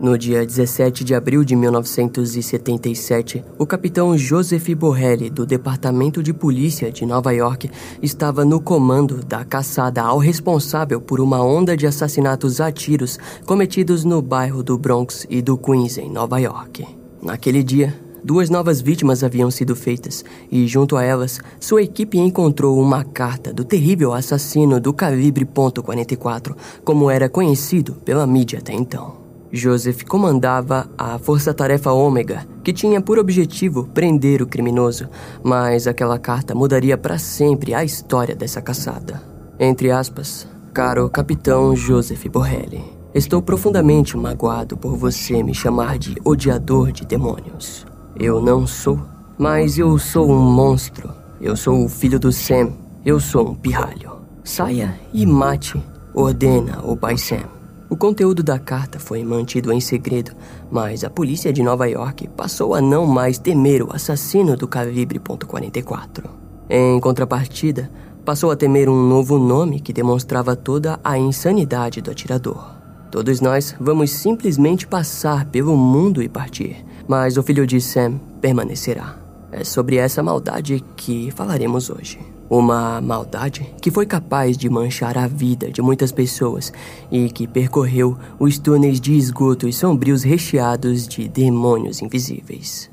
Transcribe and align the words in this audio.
No 0.00 0.16
dia 0.16 0.46
17 0.46 1.02
de 1.02 1.12
abril 1.12 1.42
de 1.42 1.56
1977, 1.56 3.44
o 3.58 3.66
capitão 3.66 4.16
Joseph 4.16 4.68
Borrelli, 4.76 5.28
do 5.28 5.44
Departamento 5.44 6.22
de 6.22 6.32
Polícia 6.32 6.92
de 6.92 7.04
Nova 7.04 7.32
York, 7.32 7.68
estava 8.00 8.44
no 8.44 8.60
comando 8.60 9.24
da 9.24 9.44
caçada 9.44 10.00
ao 10.00 10.18
responsável 10.18 11.00
por 11.00 11.20
uma 11.20 11.42
onda 11.42 11.76
de 11.76 11.84
assassinatos 11.84 12.60
a 12.60 12.70
tiros 12.70 13.18
cometidos 13.44 14.04
no 14.04 14.22
bairro 14.22 14.62
do 14.62 14.78
Bronx 14.78 15.26
e 15.28 15.42
do 15.42 15.58
Queens, 15.58 15.98
em 15.98 16.08
Nova 16.08 16.38
York. 16.38 16.86
Naquele 17.20 17.64
dia, 17.64 17.92
Duas 18.22 18.50
novas 18.50 18.80
vítimas 18.80 19.22
haviam 19.22 19.48
sido 19.48 19.76
feitas 19.76 20.24
e, 20.50 20.66
junto 20.66 20.96
a 20.96 21.04
elas, 21.04 21.40
sua 21.60 21.82
equipe 21.82 22.18
encontrou 22.18 22.78
uma 22.78 23.04
carta 23.04 23.52
do 23.52 23.64
terrível 23.64 24.12
assassino 24.12 24.80
do 24.80 24.92
calibre 24.92 25.46
.44, 25.46 26.54
como 26.84 27.08
era 27.08 27.28
conhecido 27.28 27.94
pela 28.04 28.26
mídia 28.26 28.58
até 28.58 28.72
então. 28.74 29.27
Joseph 29.52 30.02
comandava 30.04 30.88
a 30.96 31.18
Força-Tarefa 31.18 31.92
Ômega, 31.92 32.46
que 32.62 32.72
tinha 32.72 33.00
por 33.00 33.18
objetivo 33.18 33.88
prender 33.94 34.42
o 34.42 34.46
criminoso, 34.46 35.08
mas 35.42 35.86
aquela 35.86 36.18
carta 36.18 36.54
mudaria 36.54 36.98
para 36.98 37.18
sempre 37.18 37.74
a 37.74 37.82
história 37.82 38.34
dessa 38.34 38.60
caçada. 38.60 39.22
Entre 39.58 39.90
aspas, 39.90 40.46
caro 40.72 41.08
capitão 41.08 41.74
Joseph 41.74 42.26
Borrelli, 42.26 42.84
estou 43.14 43.40
profundamente 43.40 44.16
magoado 44.16 44.76
por 44.76 44.96
você 44.96 45.42
me 45.42 45.54
chamar 45.54 45.98
de 45.98 46.16
odiador 46.24 46.92
de 46.92 47.06
demônios. 47.06 47.86
Eu 48.18 48.40
não 48.42 48.66
sou, 48.66 49.00
mas 49.38 49.78
eu 49.78 49.98
sou 49.98 50.30
um 50.30 50.38
monstro. 50.38 51.10
Eu 51.40 51.56
sou 51.56 51.84
o 51.84 51.88
filho 51.88 52.18
do 52.18 52.32
Sam. 52.32 52.72
Eu 53.04 53.20
sou 53.20 53.50
um 53.50 53.54
pirralho. 53.54 54.18
Saia 54.42 54.98
e 55.12 55.24
mate, 55.24 55.80
ordena 56.12 56.80
o 56.82 56.96
pai 56.96 57.16
Sam. 57.16 57.57
O 57.90 57.96
conteúdo 57.96 58.42
da 58.42 58.58
carta 58.58 58.98
foi 58.98 59.24
mantido 59.24 59.72
em 59.72 59.80
segredo, 59.80 60.32
mas 60.70 61.04
a 61.04 61.08
polícia 61.08 61.50
de 61.50 61.62
Nova 61.62 61.88
York 61.88 62.28
passou 62.36 62.74
a 62.74 62.82
não 62.82 63.06
mais 63.06 63.38
temer 63.38 63.82
o 63.82 63.90
assassino 63.94 64.54
do 64.58 64.68
calibre 64.68 65.18
.44. 65.18 66.24
Em 66.68 67.00
contrapartida, 67.00 67.90
passou 68.26 68.50
a 68.50 68.56
temer 68.56 68.90
um 68.90 69.08
novo 69.08 69.38
nome 69.38 69.80
que 69.80 69.90
demonstrava 69.90 70.54
toda 70.54 71.00
a 71.02 71.16
insanidade 71.16 72.02
do 72.02 72.10
atirador. 72.10 72.76
Todos 73.10 73.40
nós 73.40 73.74
vamos 73.80 74.10
simplesmente 74.10 74.86
passar 74.86 75.46
pelo 75.46 75.74
mundo 75.74 76.22
e 76.22 76.28
partir, 76.28 76.84
mas 77.08 77.38
o 77.38 77.42
filho 77.42 77.66
de 77.66 77.80
Sam 77.80 78.20
permanecerá. 78.38 79.16
É 79.50 79.64
sobre 79.64 79.96
essa 79.96 80.22
maldade 80.22 80.84
que 80.94 81.30
falaremos 81.30 81.88
hoje. 81.88 82.18
Uma 82.50 83.00
maldade 83.00 83.70
que 83.80 83.90
foi 83.90 84.06
capaz 84.06 84.56
de 84.56 84.70
manchar 84.70 85.18
a 85.18 85.26
vida 85.26 85.70
de 85.70 85.82
muitas 85.82 86.10
pessoas 86.10 86.72
e 87.10 87.28
que 87.28 87.46
percorreu 87.46 88.16
os 88.38 88.58
túneis 88.58 88.98
de 89.00 89.12
esgotos 89.14 89.76
sombrios 89.76 90.22
recheados 90.22 91.06
de 91.06 91.28
demônios 91.28 92.00
invisíveis. 92.00 92.90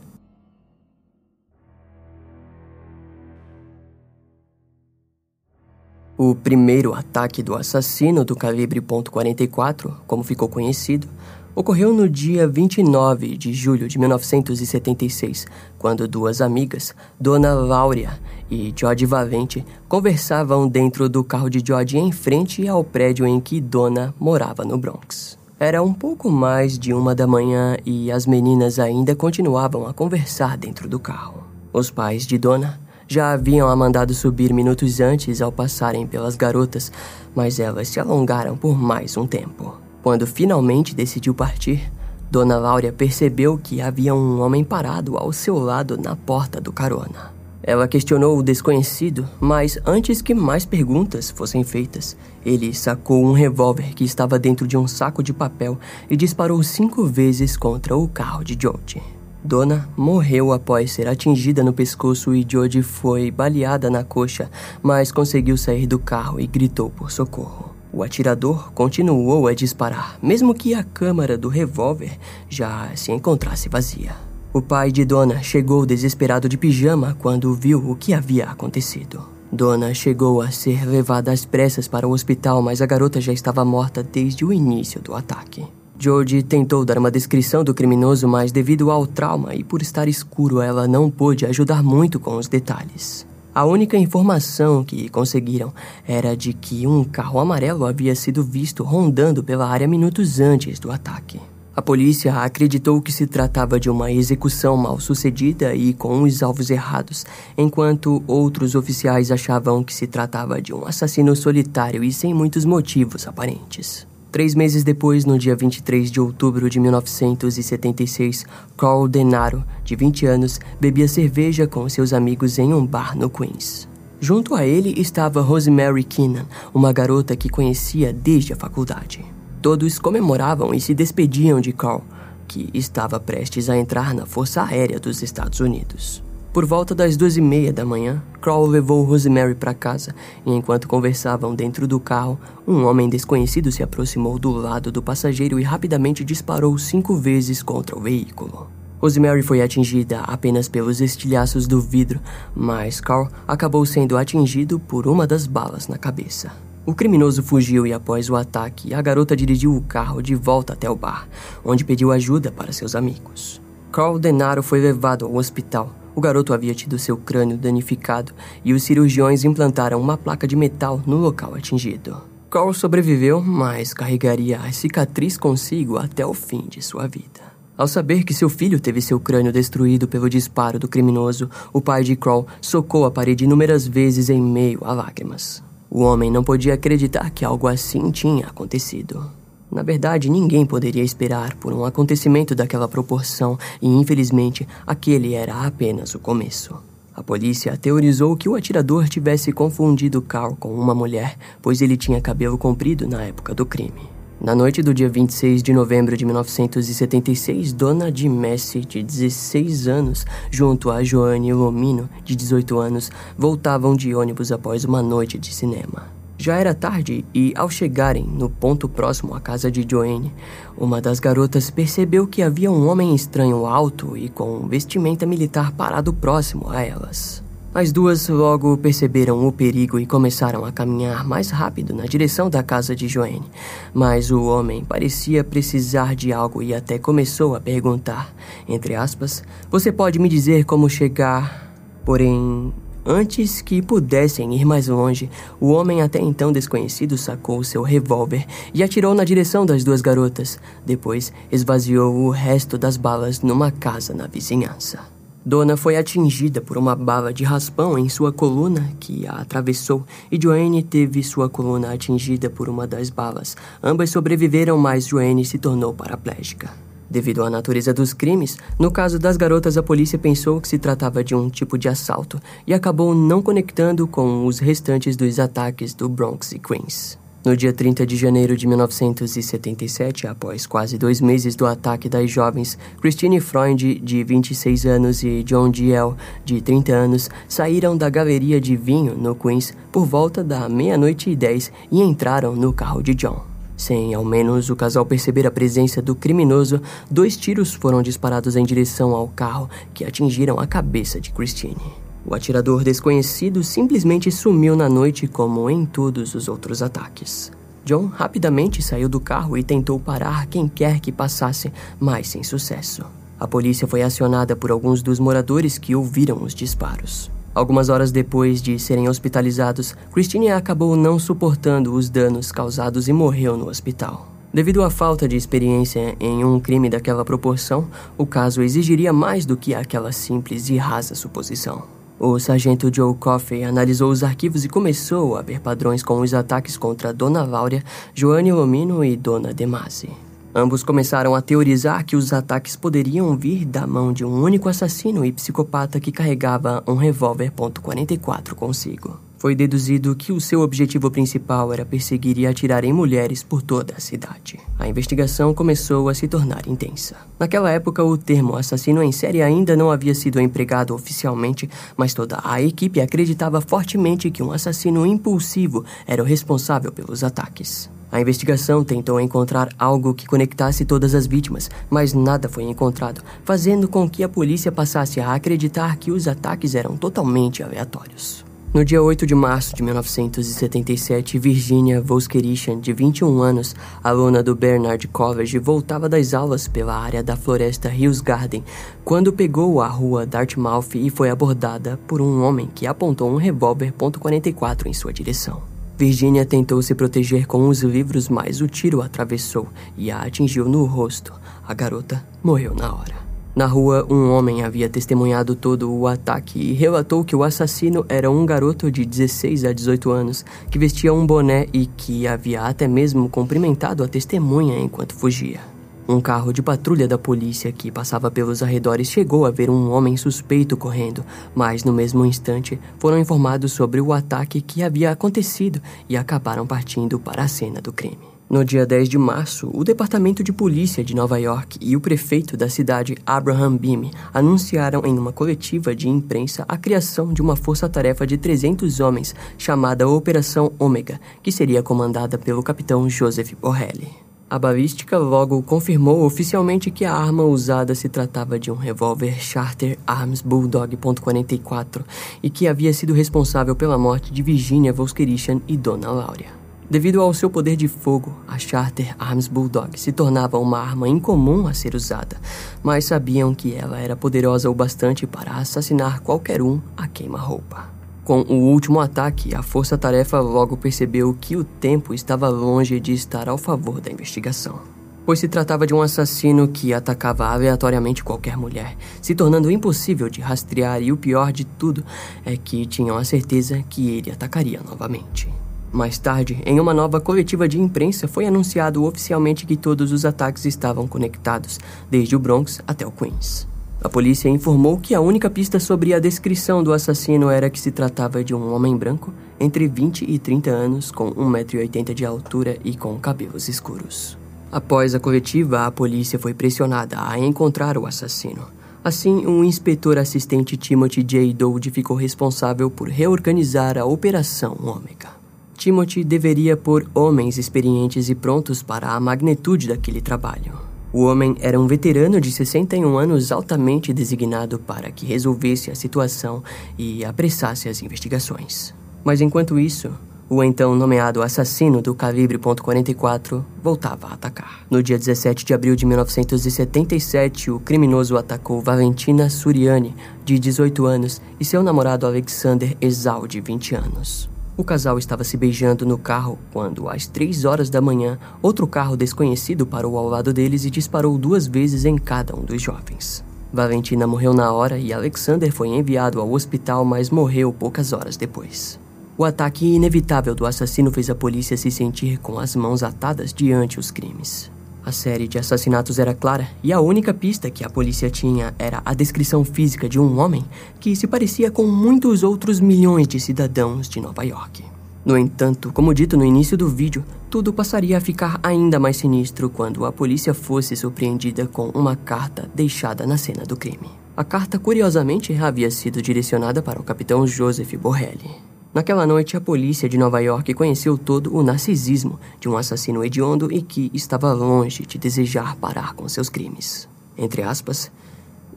O 6.17 6.33
primeiro 6.33 6.93
ataque 6.93 7.43
do 7.43 7.55
assassino 7.55 8.23
do 8.23 8.35
calibre 8.35 8.81
.44, 8.81 9.93
como 10.07 10.23
ficou 10.23 10.47
conhecido, 10.47 11.07
ocorreu 11.53 11.93
no 11.93 12.09
dia 12.09 12.47
29 12.47 13.37
de 13.37 13.53
julho 13.53 13.87
de 13.87 13.97
1976, 13.97 15.45
quando 15.77 16.07
duas 16.07 16.41
amigas, 16.41 16.93
Dona 17.19 17.53
Láurea 17.53 18.19
e 18.49 18.73
George 18.75 19.05
Valente, 19.05 19.65
conversavam 19.87 20.67
dentro 20.67 21.09
do 21.09 21.23
carro 21.23 21.49
de 21.49 21.61
George 21.65 21.97
em 21.97 22.11
frente 22.11 22.67
ao 22.67 22.83
prédio 22.83 23.25
em 23.25 23.39
que 23.39 23.59
Dona 23.59 24.13
morava 24.19 24.63
no 24.63 24.77
Bronx. 24.77 25.37
Era 25.59 25.81
um 25.81 25.93
pouco 25.93 26.29
mais 26.29 26.77
de 26.77 26.93
uma 26.93 27.15
da 27.15 27.25
manhã 27.25 27.77
e 27.85 28.11
as 28.11 28.25
meninas 28.25 28.77
ainda 28.77 29.15
continuavam 29.15 29.87
a 29.87 29.93
conversar 29.93 30.57
dentro 30.57 30.87
do 30.87 30.99
carro. 30.99 31.43
Os 31.71 31.89
pais 31.89 32.27
de 32.27 32.37
Dona 32.37 32.79
já 33.07 33.31
haviam 33.31 33.69
a 33.69 33.75
mandado 33.75 34.13
subir 34.13 34.53
minutos 34.53 34.99
antes 34.99 35.41
ao 35.41 35.51
passarem 35.51 36.05
pelas 36.07 36.35
garotas, 36.35 36.91
mas 37.33 37.59
elas 37.59 37.87
se 37.87 37.99
alongaram 37.99 38.57
por 38.57 38.77
mais 38.77 39.15
um 39.15 39.25
tempo. 39.25 39.77
Quando 40.03 40.27
finalmente 40.27 40.93
decidiu 40.93 41.33
partir, 41.33 41.91
Dona 42.29 42.57
Laura 42.57 42.91
percebeu 42.91 43.57
que 43.57 43.81
havia 43.81 44.13
um 44.13 44.41
homem 44.41 44.63
parado 44.63 45.17
ao 45.17 45.31
seu 45.31 45.57
lado 45.57 45.97
na 45.97 46.15
porta 46.15 46.59
do 46.59 46.71
carona. 46.71 47.34
Ela 47.67 47.87
questionou 47.87 48.37
o 48.37 48.43
desconhecido, 48.43 49.27
mas 49.39 49.79
antes 49.83 50.21
que 50.21 50.35
mais 50.35 50.63
perguntas 50.65 51.31
fossem 51.31 51.63
feitas, 51.63 52.15
ele 52.45 52.71
sacou 52.75 53.25
um 53.25 53.31
revólver 53.31 53.95
que 53.95 54.03
estava 54.03 54.37
dentro 54.37 54.67
de 54.67 54.77
um 54.77 54.87
saco 54.87 55.23
de 55.23 55.33
papel 55.33 55.75
e 56.07 56.15
disparou 56.15 56.61
cinco 56.61 57.07
vezes 57.07 57.57
contra 57.57 57.97
o 57.97 58.07
carro 58.07 58.43
de 58.43 58.55
George. 58.59 59.01
Dona 59.43 59.89
morreu 59.97 60.53
após 60.53 60.91
ser 60.91 61.07
atingida 61.07 61.63
no 61.63 61.73
pescoço 61.73 62.35
e 62.35 62.45
George 62.47 62.83
foi 62.83 63.31
baleada 63.31 63.89
na 63.89 64.03
coxa, 64.03 64.47
mas 64.83 65.11
conseguiu 65.11 65.57
sair 65.57 65.87
do 65.87 65.97
carro 65.97 66.39
e 66.39 66.45
gritou 66.45 66.91
por 66.91 67.09
socorro. 67.09 67.73
O 67.91 68.03
atirador 68.03 68.71
continuou 68.73 69.47
a 69.47 69.55
disparar, 69.55 70.19
mesmo 70.21 70.53
que 70.53 70.75
a 70.75 70.83
câmara 70.83 71.35
do 71.35 71.47
revólver 71.47 72.11
já 72.47 72.91
se 72.95 73.11
encontrasse 73.11 73.69
vazia. 73.69 74.24
O 74.55 74.61
pai 74.61 74.89
de 74.89 75.03
Dona 75.03 75.43
chegou 75.43 75.85
desesperado 75.85 76.47
de 76.47 76.57
pijama 76.57 77.13
quando 77.19 77.53
viu 77.53 77.91
o 77.91 77.93
que 77.93 78.13
havia 78.13 78.45
acontecido. 78.45 79.21
Dona 79.51 79.93
chegou 79.93 80.41
a 80.41 80.49
ser 80.49 80.87
levada 80.87 81.29
às 81.29 81.43
pressas 81.43 81.89
para 81.89 82.07
o 82.07 82.11
hospital, 82.11 82.61
mas 82.61 82.81
a 82.81 82.85
garota 82.85 83.19
já 83.19 83.33
estava 83.33 83.65
morta 83.65 84.01
desde 84.01 84.45
o 84.45 84.53
início 84.53 85.01
do 85.01 85.13
ataque. 85.13 85.67
George 85.99 86.41
tentou 86.41 86.85
dar 86.85 86.97
uma 86.97 87.11
descrição 87.11 87.65
do 87.65 87.73
criminoso, 87.73 88.29
mas 88.29 88.53
devido 88.53 88.89
ao 88.91 89.05
trauma 89.05 89.53
e 89.53 89.61
por 89.61 89.81
estar 89.81 90.07
escuro, 90.07 90.61
ela 90.61 90.87
não 90.87 91.11
pôde 91.11 91.45
ajudar 91.45 91.83
muito 91.83 92.17
com 92.17 92.37
os 92.37 92.47
detalhes. 92.47 93.27
A 93.53 93.65
única 93.65 93.97
informação 93.97 94.85
que 94.85 95.09
conseguiram 95.09 95.73
era 96.07 96.33
de 96.33 96.53
que 96.53 96.87
um 96.87 97.03
carro 97.03 97.41
amarelo 97.41 97.85
havia 97.85 98.15
sido 98.15 98.41
visto 98.41 98.85
rondando 98.85 99.43
pela 99.43 99.67
área 99.67 99.85
minutos 99.85 100.39
antes 100.39 100.79
do 100.79 100.93
ataque. 100.93 101.41
A 101.75 101.81
polícia 101.81 102.33
acreditou 102.41 103.01
que 103.01 103.11
se 103.11 103.27
tratava 103.27 103.77
de 103.77 103.89
uma 103.89 104.09
execução 104.09 104.77
mal 104.77 104.97
sucedida 104.97 105.75
e 105.75 105.93
com 105.93 106.23
os 106.23 106.41
alvos 106.41 106.69
errados, 106.69 107.25
enquanto 107.57 108.23
outros 108.27 108.75
oficiais 108.75 109.29
achavam 109.29 109.83
que 109.83 109.93
se 109.93 110.07
tratava 110.07 110.61
de 110.61 110.73
um 110.73 110.85
assassino 110.85 111.35
solitário 111.35 112.01
e 112.01 112.13
sem 112.13 112.33
muitos 112.33 112.63
motivos 112.63 113.27
aparentes. 113.27 114.07
Três 114.31 114.55
meses 114.55 114.85
depois, 114.85 115.25
no 115.25 115.37
dia 115.37 115.55
23 115.55 116.09
de 116.09 116.21
outubro 116.21 116.69
de 116.69 116.79
1976, 116.79 118.45
Carl 118.77 119.05
Denaro, 119.07 119.61
de 119.83 119.97
20 119.97 120.25
anos, 120.25 120.61
bebia 120.79 121.09
cerveja 121.09 121.67
com 121.67 121.87
seus 121.89 122.13
amigos 122.13 122.57
em 122.57 122.73
um 122.73 122.85
bar 122.85 123.17
no 123.17 123.29
Queens. 123.29 123.85
Junto 124.21 124.55
a 124.55 124.65
ele 124.65 124.93
estava 124.97 125.41
Rosemary 125.41 126.05
Keenan, 126.05 126.45
uma 126.73 126.93
garota 126.93 127.35
que 127.35 127.49
conhecia 127.49 128.13
desde 128.13 128.53
a 128.53 128.55
faculdade. 128.55 129.34
Todos 129.65 129.97
comemoravam 129.97 130.75
e 130.75 130.79
se 130.79 130.93
despediam 130.93 131.59
de 131.59 131.73
Carl, 131.73 132.03
que 132.47 132.69
estava 132.71 133.19
prestes 133.19 133.67
a 133.67 133.75
entrar 133.75 134.13
na 134.13 134.23
Força 134.23 134.61
Aérea 134.61 134.99
dos 134.99 135.23
Estados 135.23 135.59
Unidos. 135.59 136.23
Por 136.53 136.67
volta 136.67 136.93
das 136.93 137.17
duas 137.17 137.35
e 137.35 137.41
meia 137.41 137.73
da 137.73 137.83
manhã, 137.83 138.21
Kroll 138.39 138.67
levou 138.67 139.03
Rosemary 139.03 139.55
para 139.55 139.73
casa 139.73 140.13
e, 140.45 140.51
enquanto 140.51 140.87
conversavam 140.87 141.55
dentro 141.55 141.87
do 141.87 141.99
carro, 141.99 142.39
um 142.67 142.85
homem 142.85 143.09
desconhecido 143.09 143.71
se 143.71 143.81
aproximou 143.81 144.37
do 144.37 144.51
lado 144.51 144.91
do 144.91 145.01
passageiro 145.01 145.59
e 145.59 145.63
rapidamente 145.63 146.23
disparou 146.23 146.77
cinco 146.77 147.15
vezes 147.15 147.63
contra 147.63 147.97
o 147.97 148.01
veículo. 148.01 148.67
Rosemary 149.01 149.41
foi 149.41 149.63
atingida 149.63 150.19
apenas 150.19 150.69
pelos 150.69 151.01
estilhaços 151.01 151.65
do 151.65 151.81
vidro, 151.81 152.21
mas 152.55 153.01
Carl 153.01 153.29
acabou 153.47 153.83
sendo 153.83 154.15
atingido 154.15 154.77
por 154.77 155.07
uma 155.07 155.25
das 155.25 155.47
balas 155.47 155.87
na 155.87 155.97
cabeça. 155.97 156.51
O 156.85 156.93
criminoso 156.93 157.41
fugiu 157.41 157.87
e, 157.87 157.93
após 157.93 158.29
o 158.29 158.35
ataque, 158.35 158.93
a 158.93 159.01
garota 159.01 159.35
dirigiu 159.35 159.75
o 159.75 159.81
carro 159.81 160.21
de 160.21 160.35
volta 160.35 160.73
até 160.73 160.89
o 160.89 160.95
bar, 160.95 161.27
onde 161.63 161.83
pediu 161.83 162.11
ajuda 162.11 162.51
para 162.51 162.71
seus 162.71 162.95
amigos. 162.95 163.61
Carl 163.91 164.19
Denaro 164.19 164.61
foi 164.61 164.79
levado 164.79 165.25
ao 165.25 165.35
hospital 165.35 165.93
o 166.15 166.21
garoto 166.21 166.53
havia 166.53 166.73
tido 166.73 166.97
seu 166.97 167.17
crânio 167.17 167.57
danificado 167.57 168.31
e 168.63 168.73
os 168.73 168.83
cirurgiões 168.83 169.43
implantaram 169.43 169.99
uma 169.99 170.17
placa 170.17 170.47
de 170.47 170.55
metal 170.55 171.01
no 171.05 171.17
local 171.17 171.53
atingido. 171.53 172.21
Carl 172.49 172.73
sobreviveu, 172.73 173.41
mas 173.41 173.93
carregaria 173.93 174.61
a 174.61 174.71
cicatriz 174.71 175.35
consigo 175.35 175.97
até 175.97 176.25
o 176.25 176.33
fim 176.33 176.67
de 176.69 176.81
sua 176.81 177.05
vida. 177.05 177.53
Ao 177.77 177.85
saber 177.85 178.23
que 178.23 178.33
seu 178.33 178.47
filho 178.47 178.79
teve 178.79 179.01
seu 179.01 179.19
crânio 179.19 179.51
destruído 179.51 180.07
pelo 180.07 180.29
disparo 180.29 180.79
do 180.79 180.87
criminoso, 180.87 181.49
o 181.73 181.81
pai 181.81 182.05
de 182.05 182.15
Kroll 182.15 182.47
socou 182.61 183.03
a 183.03 183.11
parede 183.11 183.43
inúmeras 183.43 183.85
vezes 183.85 184.29
em 184.29 184.41
meio 184.41 184.79
a 184.85 184.93
lágrimas. 184.93 185.61
O 185.89 186.01
homem 186.01 186.31
não 186.31 186.43
podia 186.43 186.73
acreditar 186.73 187.29
que 187.29 187.45
algo 187.45 187.67
assim 187.67 188.11
tinha 188.11 188.47
acontecido. 188.47 189.29
Na 189.71 189.83
verdade, 189.83 190.29
ninguém 190.29 190.65
poderia 190.65 191.03
esperar 191.03 191.55
por 191.55 191.73
um 191.73 191.85
acontecimento 191.85 192.55
daquela 192.55 192.87
proporção 192.87 193.57
e, 193.81 193.87
infelizmente, 193.87 194.67
aquele 194.85 195.33
era 195.33 195.65
apenas 195.65 196.15
o 196.15 196.19
começo. 196.19 196.75
A 197.15 197.23
polícia 197.23 197.77
teorizou 197.77 198.35
que 198.35 198.49
o 198.49 198.55
atirador 198.55 199.07
tivesse 199.07 199.51
confundido 199.51 200.21
Carl 200.21 200.55
com 200.59 200.73
uma 200.73 200.93
mulher, 200.93 201.37
pois 201.61 201.81
ele 201.81 201.95
tinha 201.95 202.19
cabelo 202.19 202.57
comprido 202.57 203.07
na 203.07 203.23
época 203.23 203.53
do 203.53 203.65
crime. 203.65 204.14
Na 204.39 204.53
noite 204.53 204.83
do 204.83 204.93
dia 204.93 205.07
26 205.07 205.63
de 205.63 205.71
novembro 205.71 206.17
de 206.17 206.25
1976, 206.25 207.71
Dona 207.71 208.11
de 208.11 208.27
Messi, 208.27 208.81
de 208.81 209.01
16 209.01 209.87
anos, 209.87 210.25
junto 210.51 210.91
a 210.91 211.03
Joanne 211.03 211.53
Lomino, 211.53 212.09
de 212.23 212.35
18 212.35 212.77
anos, 212.77 213.09
voltavam 213.37 213.95
de 213.95 214.13
ônibus 214.13 214.51
após 214.51 214.83
uma 214.83 215.01
noite 215.01 215.39
de 215.39 215.53
cinema. 215.53 216.13
Já 216.37 216.57
era 216.57 216.73
tarde 216.73 217.23
e, 217.33 217.53
ao 217.55 217.69
chegarem 217.69 218.25
no 218.25 218.49
ponto 218.49 218.89
próximo 218.89 219.33
à 219.33 219.39
casa 219.39 219.71
de 219.71 219.87
Joanne, 219.89 220.33
uma 220.77 220.99
das 220.99 221.21
garotas 221.21 221.69
percebeu 221.69 222.27
que 222.27 222.43
havia 222.43 222.69
um 222.69 222.89
homem 222.89 223.15
estranho 223.15 223.65
alto 223.65 224.17
e 224.17 224.27
com 224.27 224.67
vestimenta 224.67 225.25
militar 225.25 225.71
parado 225.71 226.11
próximo 226.11 226.69
a 226.69 226.83
elas. 226.83 227.44
As 227.75 227.91
duas 227.91 228.29
logo 228.29 228.77
perceberam 228.77 229.45
o 229.45 229.51
perigo 229.51 229.99
e 229.99 230.05
começaram 230.05 230.63
a 230.63 230.71
caminhar 230.71 231.27
mais 231.27 231.49
rápido 231.49 231.93
na 231.93 232.05
direção 232.05 232.49
da 232.49 232.63
casa 232.63 232.95
de 232.95 233.05
Joanne. 233.05 233.51
Mas 233.93 234.31
o 234.31 234.43
homem 234.45 234.85
parecia 234.85 235.43
precisar 235.43 236.15
de 236.15 236.31
algo 236.31 236.63
e 236.63 236.73
até 236.73 236.97
começou 236.97 237.53
a 237.53 237.59
perguntar, 237.59 238.33
entre 238.65 238.95
aspas, 238.95 239.43
você 239.69 239.91
pode 239.91 240.19
me 240.19 240.29
dizer 240.29 240.63
como 240.63 240.89
chegar? 240.89 241.69
Porém, 242.05 242.73
Antes 243.07 243.61
que 243.61 243.83
pudessem 243.83 244.55
ir 244.55 244.65
mais 244.65 244.87
longe, 244.87 245.29
o 245.59 245.67
homem 245.67 246.01
até 246.01 246.19
então 246.19 246.51
desconhecido 246.51 247.19
sacou 247.19 247.63
seu 247.63 247.83
revólver 247.83 248.47
e 248.73 248.81
atirou 248.81 249.13
na 249.13 249.23
direção 249.23 249.63
das 249.63 249.83
duas 249.83 250.01
garotas. 250.01 250.57
Depois, 250.83 251.31
esvaziou 251.51 252.15
o 252.15 252.31
resto 252.31 252.79
das 252.79 252.97
balas 252.97 253.41
numa 253.41 253.69
casa 253.69 254.11
na 254.11 254.25
vizinhança. 254.25 255.14
Dona 255.45 255.77
foi 255.77 255.95
atingida 255.95 256.59
por 256.59 256.75
uma 256.75 256.95
bala 256.95 257.31
de 257.31 257.43
raspão 257.43 257.99
em 257.99 258.09
sua 258.09 258.33
coluna 258.33 258.91
que 258.99 259.27
a 259.27 259.33
atravessou 259.33 260.03
e 260.31 260.39
Joanne 260.41 260.81
teve 260.81 261.21
sua 261.21 261.47
coluna 261.47 261.93
atingida 261.93 262.49
por 262.49 262.67
uma 262.67 262.87
das 262.87 263.11
balas. 263.11 263.55
Ambas 263.83 264.09
sobreviveram, 264.09 264.75
mas 264.75 265.05
Joanne 265.05 265.45
se 265.45 265.59
tornou 265.59 265.93
paraplégica. 265.93 266.71
Devido 267.07 267.43
à 267.43 267.49
natureza 267.51 267.93
dos 267.93 268.11
crimes, 268.11 268.57
no 268.79 268.89
caso 268.89 269.19
das 269.19 269.37
garotas, 269.37 269.77
a 269.77 269.83
polícia 269.83 270.17
pensou 270.17 270.59
que 270.59 270.67
se 270.67 270.79
tratava 270.79 271.23
de 271.23 271.35
um 271.35 271.47
tipo 271.47 271.77
de 271.77 271.87
assalto 271.87 272.41
e 272.65 272.73
acabou 272.73 273.13
não 273.13 273.39
conectando 273.39 274.07
com 274.07 274.47
os 274.47 274.57
restantes 274.57 275.15
dos 275.15 275.39
ataques 275.39 275.93
do 275.93 276.09
Bronx 276.09 276.53
e 276.53 276.59
Queens. 276.59 277.19
No 277.45 277.55
dia 277.55 277.71
30 277.71 278.07
de 278.07 278.17
janeiro 278.17 278.57
de 278.57 278.65
1977, 278.65 280.25
após 280.25 280.65
quase 280.65 280.97
dois 280.97 281.21
meses 281.21 281.55
do 281.55 281.67
ataque 281.67 282.09
das 282.09 282.31
jovens, 282.31 282.75
Christine 282.99 283.39
Freund, 283.39 283.99
de 284.01 284.23
26 284.23 284.87
anos, 284.87 285.21
e 285.21 285.43
John 285.43 285.69
Diel, 285.69 286.17
de 286.43 286.59
30 286.59 286.91
anos, 286.91 287.29
saíram 287.47 287.95
da 287.95 288.09
galeria 288.09 288.59
de 288.59 288.75
vinho 288.75 289.15
no 289.15 289.35
Queens 289.35 289.77
por 289.91 290.07
volta 290.07 290.43
da 290.43 290.67
meia-noite 290.67 291.29
e 291.29 291.35
dez 291.35 291.71
e 291.91 292.01
entraram 292.01 292.55
no 292.55 292.73
carro 292.73 293.03
de 293.03 293.13
John. 293.13 293.43
Sem 293.77 294.15
ao 294.15 294.25
menos 294.25 294.71
o 294.71 294.75
casal 294.75 295.05
perceber 295.05 295.45
a 295.45 295.51
presença 295.51 296.01
do 296.01 296.15
criminoso, 296.15 296.81
dois 297.11 297.37
tiros 297.37 297.75
foram 297.75 298.01
disparados 298.01 298.55
em 298.55 298.65
direção 298.65 299.13
ao 299.13 299.27
carro 299.27 299.69
que 299.93 300.03
atingiram 300.03 300.59
a 300.59 300.65
cabeça 300.65 301.21
de 301.21 301.29
Christine. 301.29 302.04
O 302.27 302.33
atirador 302.33 302.83
desconhecido 302.83 303.63
simplesmente 303.63 304.31
sumiu 304.31 304.75
na 304.75 304.89
noite, 304.89 305.27
como 305.27 305.69
em 305.69 305.85
todos 305.85 306.33
os 306.33 306.47
outros 306.47 306.81
ataques. 306.81 307.51
John 307.85 308.07
rapidamente 308.07 308.81
saiu 308.81 309.07
do 309.07 309.19
carro 309.19 309.55
e 309.55 309.63
tentou 309.63 309.99
parar 309.99 310.47
quem 310.47 310.67
quer 310.67 310.99
que 310.99 311.11
passasse, 311.11 311.71
mas 311.99 312.27
sem 312.27 312.43
sucesso. 312.43 313.05
A 313.39 313.47
polícia 313.47 313.87
foi 313.87 314.01
acionada 314.01 314.55
por 314.55 314.71
alguns 314.71 315.03
dos 315.03 315.19
moradores 315.19 315.77
que 315.77 315.95
ouviram 315.95 316.41
os 316.41 316.55
disparos. 316.55 317.29
Algumas 317.53 317.89
horas 317.89 318.11
depois 318.11 318.59
de 318.59 318.79
serem 318.79 319.07
hospitalizados, 319.07 319.95
Christine 320.11 320.49
acabou 320.49 320.95
não 320.95 321.19
suportando 321.19 321.93
os 321.93 322.09
danos 322.09 322.51
causados 322.51 323.07
e 323.07 323.13
morreu 323.13 323.55
no 323.55 323.69
hospital. 323.69 324.27
Devido 324.51 324.83
à 324.83 324.89
falta 324.89 325.27
de 325.27 325.35
experiência 325.35 326.15
em 326.19 326.43
um 326.43 326.59
crime 326.59 326.89
daquela 326.89 327.23
proporção, 327.23 327.87
o 328.17 328.25
caso 328.25 328.63
exigiria 328.63 329.13
mais 329.13 329.45
do 329.45 329.55
que 329.55 329.75
aquela 329.75 330.11
simples 330.11 330.69
e 330.69 330.77
rasa 330.77 331.13
suposição. 331.13 331.94
O 332.17 332.39
sargento 332.39 332.89
Joe 332.93 333.13
Coffey 333.15 333.63
analisou 333.65 334.09
os 334.09 334.23
arquivos 334.23 334.63
e 334.63 334.69
começou 334.69 335.35
a 335.35 335.41
ver 335.41 335.59
padrões 335.59 336.01
com 336.01 336.21
os 336.21 336.33
ataques 336.33 336.77
contra 336.77 337.13
Dona 337.13 337.43
Laura, 337.43 337.83
Joanne 338.13 338.53
Lomino 338.53 339.03
e 339.03 339.17
Dona 339.17 339.53
Demasi. 339.53 340.09
Ambos 340.53 340.81
começaram 340.83 341.35
a 341.35 341.41
teorizar 341.41 342.05
que 342.05 342.15
os 342.15 342.31
ataques 342.31 342.77
poderiam 342.77 343.35
vir 343.35 343.65
da 343.65 343.85
mão 343.85 344.13
de 344.13 344.23
um 344.23 344.41
único 344.41 344.69
assassino 344.69 345.25
e 345.25 345.31
psicopata 345.33 345.99
que 345.99 346.13
carregava 346.13 346.81
um 346.87 346.95
revólver 346.95 347.51
.44 347.51 348.53
consigo 348.53 349.19
foi 349.45 349.53
deduzido 349.53 350.15
que 350.15 350.31
o 350.31 350.41
seu 350.41 350.61
objetivo 350.61 351.11
principal 351.11 351.71
era 351.71 351.85
perseguir 351.85 352.35
e 352.39 352.47
atirar 352.47 352.83
em 352.83 352.91
mulheres 352.91 353.43
por 353.43 353.61
toda 353.61 353.93
a 353.95 353.99
cidade. 353.99 354.59
A 354.79 354.87
investigação 354.87 355.53
começou 355.53 356.09
a 356.09 356.15
se 356.15 356.27
tornar 356.27 356.67
intensa. 356.67 357.15
Naquela 357.37 357.69
época, 357.69 358.03
o 358.03 358.17
termo 358.17 358.55
assassino 358.55 359.03
em 359.03 359.11
série 359.11 359.43
ainda 359.43 359.75
não 359.75 359.91
havia 359.91 360.15
sido 360.15 360.41
empregado 360.41 360.95
oficialmente, 360.95 361.69
mas 361.95 362.11
toda 362.11 362.39
a 362.43 362.59
equipe 362.59 362.99
acreditava 362.99 363.61
fortemente 363.61 364.31
que 364.31 364.41
um 364.41 364.51
assassino 364.51 365.05
impulsivo 365.05 365.85
era 366.07 366.23
o 366.23 366.25
responsável 366.25 366.91
pelos 366.91 367.23
ataques. 367.23 367.87
A 368.11 368.19
investigação 368.19 368.83
tentou 368.83 369.19
encontrar 369.19 369.69
algo 369.77 370.15
que 370.15 370.25
conectasse 370.25 370.85
todas 370.85 371.13
as 371.13 371.27
vítimas, 371.27 371.69
mas 371.87 372.13
nada 372.13 372.49
foi 372.49 372.63
encontrado, 372.63 373.21
fazendo 373.43 373.87
com 373.87 374.09
que 374.09 374.23
a 374.23 374.29
polícia 374.29 374.71
passasse 374.71 375.19
a 375.19 375.35
acreditar 375.35 375.97
que 375.97 376.09
os 376.09 376.27
ataques 376.27 376.73
eram 376.73 376.97
totalmente 376.97 377.61
aleatórios. 377.61 378.44
No 378.75 378.83
dia 378.83 379.01
8 379.01 379.25
de 379.25 379.33
março 379.33 379.73
de 379.73 379.81
1977, 379.81 381.39
Virginia 381.39 382.01
Voskerishan, 382.01 382.81
de 382.81 382.91
21 382.91 383.41
anos, 383.41 383.73
aluna 384.03 384.43
do 384.43 384.53
Bernard 384.53 385.07
College, 385.07 385.57
voltava 385.59 386.09
das 386.09 386.33
aulas 386.33 386.67
pela 386.67 386.93
área 386.93 387.23
da 387.23 387.37
floresta 387.37 387.87
Hills 387.87 388.21
Garden 388.21 388.61
quando 389.05 389.31
pegou 389.31 389.81
a 389.81 389.87
rua 389.87 390.25
Dartmouth 390.25 390.93
e 390.93 391.09
foi 391.09 391.29
abordada 391.29 391.97
por 392.05 392.19
um 392.19 392.43
homem 392.43 392.69
que 392.75 392.85
apontou 392.85 393.31
um 393.31 393.37
revólver 393.37 393.93
.44 393.93 394.87
em 394.87 394.93
sua 394.93 395.13
direção. 395.13 395.61
Virginia 395.97 396.45
tentou 396.45 396.81
se 396.81 396.93
proteger 396.93 397.47
com 397.47 397.69
os 397.69 397.81
livros, 397.81 398.27
mas 398.27 398.59
o 398.59 398.67
tiro 398.67 399.01
atravessou 399.01 399.69
e 399.97 400.11
a 400.11 400.19
atingiu 400.19 400.67
no 400.67 400.83
rosto. 400.83 401.31
A 401.65 401.73
garota 401.73 402.21
morreu 402.43 402.75
na 402.75 402.93
hora. 402.93 403.24
Na 403.55 403.67
rua, 403.67 404.05
um 404.09 404.31
homem 404.31 404.63
havia 404.63 404.89
testemunhado 404.89 405.55
todo 405.55 405.89
o 405.89 406.07
ataque 406.07 406.59
e 406.59 406.73
relatou 406.73 407.23
que 407.23 407.33
o 407.33 407.41
assassino 407.41 408.05
era 408.09 408.29
um 408.29 408.45
garoto 408.45 408.91
de 408.91 409.05
16 409.05 409.63
a 409.63 409.71
18 409.71 410.11
anos 410.11 410.45
que 410.69 410.77
vestia 410.77 411.13
um 411.13 411.25
boné 411.25 411.65
e 411.71 411.85
que 411.85 412.27
havia 412.27 412.63
até 412.63 412.85
mesmo 412.85 413.29
cumprimentado 413.29 414.03
a 414.03 414.09
testemunha 414.09 414.77
enquanto 414.77 415.15
fugia. 415.15 415.61
Um 416.05 416.19
carro 416.19 416.51
de 416.51 416.61
patrulha 416.61 417.07
da 417.07 417.17
polícia 417.17 417.71
que 417.71 417.89
passava 417.89 418.29
pelos 418.29 418.61
arredores 418.61 419.09
chegou 419.09 419.45
a 419.45 419.51
ver 419.51 419.69
um 419.69 419.89
homem 419.89 420.17
suspeito 420.17 420.75
correndo, 420.75 421.23
mas 421.55 421.85
no 421.85 421.93
mesmo 421.93 422.25
instante 422.25 422.77
foram 422.99 423.17
informados 423.17 423.71
sobre 423.71 424.01
o 424.01 424.11
ataque 424.11 424.59
que 424.59 424.83
havia 424.83 425.11
acontecido 425.11 425.81
e 426.09 426.17
acabaram 426.17 426.67
partindo 426.67 427.17
para 427.17 427.43
a 427.43 427.47
cena 427.47 427.79
do 427.79 427.93
crime. 427.93 428.34
No 428.47 428.63
dia 428.63 428.85
10 428.85 429.09
de 429.09 429.17
março, 429.17 429.71
o 429.73 429.83
Departamento 429.83 430.43
de 430.43 430.53
Polícia 430.53 431.03
de 431.03 431.15
Nova 431.15 431.39
York 431.39 431.79
e 431.81 431.95
o 431.95 431.99
prefeito 431.99 432.55
da 432.55 432.69
cidade, 432.69 433.17
Abraham 433.25 433.75
Beame, 433.75 434.11
anunciaram 434.31 435.01
em 435.03 435.17
uma 435.17 435.31
coletiva 435.31 435.95
de 435.95 436.07
imprensa 436.07 436.63
a 436.67 436.77
criação 436.77 437.33
de 437.33 437.41
uma 437.41 437.55
força-tarefa 437.55 438.25
de 438.25 438.37
300 438.37 438.99
homens 438.99 439.33
chamada 439.57 440.07
Operação 440.07 440.71
Ômega, 440.77 441.19
que 441.41 441.51
seria 441.51 441.81
comandada 441.81 442.37
pelo 442.37 442.61
capitão 442.61 443.09
Joseph 443.09 443.53
Borrelli. 443.59 444.09
A 444.47 444.59
balística 444.59 445.17
logo 445.17 445.63
confirmou 445.63 446.23
oficialmente 446.23 446.91
que 446.91 447.03
a 447.03 447.15
arma 447.15 447.43
usada 447.43 447.95
se 447.95 448.07
tratava 448.07 448.59
de 448.59 448.69
um 448.69 448.75
revólver 448.75 449.39
Charter 449.39 449.97
Arms 450.05 450.43
Bulldog 450.43 450.95
.44 450.95 452.03
e 452.43 452.49
que 452.51 452.67
havia 452.67 452.93
sido 452.93 453.11
responsável 453.11 453.75
pela 453.75 453.97
morte 453.97 454.31
de 454.31 454.43
Virginia 454.43 454.93
Volskerishan 454.93 455.61
e 455.67 455.75
Dona 455.75 456.11
Laura. 456.11 456.64
Devido 456.87 457.19
ao 457.19 457.33
seu 457.33 457.49
poder 457.49 457.75
de 457.75 457.87
fogo, 457.87 458.31
a 458.47 458.59
Charter 458.59 459.15
Arms 459.17 459.47
Bulldog 459.47 459.99
se 459.99 460.11
tornava 460.11 460.59
uma 460.59 460.79
arma 460.79 461.09
incomum 461.09 461.65
a 461.65 461.73
ser 461.73 461.95
usada, 461.95 462.37
mas 462.83 463.05
sabiam 463.05 463.55
que 463.55 463.73
ela 463.73 463.99
era 463.99 464.15
poderosa 464.15 464.69
o 464.69 464.75
bastante 464.75 465.25
para 465.25 465.53
assassinar 465.53 466.19
qualquer 466.21 466.61
um 466.61 466.79
a 466.95 467.07
queima-roupa. 467.07 467.89
Com 468.23 468.41
o 468.41 468.71
último 468.71 468.99
ataque, 468.99 469.55
a 469.55 469.63
força-tarefa 469.63 470.39
logo 470.39 470.77
percebeu 470.77 471.35
que 471.39 471.55
o 471.55 471.63
tempo 471.63 472.13
estava 472.13 472.49
longe 472.49 472.99
de 472.99 473.13
estar 473.13 473.49
ao 473.49 473.57
favor 473.57 473.99
da 473.99 474.11
investigação, 474.11 474.77
pois 475.25 475.39
se 475.39 475.47
tratava 475.47 475.87
de 475.87 475.93
um 475.93 476.03
assassino 476.03 476.67
que 476.67 476.93
atacava 476.93 477.47
aleatoriamente 477.47 478.23
qualquer 478.23 478.55
mulher, 478.55 478.95
se 479.23 479.33
tornando 479.33 479.71
impossível 479.71 480.29
de 480.29 480.39
rastrear 480.39 481.01
e 481.01 481.11
o 481.11 481.17
pior 481.17 481.51
de 481.51 481.65
tudo 481.65 482.05
é 482.45 482.55
que 482.55 482.85
tinham 482.85 483.17
a 483.17 483.23
certeza 483.23 483.83
que 483.89 484.07
ele 484.17 484.29
atacaria 484.29 484.79
novamente. 484.87 485.64
Mais 485.95 486.17
tarde, 486.17 486.61
em 486.65 486.77
uma 486.77 486.93
nova 486.93 487.21
coletiva 487.21 487.69
de 487.69 487.79
imprensa, 487.79 488.27
foi 488.27 488.45
anunciado 488.45 489.05
oficialmente 489.05 489.65
que 489.65 489.77
todos 489.77 490.11
os 490.11 490.25
ataques 490.25 490.65
estavam 490.65 491.07
conectados, 491.07 491.79
desde 492.11 492.35
o 492.35 492.39
Bronx 492.39 492.81
até 492.85 493.07
o 493.07 493.11
Queens. 493.11 493.65
A 494.03 494.09
polícia 494.09 494.49
informou 494.49 494.97
que 494.97 495.15
a 495.15 495.21
única 495.21 495.49
pista 495.49 495.79
sobre 495.79 496.13
a 496.13 496.19
descrição 496.19 496.83
do 496.83 496.91
assassino 496.91 497.49
era 497.49 497.69
que 497.69 497.79
se 497.79 497.91
tratava 497.91 498.43
de 498.43 498.53
um 498.53 498.73
homem 498.73 498.97
branco, 498.97 499.33
entre 499.57 499.87
20 499.87 500.25
e 500.29 500.37
30 500.37 500.69
anos, 500.69 501.11
com 501.11 501.31
1,80m 501.31 502.13
de 502.13 502.25
altura 502.25 502.77
e 502.83 502.93
com 502.97 503.17
cabelos 503.17 503.69
escuros. 503.69 504.37
Após 504.69 505.15
a 505.15 505.19
coletiva, 505.21 505.85
a 505.85 505.91
polícia 505.91 506.37
foi 506.37 506.53
pressionada 506.53 507.15
a 507.21 507.39
encontrar 507.39 507.97
o 507.97 508.05
assassino. 508.05 508.67
Assim, 509.01 509.45
o 509.45 509.63
inspetor 509.63 510.17
assistente 510.17 510.75
Timothy 510.75 511.23
J. 511.23 511.53
Dowd 511.53 511.89
ficou 511.89 512.17
responsável 512.17 512.91
por 512.91 513.07
reorganizar 513.07 513.97
a 513.97 514.03
Operação 514.03 514.75
Ômega. 514.83 515.44
Timothy 515.77 516.23
deveria 516.23 516.75
pôr 516.77 517.05
homens 517.13 517.57
experientes 517.57 518.29
e 518.29 518.35
prontos 518.35 518.81
para 518.81 519.11
a 519.11 519.19
magnitude 519.19 519.87
daquele 519.87 520.21
trabalho. 520.21 520.73
O 521.11 521.23
homem 521.23 521.55
era 521.61 521.79
um 521.79 521.87
veterano 521.87 522.41
de 522.41 522.51
61 522.51 523.17
anos 523.17 523.51
altamente 523.51 524.11
designado 524.11 524.79
para 524.79 525.11
que 525.11 525.25
resolvesse 525.25 525.89
a 525.89 525.95
situação 525.95 526.63
e 526.97 527.23
apressasse 527.23 527.87
as 527.87 528.01
investigações. 528.01 528.93
Mas 529.23 529.39
enquanto 529.39 529.79
isso, 529.79 530.11
o 530.49 530.63
então 530.63 530.95
nomeado 530.95 531.41
assassino 531.41 532.01
do 532.01 532.13
calibre 532.13 532.57
.44 532.57 533.63
voltava 533.81 534.27
a 534.27 534.33
atacar. 534.33 534.85
No 534.89 535.01
dia 535.01 535.17
17 535.17 535.65
de 535.65 535.73
abril 535.73 535.95
de 535.95 536.05
1977, 536.05 537.71
o 537.71 537.79
criminoso 537.79 538.37
atacou 538.37 538.81
Valentina 538.81 539.49
Suriani, 539.49 540.13
de 540.43 540.59
18 540.59 541.05
anos, 541.05 541.41
e 541.59 541.65
seu 541.65 541.81
namorado 541.81 542.27
Alexander 542.27 542.95
Exal, 543.01 543.47
de 543.47 543.59
20 543.59 543.95
anos. 543.95 544.54
O 544.77 544.83
casal 544.83 545.17
estava 545.17 545.43
se 545.45 545.55
beijando 545.55 546.05
no 546.05 546.17
carro 546.17 546.59
quando, 546.73 547.07
às 547.07 547.25
três 547.25 547.63
horas 547.63 547.89
da 547.89 548.01
manhã, 548.01 548.37
outro 548.61 548.85
carro 548.85 549.15
desconhecido 549.15 549.85
parou 549.85 550.17
ao 550.17 550.27
lado 550.27 550.51
deles 550.51 550.83
e 550.83 550.89
disparou 550.89 551.37
duas 551.37 551.65
vezes 551.65 552.03
em 552.03 552.17
cada 552.17 552.53
um 552.53 552.61
dos 552.61 552.81
jovens. 552.81 553.41
Valentina 553.71 554.27
morreu 554.27 554.53
na 554.53 554.73
hora 554.73 554.97
e 554.97 555.13
Alexander 555.13 555.71
foi 555.71 555.87
enviado 555.87 556.41
ao 556.41 556.51
hospital, 556.51 557.05
mas 557.05 557.29
morreu 557.29 557.71
poucas 557.71 558.11
horas 558.11 558.35
depois. 558.35 558.99
O 559.37 559.45
ataque 559.45 559.85
inevitável 559.85 560.53
do 560.53 560.65
assassino 560.65 561.11
fez 561.11 561.29
a 561.29 561.35
polícia 561.35 561.77
se 561.77 561.89
sentir 561.89 562.37
com 562.39 562.59
as 562.59 562.75
mãos 562.75 563.01
atadas 563.01 563.53
diante 563.53 563.99
os 563.99 564.11
crimes. 564.11 564.71
A 565.05 565.11
série 565.11 565.47
de 565.47 565.59
assassinatos 565.59 566.17
era 566.17 566.33
clara 566.33 566.67
e 566.81 566.91
a 566.91 566.99
única 566.99 567.31
pista 567.31 567.69
que 567.69 567.85
a 567.85 567.89
polícia 567.89 568.27
tinha 568.27 568.73
era 568.79 569.03
a 569.05 569.13
descrição 569.13 569.63
física 569.63 570.09
de 570.09 570.19
um 570.19 570.39
homem 570.39 570.65
que 570.99 571.15
se 571.15 571.27
parecia 571.27 571.69
com 571.69 571.85
muitos 571.85 572.41
outros 572.41 572.79
milhões 572.79 573.27
de 573.27 573.39
cidadãos 573.39 574.09
de 574.09 574.19
Nova 574.19 574.41
York. 574.41 574.83
No 575.23 575.37
entanto, 575.37 575.91
como 575.93 576.11
dito 576.11 576.35
no 576.35 576.43
início 576.43 576.75
do 576.75 576.89
vídeo, 576.89 577.23
tudo 577.51 577.71
passaria 577.71 578.17
a 578.17 578.21
ficar 578.21 578.59
ainda 578.63 578.99
mais 578.99 579.17
sinistro 579.17 579.69
quando 579.69 580.05
a 580.05 580.11
polícia 580.11 580.55
fosse 580.55 580.95
surpreendida 580.95 581.67
com 581.67 581.89
uma 581.89 582.15
carta 582.15 582.67
deixada 582.73 583.27
na 583.27 583.37
cena 583.37 583.63
do 583.63 583.77
crime. 583.77 584.09
A 584.35 584.43
carta, 584.43 584.79
curiosamente, 584.79 585.53
havia 585.53 585.91
sido 585.91 586.19
direcionada 586.19 586.81
para 586.81 586.99
o 586.99 587.03
capitão 587.03 587.45
Joseph 587.45 587.93
Borrelli. 587.93 588.74
Naquela 588.95 589.27
noite, 589.27 589.57
a 589.57 589.61
polícia 589.61 590.07
de 590.07 590.17
Nova 590.17 590.39
York 590.39 590.73
conheceu 590.73 591.17
todo 591.17 591.53
o 591.53 591.61
narcisismo 591.61 592.39
de 592.61 592.69
um 592.69 592.77
assassino 592.77 593.25
hediondo 593.25 593.69
e 593.69 593.81
que 593.81 594.09
estava 594.13 594.53
longe 594.53 595.05
de 595.05 595.17
desejar 595.17 595.75
parar 595.75 596.13
com 596.13 596.29
seus 596.29 596.47
crimes. 596.47 597.05
Entre 597.37 597.61
aspas, 597.61 598.09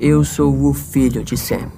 eu 0.01 0.25
sou 0.25 0.67
o 0.67 0.75
filho 0.75 1.23
de 1.23 1.37
Sam. 1.37 1.71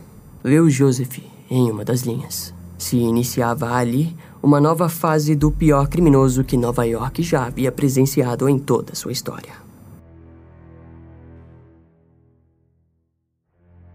Leu 0.43 0.71
Joseph 0.71 1.19
em 1.51 1.71
uma 1.71 1.85
das 1.85 2.01
linhas. 2.01 2.55
Se 2.79 2.97
iniciava 2.97 3.75
ali 3.75 4.17
uma 4.43 4.59
nova 4.59 4.89
fase 4.89 5.37
do 5.37 5.51
pior 5.53 5.87
criminoso 5.87 6.43
que 6.43 6.57
Nova 6.57 6.87
York 6.87 7.23
já 7.23 7.45
havia 7.45 7.71
presenciado 7.71 8.49
em 8.49 8.59
toda 8.59 8.95
sua 8.95 9.13
história. 9.13 9.53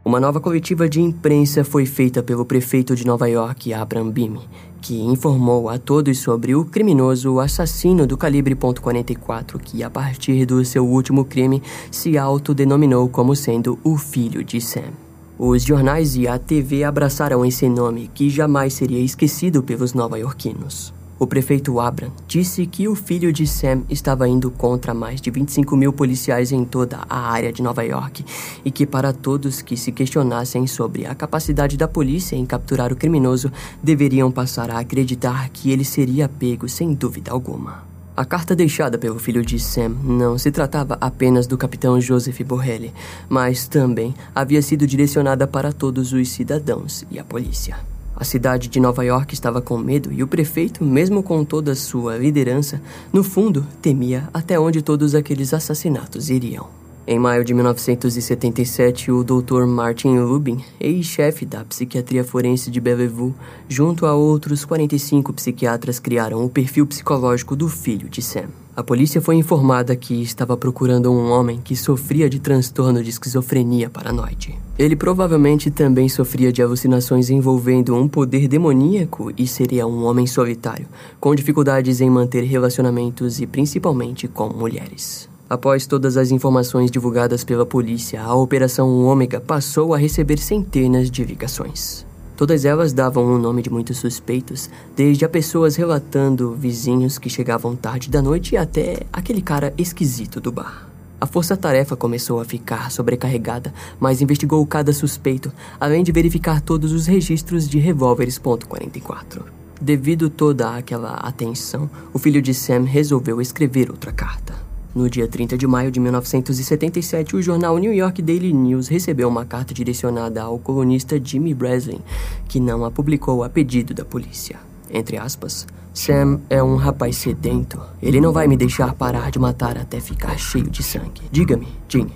Uma 0.06 0.20
nova 0.20 0.40
coletiva 0.40 0.88
de 0.88 1.02
imprensa 1.02 1.64
foi 1.64 1.84
feita 1.88 2.22
pelo 2.22 2.46
prefeito 2.46 2.96
de 2.96 3.08
Nova 3.08 3.28
York, 3.28 3.74
Abraham 3.74 4.12
Bime, 4.12 4.48
que 4.80 5.02
informou 5.02 5.68
a 5.68 5.80
todos 5.80 6.20
sobre 6.20 6.54
o 6.54 6.64
criminoso 6.64 7.40
assassino 7.40 8.06
do 8.06 8.16
calibre 8.16 8.56
.44 8.56 9.60
que, 9.60 9.82
a 9.82 9.90
partir 9.90 10.46
do 10.46 10.64
seu 10.64 10.86
último 10.86 11.26
crime, 11.26 11.60
se 11.90 12.20
autodenominou 12.20 13.10
como 13.10 13.36
sendo 13.36 13.80
o 13.84 13.98
filho 13.98 14.44
de 14.44 14.62
Sam. 14.62 14.94
Os 15.40 15.64
jornais 15.64 16.16
e 16.16 16.28
a 16.28 16.38
TV 16.38 16.84
abraçaram 16.84 17.44
esse 17.44 17.68
nome 17.68 18.08
que 18.14 18.30
jamais 18.30 18.76
seria 18.76 19.00
esquecido 19.00 19.64
pelos 19.64 19.96
nova-iorquinos. 19.96 20.94
O 21.18 21.26
prefeito 21.26 21.80
Abram 21.80 22.12
disse 22.28 22.66
que 22.66 22.90
o 22.90 22.96
filho 22.96 23.32
de 23.32 23.48
Sam 23.48 23.84
estava 23.90 24.28
indo 24.28 24.52
contra 24.52 24.94
mais 24.94 25.22
de 25.22 25.32
25 25.32 25.78
mil 25.78 25.94
policiais 25.94 26.52
em 26.52 26.66
toda 26.66 27.00
a 27.10 27.30
área 27.30 27.54
de 27.54 27.62
Nova 27.62 27.84
York 27.84 28.26
e 28.66 28.70
que, 28.70 28.86
para 28.86 29.14
todos 29.14 29.62
que 29.62 29.78
se 29.78 29.94
questionassem 29.94 30.68
sobre 30.68 31.06
a 31.06 31.16
capacidade 31.16 31.78
da 31.78 31.88
polícia 31.88 32.36
em 32.36 32.46
capturar 32.46 32.92
o 32.92 32.98
criminoso, 32.98 33.50
deveriam 33.82 34.30
passar 34.30 34.70
a 34.70 34.80
acreditar 34.80 35.48
que 35.50 35.72
ele 35.72 35.86
seria 35.86 36.28
pego 36.28 36.68
sem 36.68 36.94
dúvida 36.94 37.32
alguma. 37.32 37.86
A 38.18 38.26
carta 38.26 38.54
deixada 38.54 38.98
pelo 38.98 39.18
filho 39.18 39.44
de 39.44 39.58
Sam 39.58 39.96
não 40.04 40.38
se 40.38 40.52
tratava 40.52 40.98
apenas 41.00 41.48
do 41.48 41.58
capitão 41.58 42.00
Joseph 42.00 42.42
Borrelli, 42.42 42.94
mas 43.30 43.70
também 43.70 44.14
havia 44.34 44.62
sido 44.62 44.86
direcionada 44.86 45.48
para 45.48 45.72
todos 45.72 46.12
os 46.12 46.30
cidadãos 46.30 47.06
e 47.10 47.18
a 47.18 47.24
polícia. 47.24 47.95
A 48.16 48.24
cidade 48.24 48.70
de 48.70 48.80
Nova 48.80 49.04
York 49.04 49.34
estava 49.34 49.62
com 49.62 49.78
medo 49.78 50.12
e 50.12 50.24
o 50.24 50.28
prefeito, 50.28 50.86
mesmo 50.86 51.22
com 51.22 51.44
toda 51.44 51.76
sua 51.76 52.18
liderança, 52.18 52.82
no 53.12 53.24
fundo 53.24 53.68
temia 53.82 54.30
até 54.34 54.58
onde 54.60 54.82
todos 54.82 55.14
aqueles 55.14 55.54
assassinatos 55.54 56.30
iriam. 56.30 56.68
Em 57.08 57.20
maio 57.20 57.44
de 57.44 57.54
1977, 57.54 59.12
o 59.12 59.24
Dr. 59.24 59.66
Martin 59.68 60.18
Lubin, 60.18 60.64
ex-chefe 60.80 61.46
da 61.46 61.64
psiquiatria 61.64 62.24
forense 62.24 62.72
de 62.72 62.82
Bellevue, 62.82 63.36
junto 63.70 64.08
a 64.08 64.16
outros 64.16 64.66
45 64.66 65.32
psiquiatras, 65.34 66.00
criaram 66.00 66.44
o 66.44 66.50
perfil 66.50 66.88
psicológico 66.88 67.56
do 67.56 67.70
filho 67.70 68.10
de 68.10 68.24
Sam. 68.24 68.65
A 68.76 68.84
polícia 68.84 69.22
foi 69.22 69.36
informada 69.36 69.96
que 69.96 70.22
estava 70.22 70.58
procurando 70.58 71.10
um 71.10 71.32
homem 71.32 71.62
que 71.64 71.78
sofria 71.78 72.30
de 72.30 72.40
transtorno 72.40 73.02
de 73.02 73.10
esquizofrenia 73.10 73.90
paranoide. 73.90 74.60
Ele 74.78 74.98
provavelmente 74.98 75.72
também 75.72 76.10
sofria 76.10 76.52
de 76.52 76.62
alucinações 76.62 77.30
envolvendo 77.30 77.96
um 77.96 78.06
poder 78.06 78.50
demoníaco 78.50 79.32
e 79.38 79.48
seria 79.48 79.88
um 79.88 80.04
homem 80.04 80.28
solitário, 80.28 80.88
com 81.22 81.34
dificuldades 81.34 82.02
em 82.02 82.10
manter 82.10 82.44
relacionamentos 82.44 83.40
e 83.40 83.48
principalmente 83.48 84.28
com 84.28 84.50
mulheres. 84.50 85.30
Após 85.50 85.88
todas 85.88 86.18
as 86.18 86.32
informações 86.32 86.92
divulgadas 86.92 87.46
pela 87.46 87.66
polícia, 87.66 88.22
a 88.22 88.36
Operação 88.36 89.06
Ômega 89.06 89.40
passou 89.40 89.94
a 89.94 89.98
receber 89.98 90.38
centenas 90.38 91.10
de 91.10 91.24
ligações. 91.24 92.06
Todas 92.38 92.66
elas 92.66 92.92
davam 92.92 93.26
o 93.26 93.40
nome 93.40 93.62
de 93.62 93.70
muitos 93.70 93.98
suspeitos, 93.98 94.70
desde 94.96 95.24
a 95.24 95.30
pessoas 95.30 95.78
relatando 95.78 96.54
vizinhos 96.54 97.18
que 97.18 97.30
chegavam 97.30 97.76
tarde 97.76 98.10
da 98.10 98.22
noite 98.22 98.58
até 98.58 99.04
aquele 99.12 99.42
cara 99.42 99.74
esquisito 99.78 100.42
do 100.42 100.52
bar. 100.52 100.90
A 101.20 101.26
força-tarefa 101.26 101.96
começou 101.96 102.42
a 102.42 102.46
ficar 102.46 102.92
sobrecarregada, 102.92 103.74
mas 103.98 104.22
investigou 104.22 104.66
cada 104.66 104.92
suspeito, 104.92 105.52
além 105.80 106.04
de 106.04 106.12
verificar 106.12 106.60
todos 106.60 106.92
os 106.92 107.08
registros 107.08 107.70
de 107.70 107.80
revólveres 107.80 108.38
.44. 108.38 109.44
Devido 109.82 110.30
toda 110.30 110.76
aquela 110.76 111.14
atenção, 111.16 111.90
o 112.14 112.20
filho 112.20 112.42
de 112.42 112.54
Sam 112.54 112.84
resolveu 112.84 113.42
escrever 113.42 113.90
outra 113.90 114.12
carta. 114.12 114.65
No 114.96 115.10
dia 115.10 115.28
30 115.28 115.58
de 115.58 115.68
maio 115.68 115.92
de 115.92 116.00
1977, 116.00 117.36
o 117.36 117.42
jornal 117.42 117.78
New 117.78 117.94
York 117.94 118.22
Daily 118.22 118.54
News 118.54 118.88
recebeu 118.88 119.28
uma 119.28 119.44
carta 119.44 119.74
direcionada 119.74 120.42
ao 120.42 120.58
colunista 120.58 121.20
Jimmy 121.22 121.54
Breslin, 121.54 122.00
que 122.48 122.62
não 122.62 122.86
a 122.86 122.90
publicou 122.90 123.44
a 123.44 123.50
pedido 123.50 123.94
da 123.94 124.06
polícia. 124.06 124.58
Entre 124.90 125.18
aspas, 125.18 125.68
Sam 125.94 126.40
é 126.50 126.64
um 126.64 126.78
rapaz 126.78 127.18
sedento. 127.18 127.78
Ele 128.02 128.22
não 128.22 128.32
vai 128.32 128.48
me 128.48 128.56
deixar 128.56 128.94
parar 128.94 129.32
de 129.32 129.38
matar 129.38 129.78
até 129.78 130.00
ficar 130.00 130.38
cheio 130.38 130.70
de 130.70 130.82
sangue. 130.82 131.24
Diga-me, 131.30 131.68
Jim, 131.90 132.08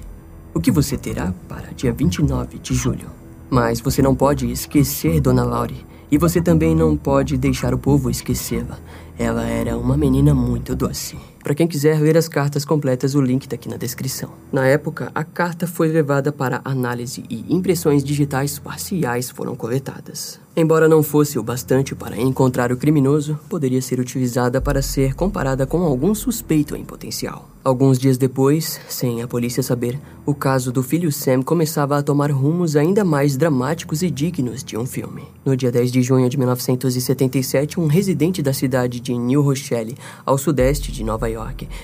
o 0.53 0.61
que 0.61 0.71
você 0.71 0.97
terá 0.97 1.33
para 1.49 1.73
dia 1.75 1.91
29 1.91 2.59
de 2.59 2.73
julho? 2.73 3.09
Mas 3.49 3.81
você 3.81 4.01
não 4.01 4.15
pode 4.15 4.49
esquecer 4.49 5.19
Dona 5.19 5.43
Laurie. 5.43 5.85
E 6.09 6.17
você 6.17 6.41
também 6.41 6.73
não 6.73 6.95
pode 6.95 7.37
deixar 7.37 7.73
o 7.73 7.77
povo 7.77 8.09
esquecê-la. 8.09 8.79
Ela 9.17 9.45
era 9.45 9.77
uma 9.77 9.97
menina 9.97 10.33
muito 10.33 10.75
doce. 10.75 11.17
Para 11.49 11.55
quem 11.55 11.67
quiser 11.67 11.99
ler 11.99 12.15
as 12.15 12.27
cartas 12.27 12.63
completas, 12.63 13.15
o 13.15 13.21
link 13.21 13.45
está 13.45 13.55
aqui 13.55 13.67
na 13.67 13.75
descrição. 13.75 14.29
Na 14.51 14.67
época, 14.67 15.11
a 15.15 15.23
carta 15.23 15.65
foi 15.65 15.87
levada 15.87 16.31
para 16.31 16.61
análise 16.63 17.23
e 17.27 17.43
impressões 17.51 18.03
digitais 18.03 18.59
parciais 18.59 19.31
foram 19.31 19.55
coletadas. 19.55 20.39
Embora 20.55 20.87
não 20.87 21.01
fosse 21.01 21.39
o 21.39 21.43
bastante 21.43 21.95
para 21.95 22.19
encontrar 22.19 22.71
o 22.71 22.77
criminoso, 22.77 23.39
poderia 23.47 23.81
ser 23.81 23.99
utilizada 23.99 24.59
para 24.59 24.81
ser 24.81 25.15
comparada 25.15 25.65
com 25.65 25.81
algum 25.83 26.13
suspeito 26.13 26.75
em 26.75 26.83
potencial. 26.83 27.49
Alguns 27.63 27.97
dias 27.97 28.17
depois, 28.17 28.79
sem 28.87 29.21
a 29.21 29.27
polícia 29.27 29.61
saber, 29.61 29.99
o 30.25 30.33
caso 30.33 30.71
do 30.71 30.83
filho 30.83 31.11
Sam 31.11 31.41
começava 31.41 31.97
a 31.97 32.03
tomar 32.03 32.31
rumos 32.31 32.75
ainda 32.75 33.05
mais 33.05 33.37
dramáticos 33.37 34.01
e 34.01 34.09
dignos 34.09 34.63
de 34.63 34.77
um 34.77 34.85
filme. 34.85 35.23
No 35.45 35.55
dia 35.55 35.71
10 35.71 35.91
de 35.91 36.01
junho 36.01 36.29
de 36.29 36.37
1977, 36.37 37.79
um 37.79 37.87
residente 37.87 38.41
da 38.41 38.53
cidade 38.53 38.99
de 38.99 39.15
New 39.17 39.41
Rochelle, 39.41 39.97
ao 40.25 40.37
sudeste 40.37 40.91
de 40.91 41.03
Nova 41.03 41.27
York, 41.29 41.38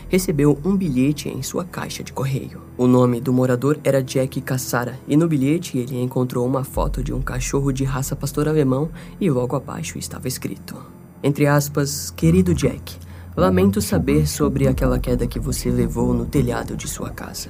recebeu 0.10 0.60
um 0.64 0.76
bilhete 0.76 1.30
em 1.30 1.42
sua 1.42 1.64
caixa 1.64 2.04
de 2.04 2.12
correio. 2.12 2.62
O 2.78 2.88
nome 2.88 3.22
do 3.22 3.32
morador 3.32 3.80
era 3.84 4.04
Jack 4.04 4.42
Cassara, 4.42 5.00
e 5.08 5.16
no 5.16 5.28
bilhete 5.28 5.78
ele 5.78 6.02
encontrou 6.02 6.46
uma 6.46 6.64
foto 6.64 7.04
de 7.04 7.14
um 7.14 7.22
cachorro 7.22 7.72
de 7.72 7.84
raça 7.84 8.16
pastor 8.16 8.48
alemão 8.48 8.90
e 9.20 9.30
logo 9.30 9.56
abaixo 9.56 9.98
estava 9.98 10.28
escrito: 10.28 10.76
Entre 11.24 11.48
aspas, 11.48 12.10
querido 12.12 12.54
Jack, 12.54 12.98
lamento 13.36 13.82
saber 13.82 14.28
sobre 14.28 14.68
aquela 14.68 15.00
queda 15.00 15.28
que 15.28 15.40
você 15.40 15.70
levou 15.70 16.14
no 16.14 16.26
telhado 16.26 16.76
de 16.76 16.88
sua 16.88 17.10
casa. 17.10 17.50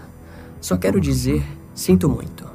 Só 0.62 0.78
quero 0.78 1.00
dizer, 1.00 1.44
sinto 1.74 2.10
muito. 2.10 2.46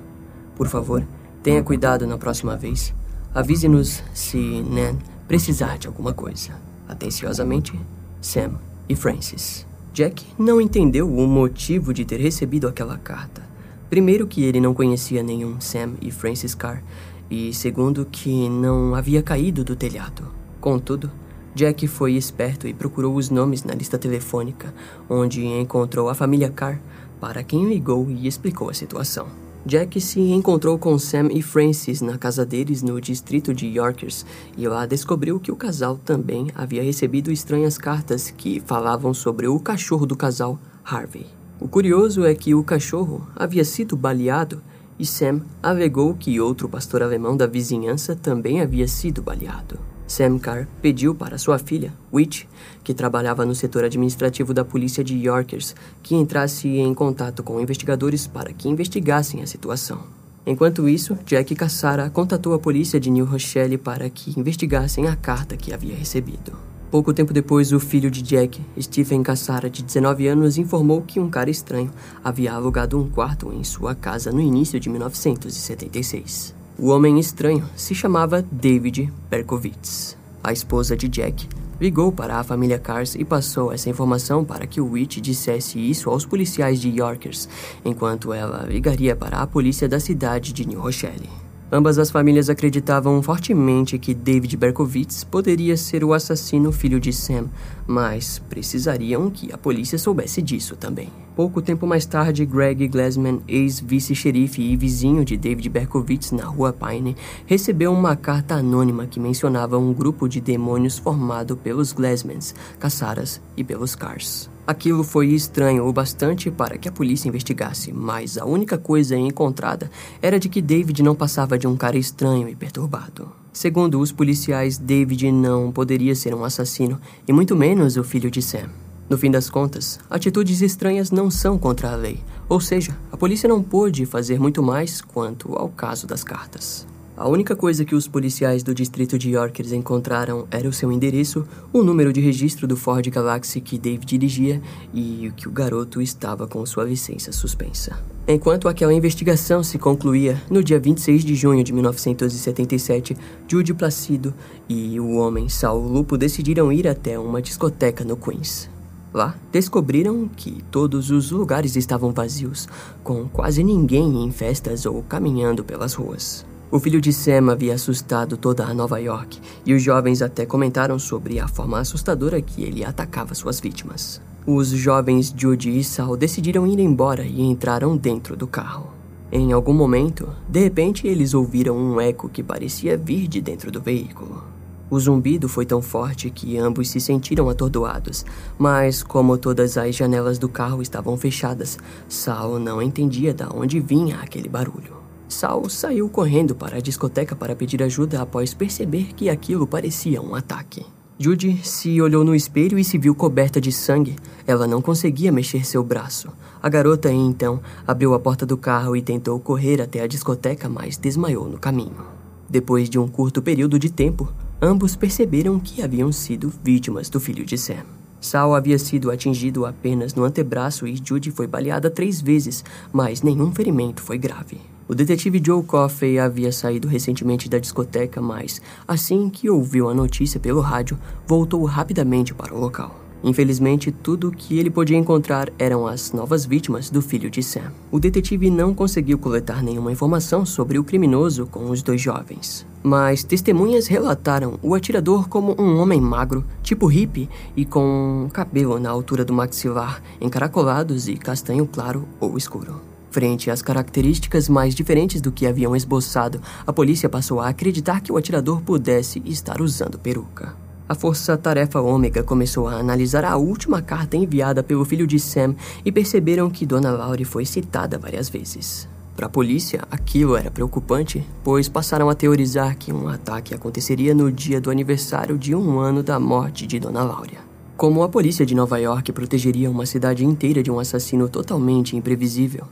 Por 0.57 0.69
favor, 0.69 1.07
tenha 1.43 1.63
cuidado 1.63 2.07
na 2.07 2.19
próxima 2.19 2.57
vez. 2.57 2.95
Avise-nos 3.35 4.03
se 4.13 4.63
Nan 4.63 4.99
precisar 5.29 5.79
de 5.79 5.87
alguma 5.87 6.13
coisa. 6.13 6.53
Atenciosamente, 6.89 7.79
Sam 8.21 8.59
e 8.91 8.97
Francis. 8.97 9.65
Jack 9.95 10.27
não 10.37 10.61
entendeu 10.61 11.09
o 11.09 11.25
motivo 11.25 11.95
de 11.95 12.05
ter 12.05 12.19
recebido 12.19 12.67
aquela 12.67 12.99
carta. 12.99 13.49
Primeiro, 13.89 14.27
que 14.27 14.43
ele 14.43 14.61
não 14.61 14.75
conhecia 14.75 15.23
nenhum 15.23 15.61
Sam 15.61 15.93
e 16.03 16.11
Francis 16.11 16.57
Carr, 16.57 16.83
e 17.31 17.55
segundo, 17.55 18.05
que 18.05 18.49
não 18.49 18.97
havia 18.97 19.23
caído 19.23 19.63
do 19.63 19.77
telhado. 19.77 20.27
Contudo, 20.61 21.09
Jack 21.55 21.87
foi 21.87 22.15
esperto 22.15 22.67
e 22.67 22.75
procurou 22.75 23.15
os 23.15 23.31
nomes 23.31 23.63
na 23.63 23.75
lista 23.75 23.97
telefônica, 23.97 24.75
onde 25.09 25.47
encontrou 25.47 26.09
a 26.09 26.15
família 26.15 26.51
Carr, 26.51 26.81
para 27.21 27.45
quem 27.45 27.69
ligou 27.69 28.11
e 28.11 28.27
explicou 28.27 28.71
a 28.71 28.75
situação. 28.75 29.29
Jack 29.65 30.01
se 30.01 30.21
encontrou 30.21 30.79
com 30.79 30.99
Sam 30.99 31.29
e 31.31 31.43
Francis 31.43 32.01
na 32.01 32.17
casa 32.17 32.47
deles 32.47 32.83
no 32.83 32.99
distrito 32.99 33.53
de 33.53 33.67
Yorkers 33.67 34.25
e 34.57 34.67
lá 34.67 34.87
descobriu 34.87 35.39
que 35.39 35.53
o 35.53 35.57
casal 35.57 35.99
também 35.99 36.49
havia 36.55 36.83
recebido 36.83 37.31
estranhas 37.31 37.77
cartas 37.77 38.31
que 38.31 38.61
falavam 38.61 39.13
sobre 39.13 39.47
o 39.49 39.61
cachorro 39.61 40.07
do 40.07 40.17
casal, 40.17 40.59
Harvey. 40.83 41.27
O 41.61 41.69
curioso 41.69 42.25
é 42.25 42.35
que 42.35 42.55
o 42.55 42.65
cachorro 42.65 43.29
havia 43.37 43.65
sido 43.65 43.97
baleado 43.97 44.63
e 44.99 45.05
Sam 45.05 45.43
alegou 45.63 46.15
que 46.15 46.41
outro 46.41 46.69
pastor 46.69 47.03
alemão 47.03 47.37
da 47.37 47.47
vizinhança 47.47 48.17
também 48.17 48.63
havia 48.63 48.89
sido 48.89 49.21
baleado. 49.21 49.90
Sam 50.11 50.41
Carr 50.41 50.67
pediu 50.83 51.15
para 51.15 51.39
sua 51.39 51.57
filha, 51.57 51.93
Witch, 52.13 52.43
que 52.83 52.93
trabalhava 52.93 53.47
no 53.47 53.55
setor 53.55 53.85
administrativo 53.85 54.53
da 54.53 54.65
polícia 54.65 55.05
de 55.05 55.17
Yorkers, 55.17 55.77
que 56.03 56.17
entrasse 56.17 56.67
em 56.67 56.93
contato 56.93 57.45
com 57.45 57.61
investigadores 57.61 58.27
para 58.27 58.53
que 58.53 58.69
investigassem 58.69 59.41
a 59.41 59.47
situação. 59.47 60.03
Enquanto 60.45 60.89
isso, 60.89 61.17
Jack 61.25 61.55
Cassara 61.55 62.11
contatou 62.11 62.55
a 62.55 62.59
polícia 62.59 62.99
de 62.99 63.09
New 63.09 63.25
Rochelle 63.25 63.79
para 63.79 64.11
que 64.11 64.37
investigassem 64.37 65.07
a 65.07 65.15
carta 65.15 65.57
que 65.57 65.73
havia 65.73 65.95
recebido. 65.95 66.59
Pouco 66.91 67.15
tempo 67.15 67.33
depois, 67.33 67.73
o 67.73 67.79
filho 67.79 68.11
de 68.11 68.21
Jack, 68.21 68.61
Stephen 68.81 69.23
Cassara, 69.23 69.71
de 69.71 69.85
19 69.85 70.27
anos, 70.27 70.59
informou 70.59 71.03
que 71.03 71.21
um 71.21 71.31
cara 71.31 71.51
estranho 71.51 71.93
havia 72.25 72.53
alugado 72.53 72.99
um 72.99 73.09
quarto 73.09 73.53
em 73.53 73.63
sua 73.63 73.95
casa 73.95 74.33
no 74.33 74.41
início 74.41 74.81
de 74.81 74.91
1976. 74.91 76.59
O 76.83 76.89
homem 76.89 77.19
estranho 77.19 77.69
se 77.77 77.95
chamava 77.95 78.43
David 78.51 79.13
Berkowitz. 79.29 80.17
A 80.43 80.51
esposa 80.51 80.97
de 80.97 81.09
Jack 81.09 81.47
ligou 81.79 82.11
para 82.11 82.39
a 82.39 82.43
família 82.43 82.79
Cars 82.79 83.15
e 83.15 83.23
passou 83.23 83.71
essa 83.71 83.91
informação 83.91 84.47
para 84.47 84.67
que 84.67 84.81
o 84.81 84.93
Witch 84.93 85.19
dissesse 85.19 85.79
isso 85.79 86.09
aos 86.09 86.25
policiais 86.25 86.81
de 86.81 86.89
Yorkers, 86.89 87.51
enquanto 87.85 88.33
ela 88.33 88.65
ligaria 88.67 89.15
para 89.15 89.43
a 89.43 89.47
polícia 89.47 89.87
da 89.87 90.01
cidade 90.01 90.55
de 90.55 90.67
New 90.67 90.81
Rochelle. 90.81 91.40
Ambas 91.73 91.99
as 91.99 92.11
famílias 92.11 92.51
acreditavam 92.51 93.23
fortemente 93.23 93.97
que 93.97 94.13
David 94.13 94.57
Berkowitz 94.57 95.23
poderia 95.23 95.77
ser 95.77 96.03
o 96.03 96.13
assassino 96.13 96.73
filho 96.73 96.99
de 96.99 97.13
Sam, 97.13 97.47
mas 97.87 98.41
precisariam 98.51 99.31
que 99.31 99.53
a 99.53 99.59
polícia 99.59 99.97
soubesse 99.97 100.43
disso 100.43 100.75
também. 100.75 101.09
Pouco 101.37 101.63
tempo 101.63 101.87
mais 101.87 102.05
tarde, 102.05 102.45
Greg 102.45 102.89
Glassman, 102.89 103.41
ex-vice-xerife 103.47 104.61
e 104.61 104.77
vizinho 104.77 105.25
de 105.25 105.37
David 105.37 105.69
Berkowitz 105.69 106.33
na 106.33 106.45
rua 106.45 106.73
Pine, 106.73 107.17
recebeu 107.47 107.93
uma 107.93 108.17
carta 108.17 108.57
anônima 108.57 109.07
que 109.07 109.21
mencionava 109.21 109.79
um 109.79 109.93
grupo 109.93 110.29
de 110.29 110.41
demônios 110.41 110.99
formado 110.99 111.57
pelos 111.57 111.93
Glassmans, 111.93 112.53
Cassaras 112.81 113.41
e 113.57 113.63
pelos 113.63 113.95
Cars. 113.95 114.50
Aquilo 114.67 115.03
foi 115.03 115.29
estranho 115.29 115.87
o 115.87 115.93
bastante 115.93 116.51
para 116.51 116.79
que 116.79 116.89
a 116.89 116.93
polícia 116.93 117.29
investigasse, 117.29 117.93
mas 117.93 118.39
a 118.39 118.45
única 118.45 118.79
coisa 118.79 119.17
encontrada 119.17 119.91
era 120.23 120.39
de 120.39 120.49
que 120.49 120.63
David 120.63 121.03
não 121.03 121.15
passava 121.15 121.59
de 121.59 121.67
um 121.67 121.77
cara 121.77 121.99
estranho 121.99 122.49
e 122.49 122.55
perturbado. 122.55 123.33
Segundo 123.53 123.99
os 123.99 124.13
policiais, 124.13 124.79
David 124.79 125.33
não 125.33 125.73
poderia 125.73 126.15
ser 126.15 126.35
um 126.35 126.45
assassino, 126.45 127.01
e 127.27 127.33
muito 127.33 127.57
menos 127.57 127.97
o 127.97 128.05
filho 128.05 128.31
de 128.31 128.41
Sam. 128.41 128.69
No 129.09 129.19
fim 129.19 129.31
das 129.31 129.51
contas, 129.51 129.99
atitudes 130.09 130.63
estranhas 130.63 131.11
não 131.11 131.33
são 131.33 131.59
contra 131.59 131.91
a 131.91 131.97
lei, 131.97 132.21
ou 132.49 132.61
seja, 132.61 132.97
a 133.11 133.17
polícia 133.17 133.49
não 133.49 133.61
pôde 133.61 134.07
fazer 134.07 134.39
muito 134.39 134.63
mais 134.63 135.01
quanto 135.01 135.57
ao 135.57 135.69
caso 135.69 136.07
das 136.07 136.23
cartas. 136.23 136.87
A 137.21 137.29
única 137.29 137.55
coisa 137.55 137.85
que 137.85 137.95
os 137.95 138.09
policiais 138.09 138.63
do 138.63 138.75
distrito 138.75 139.19
de 139.19 139.33
Yorkers 139.33 139.73
encontraram 139.73 140.49
era 140.51 140.67
o 140.67 140.73
seu 140.73 140.91
endereço, 140.91 141.47
o 141.71 141.83
número 141.83 142.15
de 142.15 142.19
registro 142.19 142.67
do 142.67 142.79
Ford 142.79 143.07
Galaxy 143.11 143.61
que 143.61 143.79
Dave 143.79 144.07
dirigia 144.07 144.63
e 144.95 145.31
que 145.37 145.47
o 145.47 145.51
garoto 145.51 146.01
estava 146.01 146.47
com 146.47 146.65
sua 146.65 146.83
licença 146.83 147.31
suspensa. 147.31 148.03
Enquanto 148.27 148.69
aquela 148.69 148.95
investigação 148.95 149.63
se 149.63 149.77
concluía, 149.77 150.43
no 150.51 150.65
dia 150.65 150.81
26 150.81 151.23
de 151.23 151.35
junho 151.35 151.63
de 151.63 151.75
1977, 151.75 153.15
Judy 153.47 153.75
Placido 153.75 154.33
e 154.67 154.99
o 154.99 155.17
homem 155.17 155.47
Saul 155.47 155.89
Lupo 155.89 156.17
decidiram 156.17 156.73
ir 156.73 156.89
até 156.89 157.19
uma 157.19 157.43
discoteca 157.43 158.03
no 158.03 158.17
Queens. 158.17 158.71
Lá, 159.13 159.37
descobriram 159.53 160.27
que 160.27 160.65
todos 160.71 161.11
os 161.11 161.31
lugares 161.31 161.77
estavam 161.77 162.15
vazios, 162.15 162.67
com 163.05 163.29
quase 163.29 163.63
ninguém 163.63 164.25
em 164.25 164.33
festas 164.33 164.87
ou 164.87 165.03
caminhando 165.03 165.63
pelas 165.63 165.93
ruas. 165.93 166.49
O 166.73 166.79
filho 166.79 167.01
de 167.01 167.13
Sam 167.13 167.51
havia 167.51 167.75
assustado 167.75 168.37
toda 168.37 168.65
a 168.65 168.73
Nova 168.73 169.01
York, 169.01 169.41
e 169.67 169.75
os 169.75 169.83
jovens 169.83 170.23
até 170.23 170.47
comentaram 170.47 171.01
sobre 171.01 171.41
a 171.41 171.49
forma 171.49 171.81
assustadora 171.81 172.41
que 172.41 172.63
ele 172.63 172.85
atacava 172.85 173.35
suas 173.35 173.59
vítimas. 173.59 174.23
Os 174.47 174.69
jovens 174.69 175.35
Judy 175.37 175.81
e 175.81 175.83
Sal 175.83 176.17
decidiram 176.17 176.65
ir 176.69 176.79
embora 176.79 177.25
e 177.25 177.43
entraram 177.43 177.97
dentro 177.97 178.37
do 178.37 178.47
carro. 178.47 178.93
Em 179.33 179.53
algum 179.53 179.73
momento, 179.73 180.29
de 180.49 180.61
repente, 180.61 181.09
eles 181.09 181.35
ouviram 181.35 181.77
um 181.77 182.01
eco 182.01 182.29
que 182.29 182.41
parecia 182.41 182.97
vir 182.97 183.27
de 183.27 183.41
dentro 183.41 183.73
do 183.73 183.81
veículo. 183.81 184.45
O 184.89 184.99
zumbido 184.99 185.49
foi 185.49 185.67
tão 185.67 185.83
forte 185.83 186.31
que 186.31 186.57
ambos 186.57 186.89
se 186.89 187.01
sentiram 187.01 187.49
atordoados, 187.49 188.25
mas 188.57 189.03
como 189.03 189.37
todas 189.37 189.77
as 189.77 189.97
janelas 189.97 190.39
do 190.39 190.49
carro 190.49 190.81
estavam 190.81 191.17
fechadas, 191.17 191.79
Sal 192.09 192.61
não 192.61 192.81
entendia 192.81 193.35
de 193.35 193.45
onde 193.53 193.81
vinha 193.81 194.21
aquele 194.21 194.49
barulho. 194.49 195.00
Sal 195.31 195.69
saiu 195.71 196.09
correndo 196.09 196.57
para 196.57 196.79
a 196.79 196.81
discoteca 196.81 197.37
para 197.37 197.55
pedir 197.55 197.83
ajuda 197.83 198.21
após 198.21 198.53
perceber 198.53 199.15
que 199.15 199.31
aquilo 199.31 199.67
parecia 199.67 200.21
um 200.21 200.35
ataque. 200.35 200.85
Judy 201.19 201.61
se 201.63 202.01
olhou 202.01 202.25
no 202.25 202.35
espelho 202.35 202.79
e 202.79 202.85
se 202.85 202.99
viu 202.99 203.15
coberta 203.15 203.61
de 203.61 203.71
sangue. 203.71 204.17
Ela 204.47 204.67
não 204.67 204.83
conseguia 204.83 205.31
mexer 205.31 205.65
seu 205.65 205.85
braço. 205.85 206.31
A 206.61 206.69
garota, 206.69 207.13
então, 207.13 207.61
abriu 207.87 208.13
a 208.13 208.19
porta 208.19 208.45
do 208.45 208.57
carro 208.57 208.97
e 208.97 209.03
tentou 209.03 209.39
correr 209.39 209.81
até 209.81 210.01
a 210.01 210.07
discoteca, 210.07 210.69
mas 210.69 210.97
desmaiou 210.97 211.49
no 211.49 211.59
caminho. 211.59 212.07
Depois 212.49 212.91
de 212.91 212.99
um 212.99 213.07
curto 213.07 213.41
período 213.41 213.79
de 213.79 213.91
tempo, 213.91 214.33
ambos 214.61 214.97
perceberam 214.97 215.61
que 215.61 215.83
haviam 215.83 216.11
sido 216.11 216.53
vítimas 216.65 217.09
do 217.09 217.21
filho 217.21 217.45
de 217.45 217.57
Sam. 217.57 217.85
Sal 218.21 218.55
havia 218.55 218.79
sido 218.79 219.11
atingido 219.11 219.65
apenas 219.65 220.15
no 220.15 220.25
antebraço 220.25 220.87
e 220.87 221.01
Judy 221.03 221.31
foi 221.31 221.47
baleada 221.47 221.89
três 221.89 222.21
vezes, 222.21 222.65
mas 222.93 223.23
nenhum 223.23 223.53
ferimento 223.53 224.03
foi 224.03 224.19
grave. 224.19 224.61
O 224.91 224.95
detetive 224.95 225.41
Joe 225.41 225.63
Coffey 225.63 226.19
havia 226.19 226.51
saído 226.51 226.89
recentemente 226.89 227.49
da 227.49 227.61
discoteca, 227.61 228.21
mas, 228.21 228.61
assim 228.89 229.31
que 229.31 229.49
ouviu 229.49 229.89
a 229.89 229.95
notícia 229.95 230.41
pelo 230.41 230.61
rádio, 230.61 230.99
voltou 231.29 231.65
rapidamente 231.65 232.35
para 232.35 232.53
o 232.53 232.59
local. 232.59 232.99
Infelizmente, 233.23 233.93
tudo 233.93 234.27
o 234.27 234.33
que 234.33 234.59
ele 234.59 234.69
podia 234.69 234.99
encontrar 234.99 235.49
eram 235.61 235.87
as 235.87 236.11
novas 236.11 236.45
vítimas 236.45 236.91
do 236.91 237.01
filho 237.01 237.31
de 237.31 237.41
Sam. 237.41 237.71
O 237.89 238.01
detetive 238.01 238.51
não 238.51 238.75
conseguiu 238.75 239.17
coletar 239.17 239.63
nenhuma 239.63 239.93
informação 239.93 240.45
sobre 240.45 240.77
o 240.77 240.83
criminoso 240.83 241.47
com 241.47 241.71
os 241.71 241.83
dois 241.83 242.01
jovens. 242.01 242.67
Mas 242.83 243.23
testemunhas 243.23 243.87
relataram 243.87 244.59
o 244.61 244.75
atirador 244.75 245.29
como 245.29 245.55
um 245.57 245.79
homem 245.79 246.01
magro, 246.01 246.45
tipo 246.65 246.89
hippie 246.89 247.29
e 247.57 247.65
com 247.65 248.29
cabelo 248.33 248.81
na 248.81 248.91
altura 248.91 249.25
do 249.25 249.33
maxilar, 249.33 250.03
encaracolados 250.21 251.07
e 251.07 251.15
castanho 251.15 251.65
claro 251.65 252.09
ou 252.19 252.37
escuro. 252.37 252.90
Frente 253.11 253.51
às 253.51 253.61
características 253.61 254.49
mais 254.49 254.75
diferentes 254.75 255.21
do 255.21 255.33
que 255.33 255.47
haviam 255.47 255.75
esboçado, 255.75 256.41
a 256.65 256.73
polícia 256.73 257.09
passou 257.09 257.41
a 257.41 257.49
acreditar 257.49 258.01
que 258.01 258.13
o 258.13 258.17
atirador 258.17 258.63
pudesse 258.63 259.21
estar 259.27 259.61
usando 259.61 259.99
peruca. 259.99 260.55
A 260.89 260.95
força-tarefa 260.95 261.81
Ômega 261.81 262.23
começou 262.23 262.69
a 262.69 262.75
analisar 262.75 263.25
a 263.25 263.37
última 263.37 263.83
carta 263.83 264.17
enviada 264.17 264.63
pelo 264.63 264.85
filho 264.85 265.07
de 265.07 265.19
Sam 265.21 265.55
e 265.85 265.93
perceberam 265.93 266.51
que 266.51 266.67
Dona 266.67 266.91
Laurie 266.91 267.25
foi 267.25 267.45
citada 267.45 267.99
várias 267.99 268.29
vezes. 268.29 268.89
Para 269.17 269.27
a 269.27 269.31
polícia, 269.31 269.83
aquilo 269.91 270.37
era 270.37 270.51
preocupante, 270.51 271.25
pois 271.45 271.69
passaram 271.69 272.09
a 272.09 272.15
teorizar 272.15 272.77
que 272.77 272.93
um 272.93 273.07
ataque 273.07 273.55
aconteceria 273.55 274.15
no 274.15 274.33
dia 274.33 274.61
do 274.61 274.71
aniversário 274.71 275.37
de 275.37 275.55
um 275.55 275.79
ano 275.79 276.03
da 276.03 276.19
morte 276.19 276.67
de 276.67 276.81
Dona 276.81 277.03
Laura. 277.03 277.39
Como 277.77 278.03
a 278.03 278.09
polícia 278.09 278.45
de 278.45 278.55
Nova 278.55 278.79
York 278.79 279.13
protegeria 279.13 279.71
uma 279.71 279.87
cidade 279.87 280.25
inteira 280.25 280.63
de 280.63 280.71
um 280.71 280.79
assassino 280.79 281.29
totalmente 281.29 281.97
imprevisível? 281.97 282.67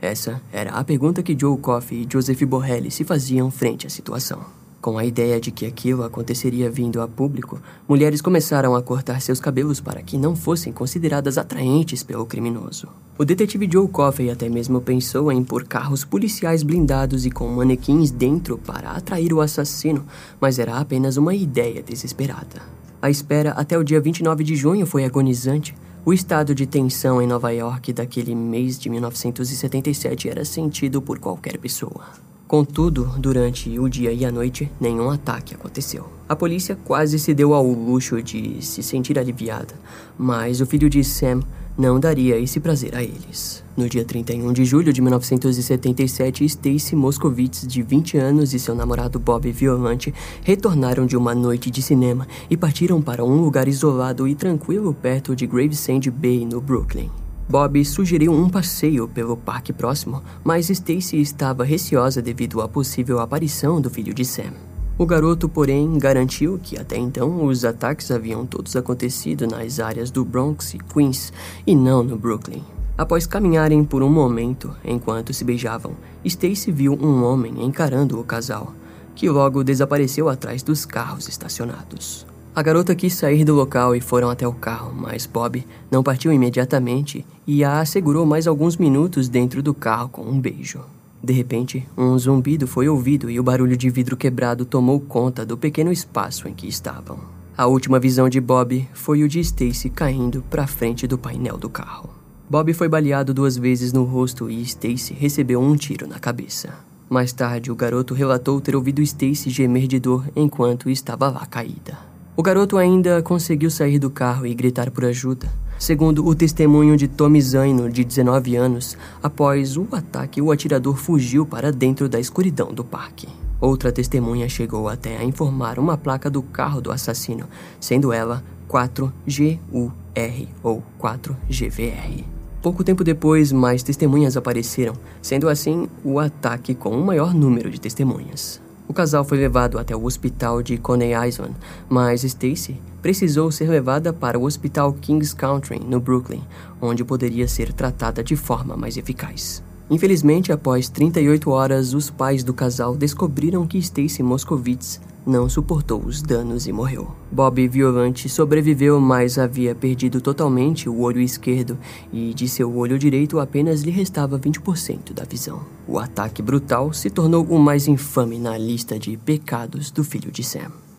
Essa 0.00 0.40
era 0.50 0.70
a 0.70 0.82
pergunta 0.82 1.22
que 1.22 1.36
Joe 1.38 1.58
Coffey 1.58 2.02
e 2.02 2.08
Joseph 2.10 2.42
Borrelli 2.44 2.90
se 2.90 3.04
faziam 3.04 3.50
frente 3.50 3.86
à 3.86 3.90
situação. 3.90 4.40
Com 4.80 4.96
a 4.96 5.04
ideia 5.04 5.38
de 5.38 5.50
que 5.50 5.66
aquilo 5.66 6.02
aconteceria 6.02 6.70
vindo 6.70 7.02
a 7.02 7.08
público, 7.08 7.60
mulheres 7.86 8.22
começaram 8.22 8.74
a 8.74 8.82
cortar 8.82 9.20
seus 9.20 9.38
cabelos 9.38 9.78
para 9.78 10.00
que 10.00 10.16
não 10.16 10.34
fossem 10.34 10.72
consideradas 10.72 11.36
atraentes 11.36 12.02
pelo 12.02 12.24
criminoso. 12.24 12.88
O 13.18 13.24
detetive 13.26 13.68
Joe 13.70 13.86
Coffey 13.88 14.30
até 14.30 14.48
mesmo 14.48 14.80
pensou 14.80 15.30
em 15.30 15.44
pôr 15.44 15.64
carros 15.64 16.02
policiais 16.02 16.62
blindados 16.62 17.26
e 17.26 17.30
com 17.30 17.46
manequins 17.48 18.10
dentro 18.10 18.56
para 18.56 18.92
atrair 18.92 19.34
o 19.34 19.42
assassino, 19.42 20.06
mas 20.40 20.58
era 20.58 20.78
apenas 20.78 21.18
uma 21.18 21.34
ideia 21.34 21.82
desesperada. 21.82 22.62
A 23.02 23.10
espera 23.10 23.50
até 23.50 23.76
o 23.76 23.84
dia 23.84 24.00
29 24.00 24.42
de 24.44 24.56
junho 24.56 24.86
foi 24.86 25.04
agonizante. 25.04 25.74
O 26.02 26.14
estado 26.14 26.54
de 26.54 26.64
tensão 26.64 27.20
em 27.20 27.26
Nova 27.26 27.50
York 27.50 27.92
daquele 27.92 28.34
mês 28.34 28.78
de 28.78 28.88
1977 28.88 30.30
era 30.30 30.46
sentido 30.46 31.02
por 31.02 31.18
qualquer 31.18 31.58
pessoa. 31.58 32.06
Contudo, 32.48 33.04
durante 33.18 33.78
o 33.78 33.86
dia 33.86 34.10
e 34.10 34.24
a 34.24 34.32
noite, 34.32 34.72
nenhum 34.80 35.10
ataque 35.10 35.54
aconteceu. 35.54 36.08
A 36.26 36.34
polícia 36.34 36.74
quase 36.74 37.18
se 37.18 37.34
deu 37.34 37.52
ao 37.52 37.66
luxo 37.66 38.22
de 38.22 38.64
se 38.64 38.82
sentir 38.82 39.18
aliviada, 39.18 39.74
mas 40.16 40.62
o 40.62 40.66
filho 40.66 40.88
de 40.88 41.04
Sam 41.04 41.42
não 41.80 41.98
daria 41.98 42.38
esse 42.38 42.60
prazer 42.60 42.94
a 42.94 43.02
eles. 43.02 43.64
No 43.74 43.88
dia 43.88 44.04
31 44.04 44.52
de 44.52 44.66
julho 44.66 44.92
de 44.92 45.00
1977, 45.00 46.44
Stacy 46.44 46.94
Moscovitz, 46.94 47.66
de 47.66 47.82
20 47.82 48.18
anos, 48.18 48.52
e 48.52 48.58
seu 48.58 48.74
namorado 48.74 49.18
Bob 49.18 49.50
Violante 49.50 50.12
retornaram 50.42 51.06
de 51.06 51.16
uma 51.16 51.34
noite 51.34 51.70
de 51.70 51.80
cinema 51.80 52.28
e 52.50 52.56
partiram 52.56 53.00
para 53.00 53.24
um 53.24 53.40
lugar 53.40 53.66
isolado 53.66 54.28
e 54.28 54.34
tranquilo 54.34 54.92
perto 54.92 55.34
de 55.34 55.46
Gravesend 55.46 56.10
Bay, 56.10 56.44
no 56.44 56.60
Brooklyn. 56.60 57.08
Bob 57.48 57.82
sugeriu 57.84 58.32
um 58.32 58.50
passeio 58.50 59.08
pelo 59.08 59.34
parque 59.34 59.72
próximo, 59.72 60.22
mas 60.44 60.68
Stacy 60.68 61.18
estava 61.18 61.64
receosa 61.64 62.20
devido 62.20 62.60
à 62.60 62.68
possível 62.68 63.18
aparição 63.18 63.80
do 63.80 63.88
filho 63.88 64.12
de 64.12 64.24
Sam. 64.24 64.69
O 65.00 65.06
garoto, 65.06 65.48
porém, 65.48 65.98
garantiu 65.98 66.60
que 66.62 66.78
até 66.78 66.98
então 66.98 67.46
os 67.46 67.64
ataques 67.64 68.10
haviam 68.10 68.44
todos 68.44 68.76
acontecido 68.76 69.46
nas 69.46 69.80
áreas 69.80 70.10
do 70.10 70.26
Bronx 70.26 70.74
e 70.74 70.78
Queens 70.78 71.32
e 71.66 71.74
não 71.74 72.02
no 72.02 72.18
Brooklyn. 72.18 72.62
Após 72.98 73.26
caminharem 73.26 73.82
por 73.82 74.02
um 74.02 74.10
momento 74.10 74.76
enquanto 74.84 75.32
se 75.32 75.42
beijavam, 75.42 75.94
Stacy 76.22 76.70
viu 76.70 76.98
um 77.00 77.24
homem 77.24 77.64
encarando 77.64 78.20
o 78.20 78.24
casal, 78.24 78.74
que 79.14 79.26
logo 79.30 79.64
desapareceu 79.64 80.28
atrás 80.28 80.62
dos 80.62 80.84
carros 80.84 81.28
estacionados. 81.28 82.26
A 82.54 82.60
garota 82.60 82.94
quis 82.94 83.14
sair 83.14 83.42
do 83.42 83.54
local 83.54 83.96
e 83.96 84.02
foram 84.02 84.28
até 84.28 84.46
o 84.46 84.52
carro, 84.52 84.92
mas 84.94 85.24
Bob 85.24 85.66
não 85.90 86.02
partiu 86.02 86.30
imediatamente 86.30 87.24
e 87.46 87.64
a 87.64 87.80
assegurou 87.80 88.26
mais 88.26 88.46
alguns 88.46 88.76
minutos 88.76 89.30
dentro 89.30 89.62
do 89.62 89.72
carro 89.72 90.10
com 90.10 90.20
um 90.20 90.38
beijo. 90.38 90.84
De 91.22 91.32
repente, 91.32 91.86
um 91.96 92.18
zumbido 92.18 92.66
foi 92.66 92.88
ouvido 92.88 93.30
e 93.30 93.38
o 93.38 93.42
barulho 93.42 93.76
de 93.76 93.90
vidro 93.90 94.16
quebrado 94.16 94.64
tomou 94.64 94.98
conta 94.98 95.44
do 95.44 95.56
pequeno 95.56 95.92
espaço 95.92 96.48
em 96.48 96.54
que 96.54 96.66
estavam. 96.66 97.18
A 97.56 97.66
última 97.66 98.00
visão 98.00 98.28
de 98.28 98.40
Bob 98.40 98.88
foi 98.94 99.22
o 99.22 99.28
de 99.28 99.38
Stacy 99.40 99.90
caindo 99.90 100.42
para 100.48 100.66
frente 100.66 101.06
do 101.06 101.18
painel 101.18 101.58
do 101.58 101.68
carro. 101.68 102.08
Bob 102.48 102.72
foi 102.72 102.88
baleado 102.88 103.34
duas 103.34 103.56
vezes 103.56 103.92
no 103.92 104.04
rosto 104.04 104.50
e 104.50 104.62
Stacy 104.62 105.12
recebeu 105.12 105.60
um 105.60 105.76
tiro 105.76 106.06
na 106.06 106.18
cabeça. 106.18 106.70
Mais 107.08 107.32
tarde, 107.32 107.70
o 107.70 107.76
garoto 107.76 108.14
relatou 108.14 108.60
ter 108.60 108.74
ouvido 108.74 109.02
Stacy 109.02 109.50
gemer 109.50 109.86
de 109.86 110.00
dor 110.00 110.24
enquanto 110.34 110.88
estava 110.88 111.28
lá 111.28 111.44
caída. 111.44 111.98
O 112.36 112.42
garoto 112.42 112.78
ainda 112.78 113.20
conseguiu 113.20 113.70
sair 113.70 113.98
do 113.98 114.08
carro 114.08 114.46
e 114.46 114.54
gritar 114.54 114.90
por 114.90 115.04
ajuda. 115.04 115.50
Segundo 115.80 116.26
o 116.26 116.34
testemunho 116.34 116.94
de 116.94 117.08
Tommy 117.08 117.40
Zaino, 117.40 117.88
de 117.88 118.04
19 118.04 118.54
anos, 118.54 118.98
após 119.22 119.78
o 119.78 119.88
ataque, 119.92 120.42
o 120.42 120.52
atirador 120.52 120.94
fugiu 120.94 121.46
para 121.46 121.72
dentro 121.72 122.06
da 122.06 122.20
escuridão 122.20 122.70
do 122.70 122.84
parque. 122.84 123.26
Outra 123.58 123.90
testemunha 123.90 124.46
chegou 124.46 124.90
até 124.90 125.16
a 125.16 125.24
informar 125.24 125.78
uma 125.78 125.96
placa 125.96 126.28
do 126.28 126.42
carro 126.42 126.82
do 126.82 126.92
assassino, 126.92 127.48
sendo 127.80 128.12
ela 128.12 128.44
4GUR 128.68 130.48
ou 130.62 130.82
4GVR. 131.00 132.24
Pouco 132.60 132.84
tempo 132.84 133.02
depois, 133.02 133.50
mais 133.50 133.82
testemunhas 133.82 134.36
apareceram, 134.36 134.92
sendo 135.22 135.48
assim 135.48 135.88
o 136.04 136.18
ataque 136.18 136.74
com 136.74 136.90
o 136.90 137.02
maior 137.02 137.32
número 137.32 137.70
de 137.70 137.80
testemunhas. 137.80 138.60
O 138.90 138.92
casal 138.92 139.24
foi 139.24 139.38
levado 139.38 139.78
até 139.78 139.94
o 139.94 140.04
hospital 140.04 140.64
de 140.64 140.76
Coney 140.76 141.12
Island, 141.12 141.54
mas 141.88 142.24
Stacy 142.24 142.76
precisou 143.00 143.52
ser 143.52 143.70
levada 143.70 144.12
para 144.12 144.36
o 144.36 144.42
hospital 144.42 144.92
Kings 144.94 145.32
Country, 145.32 145.78
no 145.78 146.00
Brooklyn, 146.00 146.42
onde 146.82 147.04
poderia 147.04 147.46
ser 147.46 147.72
tratada 147.72 148.20
de 148.24 148.34
forma 148.34 148.76
mais 148.76 148.96
eficaz. 148.96 149.62
Infelizmente, 149.88 150.50
após 150.50 150.88
38 150.88 151.48
horas, 151.52 151.94
os 151.94 152.10
pais 152.10 152.42
do 152.42 152.52
casal 152.52 152.96
descobriram 152.96 153.64
que 153.64 153.78
Stacy 153.78 154.24
Moscovitz 154.24 155.00
não 155.26 155.48
suportou 155.48 156.02
os 156.04 156.22
danos 156.22 156.66
e 156.66 156.72
morreu. 156.72 157.10
Bob 157.30 157.66
Violante 157.68 158.28
sobreviveu, 158.28 159.00
mas 159.00 159.38
havia 159.38 159.74
perdido 159.74 160.20
totalmente 160.20 160.88
o 160.88 161.00
olho 161.00 161.20
esquerdo 161.20 161.78
e 162.12 162.34
de 162.34 162.48
seu 162.48 162.74
olho 162.76 162.98
direito 162.98 163.38
apenas 163.38 163.82
lhe 163.82 163.90
restava 163.90 164.38
20% 164.38 165.12
da 165.12 165.24
visão. 165.24 165.60
O 165.86 165.98
ataque 165.98 166.42
brutal 166.42 166.92
se 166.92 167.10
tornou 167.10 167.44
o 167.44 167.58
mais 167.58 167.86
infame 167.86 168.38
na 168.38 168.56
lista 168.56 168.98
de 168.98 169.16
pecados 169.16 169.90
do 169.90 170.02
filho 170.02 170.30
de 170.30 170.42
Sam. 170.42 170.89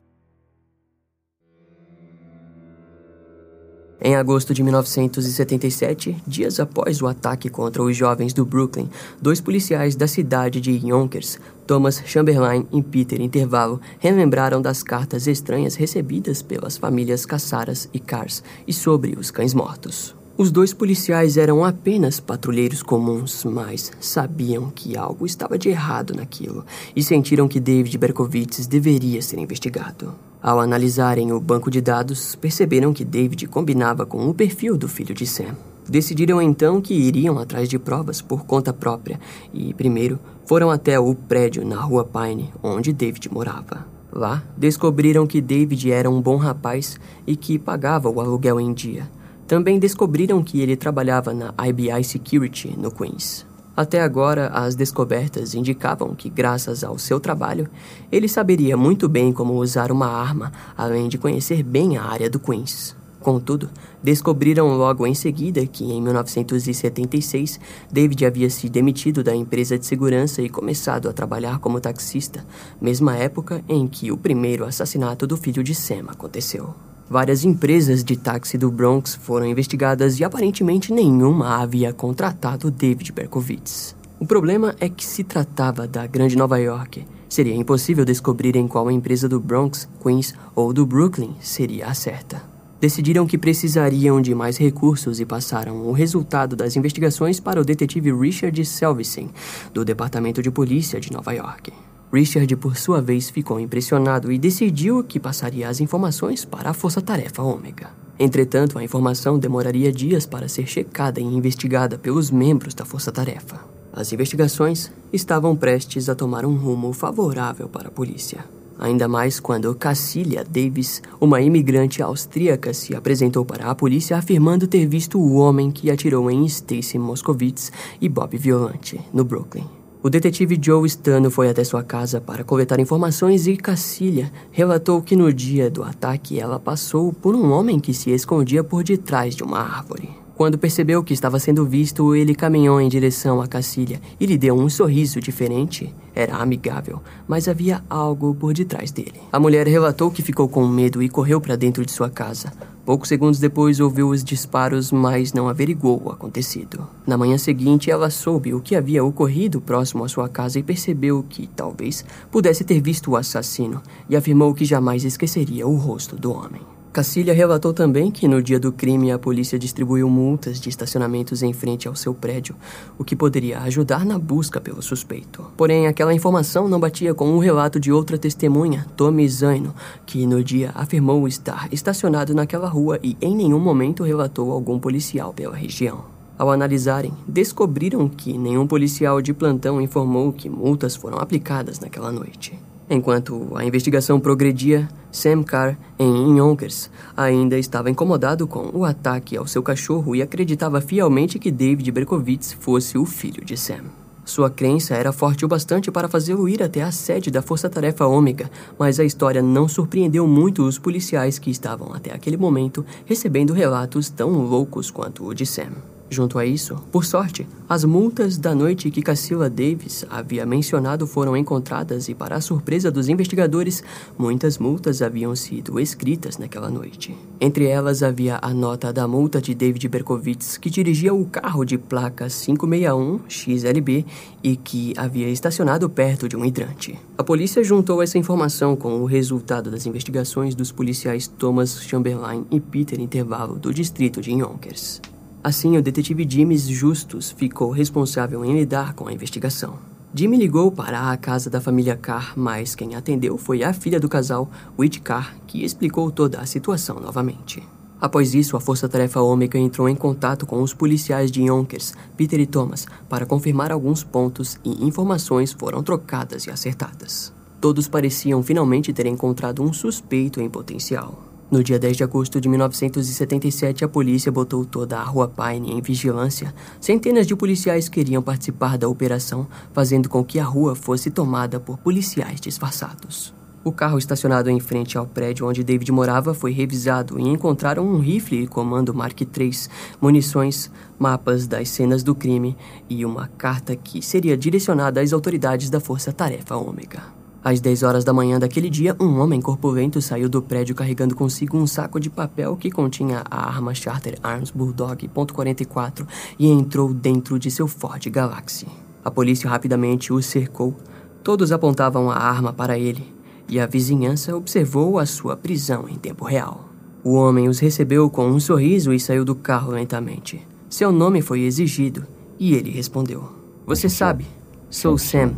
Em 4.04 4.16
agosto 4.16 4.52
de 4.52 4.64
1977, 4.64 6.18
dias 6.26 6.60
após 6.60 7.04
o 7.04 7.08
ataque 7.08 7.50
contra 7.50 7.84
os 7.84 7.96
jovens 7.96 8.34
do 8.34 8.44
Brooklyn, 8.44 8.90
dois 9.22 9.40
policiais 9.40 9.96
da 9.96 10.08
cidade 10.08 10.60
de 10.60 10.72
Yonkers, 10.72 11.40
Thomas 11.68 12.02
Chamberlain 12.04 12.66
e 12.74 12.82
Peter 12.82 13.22
Intervalo, 13.22 13.80
relembraram 14.00 14.60
das 14.60 14.82
cartas 14.82 15.28
estranhas 15.28 15.76
recebidas 15.76 16.42
pelas 16.42 16.78
famílias 16.78 17.28
Cassaras 17.28 17.88
e 17.94 18.00
Cars 18.00 18.44
e 18.68 18.74
sobre 18.74 19.16
os 19.20 19.30
cães 19.30 19.54
mortos. 19.54 20.16
Os 20.36 20.50
dois 20.50 20.74
policiais 20.74 21.38
eram 21.38 21.64
apenas 21.64 22.20
patrulheiros 22.20 22.82
comuns, 22.82 23.46
mas 23.46 23.92
sabiam 24.00 24.72
que 24.72 24.98
algo 24.98 25.28
estava 25.28 25.60
de 25.60 25.70
errado 25.70 26.16
naquilo 26.16 26.66
e 26.96 27.04
sentiram 27.04 27.48
que 27.48 27.60
David 27.60 27.96
Berkowitz 28.00 28.66
deveria 28.66 29.22
ser 29.22 29.38
investigado. 29.38 30.31
Ao 30.42 30.60
analisarem 30.60 31.32
o 31.32 31.40
banco 31.40 31.70
de 31.70 31.80
dados, 31.82 32.36
perceberam 32.36 32.92
que 32.94 33.06
David 33.06 33.46
combinava 33.48 34.08
com 34.08 34.28
o 34.28 34.34
perfil 34.34 34.76
do 34.76 34.88
filho 34.88 35.14
de 35.14 35.28
Sam. 35.28 35.56
Decidiram 35.88 36.42
então 36.42 36.82
que 36.82 36.96
iriam 36.96 37.38
atrás 37.38 37.70
de 37.70 37.78
provas 37.78 38.22
por 38.22 38.44
conta 38.46 38.74
própria 38.74 39.20
e, 39.54 39.72
primeiro, 39.74 40.20
foram 40.46 40.72
até 40.72 41.00
o 41.00 41.14
prédio 41.14 41.64
na 41.64 41.80
rua 41.80 42.04
Pine, 42.04 42.52
onde 42.64 42.92
David 42.92 43.32
morava. 43.32 43.86
Lá, 44.12 44.44
descobriram 44.58 45.28
que 45.28 45.40
David 45.40 45.92
era 45.92 46.10
um 46.10 46.22
bom 46.22 46.38
rapaz 46.38 47.00
e 47.26 47.36
que 47.36 47.60
pagava 47.60 48.10
o 48.10 48.20
aluguel 48.20 48.60
em 48.60 48.74
dia. 48.74 49.10
Também 49.48 49.78
descobriram 49.78 50.44
que 50.44 50.60
ele 50.60 50.76
trabalhava 50.76 51.34
na 51.34 51.54
IBI 51.68 52.04
Security 52.04 52.74
no 52.78 52.90
Queens. 52.90 53.46
Até 53.82 54.00
agora, 54.00 54.50
as 54.50 54.76
descobertas 54.76 55.56
indicavam 55.56 56.14
que, 56.14 56.30
graças 56.30 56.84
ao 56.84 57.00
seu 57.00 57.20
trabalho, 57.20 57.68
ele 58.12 58.28
saberia 58.28 58.78
muito 58.78 59.10
bem 59.10 59.34
como 59.34 59.56
usar 59.56 59.92
uma 59.92 60.06
arma, 60.06 60.52
além 60.78 61.10
de 61.10 61.18
conhecer 61.18 61.64
bem 61.64 61.98
a 61.98 62.04
área 62.04 62.30
do 62.30 62.40
Queens. 62.40 62.96
Contudo, 63.20 63.72
descobriram 64.04 64.78
logo 64.78 65.08
em 65.08 65.16
seguida 65.16 65.66
que, 65.66 65.84
em 65.84 66.00
1976, 66.00 67.60
David 67.92 68.24
havia 68.24 68.52
se 68.52 68.70
demitido 68.70 69.24
da 69.24 69.36
empresa 69.36 69.80
de 69.80 69.86
segurança 69.88 70.44
e 70.44 70.50
começado 70.50 71.10
a 71.10 71.14
trabalhar 71.14 71.58
como 71.58 71.82
taxista, 71.82 72.46
mesma 72.80 73.18
época 73.18 73.64
em 73.68 73.88
que 73.88 74.12
o 74.12 74.18
primeiro 74.18 74.64
assassinato 74.64 75.26
do 75.26 75.36
filho 75.36 75.64
de 75.64 75.74
Sam 75.74 76.06
aconteceu. 76.08 76.91
Várias 77.12 77.44
empresas 77.44 78.06
de 78.06 78.16
táxi 78.16 78.58
do 78.58 78.72
Bronx 78.72 79.16
foram 79.16 79.46
investigadas 79.46 80.18
e 80.18 80.24
aparentemente 80.24 80.94
nenhuma 80.94 81.62
havia 81.62 81.92
contratado 81.92 82.72
David 82.72 83.12
Berkowitz. 83.12 83.94
O 84.18 84.26
problema 84.26 84.74
é 84.80 84.88
que 84.88 85.06
se 85.06 85.22
tratava 85.22 85.86
da 85.86 86.08
Grande 86.08 86.38
Nova 86.38 86.58
York. 86.58 87.06
Seria 87.28 87.54
impossível 87.54 88.06
descobrir 88.06 88.56
em 88.56 88.66
qual 88.66 88.90
empresa 88.90 89.28
do 89.28 89.42
Bronx, 89.42 89.90
Queens 90.02 90.34
ou 90.56 90.72
do 90.72 90.86
Brooklyn 90.86 91.36
seria 91.42 91.88
a 91.88 91.94
certa. 91.94 92.42
Decidiram 92.80 93.28
que 93.28 93.38
precisariam 93.38 94.22
de 94.22 94.34
mais 94.34 94.56
recursos 94.56 95.20
e 95.20 95.26
passaram 95.26 95.86
o 95.86 95.92
resultado 95.92 96.56
das 96.56 96.78
investigações 96.78 97.42
para 97.42 97.60
o 97.60 97.66
detetive 97.66 98.14
Richard 98.14 98.64
Selvisen, 98.64 99.30
do 99.74 99.84
Departamento 99.84 100.42
de 100.42 100.50
Polícia 100.50 100.98
de 100.98 101.12
Nova 101.12 101.34
York. 101.34 101.74
Richard, 102.12 102.54
por 102.58 102.76
sua 102.76 103.02
vez, 103.02 103.30
ficou 103.30 103.58
impressionado 103.58 104.32
e 104.32 104.38
decidiu 104.38 105.02
que 105.02 105.20
passaria 105.20 105.70
as 105.70 105.80
informações 105.80 106.44
para 106.44 106.72
a 106.72 106.74
Força 106.74 107.02
Tarefa 107.02 107.42
Ômega. 107.42 107.90
Entretanto, 108.20 108.78
a 108.78 108.84
informação 108.84 109.40
demoraria 109.40 109.92
dias 109.94 110.26
para 110.26 110.50
ser 110.50 110.68
checada 110.68 111.22
e 111.22 111.24
investigada 111.24 111.98
pelos 111.98 112.30
membros 112.30 112.74
da 112.74 112.84
Força 112.84 113.12
Tarefa. 113.12 113.62
As 113.94 114.12
investigações 114.12 114.92
estavam 115.12 115.56
prestes 115.56 116.10
a 116.10 116.16
tomar 116.16 116.46
um 116.46 116.56
rumo 116.56 116.92
favorável 116.92 117.70
para 117.70 117.88
a 117.88 117.92
polícia. 117.92 118.44
Ainda 118.78 119.08
mais 119.08 119.40
quando 119.40 119.74
Cassilia 119.76 120.44
Davis, 120.44 121.02
uma 121.20 121.40
imigrante 121.40 122.02
austríaca, 122.02 122.74
se 122.74 122.96
apresentou 122.96 123.46
para 123.46 123.70
a 123.70 123.76
polícia 123.76 124.18
afirmando 124.18 124.68
ter 124.68 124.86
visto 124.86 125.20
o 125.20 125.36
homem 125.36 125.72
que 125.72 125.90
atirou 125.90 126.30
em 126.30 126.46
Stacy 126.46 127.00
Moscovitz 127.00 127.72
e 128.02 128.10
Bob 128.10 128.38
Violante, 128.38 129.00
no 129.14 129.24
Brooklyn. 129.24 129.81
O 130.04 130.10
detetive 130.10 130.60
Joe 130.60 130.90
Stano 130.90 131.30
foi 131.30 131.48
até 131.48 131.64
sua 131.64 131.84
casa 131.84 132.20
para 132.20 132.44
coletar 132.44 132.80
informações 132.80 133.46
e 133.46 133.56
Cassilia 133.56 134.32
relatou 134.52 135.00
que 135.00 135.16
no 135.16 135.32
dia 135.32 135.70
do 135.70 135.84
ataque 135.84 136.40
ela 136.40 136.60
passou 136.60 137.14
por 137.14 137.36
um 137.36 137.52
homem 137.52 137.80
que 137.80 137.94
se 137.94 138.10
escondia 138.10 138.64
por 138.64 138.84
detrás 138.84 139.36
de 139.36 139.44
uma 139.44 139.60
árvore. 139.60 140.21
Quando 140.36 140.58
percebeu 140.58 141.04
que 141.04 141.14
estava 141.14 141.40
sendo 141.40 141.66
visto, 141.66 142.16
ele 142.16 142.34
caminhou 142.34 142.82
em 142.82 142.90
direção 142.90 143.42
a 143.42 143.48
Cassilia 143.48 144.02
e 144.20 144.26
lhe 144.26 144.38
deu 144.38 144.56
um 144.56 144.70
sorriso 144.70 145.20
diferente. 145.20 145.94
Era 146.16 146.38
amigável, 146.38 147.02
mas 147.28 147.48
havia 147.48 147.84
algo 147.90 148.34
por 148.34 148.54
detrás 148.54 148.92
dele. 148.92 149.22
A 149.32 149.40
mulher 149.40 149.68
relatou 149.68 150.10
que 150.10 150.22
ficou 150.22 150.50
com 150.50 150.66
medo 150.68 151.02
e 151.04 151.10
correu 151.10 151.40
para 151.40 151.56
dentro 151.56 151.86
de 151.86 151.92
sua 151.92 152.10
casa. 152.10 152.52
Poucos 152.84 153.10
segundos 153.10 153.40
depois 153.40 153.80
ouviu 153.80 154.10
os 154.10 154.24
disparos, 154.24 154.92
mas 154.92 155.34
não 155.34 155.48
averigou 155.48 156.02
o 156.04 156.10
acontecido. 156.10 156.88
Na 157.06 157.18
manhã 157.18 157.38
seguinte, 157.38 157.92
ela 157.92 158.10
soube 158.10 158.54
o 158.54 158.60
que 158.60 158.76
havia 158.76 159.04
ocorrido 159.04 159.62
próximo 159.62 160.04
à 160.04 160.10
sua 160.10 160.28
casa 160.28 160.58
e 160.58 160.64
percebeu 160.64 161.24
que 161.30 161.48
talvez 161.48 162.04
pudesse 162.32 162.64
ter 162.64 162.82
visto 162.82 163.12
o 163.12 163.16
assassino 163.16 163.82
e 164.10 164.16
afirmou 164.16 164.54
que 164.54 164.66
jamais 164.66 165.06
esqueceria 165.06 165.68
o 165.68 165.76
rosto 165.76 166.16
do 166.16 166.32
homem. 166.32 166.62
Cacilha 166.92 167.34
relatou 167.34 167.74
também 167.74 168.12
que 168.12 168.28
no 168.28 168.44
dia 168.44 168.60
do 168.60 168.70
crime 168.70 169.14
a 169.14 169.18
polícia 169.18 169.58
distribuiu 169.58 170.10
multas 170.10 170.60
de 170.60 170.68
estacionamentos 170.68 171.42
em 171.42 171.54
frente 171.54 171.88
ao 171.88 171.96
seu 171.96 172.14
prédio, 172.14 172.54
o 172.98 173.04
que 173.06 173.16
poderia 173.16 173.60
ajudar 173.60 174.06
na 174.06 174.20
busca 174.20 174.60
pelo 174.60 174.82
suspeito. 174.82 175.46
Porém, 175.56 175.88
aquela 175.88 176.14
informação 176.14 176.68
não 176.68 176.82
batia 176.82 177.14
com 177.14 177.30
o 177.30 177.38
um 177.38 177.40
relato 177.40 177.80
de 177.80 177.94
outra 177.94 178.18
testemunha, 178.18 178.86
Tommy 178.98 179.28
Zaino, 179.30 179.74
que 180.06 180.28
no 180.28 180.44
dia 180.44 180.72
afirmou 180.76 181.26
estar 181.30 181.70
estacionado 181.72 182.36
naquela 182.36 182.68
rua 182.68 183.00
e 183.02 183.16
em 183.22 183.34
nenhum 183.34 183.60
momento 183.60 184.04
relatou 184.04 184.52
algum 184.52 184.78
policial 184.78 185.32
pela 185.32 185.56
região. 185.56 186.04
Ao 186.38 186.52
analisarem, 186.52 187.14
descobriram 187.26 188.10
que 188.10 188.38
nenhum 188.38 188.68
policial 188.68 189.22
de 189.22 189.34
plantão 189.34 189.80
informou 189.80 190.34
que 190.34 190.50
multas 190.50 190.96
foram 190.96 191.20
aplicadas 191.20 191.80
naquela 191.80 192.12
noite. 192.12 192.60
Enquanto 192.94 193.56
a 193.56 193.64
investigação 193.64 194.20
progredia, 194.20 194.86
Sam 195.14 195.44
Carr, 195.44 195.78
em 195.98 196.38
Yonkers, 196.38 196.92
ainda 197.16 197.58
estava 197.58 197.90
incomodado 197.90 198.46
com 198.46 198.70
o 198.74 198.84
ataque 198.84 199.38
ao 199.38 199.48
seu 199.48 199.64
cachorro 199.64 200.14
e 200.14 200.22
acreditava 200.22 200.82
fielmente 200.82 201.40
que 201.40 201.50
David 201.50 201.90
Berkowitz 201.90 202.52
fosse 202.52 202.98
o 202.98 203.06
filho 203.06 203.46
de 203.46 203.56
Sam. 203.56 203.86
Sua 204.26 204.50
crença 204.50 204.94
era 204.94 205.14
forte 205.14 205.46
o 205.46 205.48
bastante 205.48 205.90
para 205.90 206.10
fazê-lo 206.10 206.50
ir 206.50 206.62
até 206.62 206.82
a 206.82 206.92
sede 206.92 207.32
da 207.32 207.42
Força 207.42 207.70
Tarefa 207.70 208.06
Ômega, 208.06 208.52
mas 208.78 209.00
a 209.00 209.06
história 209.06 209.42
não 209.42 209.70
surpreendeu 209.70 210.28
muito 210.28 210.62
os 210.62 210.78
policiais 210.78 211.40
que 211.40 211.50
estavam 211.50 211.94
até 211.94 212.14
aquele 212.14 212.36
momento 212.36 212.86
recebendo 213.06 213.54
relatos 213.54 214.10
tão 214.10 214.32
loucos 214.32 214.92
quanto 214.92 215.26
o 215.26 215.34
de 215.34 215.46
Sam. 215.46 215.72
Junto 216.14 216.38
a 216.38 216.46
isso, 216.46 216.76
por 216.92 217.06
sorte, 217.06 217.48
as 217.70 217.86
multas 217.86 218.38
da 218.38 218.54
noite 218.54 218.92
que 218.92 219.02
Cassila 219.02 219.50
Davis 219.50 220.06
havia 220.10 220.46
mencionado 220.46 221.08
foram 221.08 221.38
encontradas 221.38 222.10
e, 222.10 222.14
para 222.14 222.36
a 222.36 222.42
surpresa 222.42 222.92
dos 222.92 223.08
investigadores, 223.08 223.82
muitas 224.18 224.58
multas 224.58 225.02
haviam 225.02 225.34
sido 225.38 225.80
escritas 225.80 226.38
naquela 226.38 226.70
noite. 226.70 227.16
Entre 227.40 227.66
elas 227.66 228.04
havia 228.04 228.38
a 228.42 228.54
nota 228.54 228.92
da 228.92 229.08
multa 229.08 229.42
de 229.42 229.56
David 229.56 229.88
Berkowitz, 229.88 230.58
que 230.58 230.70
dirigia 230.70 231.14
o 231.14 231.24
carro 231.24 231.64
de 231.64 231.78
placa 231.78 232.28
561-XLB 232.28 234.06
e 234.44 234.58
que 234.58 234.94
havia 234.98 235.30
estacionado 235.30 235.90
perto 235.90 236.28
de 236.28 236.36
um 236.36 236.44
hidrante. 236.44 237.00
A 237.18 237.24
polícia 237.24 237.64
juntou 237.64 238.04
essa 238.04 238.18
informação 238.18 238.76
com 238.76 239.00
o 239.00 239.06
resultado 239.06 239.72
das 239.72 239.86
investigações 239.86 240.56
dos 240.56 240.74
policiais 240.74 241.26
Thomas 241.26 241.82
Chamberlain 241.82 242.46
e 242.52 242.60
Peter 242.60 243.00
Intervalo 243.00 243.58
do 243.58 243.74
distrito 243.74 244.20
de 244.20 244.32
Yonkers. 244.32 245.00
Assim, 245.44 245.76
o 245.76 245.82
detetive 245.82 246.28
James 246.30 246.68
Justus 246.68 247.32
ficou 247.32 247.72
responsável 247.72 248.46
em 248.46 248.54
lidar 248.54 248.94
com 248.94 249.08
a 249.08 249.14
investigação. 249.14 249.80
Jimmy 250.14 250.38
ligou 250.38 250.72
para 250.72 251.10
a 251.10 251.18
casa 251.18 251.50
da 251.50 251.60
família 251.60 251.96
Carr, 251.96 252.34
mas 252.36 252.76
quem 252.76 252.96
atendeu 252.96 253.38
foi 253.38 253.64
a 253.64 253.74
filha 253.74 254.00
do 254.00 254.10
casal, 254.10 254.52
Whit 254.78 255.00
Carr, 255.00 255.36
que 255.48 255.64
explicou 255.64 256.12
toda 256.12 256.40
a 256.40 256.46
situação 256.46 257.00
novamente. 257.00 257.64
Após 258.00 258.36
isso, 258.36 258.58
a 258.58 258.60
Força 258.60 258.90
Tarefa 258.90 259.22
Ômega 259.22 259.58
entrou 259.58 259.88
em 259.88 259.96
contato 259.96 260.46
com 260.46 260.62
os 260.62 260.74
policiais 260.74 261.32
de 261.32 261.44
Yonkers, 261.44 261.94
Peter 262.18 262.40
e 262.40 262.46
Thomas, 262.46 262.86
para 263.08 263.26
confirmar 263.26 263.72
alguns 263.72 264.04
pontos 264.04 264.60
e 264.66 264.86
informações 264.86 265.54
foram 265.54 265.82
trocadas 265.82 266.46
e 266.46 266.52
acertadas. 266.52 267.32
Todos 267.60 267.88
pareciam 267.88 268.44
finalmente 268.44 268.92
ter 268.92 269.06
encontrado 269.06 269.64
um 269.64 269.72
suspeito 269.72 270.42
em 270.42 270.50
potencial. 270.50 271.31
No 271.52 271.62
dia 271.62 271.78
10 271.78 271.98
de 271.98 272.04
agosto 272.06 272.40
de 272.40 272.48
1977, 272.48 273.84
a 273.84 273.88
polícia 273.90 274.32
botou 274.32 274.64
toda 274.64 274.98
a 274.98 275.04
Rua 275.04 275.28
Pine 275.28 275.74
em 275.74 275.82
vigilância. 275.82 276.54
Centenas 276.80 277.28
de 277.28 277.36
policiais 277.36 277.90
queriam 277.90 278.22
participar 278.22 278.78
da 278.78 278.88
operação, 278.88 279.46
fazendo 279.74 280.08
com 280.08 280.24
que 280.24 280.40
a 280.40 280.46
rua 280.46 280.76
fosse 280.76 281.12
tomada 281.12 281.60
por 281.60 281.78
policiais 281.78 282.40
disfarçados. 282.40 283.34
O 283.66 283.72
carro 283.74 283.98
estacionado 283.98 284.50
em 284.50 284.62
frente 284.62 284.98
ao 284.98 285.06
prédio 285.06 285.46
onde 285.46 285.62
David 285.62 285.92
morava 285.92 286.34
foi 286.34 286.54
revisado 286.54 287.20
e 287.20 287.28
encontraram 287.28 287.86
um 287.86 288.00
rifle 288.00 288.48
comando 288.48 288.94
Mark 288.94 289.20
III, 289.20 289.52
munições, 290.00 290.72
mapas 290.98 291.48
das 291.48 291.68
cenas 291.68 292.02
do 292.02 292.16
crime 292.16 292.56
e 292.90 293.06
uma 293.06 293.28
carta 293.28 293.76
que 293.76 294.02
seria 294.02 294.38
direcionada 294.38 295.02
às 295.02 295.12
autoridades 295.12 295.70
da 295.70 295.82
Força 295.82 296.14
Tarefa 296.14 296.56
Ômega. 296.56 297.21
Às 297.44 297.60
10 297.60 297.82
horas 297.82 298.04
da 298.04 298.14
manhã 298.14 298.38
daquele 298.38 298.70
dia, 298.70 298.96
um 299.00 299.20
homem 299.20 299.42
corpulento 299.42 300.00
saiu 300.00 300.30
do 300.30 300.44
prédio 300.44 300.76
carregando 300.76 301.16
consigo 301.16 301.58
um 301.58 301.66
saco 301.66 302.00
de 302.00 302.08
papel 302.08 302.56
que 302.56 302.70
continha 302.70 303.24
a 303.30 303.48
arma 303.48 303.74
Charter 303.74 304.20
Arms 304.22 304.52
Bulldog 304.52 305.08
.44 305.08 306.06
e 306.38 306.48
entrou 306.48 306.94
dentro 306.94 307.40
de 307.40 307.50
seu 307.50 307.68
Ford 307.68 308.08
Galaxy. 308.10 308.68
A 309.04 309.10
polícia 309.10 309.50
rapidamente 309.50 310.14
o 310.14 310.22
cercou. 310.22 310.76
Todos 311.24 311.52
apontavam 311.52 312.12
a 312.12 312.16
arma 312.16 312.54
para 312.54 312.78
ele 312.78 313.12
e 313.50 313.60
a 313.60 313.66
vizinhança 313.66 314.36
observou 314.36 315.00
a 315.00 315.06
sua 315.08 315.36
prisão 315.36 315.90
em 315.90 315.96
tempo 315.96 316.24
real. 316.24 316.70
O 317.04 317.16
homem 317.16 317.50
os 317.50 317.58
recebeu 317.58 318.08
com 318.08 318.28
um 318.28 318.40
sorriso 318.40 318.94
e 318.94 319.00
saiu 319.00 319.26
do 319.26 319.34
carro 319.34 319.72
lentamente. 319.72 320.46
Seu 320.70 320.92
nome 320.92 321.24
foi 321.24 321.42
exigido 321.42 322.06
e 322.40 322.54
ele 322.54 322.70
respondeu: 322.70 323.32
Você 323.66 323.90
sabe, 323.90 324.28
sou 324.70 324.96
Sam 324.96 325.34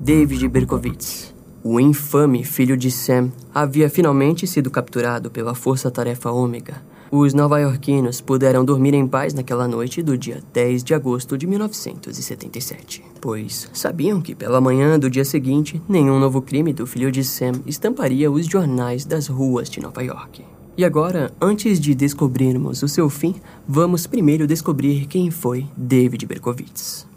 David 0.00 0.46
Berkowitz. 0.48 1.34
O 1.62 1.80
infame 1.80 2.44
filho 2.44 2.76
de 2.76 2.88
Sam 2.88 3.32
havia 3.52 3.90
finalmente 3.90 4.46
sido 4.46 4.70
capturado 4.70 5.28
pela 5.28 5.56
Força 5.56 5.90
Tarefa 5.90 6.30
Ômega. 6.30 6.80
Os 7.10 7.34
nova-iorquinos 7.34 8.20
puderam 8.20 8.64
dormir 8.64 8.94
em 8.94 9.08
paz 9.08 9.34
naquela 9.34 9.66
noite 9.66 10.00
do 10.00 10.16
dia 10.16 10.40
10 10.52 10.84
de 10.84 10.94
agosto 10.94 11.36
de 11.36 11.48
1977, 11.48 13.02
pois 13.20 13.68
sabiam 13.72 14.20
que 14.20 14.36
pela 14.36 14.60
manhã 14.60 14.96
do 15.00 15.10
dia 15.10 15.24
seguinte, 15.24 15.82
nenhum 15.88 16.20
novo 16.20 16.40
crime 16.40 16.72
do 16.72 16.86
filho 16.86 17.10
de 17.10 17.24
Sam 17.24 17.52
estamparia 17.66 18.30
os 18.30 18.46
jornais 18.46 19.04
das 19.04 19.26
ruas 19.26 19.68
de 19.68 19.80
Nova 19.80 20.02
York. 20.02 20.44
E 20.76 20.84
agora, 20.84 21.32
antes 21.40 21.80
de 21.80 21.92
descobrirmos 21.92 22.84
o 22.84 22.88
seu 22.88 23.10
fim, 23.10 23.34
vamos 23.66 24.06
primeiro 24.06 24.46
descobrir 24.46 25.06
quem 25.06 25.28
foi 25.28 25.66
David 25.76 26.24
Berkowitz. 26.24 27.07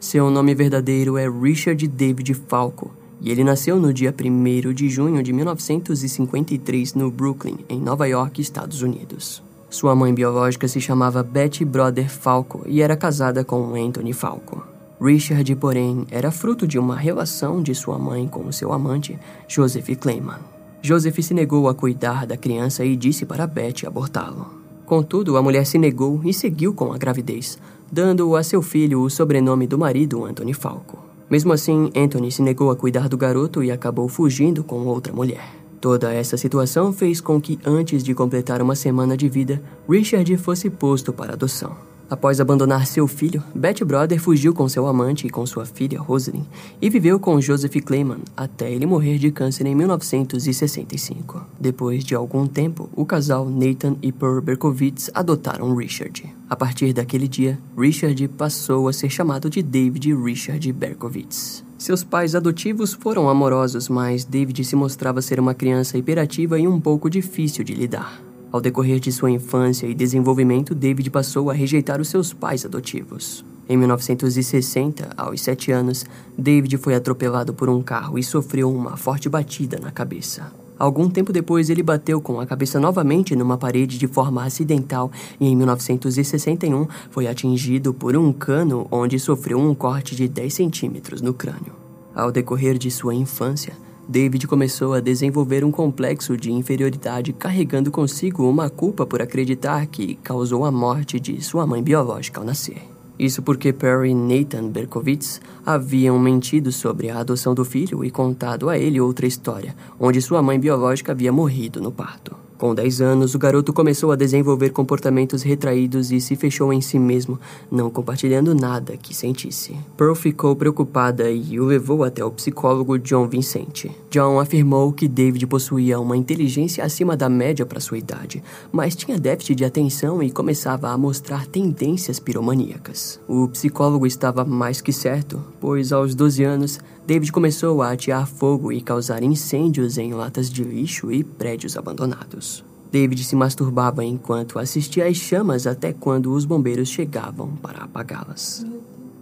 Seu 0.00 0.30
nome 0.30 0.54
verdadeiro 0.54 1.18
é 1.18 1.28
Richard 1.28 1.88
David 1.88 2.32
Falco 2.32 2.92
e 3.20 3.32
ele 3.32 3.42
nasceu 3.42 3.80
no 3.80 3.92
dia 3.92 4.14
1 4.14 4.72
de 4.72 4.88
junho 4.88 5.20
de 5.24 5.32
1953 5.32 6.94
no 6.94 7.10
Brooklyn, 7.10 7.58
em 7.68 7.80
Nova 7.80 8.06
York, 8.06 8.40
Estados 8.40 8.80
Unidos. 8.80 9.42
Sua 9.68 9.96
mãe 9.96 10.14
biológica 10.14 10.68
se 10.68 10.80
chamava 10.80 11.24
Betty 11.24 11.64
Brother 11.64 12.08
Falco 12.08 12.62
e 12.66 12.80
era 12.80 12.96
casada 12.96 13.42
com 13.42 13.74
Anthony 13.74 14.12
Falco. 14.12 14.64
Richard, 15.00 15.52
porém, 15.56 16.06
era 16.12 16.30
fruto 16.30 16.64
de 16.64 16.78
uma 16.78 16.94
relação 16.94 17.60
de 17.60 17.74
sua 17.74 17.98
mãe 17.98 18.28
com 18.28 18.50
seu 18.52 18.72
amante, 18.72 19.18
Joseph 19.48 19.88
Clayman. 20.00 20.38
Joseph 20.80 21.18
se 21.18 21.34
negou 21.34 21.68
a 21.68 21.74
cuidar 21.74 22.24
da 22.24 22.36
criança 22.36 22.84
e 22.84 22.94
disse 22.94 23.26
para 23.26 23.48
Betty 23.48 23.84
abortá-lo. 23.84 24.58
Contudo, 24.86 25.36
a 25.36 25.42
mulher 25.42 25.66
se 25.66 25.76
negou 25.76 26.20
e 26.24 26.32
seguiu 26.32 26.72
com 26.72 26.92
a 26.92 26.96
gravidez, 26.96 27.58
dando 27.90 28.36
a 28.36 28.42
seu 28.42 28.62
filho 28.62 29.00
o 29.00 29.10
sobrenome 29.10 29.66
do 29.66 29.78
marido, 29.78 30.24
Anthony 30.24 30.54
Falco. 30.54 30.98
Mesmo 31.30 31.52
assim, 31.52 31.90
Anthony 31.94 32.32
se 32.32 32.42
negou 32.42 32.70
a 32.70 32.76
cuidar 32.76 33.08
do 33.08 33.16
garoto 33.16 33.62
e 33.62 33.70
acabou 33.70 34.08
fugindo 34.08 34.64
com 34.64 34.86
outra 34.86 35.12
mulher. 35.12 35.54
Toda 35.80 36.12
essa 36.12 36.36
situação 36.36 36.92
fez 36.92 37.20
com 37.20 37.40
que, 37.40 37.58
antes 37.64 38.02
de 38.02 38.14
completar 38.14 38.60
uma 38.60 38.74
semana 38.74 39.16
de 39.16 39.28
vida, 39.28 39.62
Richard 39.88 40.36
fosse 40.38 40.68
posto 40.68 41.12
para 41.12 41.34
adoção. 41.34 41.76
Após 42.10 42.40
abandonar 42.40 42.86
seu 42.86 43.06
filho, 43.06 43.42
Betty 43.54 43.84
Brother 43.84 44.18
fugiu 44.18 44.54
com 44.54 44.66
seu 44.66 44.86
amante 44.86 45.26
e 45.26 45.30
com 45.30 45.44
sua 45.44 45.66
filha, 45.66 46.00
Rosalind, 46.00 46.46
e 46.80 46.88
viveu 46.88 47.20
com 47.20 47.38
Joseph 47.40 47.76
Clayman 47.84 48.20
até 48.34 48.72
ele 48.72 48.86
morrer 48.86 49.18
de 49.18 49.30
câncer 49.30 49.66
em 49.66 49.74
1965. 49.74 51.44
Depois 51.60 52.02
de 52.02 52.14
algum 52.14 52.46
tempo, 52.46 52.88
o 52.94 53.04
casal 53.04 53.44
Nathan 53.48 53.96
e 54.00 54.10
Pearl 54.10 54.40
Berkowitz 54.40 55.10
adotaram 55.12 55.74
Richard. 55.74 56.24
A 56.48 56.56
partir 56.56 56.94
daquele 56.94 57.28
dia, 57.28 57.58
Richard 57.76 58.26
passou 58.28 58.88
a 58.88 58.92
ser 58.92 59.10
chamado 59.10 59.50
de 59.50 59.62
David 59.62 60.14
Richard 60.14 60.72
Berkowitz. 60.72 61.62
Seus 61.76 62.02
pais 62.02 62.34
adotivos 62.34 62.94
foram 62.94 63.28
amorosos, 63.28 63.88
mas 63.88 64.24
David 64.24 64.64
se 64.64 64.74
mostrava 64.74 65.20
ser 65.20 65.38
uma 65.38 65.54
criança 65.54 65.98
hiperativa 65.98 66.58
e 66.58 66.66
um 66.66 66.80
pouco 66.80 67.10
difícil 67.10 67.62
de 67.62 67.74
lidar. 67.74 68.27
Ao 68.50 68.60
decorrer 68.60 68.98
de 68.98 69.12
sua 69.12 69.30
infância 69.30 69.86
e 69.86 69.94
desenvolvimento, 69.94 70.74
David 70.74 71.10
passou 71.10 71.50
a 71.50 71.52
rejeitar 71.52 72.00
os 72.00 72.08
seus 72.08 72.32
pais 72.32 72.64
adotivos. 72.64 73.44
Em 73.68 73.76
1960, 73.76 75.10
aos 75.14 75.42
7 75.42 75.70
anos, 75.70 76.06
David 76.36 76.78
foi 76.78 76.94
atropelado 76.94 77.52
por 77.52 77.68
um 77.68 77.82
carro 77.82 78.18
e 78.18 78.22
sofreu 78.22 78.72
uma 78.72 78.96
forte 78.96 79.28
batida 79.28 79.78
na 79.78 79.90
cabeça. 79.90 80.50
Algum 80.78 81.10
tempo 81.10 81.32
depois, 81.32 81.68
ele 81.68 81.82
bateu 81.82 82.22
com 82.22 82.40
a 82.40 82.46
cabeça 82.46 82.80
novamente 82.80 83.36
numa 83.36 83.58
parede 83.58 83.98
de 83.98 84.06
forma 84.06 84.44
acidental 84.44 85.10
e, 85.38 85.46
em 85.46 85.54
1961, 85.54 86.86
foi 87.10 87.26
atingido 87.26 87.92
por 87.92 88.16
um 88.16 88.32
cano 88.32 88.86
onde 88.90 89.18
sofreu 89.18 89.58
um 89.58 89.74
corte 89.74 90.16
de 90.16 90.26
10 90.26 90.54
centímetros 90.54 91.20
no 91.20 91.34
crânio. 91.34 91.74
Ao 92.14 92.32
decorrer 92.32 92.78
de 92.78 92.90
sua 92.90 93.14
infância, 93.14 93.74
David 94.08 94.46
começou 94.46 94.94
a 94.94 95.00
desenvolver 95.00 95.62
um 95.62 95.70
complexo 95.70 96.34
de 96.34 96.50
inferioridade, 96.50 97.34
carregando 97.34 97.90
consigo 97.90 98.48
uma 98.48 98.70
culpa 98.70 99.04
por 99.04 99.20
acreditar 99.20 99.86
que 99.86 100.14
causou 100.22 100.64
a 100.64 100.72
morte 100.72 101.20
de 101.20 101.44
sua 101.44 101.66
mãe 101.66 101.82
biológica 101.82 102.40
ao 102.40 102.46
nascer. 102.46 102.80
Isso 103.18 103.42
porque 103.42 103.70
Perry 103.70 104.12
e 104.12 104.14
Nathan 104.14 104.68
Berkowitz 104.68 105.42
haviam 105.66 106.18
mentido 106.18 106.72
sobre 106.72 107.10
a 107.10 107.18
adoção 107.18 107.54
do 107.54 107.66
filho 107.66 108.02
e 108.02 108.10
contado 108.10 108.70
a 108.70 108.78
ele 108.78 108.98
outra 108.98 109.26
história, 109.26 109.76
onde 110.00 110.22
sua 110.22 110.40
mãe 110.40 110.58
biológica 110.58 111.12
havia 111.12 111.30
morrido 111.30 111.78
no 111.78 111.92
parto. 111.92 112.47
Com 112.58 112.74
10 112.74 113.00
anos, 113.00 113.36
o 113.36 113.38
garoto 113.38 113.72
começou 113.72 114.10
a 114.10 114.16
desenvolver 114.16 114.70
comportamentos 114.70 115.42
retraídos 115.42 116.10
e 116.10 116.20
se 116.20 116.34
fechou 116.34 116.72
em 116.72 116.80
si 116.80 116.98
mesmo, 116.98 117.38
não 117.70 117.88
compartilhando 117.88 118.52
nada 118.52 118.96
que 118.96 119.14
sentisse. 119.14 119.76
Pearl 119.96 120.14
ficou 120.14 120.56
preocupada 120.56 121.30
e 121.30 121.60
o 121.60 121.64
levou 121.64 122.02
até 122.02 122.24
o 122.24 122.32
psicólogo 122.32 122.98
John 122.98 123.28
Vincent. 123.28 123.86
John 124.10 124.40
afirmou 124.40 124.90
que 124.90 125.06
David 125.06 125.46
possuía 125.46 126.00
uma 126.00 126.16
inteligência 126.16 126.82
acima 126.82 127.14
da 127.14 127.28
média 127.28 127.66
para 127.66 127.80
sua 127.80 127.98
idade, 127.98 128.42
mas 128.72 128.96
tinha 128.96 129.18
déficit 129.18 129.54
de 129.56 129.64
atenção 129.66 130.22
e 130.22 130.30
começava 130.30 130.88
a 130.88 130.96
mostrar 130.96 131.46
tendências 131.46 132.18
piromaníacas. 132.18 133.20
O 133.28 133.46
psicólogo 133.48 134.06
estava 134.06 134.46
mais 134.46 134.80
que 134.80 134.94
certo, 134.94 135.42
pois 135.60 135.92
aos 135.92 136.14
12 136.14 136.42
anos, 136.42 136.80
David 137.06 137.30
começou 137.30 137.82
a 137.82 137.92
atear 137.92 138.26
fogo 138.26 138.72
e 138.72 138.80
causar 138.80 139.22
incêndios 139.22 139.98
em 139.98 140.14
latas 140.14 140.50
de 140.50 140.64
lixo 140.64 141.12
e 141.12 141.22
prédios 141.22 141.76
abandonados. 141.76 142.64
David 142.90 143.22
se 143.22 143.36
masturbava 143.36 144.02
enquanto 144.02 144.58
assistia 144.58 145.06
às 145.06 145.18
chamas 145.18 145.66
até 145.66 145.92
quando 145.92 146.32
os 146.32 146.46
bombeiros 146.46 146.88
chegavam 146.88 147.48
para 147.56 147.84
apagá-las. 147.84 148.64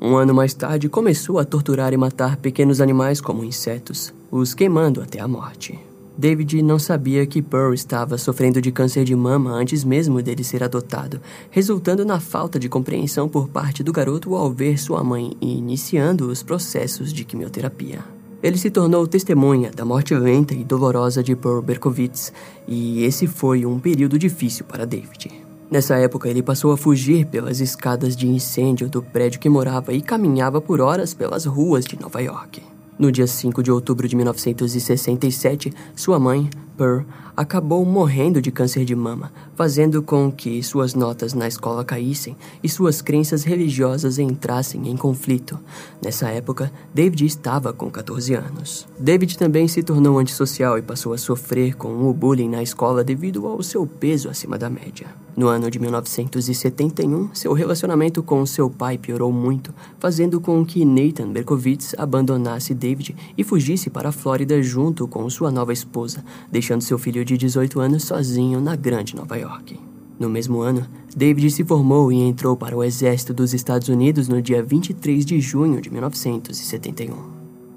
Um 0.01 0.14
ano 0.14 0.35
mais 0.35 0.55
tarde, 0.55 0.88
começou 0.88 1.38
a 1.38 1.44
torturar 1.44 1.92
e 1.92 1.96
matar 1.96 2.37
pequenos 2.37 2.81
animais 2.81 3.20
como 3.20 3.42
insetos, 3.42 4.12
os 4.31 4.55
queimando 4.55 5.01
até 5.01 5.21
a 5.21 5.29
morte. 5.29 5.79
David 6.19 6.62
não 6.62 6.79
sabia 6.79 7.27
que 7.27 7.43
Pearl 7.43 7.75
estava 7.75 8.17
sofrendo 8.17 8.61
de 8.62 8.73
câncer 8.73 9.05
de 9.05 9.15
mama 9.15 9.51
antes 9.51 9.85
mesmo 9.85 10.23
dele 10.23 10.43
ser 10.43 10.65
adotado, 10.65 11.21
resultando 11.51 12.07
na 12.07 12.19
falta 12.19 12.59
de 12.59 12.71
compreensão 12.71 13.29
por 13.29 13.49
parte 13.49 13.83
do 13.83 13.93
garoto 13.93 14.35
ao 14.35 14.51
ver 14.51 14.79
sua 14.79 15.05
mãe 15.05 15.37
iniciando 15.43 16.29
os 16.29 16.43
processos 16.43 17.12
de 17.12 17.23
quimioterapia. 17.23 17.99
Ele 18.43 18.57
se 18.57 18.71
tornou 18.71 19.07
testemunha 19.07 19.71
da 19.71 19.85
morte 19.85 20.15
lenta 20.15 20.55
e 20.55 20.65
dolorosa 20.65 21.23
de 21.23 21.37
Pearl 21.37 21.61
Berkowitz, 21.61 22.33
e 22.67 23.05
esse 23.05 23.27
foi 23.27 23.67
um 23.67 23.79
período 23.79 24.19
difícil 24.19 24.65
para 24.65 24.87
David. 24.87 25.31
Nessa 25.71 25.97
época, 25.97 26.29
ele 26.29 26.43
passou 26.43 26.73
a 26.73 26.77
fugir 26.77 27.27
pelas 27.27 27.61
escadas 27.61 28.17
de 28.17 28.29
incêndio 28.29 28.89
do 28.89 29.03
prédio 29.03 29.41
que 29.41 29.49
morava 29.49 29.93
e 29.93 30.01
caminhava 30.01 30.61
por 30.61 30.81
horas 30.81 31.12
pelas 31.12 31.45
ruas 31.45 31.85
de 31.85 32.01
Nova 32.01 32.23
York. 32.23 32.62
No 32.99 33.13
dia 33.13 33.27
5 33.27 33.63
de 33.63 33.71
outubro 33.71 34.09
de 34.09 34.17
1967, 34.17 35.73
sua 35.95 36.19
mãe, 36.19 36.49
Pearl, 36.77 37.05
acabou 37.37 37.85
morrendo 37.85 38.41
de 38.41 38.51
câncer 38.51 38.85
de 38.85 38.95
mama, 38.95 39.33
fazendo 39.55 40.03
com 40.03 40.33
que 40.33 40.62
suas 40.62 40.95
notas 40.95 41.35
na 41.35 41.47
escola 41.47 41.85
caíssem 41.85 42.37
e 42.62 42.69
suas 42.69 43.03
crenças 43.03 43.45
religiosas 43.45 44.19
entrassem 44.19 44.89
em 44.89 44.97
conflito. 44.97 45.59
Nessa 46.03 46.29
época, 46.29 46.73
David 46.95 47.27
estava 47.27 47.73
com 47.73 47.91
14 47.91 48.35
anos. 48.35 48.89
David 48.99 49.37
também 49.37 49.69
se 49.69 49.83
tornou 49.83 50.19
antissocial 50.19 50.79
e 50.79 50.83
passou 50.83 51.12
a 51.12 51.19
sofrer 51.19 51.75
com 51.77 52.09
o 52.09 52.12
bullying 52.15 52.49
na 52.49 52.62
escola 52.62 53.05
devido 53.05 53.47
ao 53.47 53.62
seu 53.62 53.87
peso 53.87 54.29
acima 54.29 54.57
da 54.57 54.71
média. 54.71 55.07
No 55.37 55.49
ano 55.49 55.71
de 55.71 55.79
1971, 55.79 57.35
seu 57.35 57.53
relacionamento 57.53 58.23
com 58.23 58.47
seu 58.47 58.71
pai 58.71 58.97
piorou 58.97 59.31
muito, 59.31 59.75
fazendo 59.99 60.41
com 60.41 60.65
que 60.65 60.83
Nathan 60.83 61.31
Berkowitz 61.31 61.95
abandonasse 61.99 62.73
David 62.73 63.15
e 63.37 63.45
fugisse 63.45 63.91
para 63.91 64.09
a 64.09 64.12
Flórida 64.12 64.62
junto 64.62 65.07
com 65.07 65.29
sua 65.29 65.51
nova 65.51 65.75
esposa, 65.75 66.25
deixando 66.51 66.65
seu 66.83 66.98
filho 66.98 67.24
de 67.24 67.37
18 67.37 67.81
anos 67.81 68.05
sozinho 68.05 68.61
na 68.61 68.74
grande 68.74 69.14
Nova 69.14 69.37
York. 69.37 69.79
No 70.18 70.29
mesmo 70.29 70.61
ano, 70.61 70.87
David 71.14 71.50
se 71.50 71.64
formou 71.64 72.11
e 72.11 72.16
entrou 72.16 72.57
para 72.57 72.76
o 72.76 72.83
Exército 72.83 73.35
dos 73.35 73.52
Estados 73.52 73.88
Unidos 73.88 74.29
no 74.29 74.40
dia 74.40 74.62
23 74.62 75.24
de 75.24 75.40
junho 75.40 75.81
de 75.81 75.90
1971. 75.90 77.14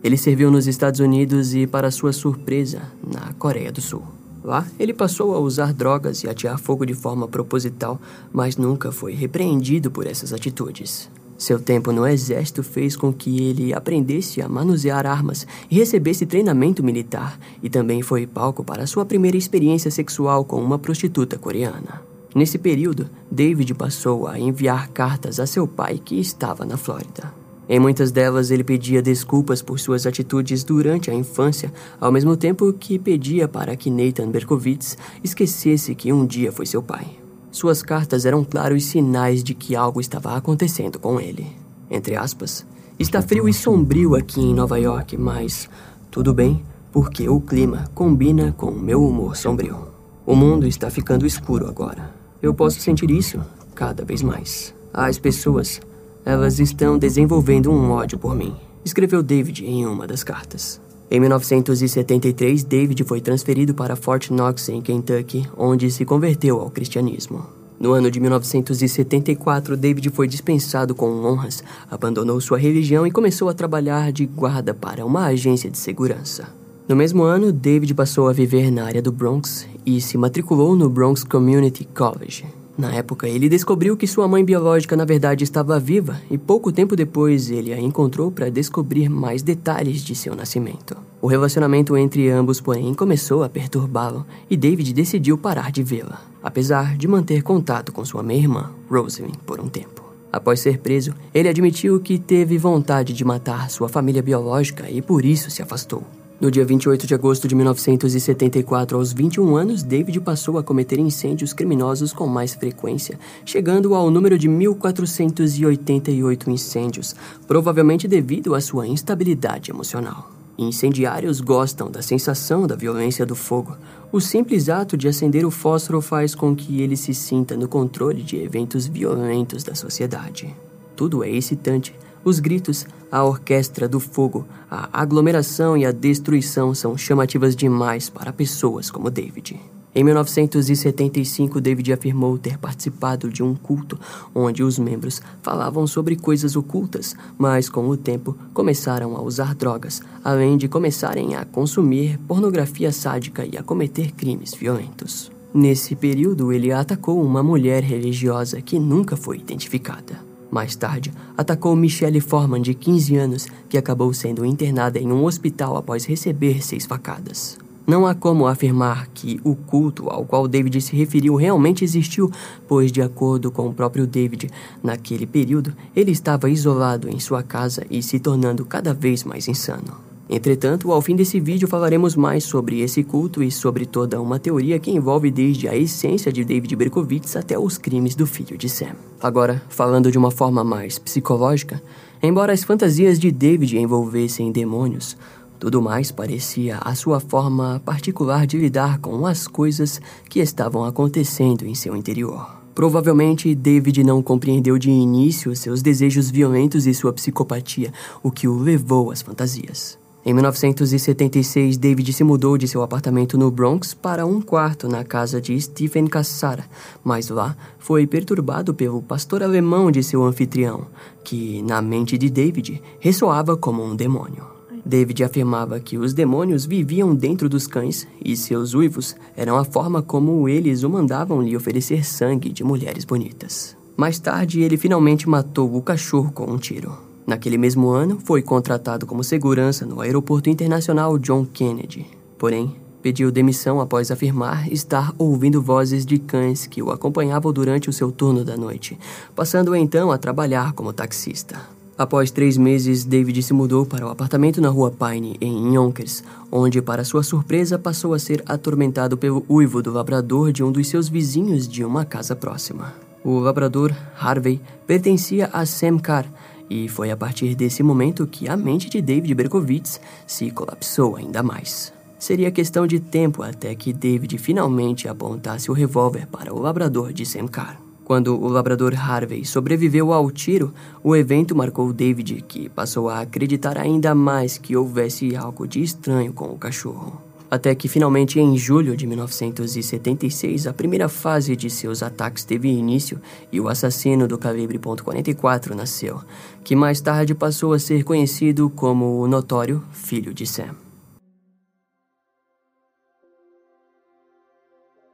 Ele 0.02 0.16
serviu 0.16 0.50
nos 0.50 0.66
Estados 0.66 1.02
Unidos 1.02 1.54
e, 1.54 1.68
para 1.68 1.92
sua 1.92 2.14
surpresa, 2.14 2.82
na 3.06 3.34
Coreia 3.34 3.72
do 3.72 3.82
Sul. 3.82 4.02
Lá, 4.44 4.66
ele 4.80 4.94
passou 4.94 5.36
a 5.36 5.40
usar 5.40 5.74
drogas 5.74 6.24
e 6.24 6.30
atear 6.30 6.58
fogo 6.58 6.86
de 6.86 6.94
forma 6.94 7.28
proposital, 7.28 8.00
mas 8.32 8.56
nunca 8.56 8.92
foi 8.92 9.14
repreendido 9.14 9.92
por 9.92 10.08
essas 10.08 10.32
atitudes. 10.32 11.10
Seu 11.40 11.58
tempo 11.58 11.94
no 11.94 12.06
exército 12.06 12.62
fez 12.62 12.98
com 12.98 13.14
que 13.14 13.50
ele 13.50 13.74
aprendesse 13.74 14.42
a 14.42 14.50
manusear 14.50 15.06
armas 15.08 15.48
e 15.72 15.76
recebesse 15.76 16.26
treinamento 16.26 16.84
militar, 16.84 17.40
e 17.64 17.70
também 17.70 18.02
foi 18.02 18.28
palco 18.28 18.62
para 18.62 18.86
sua 18.86 19.06
primeira 19.06 19.38
experiência 19.38 19.90
sexual 19.90 20.44
com 20.44 20.62
uma 20.62 20.78
prostituta 20.78 21.38
coreana. 21.38 22.02
Nesse 22.36 22.58
período, 22.58 23.10
David 23.32 23.74
passou 23.74 24.28
a 24.28 24.38
enviar 24.38 24.90
cartas 24.90 25.40
a 25.40 25.48
seu 25.48 25.66
pai 25.66 25.98
que 26.04 26.20
estava 26.20 26.66
na 26.66 26.76
Flórida. 26.76 27.34
Em 27.70 27.80
muitas 27.80 28.12
delas, 28.12 28.52
ele 28.52 28.64
pedia 28.64 29.02
desculpas 29.02 29.62
por 29.62 29.80
suas 29.80 30.06
atitudes 30.06 30.66
durante 30.66 31.10
a 31.10 31.14
infância, 31.14 31.72
ao 32.02 32.12
mesmo 32.12 32.36
tempo 32.36 32.74
que 32.74 33.00
pedia 33.00 33.48
para 33.48 33.78
que 33.78 33.90
Nathan 33.90 34.30
Berkowitz 34.30 34.98
esquecesse 35.24 35.96
que 35.96 36.12
um 36.12 36.26
dia 36.26 36.52
foi 36.52 36.66
seu 36.66 36.84
pai. 36.84 37.29
Suas 37.52 37.82
cartas 37.82 38.26
eram 38.26 38.44
claros 38.44 38.86
sinais 38.86 39.44
de 39.44 39.54
que 39.54 39.76
algo 39.76 40.00
estava 40.00 40.36
acontecendo 40.36 41.00
com 41.00 41.20
ele. 41.20 41.48
Entre 41.90 42.16
aspas, 42.16 42.66
está 43.00 43.22
frio 43.22 43.50
e 43.50 43.54
sombrio 43.54 44.16
aqui 44.16 44.40
em 44.40 44.54
Nova 44.54 44.78
York, 44.78 45.18
mas 45.18 45.68
tudo 46.12 46.34
bem, 46.34 46.64
porque 46.92 47.28
o 47.28 47.42
clima 47.42 47.90
combina 47.96 48.54
com 48.56 48.68
o 48.68 48.80
meu 48.80 49.04
humor 49.04 49.36
sombrio. 49.36 49.88
O 50.26 50.36
mundo 50.36 50.68
está 50.68 50.92
ficando 50.92 51.26
escuro 51.26 51.68
agora. 51.68 52.14
Eu 52.42 52.54
posso 52.54 52.80
sentir 52.80 53.10
isso 53.10 53.40
cada 53.74 54.06
vez 54.06 54.22
mais. 54.22 54.74
As 54.94 55.18
pessoas 55.18 55.82
elas 56.24 56.60
estão 56.60 57.00
desenvolvendo 57.00 57.72
um 57.72 57.90
ódio 57.92 58.20
por 58.20 58.36
mim, 58.36 58.56
escreveu 58.86 59.24
David 59.24 59.66
em 59.66 59.88
uma 59.88 60.06
das 60.06 60.24
cartas. 60.24 60.80
Em 61.12 61.20
1973, 61.20 62.64
David 62.64 63.04
foi 63.04 63.20
transferido 63.20 63.74
para 63.74 63.96
Fort 63.96 64.30
Knox, 64.30 64.70
em 64.70 64.80
Kentucky, 64.80 65.50
onde 65.58 65.90
se 65.90 66.06
converteu 66.06 66.60
ao 66.60 66.70
cristianismo. 66.70 67.48
No 67.80 67.94
ano 67.94 68.12
de 68.12 68.20
1974, 68.20 69.76
David 69.76 70.10
foi 70.12 70.28
dispensado 70.28 70.94
com 70.94 71.24
honras, 71.24 71.64
abandonou 71.90 72.40
sua 72.40 72.60
religião 72.60 73.08
e 73.08 73.12
começou 73.12 73.50
a 73.50 73.56
trabalhar 73.56 74.12
de 74.12 74.28
guarda 74.28 74.72
para 74.72 75.04
uma 75.04 75.26
agência 75.26 75.70
de 75.70 75.80
segurança. 75.80 76.50
No 76.88 76.96
mesmo 76.96 77.24
ano, 77.24 77.52
David 77.52 77.96
passou 77.96 78.28
a 78.28 78.34
viver 78.34 78.70
na 78.70 78.84
área 78.84 79.02
do 79.02 79.12
Bronx 79.12 79.68
e 79.84 80.00
se 80.00 80.16
matriculou 80.16 80.76
no 80.76 80.90
Bronx 80.90 81.24
Community 81.24 81.86
College. 81.86 82.59
Na 82.80 82.94
época, 82.94 83.28
ele 83.28 83.50
descobriu 83.50 83.98
que 83.98 84.08
sua 84.08 84.26
mãe 84.26 84.42
biológica 84.46 84.96
na 84.96 85.04
verdade 85.04 85.44
estava 85.44 85.78
viva 85.78 86.22
e 86.32 86.38
pouco 86.38 86.72
tempo 86.72 86.96
depois 86.96 87.52
ele 87.52 87.74
a 87.74 87.78
encontrou 87.78 88.32
para 88.32 88.50
descobrir 88.50 89.10
mais 89.10 89.42
detalhes 89.42 90.02
de 90.02 90.16
seu 90.16 90.34
nascimento. 90.34 90.96
O 91.22 91.28
relacionamento 91.28 91.98
entre 91.98 92.30
ambos, 92.30 92.62
porém, 92.62 92.94
começou 92.94 93.44
a 93.44 93.50
perturbá-lo 93.50 94.26
e 94.50 94.56
David 94.56 94.94
decidiu 94.94 95.38
parar 95.38 95.74
de 95.74 95.84
vê-la, 95.84 96.22
apesar 96.42 96.96
de 96.96 97.06
manter 97.06 97.44
contato 97.44 97.92
com 97.92 98.06
sua 98.06 98.24
meia-irmã, 98.24 98.72
Rosamund, 98.90 99.38
por 99.46 99.60
um 99.60 99.68
tempo. 99.68 100.02
Após 100.32 100.62
ser 100.62 100.78
preso, 100.78 101.14
ele 101.34 101.50
admitiu 101.50 102.00
que 102.00 102.18
teve 102.18 102.58
vontade 102.58 103.12
de 103.12 103.26
matar 103.26 103.70
sua 103.70 103.90
família 103.90 104.24
biológica 104.24 104.90
e 104.90 105.02
por 105.02 105.26
isso 105.26 105.52
se 105.52 105.62
afastou. 105.62 106.02
No 106.40 106.50
dia 106.50 106.64
28 106.64 107.06
de 107.06 107.14
agosto 107.14 107.50
de 107.50 107.56
1974, 107.56 108.98
aos 108.98 109.12
21 109.12 109.58
anos, 109.58 109.84
David 109.84 110.22
passou 110.22 110.58
a 110.58 110.64
cometer 110.64 110.98
incêndios 110.98 111.52
criminosos 111.52 112.14
com 112.14 112.28
mais 112.28 112.54
frequência, 112.54 113.20
chegando 113.44 113.94
ao 113.94 114.10
número 114.10 114.40
de 114.40 114.48
1488 114.48 116.50
incêndios, 116.50 117.14
provavelmente 117.46 118.08
devido 118.08 118.56
à 118.56 118.62
sua 118.62 118.88
instabilidade 118.88 119.70
emocional. 119.70 120.32
Incendiários 120.58 121.42
gostam 121.42 121.92
da 121.92 122.02
sensação 122.02 122.66
da 122.66 122.78
violência 122.78 123.26
do 123.26 123.36
fogo. 123.36 123.76
O 124.10 124.22
simples 124.22 124.70
ato 124.70 124.96
de 124.96 125.10
acender 125.10 125.46
o 125.46 125.52
fósforo 125.52 126.02
faz 126.02 126.34
com 126.34 126.56
que 126.56 126.82
ele 126.82 126.96
se 126.96 127.14
sinta 127.14 127.58
no 127.58 127.68
controle 127.68 128.24
de 128.24 128.38
eventos 128.38 128.88
violentos 128.88 129.66
da 129.66 129.76
sociedade. 129.76 130.56
Tudo 130.96 131.22
é 131.22 131.30
excitante, 131.30 131.94
os 132.24 132.40
gritos, 132.40 132.86
a 133.12 133.24
orquestra 133.24 133.88
do 133.88 134.00
fogo, 134.00 134.46
a 134.70 134.90
aglomeração 135.02 135.78
e 135.78 135.86
a 135.86 135.92
destruição 135.92 136.74
são 136.76 136.98
chamativas 136.98 137.56
demais 137.56 138.10
para 138.10 138.34
pessoas 138.34 138.92
como 138.92 139.10
David. 139.10 139.60
Em 139.94 140.04
1975, 140.04 141.60
David 141.60 141.92
afirmou 141.92 142.38
ter 142.38 142.60
participado 142.60 143.28
de 143.28 143.42
um 143.42 143.56
culto 143.56 144.00
onde 144.36 144.64
os 144.64 144.78
membros 144.78 145.20
falavam 145.42 145.88
sobre 145.88 146.16
coisas 146.16 146.56
ocultas, 146.56 147.16
mas 147.38 147.68
com 147.68 147.90
o 147.90 147.98
tempo 147.98 148.38
começaram 148.54 149.18
a 149.18 149.22
usar 149.22 149.56
drogas, 149.56 150.02
além 150.24 150.58
de 150.58 150.68
começarem 150.68 151.36
a 151.36 151.44
consumir 151.44 152.20
pornografia 152.28 152.92
sádica 152.92 153.44
e 153.46 153.58
a 153.58 153.64
cometer 153.64 154.12
crimes 154.12 154.54
violentos. 154.54 155.32
Nesse 155.52 155.96
período, 155.96 156.54
ele 156.54 156.72
atacou 156.72 157.24
uma 157.24 157.42
mulher 157.42 157.84
religiosa 157.84 158.62
que 158.62 158.78
nunca 158.78 159.18
foi 159.18 159.38
identificada. 159.38 160.29
Mais 160.52 160.76
tarde, 160.76 161.12
atacou 161.38 161.76
Michelle 161.76 162.20
Forman, 162.20 162.62
de 162.62 162.74
15 162.74 163.16
anos, 163.16 163.48
que 163.70 163.78
acabou 163.78 164.14
sendo 164.14 164.46
internada 164.46 165.00
em 165.00 165.12
um 165.12 165.24
hospital 165.24 165.78
após 165.78 166.06
receber 166.06 166.64
seis 166.64 166.86
facadas. 166.86 167.58
Não 167.86 168.06
há 168.06 168.14
como 168.14 168.46
afirmar 168.46 169.08
que 169.14 169.40
o 169.44 169.56
culto 169.56 170.10
ao 170.10 170.24
qual 170.24 170.48
David 170.48 170.80
se 170.80 170.96
referiu 170.96 171.36
realmente 171.36 171.84
existiu, 171.84 172.32
pois, 172.68 172.92
de 172.92 173.02
acordo 173.02 173.50
com 173.52 173.68
o 173.68 173.74
próprio 173.74 174.06
David, 174.06 174.50
naquele 174.84 175.26
período 175.26 175.74
ele 175.96 176.12
estava 176.12 176.50
isolado 176.50 177.10
em 177.10 177.20
sua 177.20 177.42
casa 177.42 177.84
e 177.90 178.04
se 178.04 178.20
tornando 178.20 178.64
cada 178.64 178.94
vez 178.94 179.24
mais 179.24 179.48
insano. 179.48 180.09
Entretanto, 180.30 180.92
ao 180.92 181.02
fim 181.02 181.16
desse 181.16 181.40
vídeo 181.40 181.68
falaremos 181.68 182.16
mais 182.16 182.44
sobre 182.44 182.82
esse 182.82 183.04
culto 183.04 183.42
e 183.42 183.50
sobre 183.50 183.84
toda 183.88 184.22
uma 184.22 184.38
teoria 184.38 184.78
que 184.78 184.92
envolve 184.92 185.32
desde 185.32 185.68
a 185.68 185.76
essência 185.76 186.32
de 186.32 186.46
David 186.46 186.76
Berkowitz 186.76 187.36
até 187.36 187.58
os 187.58 187.80
crimes 187.80 188.14
do 188.14 188.28
filho 188.28 188.56
de 188.56 188.70
Sam. 188.70 188.96
Agora, 189.20 189.60
falando 189.70 190.12
de 190.12 190.20
uma 190.20 190.30
forma 190.30 190.64
mais 190.64 191.00
psicológica, 191.00 191.82
embora 192.22 192.54
as 192.54 192.64
fantasias 192.64 193.18
de 193.18 193.32
David 193.32 193.76
envolvessem 193.76 194.52
demônios, 194.52 195.18
tudo 195.60 195.82
mais 195.82 196.12
parecia 196.12 196.78
a 196.78 196.94
sua 196.94 197.20
forma 197.20 197.82
particular 197.84 198.46
de 198.46 198.56
lidar 198.56 199.00
com 199.00 199.26
as 199.26 199.48
coisas 199.48 200.00
que 200.30 200.40
estavam 200.40 200.86
acontecendo 200.86 201.66
em 201.66 201.74
seu 201.74 201.96
interior. 201.96 202.56
Provavelmente 202.76 203.56
David 203.56 204.04
não 204.04 204.22
compreendeu 204.22 204.78
de 204.78 204.92
início 204.92 205.56
seus 205.56 205.82
desejos 205.82 206.30
violentos 206.30 206.86
e 206.86 206.94
sua 206.94 207.12
psicopatia, 207.12 207.92
o 208.22 208.30
que 208.30 208.48
o 208.48 208.60
levou 208.60 209.12
às 209.12 209.24
fantasias. 209.24 209.98
Em 210.30 210.34
1976, 210.34 211.76
David 211.78 212.14
se 212.14 212.24
mudou 212.24 212.56
de 212.56 212.68
seu 212.68 212.84
apartamento 212.84 213.36
no 213.36 213.50
Bronx 213.50 213.96
para 213.96 214.28
um 214.28 214.40
quarto 214.40 214.88
na 214.88 215.04
casa 215.04 215.42
de 215.42 215.60
Stephen 215.60 216.06
Cassara, 216.06 216.66
mas 217.04 217.30
lá 217.30 217.58
foi 217.80 218.06
perturbado 218.06 218.72
pelo 218.72 219.02
pastor 219.02 219.42
alemão 219.42 219.90
de 219.90 220.04
seu 220.04 220.24
anfitrião, 220.24 220.86
que, 221.24 221.64
na 221.64 221.82
mente 221.82 222.16
de 222.16 222.30
David, 222.30 222.80
ressoava 223.00 223.58
como 223.58 223.84
um 223.84 223.96
demônio. 223.96 224.46
David 224.86 225.24
afirmava 225.24 225.80
que 225.80 225.98
os 225.98 226.14
demônios 226.14 226.64
viviam 226.64 227.16
dentro 227.16 227.50
dos 227.50 227.66
cães 227.66 228.08
e 228.24 228.38
seus 228.38 228.76
uivos 228.76 229.16
eram 229.36 229.58
a 229.58 229.66
forma 229.66 230.04
como 230.04 230.48
eles 230.48 230.84
o 230.84 230.92
mandavam 230.92 231.42
lhe 231.42 231.58
oferecer 231.58 232.06
sangue 232.06 232.54
de 232.54 232.64
mulheres 232.64 233.04
bonitas. 233.04 233.76
Mais 233.98 234.20
tarde, 234.20 234.62
ele 234.62 234.78
finalmente 234.78 235.28
matou 235.28 235.76
o 235.76 235.82
cachorro 235.82 236.32
com 236.32 236.46
um 236.52 236.58
tiro. 236.60 237.09
Naquele 237.30 237.60
mesmo 237.60 237.90
ano, 237.90 238.18
foi 238.26 238.42
contratado 238.42 239.06
como 239.06 239.24
segurança 239.24 239.86
no 239.86 240.02
Aeroporto 240.02 240.50
Internacional 240.50 241.16
John 241.20 241.46
Kennedy. 241.46 242.08
Porém, 242.40 242.76
pediu 243.04 243.32
demissão 243.32 243.80
após 243.80 244.10
afirmar 244.10 244.68
estar 244.74 245.14
ouvindo 245.16 245.62
vozes 245.62 246.08
de 246.08 246.18
cães 246.18 246.66
que 246.66 246.82
o 246.82 246.90
acompanhavam 246.90 247.54
durante 247.54 247.88
o 247.88 247.94
seu 247.94 248.12
turno 248.12 248.44
da 248.44 248.58
noite, 248.58 248.98
passando 249.36 249.76
então 249.76 250.12
a 250.12 250.18
trabalhar 250.18 250.74
como 250.74 250.92
taxista. 250.92 251.62
Após 251.96 252.32
três 252.32 252.58
meses, 252.58 253.06
David 253.06 253.44
se 253.44 253.54
mudou 253.54 253.86
para 253.86 254.08
o 254.08 254.10
apartamento 254.10 254.60
na 254.60 254.70
rua 254.70 254.90
Pine, 254.90 255.38
em 255.40 255.76
Yonkers, 255.76 256.24
onde, 256.52 256.82
para 256.82 257.04
sua 257.04 257.22
surpresa, 257.22 257.78
passou 257.78 258.16
a 258.16 258.20
ser 258.20 258.42
atormentado 258.48 259.16
pelo 259.16 259.46
uivo 259.48 259.84
do 259.84 259.92
labrador 259.92 260.52
de 260.52 260.64
um 260.64 260.72
dos 260.72 260.88
seus 260.88 261.08
vizinhos 261.08 261.68
de 261.68 261.86
uma 261.86 262.06
casa 262.06 262.36
próxima. 262.36 262.92
O 263.24 263.38
labrador, 263.38 263.94
Harvey, 264.18 264.60
pertencia 264.88 265.48
a 265.54 265.64
Sam 265.64 266.00
Carr, 266.00 266.26
e 266.70 266.88
foi 266.88 267.12
a 267.12 267.18
partir 267.18 267.56
desse 267.56 267.82
momento 267.82 268.28
que 268.28 268.48
a 268.48 268.56
mente 268.56 268.90
de 268.90 269.02
David 269.02 269.34
Berkowitz 269.34 270.00
se 270.28 270.52
colapsou 270.52 271.16
ainda 271.16 271.42
mais. 271.42 271.92
Seria 272.20 272.52
questão 272.52 272.86
de 272.86 273.00
tempo 273.00 273.42
até 273.42 273.74
que 273.74 273.94
David 273.94 274.38
finalmente 274.38 275.08
apontasse 275.08 275.72
o 275.72 275.74
revólver 275.74 276.28
para 276.28 276.54
o 276.54 276.60
labrador 276.60 277.14
de 277.14 277.26
Sam 277.26 277.48
Carr. 277.48 277.80
Quando 278.04 278.36
o 278.36 278.48
labrador 278.48 278.94
Harvey 278.96 279.46
sobreviveu 279.46 280.12
ao 280.12 280.32
tiro, 280.32 280.74
o 281.04 281.16
evento 281.16 281.56
marcou 281.56 281.94
David, 281.94 282.44
que 282.48 282.68
passou 282.68 283.08
a 283.08 283.22
acreditar 283.22 283.78
ainda 283.78 284.16
mais 284.16 284.58
que 284.58 284.76
houvesse 284.76 285.36
algo 285.36 285.68
de 285.68 285.82
estranho 285.82 286.34
com 286.34 286.48
o 286.48 286.58
cachorro. 286.58 287.29
Até 287.50 287.74
que 287.74 287.88
finalmente 287.88 288.40
em 288.40 288.56
julho 288.58 288.96
de 288.96 289.08
1976 289.08 290.68
a 290.68 290.74
primeira 290.74 291.10
fase 291.10 291.56
de 291.56 291.70
seus 291.70 292.04
ataques 292.04 292.44
teve 292.44 292.70
início 292.70 293.20
e 293.52 293.60
o 293.60 293.68
assassino 293.68 294.28
do 294.28 294.38
calibre 294.38 294.78
.44 294.78 295.74
nasceu, 295.74 296.22
que 296.64 296.76
mais 296.76 297.02
tarde 297.02 297.34
passou 297.34 297.74
a 297.74 297.80
ser 297.80 298.04
conhecido 298.04 298.70
como 298.70 299.20
o 299.20 299.28
notório 299.28 299.84
Filho 299.92 300.34
de 300.34 300.46
Sam. 300.46 300.89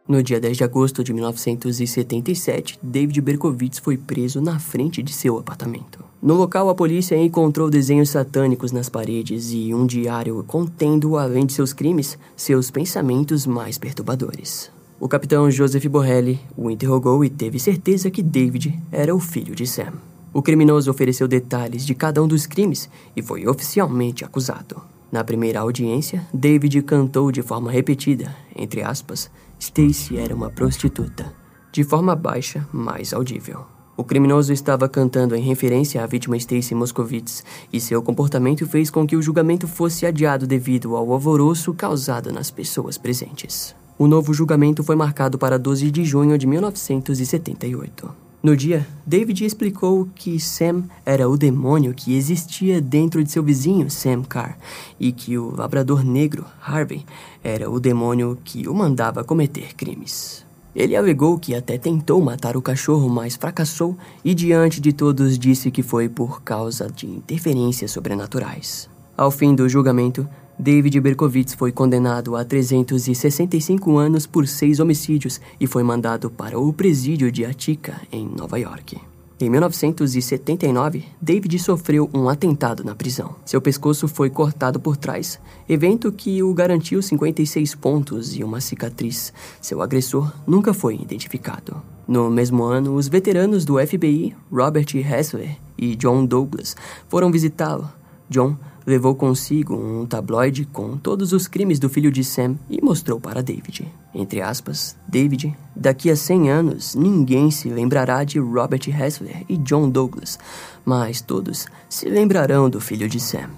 No 0.08 0.22
dia 0.22 0.40
10 0.40 0.58
de 0.58 0.64
agosto 0.64 1.04
de 1.04 1.12
1977, 1.12 2.78
David 2.80 3.20
Berkowitz 3.22 3.80
foi 3.80 3.98
preso 3.98 4.40
na 4.40 4.60
frente 4.60 5.02
de 5.02 5.12
seu 5.12 5.40
apartamento. 5.40 6.06
No 6.22 6.36
local, 6.36 6.70
a 6.70 6.76
polícia 6.76 7.18
encontrou 7.18 7.72
desenhos 7.72 8.12
satânicos 8.12 8.72
nas 8.72 8.88
paredes 8.88 9.52
e 9.52 9.74
um 9.74 9.84
diário 9.88 10.44
contendo, 10.46 11.18
além 11.18 11.44
de 11.44 11.54
seus 11.54 11.74
crimes, 11.74 12.20
seus 12.36 12.70
pensamentos 12.70 13.48
mais 13.48 13.80
perturbadores. 13.80 14.70
O 15.00 15.08
capitão 15.08 15.50
Joseph 15.50 15.88
Borrelli 15.88 16.40
o 16.56 16.70
interrogou 16.70 17.26
e 17.26 17.30
teve 17.30 17.58
certeza 17.58 18.12
que 18.12 18.22
David 18.22 18.80
era 18.92 19.16
o 19.16 19.20
filho 19.20 19.56
de 19.56 19.66
Sam. 19.66 19.94
O 20.32 20.42
criminoso 20.44 20.92
ofereceu 20.92 21.28
detalhes 21.28 21.84
de 21.84 21.96
cada 21.96 22.22
um 22.22 22.28
dos 22.28 22.46
crimes 22.46 22.88
e 23.16 23.24
foi 23.24 23.48
oficialmente 23.48 24.24
acusado. 24.24 24.84
Na 25.12 25.24
primeira 25.24 25.62
audiência, 25.62 26.28
David 26.34 26.82
cantou 26.84 27.32
de 27.32 27.42
forma 27.42 27.72
repetida, 27.72 28.36
entre 28.56 28.84
aspas, 28.84 29.32
Stacy 29.60 30.18
era 30.18 30.36
uma 30.36 30.50
prostituta, 30.50 31.34
de 31.72 31.84
forma 31.84 32.16
baixa, 32.16 32.68
mas 32.72 33.14
audível. 33.14 33.66
O 33.98 34.04
criminoso 34.04 34.52
estava 34.52 34.90
cantando 34.90 35.36
em 35.36 35.42
referência 35.42 36.04
à 36.04 36.06
vítima 36.06 36.36
Stacy 36.36 36.76
Moscovitz, 36.76 37.44
e 37.72 37.80
seu 37.80 38.02
comportamento 38.02 38.68
fez 38.68 38.90
com 38.90 39.08
que 39.08 39.16
o 39.16 39.22
julgamento 39.22 39.68
fosse 39.68 40.06
adiado 40.06 40.46
devido 40.46 40.96
ao 40.96 41.12
alvoroço 41.12 41.74
causado 41.74 42.32
nas 42.32 42.52
pessoas 42.52 42.98
presentes. 42.98 43.74
O 43.98 44.08
novo 44.08 44.34
julgamento 44.34 44.84
foi 44.84 44.98
marcado 44.98 45.38
para 45.38 45.58
12 45.58 45.90
de 45.90 46.04
junho 46.04 46.38
de 46.38 46.46
1978. 46.46 48.25
No 48.46 48.56
dia, 48.56 48.86
David 49.08 49.44
explicou 49.44 50.08
que 50.14 50.40
Sam 50.40 50.84
era 51.04 51.28
o 51.28 51.36
demônio 51.36 51.96
que 51.96 52.16
existia 52.16 52.80
dentro 52.80 53.24
de 53.24 53.32
seu 53.32 53.42
vizinho, 53.42 53.90
Sam 53.90 54.22
Carr, 54.22 54.56
e 55.00 55.12
que 55.12 55.36
o 55.36 55.50
labrador 55.50 56.06
negro, 56.06 56.46
Harvey, 56.62 57.04
era 57.44 57.68
o 57.68 57.80
demônio 57.80 58.38
que 58.44 58.68
o 58.68 58.74
mandava 58.76 59.24
cometer 59.24 59.74
crimes. 59.74 60.46
Ele 60.76 60.96
alegou 60.96 61.40
que 61.40 61.56
até 61.56 61.80
tentou 61.80 62.22
matar 62.22 62.56
o 62.56 62.62
cachorro, 62.62 63.10
mas 63.10 63.36
fracassou 63.36 63.98
e, 64.24 64.36
diante 64.36 64.80
de 64.80 64.94
todos, 64.94 65.40
disse 65.40 65.72
que 65.72 65.82
foi 65.82 66.08
por 66.08 66.44
causa 66.44 66.88
de 66.88 67.08
interferências 67.08 67.90
sobrenaturais. 67.90 68.88
Ao 69.18 69.32
fim 69.32 69.56
do 69.56 69.70
julgamento, 69.70 70.28
David 70.60 71.00
Berkowitz 71.00 71.54
foi 71.54 71.72
condenado 71.72 72.36
a 72.36 72.44
365 72.44 73.98
anos 73.98 74.26
por 74.26 74.46
seis 74.46 74.82
homicídios 74.82 75.40
e 75.58 75.66
foi 75.66 75.84
mandado 75.84 76.30
para 76.30 76.60
o 76.60 76.74
presídio 76.74 77.32
de 77.32 77.46
Attica, 77.46 78.02
em 78.12 78.28
Nova 78.28 78.60
York. 78.60 79.00
Em 79.40 79.50
1979, 79.50 81.04
David 81.22 81.60
sofreu 81.60 82.10
um 82.14 82.28
atentado 82.28 82.84
na 82.84 82.94
prisão. 82.94 83.36
Seu 83.46 83.62
pescoço 83.62 84.08
foi 84.08 84.30
cortado 84.30 84.82
por 84.82 84.98
trás, 84.98 85.40
evento 85.68 86.12
que 86.12 86.44
o 86.44 86.54
garantiu 86.54 87.02
56 87.02 87.74
pontos 87.76 88.36
e 88.36 88.44
uma 88.44 88.60
cicatriz. 88.60 89.32
Seu 89.62 89.82
agressor 89.82 90.30
nunca 90.46 90.74
foi 90.74 90.96
identificado. 90.96 91.82
No 92.06 92.30
mesmo 92.30 92.64
ano, 92.64 92.96
os 92.96 93.08
veteranos 93.08 93.64
do 93.64 93.78
FBI, 93.78 94.36
Robert 94.52 94.88
Hessler 94.94 95.58
e 95.78 95.96
John 95.96 96.26
Douglas, 96.26 96.76
foram 97.08 97.32
visitá-lo. 97.32 97.90
John 98.30 98.58
levou 98.86 99.16
consigo 99.16 99.76
um 99.76 100.06
tabloide 100.06 100.66
com 100.66 100.96
todos 100.98 101.34
os 101.34 101.48
crimes 101.48 101.80
do 101.80 101.90
filho 101.90 102.12
de 102.12 102.24
Sam 102.24 102.56
e 102.70 102.82
mostrou 102.82 103.20
para 103.20 103.42
David. 103.42 103.92
Entre 104.14 104.42
aspas, 104.42 104.96
David, 105.08 105.56
daqui 105.76 106.10
a 106.10 106.16
100 106.16 106.52
anos 106.52 106.96
ninguém 106.96 107.50
se 107.50 107.70
lembrará 107.70 108.24
de 108.24 108.40
Robert 108.40 108.88
Hessler 108.88 109.44
e 109.50 109.58
John 109.58 109.90
Douglas, 109.90 110.38
mas 110.86 111.22
todos 111.22 111.66
se 111.90 112.08
lembrarão 112.08 112.70
do 112.70 112.80
filho 112.80 113.10
de 113.10 113.20
Sam, 113.20 113.50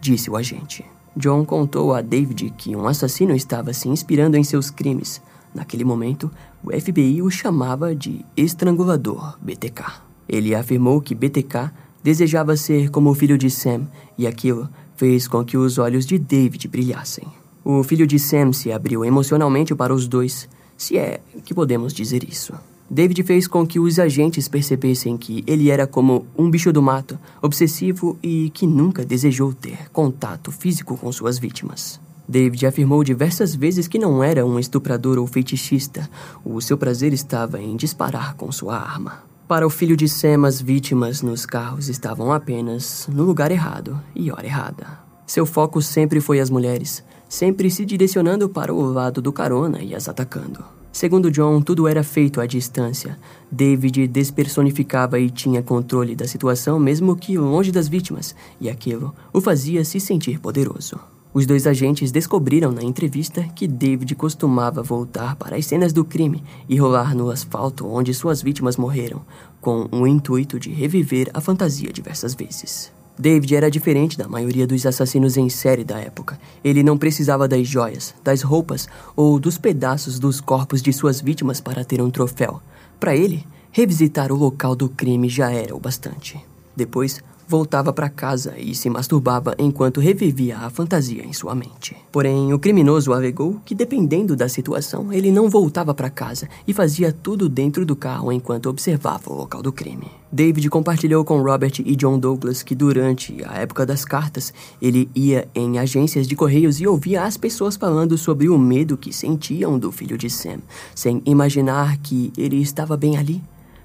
disse 0.00 0.28
o 0.28 0.36
agente. 0.36 0.84
John 1.16 1.44
contou 1.44 1.94
a 1.94 2.00
David 2.00 2.54
que 2.56 2.74
um 2.74 2.86
assassino 2.86 3.34
estava 3.34 3.72
se 3.72 3.88
inspirando 3.88 4.36
em 4.36 4.42
seus 4.42 4.70
crimes. 4.70 5.20
Naquele 5.54 5.84
momento, 5.84 6.30
o 6.64 6.70
FBI 6.72 7.20
o 7.20 7.30
chamava 7.30 7.94
de 7.94 8.24
estrangulador 8.34 9.36
BTK. 9.42 9.84
Ele 10.26 10.54
afirmou 10.54 11.00
que 11.02 11.14
BTK 11.14 11.70
Desejava 12.02 12.56
ser 12.56 12.90
como 12.90 13.10
o 13.10 13.14
filho 13.14 13.38
de 13.38 13.48
Sam, 13.48 13.86
e 14.18 14.26
aquilo 14.26 14.68
fez 14.96 15.28
com 15.28 15.44
que 15.44 15.56
os 15.56 15.78
olhos 15.78 16.04
de 16.04 16.18
David 16.18 16.68
brilhassem. 16.68 17.26
O 17.64 17.82
filho 17.84 18.06
de 18.06 18.18
Sam 18.18 18.52
se 18.52 18.72
abriu 18.72 19.04
emocionalmente 19.04 19.74
para 19.74 19.94
os 19.94 20.08
dois, 20.08 20.48
se 20.76 20.98
é 20.98 21.20
que 21.44 21.54
podemos 21.54 21.92
dizer 21.92 22.24
isso. 22.28 22.52
David 22.90 23.22
fez 23.22 23.46
com 23.46 23.66
que 23.66 23.80
os 23.80 23.98
agentes 23.98 24.48
percebessem 24.48 25.16
que 25.16 25.42
ele 25.46 25.70
era 25.70 25.86
como 25.86 26.26
um 26.36 26.50
bicho 26.50 26.72
do 26.72 26.82
mato, 26.82 27.18
obsessivo 27.40 28.18
e 28.22 28.50
que 28.50 28.66
nunca 28.66 29.04
desejou 29.04 29.54
ter 29.54 29.88
contato 29.90 30.50
físico 30.52 30.96
com 30.98 31.10
suas 31.10 31.38
vítimas. 31.38 32.00
David 32.28 32.66
afirmou 32.66 33.02
diversas 33.02 33.54
vezes 33.54 33.88
que 33.88 33.98
não 33.98 34.22
era 34.22 34.44
um 34.44 34.58
estuprador 34.58 35.18
ou 35.18 35.26
feitiçista. 35.26 36.08
O 36.44 36.60
seu 36.60 36.76
prazer 36.76 37.12
estava 37.12 37.60
em 37.60 37.76
disparar 37.76 38.34
com 38.34 38.50
sua 38.52 38.76
arma. 38.76 39.31
Para 39.48 39.66
o 39.66 39.70
filho 39.70 39.96
de 39.96 40.08
Sam, 40.08 40.46
as 40.46 40.60
vítimas 40.60 41.20
nos 41.20 41.44
carros 41.44 41.88
estavam 41.88 42.32
apenas 42.32 43.06
no 43.12 43.24
lugar 43.24 43.50
errado 43.50 44.00
e 44.14 44.30
hora 44.30 44.46
errada. 44.46 44.98
Seu 45.26 45.44
foco 45.44 45.82
sempre 45.82 46.20
foi 46.20 46.40
as 46.40 46.48
mulheres, 46.48 47.04
sempre 47.28 47.70
se 47.70 47.84
direcionando 47.84 48.48
para 48.48 48.72
o 48.72 48.80
lado 48.80 49.20
do 49.20 49.32
carona 49.32 49.82
e 49.82 49.94
as 49.94 50.08
atacando. 50.08 50.64
Segundo 50.92 51.30
John, 51.30 51.60
tudo 51.62 51.88
era 51.88 52.02
feito 52.02 52.40
à 52.40 52.46
distância. 52.46 53.18
David 53.50 54.06
despersonificava 54.08 55.18
e 55.18 55.30
tinha 55.30 55.62
controle 55.62 56.14
da 56.14 56.26
situação, 56.26 56.78
mesmo 56.78 57.16
que 57.16 57.38
longe 57.38 57.72
das 57.72 57.88
vítimas, 57.88 58.34
e 58.60 58.68
aquilo 58.68 59.14
o 59.32 59.40
fazia 59.40 59.84
se 59.84 59.98
sentir 59.98 60.38
poderoso. 60.38 61.11
Os 61.34 61.46
dois 61.46 61.66
agentes 61.66 62.12
descobriram 62.12 62.70
na 62.70 62.82
entrevista 62.82 63.42
que 63.54 63.66
David 63.66 64.14
costumava 64.14 64.82
voltar 64.82 65.34
para 65.36 65.56
as 65.56 65.64
cenas 65.64 65.90
do 65.90 66.04
crime 66.04 66.44
e 66.68 66.76
rolar 66.76 67.14
no 67.14 67.30
asfalto 67.30 67.86
onde 67.86 68.12
suas 68.12 68.42
vítimas 68.42 68.76
morreram, 68.76 69.22
com 69.58 69.88
o 69.90 70.06
intuito 70.06 70.60
de 70.60 70.70
reviver 70.70 71.30
a 71.32 71.40
fantasia 71.40 71.90
diversas 71.90 72.34
vezes. 72.34 72.92
David 73.18 73.56
era 73.56 73.70
diferente 73.70 74.18
da 74.18 74.28
maioria 74.28 74.66
dos 74.66 74.84
assassinos 74.84 75.38
em 75.38 75.48
série 75.48 75.84
da 75.84 75.98
época. 75.98 76.38
Ele 76.62 76.82
não 76.82 76.98
precisava 76.98 77.48
das 77.48 77.66
joias, 77.66 78.14
das 78.22 78.42
roupas 78.42 78.86
ou 79.16 79.38
dos 79.38 79.56
pedaços 79.56 80.18
dos 80.18 80.40
corpos 80.40 80.82
de 80.82 80.92
suas 80.92 81.20
vítimas 81.20 81.60
para 81.60 81.84
ter 81.84 82.02
um 82.02 82.10
troféu. 82.10 82.60
Para 83.00 83.16
ele, 83.16 83.46
revisitar 83.70 84.32
o 84.32 84.36
local 84.36 84.74
do 84.74 84.88
crime 84.88 85.28
já 85.28 85.50
era 85.50 85.74
o 85.74 85.80
bastante. 85.80 86.38
Depois, 86.74 87.22
voltava 87.46 87.92
para 87.92 88.08
casa 88.08 88.54
e 88.56 88.74
se 88.74 88.88
masturbava 88.88 89.54
enquanto 89.58 90.00
revivia 90.00 90.58
a 90.58 90.70
fantasia 90.70 91.24
em 91.24 91.32
sua 91.32 91.54
mente. 91.54 91.96
Porém, 92.10 92.52
o 92.52 92.58
criminoso 92.58 93.12
alegou 93.12 93.60
que, 93.64 93.74
dependendo 93.74 94.34
da 94.34 94.48
situação, 94.48 95.12
ele 95.12 95.30
não 95.30 95.50
voltava 95.50 95.94
para 95.94 96.10
casa 96.10 96.48
e 96.66 96.72
fazia 96.72 97.12
tudo 97.12 97.48
dentro 97.48 97.84
do 97.84 97.94
carro 97.94 98.32
enquanto 98.32 98.68
observava 98.68 99.30
o 99.30 99.36
local 99.36 99.62
do 99.62 99.72
crime. 99.72 100.06
David 100.30 100.70
compartilhou 100.70 101.24
com 101.26 101.42
Robert 101.42 101.74
e 101.84 101.94
John 101.94 102.18
Douglas 102.18 102.62
que, 102.62 102.74
durante 102.74 103.44
a 103.44 103.58
época 103.58 103.84
das 103.84 104.02
cartas, 104.02 104.52
ele 104.80 105.10
ia 105.14 105.46
em 105.54 105.78
agências 105.78 106.26
de 106.26 106.34
correios 106.34 106.80
e 106.80 106.86
ouvia 106.86 107.24
as 107.24 107.36
pessoas 107.36 107.76
falando 107.76 108.16
sobre 108.16 108.48
o 108.48 108.58
medo 108.58 108.96
que 108.96 109.12
sentiam 109.12 109.78
do 109.78 109.92
filho 109.92 110.16
de 110.16 110.30
Sam, 110.30 110.60
sem 110.94 111.20
imaginar 111.26 111.98
que 111.98 112.32
ele 112.38 112.62
estava 112.62 112.96
bem 112.96 113.18
ali, 113.18 113.42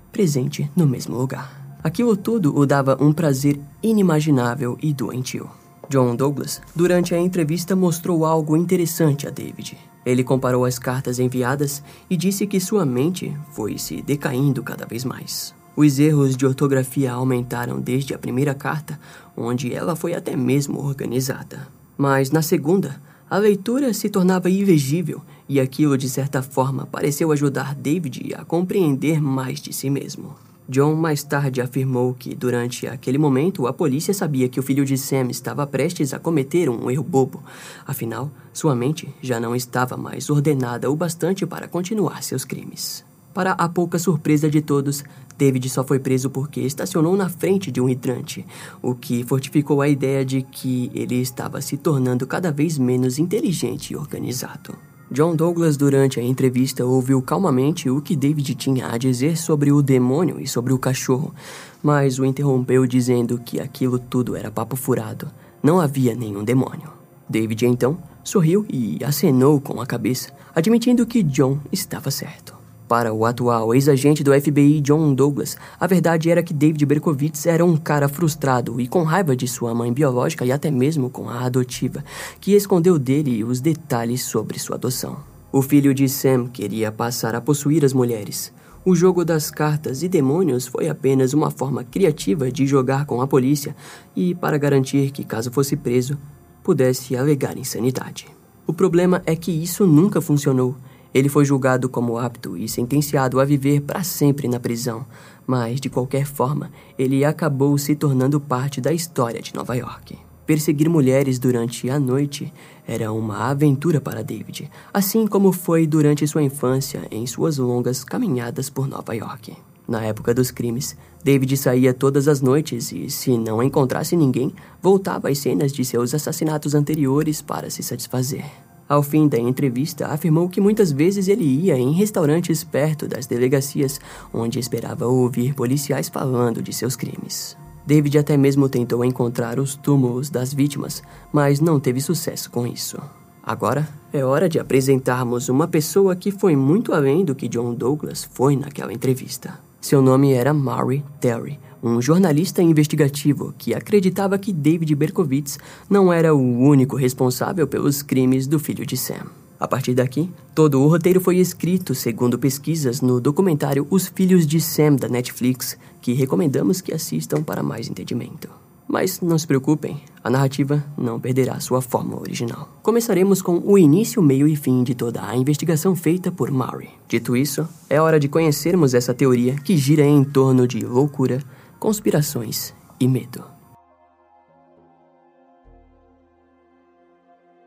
presente 0.09 0.71
no 0.73 0.87
mesmo 0.87 1.17
lugar. 1.17 1.66
Aquilo 1.87 2.17
tudo 2.17 2.53
o 2.53 2.65
dava 2.65 2.97
um 2.99 3.13
prazer 3.13 3.57
inimaginável 3.81 4.77
e 4.83 4.93
doentio. 4.93 5.49
John 5.87 6.17
Douglas, 6.17 6.61
durante 6.75 7.15
a 7.15 7.17
entrevista, 7.17 7.77
mostrou 7.77 8.25
algo 8.25 8.57
interessante 8.57 9.25
a 9.25 9.29
David. 9.29 9.77
Ele 10.05 10.21
comparou 10.21 10.65
as 10.65 10.77
cartas 10.77 11.17
enviadas 11.17 11.81
e 12.09 12.17
disse 12.17 12.45
que 12.45 12.59
sua 12.59 12.85
mente 12.85 13.33
foi 13.53 13.77
se 13.77 14.01
decaindo 14.01 14.61
cada 14.61 14.85
vez 14.85 15.05
mais. 15.05 15.55
Os 15.77 15.97
erros 15.97 16.35
de 16.35 16.45
ortografia 16.45 17.13
aumentaram 17.13 17.79
desde 17.79 18.13
a 18.13 18.19
primeira 18.19 18.53
carta, 18.53 18.99
onde 19.37 19.73
ela 19.73 19.95
foi 19.95 20.13
até 20.13 20.35
mesmo 20.35 20.85
organizada. 20.85 21.69
Mas 21.97 22.31
na 22.31 22.41
segunda, 22.41 23.01
a 23.29 23.37
leitura 23.37 23.93
se 23.93 24.09
tornava 24.09 24.49
ilegível 24.49 25.21
e 25.47 25.57
aquilo, 25.57 25.97
de 25.97 26.09
certa 26.09 26.41
forma, 26.41 26.85
pareceu 26.85 27.31
ajudar 27.31 27.73
David 27.73 28.35
a 28.35 28.43
compreender 28.43 29.21
mais 29.21 29.61
de 29.61 29.71
si 29.71 29.89
mesmo. 29.89 30.35
John 30.69 30.95
mais 30.95 31.23
tarde 31.23 31.61
afirmou 31.61 32.13
que, 32.13 32.35
durante 32.35 32.87
aquele 32.87 33.17
momento, 33.17 33.67
a 33.67 33.73
polícia 33.73 34.13
sabia 34.13 34.49
que 34.49 34.59
o 34.59 34.63
filho 34.63 34.83
de 34.83 34.97
Sam 34.97 35.29
estava 35.29 35.65
prestes 35.65 36.13
a 36.13 36.19
cometer 36.19 36.69
um 36.69 36.91
erro 36.91 37.03
bobo. 37.03 37.41
Afinal, 37.85 38.29
sua 38.51 38.75
mente 38.75 39.07
já 39.21 39.39
não 39.39 39.55
estava 39.55 39.95
mais 39.95 40.29
ordenada 40.29 40.91
o 40.91 40.95
bastante 40.95 41.45
para 41.45 41.69
continuar 41.69 42.21
seus 42.21 42.43
crimes. 42.43 43.05
Para 43.33 43.51
a 43.51 43.69
pouca 43.69 43.97
surpresa 43.97 44.49
de 44.49 44.61
todos, 44.61 45.05
David 45.37 45.69
só 45.69 45.83
foi 45.83 45.99
preso 45.99 46.29
porque 46.29 46.59
estacionou 46.59 47.15
na 47.15 47.29
frente 47.29 47.71
de 47.71 47.79
um 47.79 47.87
hidrante, 47.87 48.45
o 48.81 48.95
que 48.95 49.23
fortificou 49.23 49.79
a 49.81 49.87
ideia 49.87 50.25
de 50.25 50.41
que 50.41 50.91
ele 50.93 51.21
estava 51.21 51.61
se 51.61 51.77
tornando 51.77 52.27
cada 52.27 52.51
vez 52.51 52.77
menos 52.77 53.19
inteligente 53.19 53.93
e 53.93 53.95
organizado. 53.95 54.75
John 55.09 55.37
Douglas, 55.37 55.77
durante 55.77 56.19
a 56.19 56.23
entrevista, 56.23 56.83
ouviu 56.85 57.21
calmamente 57.21 57.89
o 57.89 58.01
que 58.01 58.13
David 58.13 58.55
tinha 58.55 58.89
a 58.89 58.97
dizer 58.97 59.37
sobre 59.37 59.71
o 59.71 59.81
demônio 59.81 60.37
e 60.37 60.45
sobre 60.45 60.73
o 60.73 60.77
cachorro, 60.77 61.33
mas 61.81 62.19
o 62.19 62.25
interrompeu 62.25 62.85
dizendo 62.85 63.39
que 63.39 63.61
aquilo 63.61 63.97
tudo 63.99 64.35
era 64.35 64.51
papo 64.51 64.75
furado. 64.75 65.29
Não 65.63 65.79
havia 65.79 66.13
nenhum 66.13 66.43
demônio. 66.43 66.91
David 67.29 67.65
então 67.65 67.97
sorriu 68.21 68.65
e 68.69 69.01
acenou 69.01 69.61
com 69.61 69.79
a 69.79 69.85
cabeça, 69.85 70.33
admitindo 70.53 71.05
que 71.05 71.23
John 71.23 71.57
estava 71.71 72.11
certo. 72.11 72.56
Para 72.87 73.13
o 73.13 73.25
atual 73.25 73.75
ex-agente 73.75 74.23
do 74.23 74.33
FBI 74.33 74.79
John 74.79 75.13
Douglas, 75.13 75.57
a 75.77 75.85
verdade 75.85 76.29
era 76.29 76.41
que 76.41 76.53
David 76.53 76.85
Berkowitz 76.85 77.45
era 77.45 77.65
um 77.65 77.75
cara 77.75 78.07
frustrado 78.07 78.79
e 78.79 78.87
com 78.87 79.03
raiva 79.03 79.35
de 79.35 79.45
sua 79.45 79.75
mãe 79.75 79.91
biológica 79.91 80.45
e 80.45 80.53
até 80.53 80.71
mesmo 80.71 81.09
com 81.09 81.29
a 81.29 81.41
adotiva, 81.41 82.01
que 82.39 82.53
escondeu 82.53 82.97
dele 82.97 83.43
os 83.43 83.59
detalhes 83.59 84.23
sobre 84.23 84.57
sua 84.57 84.77
adoção. 84.77 85.17
O 85.51 85.61
filho 85.61 85.93
de 85.93 86.07
Sam 86.07 86.47
queria 86.47 86.89
passar 86.89 87.35
a 87.35 87.41
possuir 87.41 87.83
as 87.83 87.91
mulheres. 87.91 88.53
O 88.85 88.95
jogo 88.95 89.25
das 89.25 89.51
cartas 89.51 90.01
e 90.01 90.07
demônios 90.07 90.65
foi 90.65 90.87
apenas 90.87 91.33
uma 91.33 91.51
forma 91.51 91.83
criativa 91.83 92.49
de 92.49 92.65
jogar 92.65 93.05
com 93.05 93.21
a 93.21 93.27
polícia 93.27 93.75
e 94.15 94.33
para 94.33 94.57
garantir 94.57 95.11
que, 95.11 95.25
caso 95.25 95.51
fosse 95.51 95.75
preso, 95.75 96.17
pudesse 96.63 97.17
alegar 97.17 97.57
insanidade. 97.57 98.27
O 98.65 98.71
problema 98.71 99.21
é 99.25 99.35
que 99.35 99.51
isso 99.51 99.85
nunca 99.85 100.21
funcionou 100.21 100.75
ele 101.17 101.29
foi 101.29 101.43
julgado 101.43 101.89
como 101.89 102.19
apto 102.19 102.55
e 102.55 102.69
sentenciado 102.69 103.39
a 103.39 103.45
viver 103.45 103.81
para 103.81 104.03
sempre 104.03 104.47
na 104.47 104.59
prisão, 104.59 105.03
mas, 105.47 105.81
de 105.81 105.89
qualquer 105.89 106.27
forma, 106.27 106.69
ele 106.95 107.25
acabou 107.25 107.75
se 107.79 107.95
tornando 107.95 108.39
parte 108.39 108.79
da 108.79 108.93
história 108.93 109.41
de 109.41 109.55
Nova 109.55 109.75
York. 109.75 110.15
Perseguir 110.45 110.87
mulheres 110.87 111.39
durante 111.39 111.89
a 111.89 111.99
noite 111.99 112.53
era 112.87 113.11
uma 113.11 113.49
aventura 113.49 113.99
para 113.99 114.23
David, 114.23 114.69
assim 114.93 115.25
como 115.25 115.51
foi 115.51 115.87
durante 115.87 116.27
sua 116.27 116.43
infância 116.43 117.07
em 117.09 117.25
suas 117.25 117.57
longas 117.57 118.03
caminhadas 118.03 118.69
por 118.69 118.87
Nova 118.87 119.15
York. 119.15 119.57
Na 119.87 120.03
época 120.03 120.35
dos 120.35 120.51
crimes, 120.51 120.95
David 121.23 121.57
saía 121.57 121.95
todas 121.95 122.27
as 122.27 122.41
noites 122.41 122.91
e, 122.91 123.09
se 123.09 123.35
não 123.39 123.63
encontrasse 123.63 124.15
ninguém, 124.15 124.53
voltava 124.79 125.29
às 125.29 125.39
cenas 125.39 125.73
de 125.73 125.83
seus 125.83 126.13
assassinatos 126.13 126.75
anteriores 126.75 127.41
para 127.41 127.71
se 127.71 127.81
satisfazer. 127.81 128.66
Ao 128.87 129.03
fim 129.03 129.27
da 129.27 129.37
entrevista, 129.37 130.07
afirmou 130.07 130.47
que 130.47 130.61
muitas 130.61 130.91
vezes 130.91 131.27
ele 131.27 131.43
ia 131.43 131.77
em 131.77 131.91
restaurantes 131.91 132.63
perto 132.63 133.07
das 133.07 133.25
delegacias, 133.25 133.99
onde 134.33 134.59
esperava 134.59 135.05
ouvir 135.05 135.53
policiais 135.53 136.07
falando 136.07 136.61
de 136.61 136.71
seus 136.71 136.95
crimes. 136.95 137.57
David 137.85 138.17
até 138.17 138.37
mesmo 138.37 138.67
tentou 138.67 139.03
encontrar 139.03 139.59
os 139.59 139.75
túmulos 139.75 140.29
das 140.29 140.53
vítimas, 140.53 141.03
mas 141.31 141.59
não 141.59 141.79
teve 141.79 142.01
sucesso 142.01 142.49
com 142.49 142.67
isso. 142.67 142.97
Agora 143.43 143.87
é 144.11 144.25
hora 144.25 144.49
de 144.49 144.59
apresentarmos 144.59 145.47
uma 145.47 145.67
pessoa 145.67 146.15
que 146.15 146.31
foi 146.31 146.55
muito 146.55 146.93
além 146.93 147.23
do 147.23 147.33
que 147.33 147.47
John 147.47 147.73
Douglas 147.73 148.27
foi 148.33 148.57
naquela 148.57 148.91
entrevista. 148.91 149.57
Seu 149.79 150.01
nome 150.01 150.33
era 150.33 150.53
Murray 150.53 151.01
Terry, 151.21 151.57
um 151.87 152.01
jornalista 152.01 152.61
investigativo 152.61 153.53
que 153.57 153.73
acreditava 153.73 154.37
que 154.37 154.51
David 154.51 154.93
Berkowitz 154.93 155.57
não 155.89 156.11
era 156.11 156.35
o 156.35 156.59
único 156.59 156.95
responsável 156.95 157.65
pelos 157.65 158.01
crimes 158.01 158.45
do 158.45 158.59
filho 158.59 158.85
de 158.85 158.97
Sam. 158.97 159.25
A 159.59 159.67
partir 159.67 159.95
daqui, 159.95 160.29
todo 160.53 160.81
o 160.81 160.87
roteiro 160.87 161.19
foi 161.19 161.37
escrito 161.37 161.95
segundo 161.95 162.37
pesquisas 162.37 163.01
no 163.01 163.19
documentário 163.19 163.87
Os 163.89 164.07
Filhos 164.07 164.45
de 164.45 164.61
Sam 164.61 164.95
da 164.97 165.07
Netflix, 165.07 165.77
que 166.01 166.13
recomendamos 166.13 166.79
que 166.79 166.93
assistam 166.93 167.41
para 167.41 167.63
mais 167.63 167.89
entendimento. 167.89 168.49
Mas 168.87 169.19
não 169.19 169.37
se 169.37 169.45
preocupem, 169.45 169.99
a 170.23 170.29
narrativa 170.29 170.83
não 170.97 171.19
perderá 171.19 171.59
sua 171.59 171.81
forma 171.81 172.17
original. 172.17 172.69
Começaremos 172.81 173.41
com 173.41 173.61
o 173.65 173.77
início, 173.77 174.21
meio 174.21 174.47
e 174.47 174.55
fim 174.55 174.81
de 174.81 174.95
toda 174.95 175.27
a 175.27 175.35
investigação 175.35 175.93
feita 175.93 176.31
por 176.31 176.49
Murray. 176.51 176.89
Dito 177.07 177.35
isso, 177.35 177.67
é 177.89 177.99
hora 177.99 178.19
de 178.19 178.29
conhecermos 178.29 178.93
essa 178.93 179.13
teoria 179.13 179.55
que 179.55 179.75
gira 179.75 180.05
em 180.05 180.23
torno 180.23 180.65
de 180.65 180.79
loucura, 180.85 181.43
conspirações 181.79 182.73
e 182.99 183.07
medo. 183.07 183.43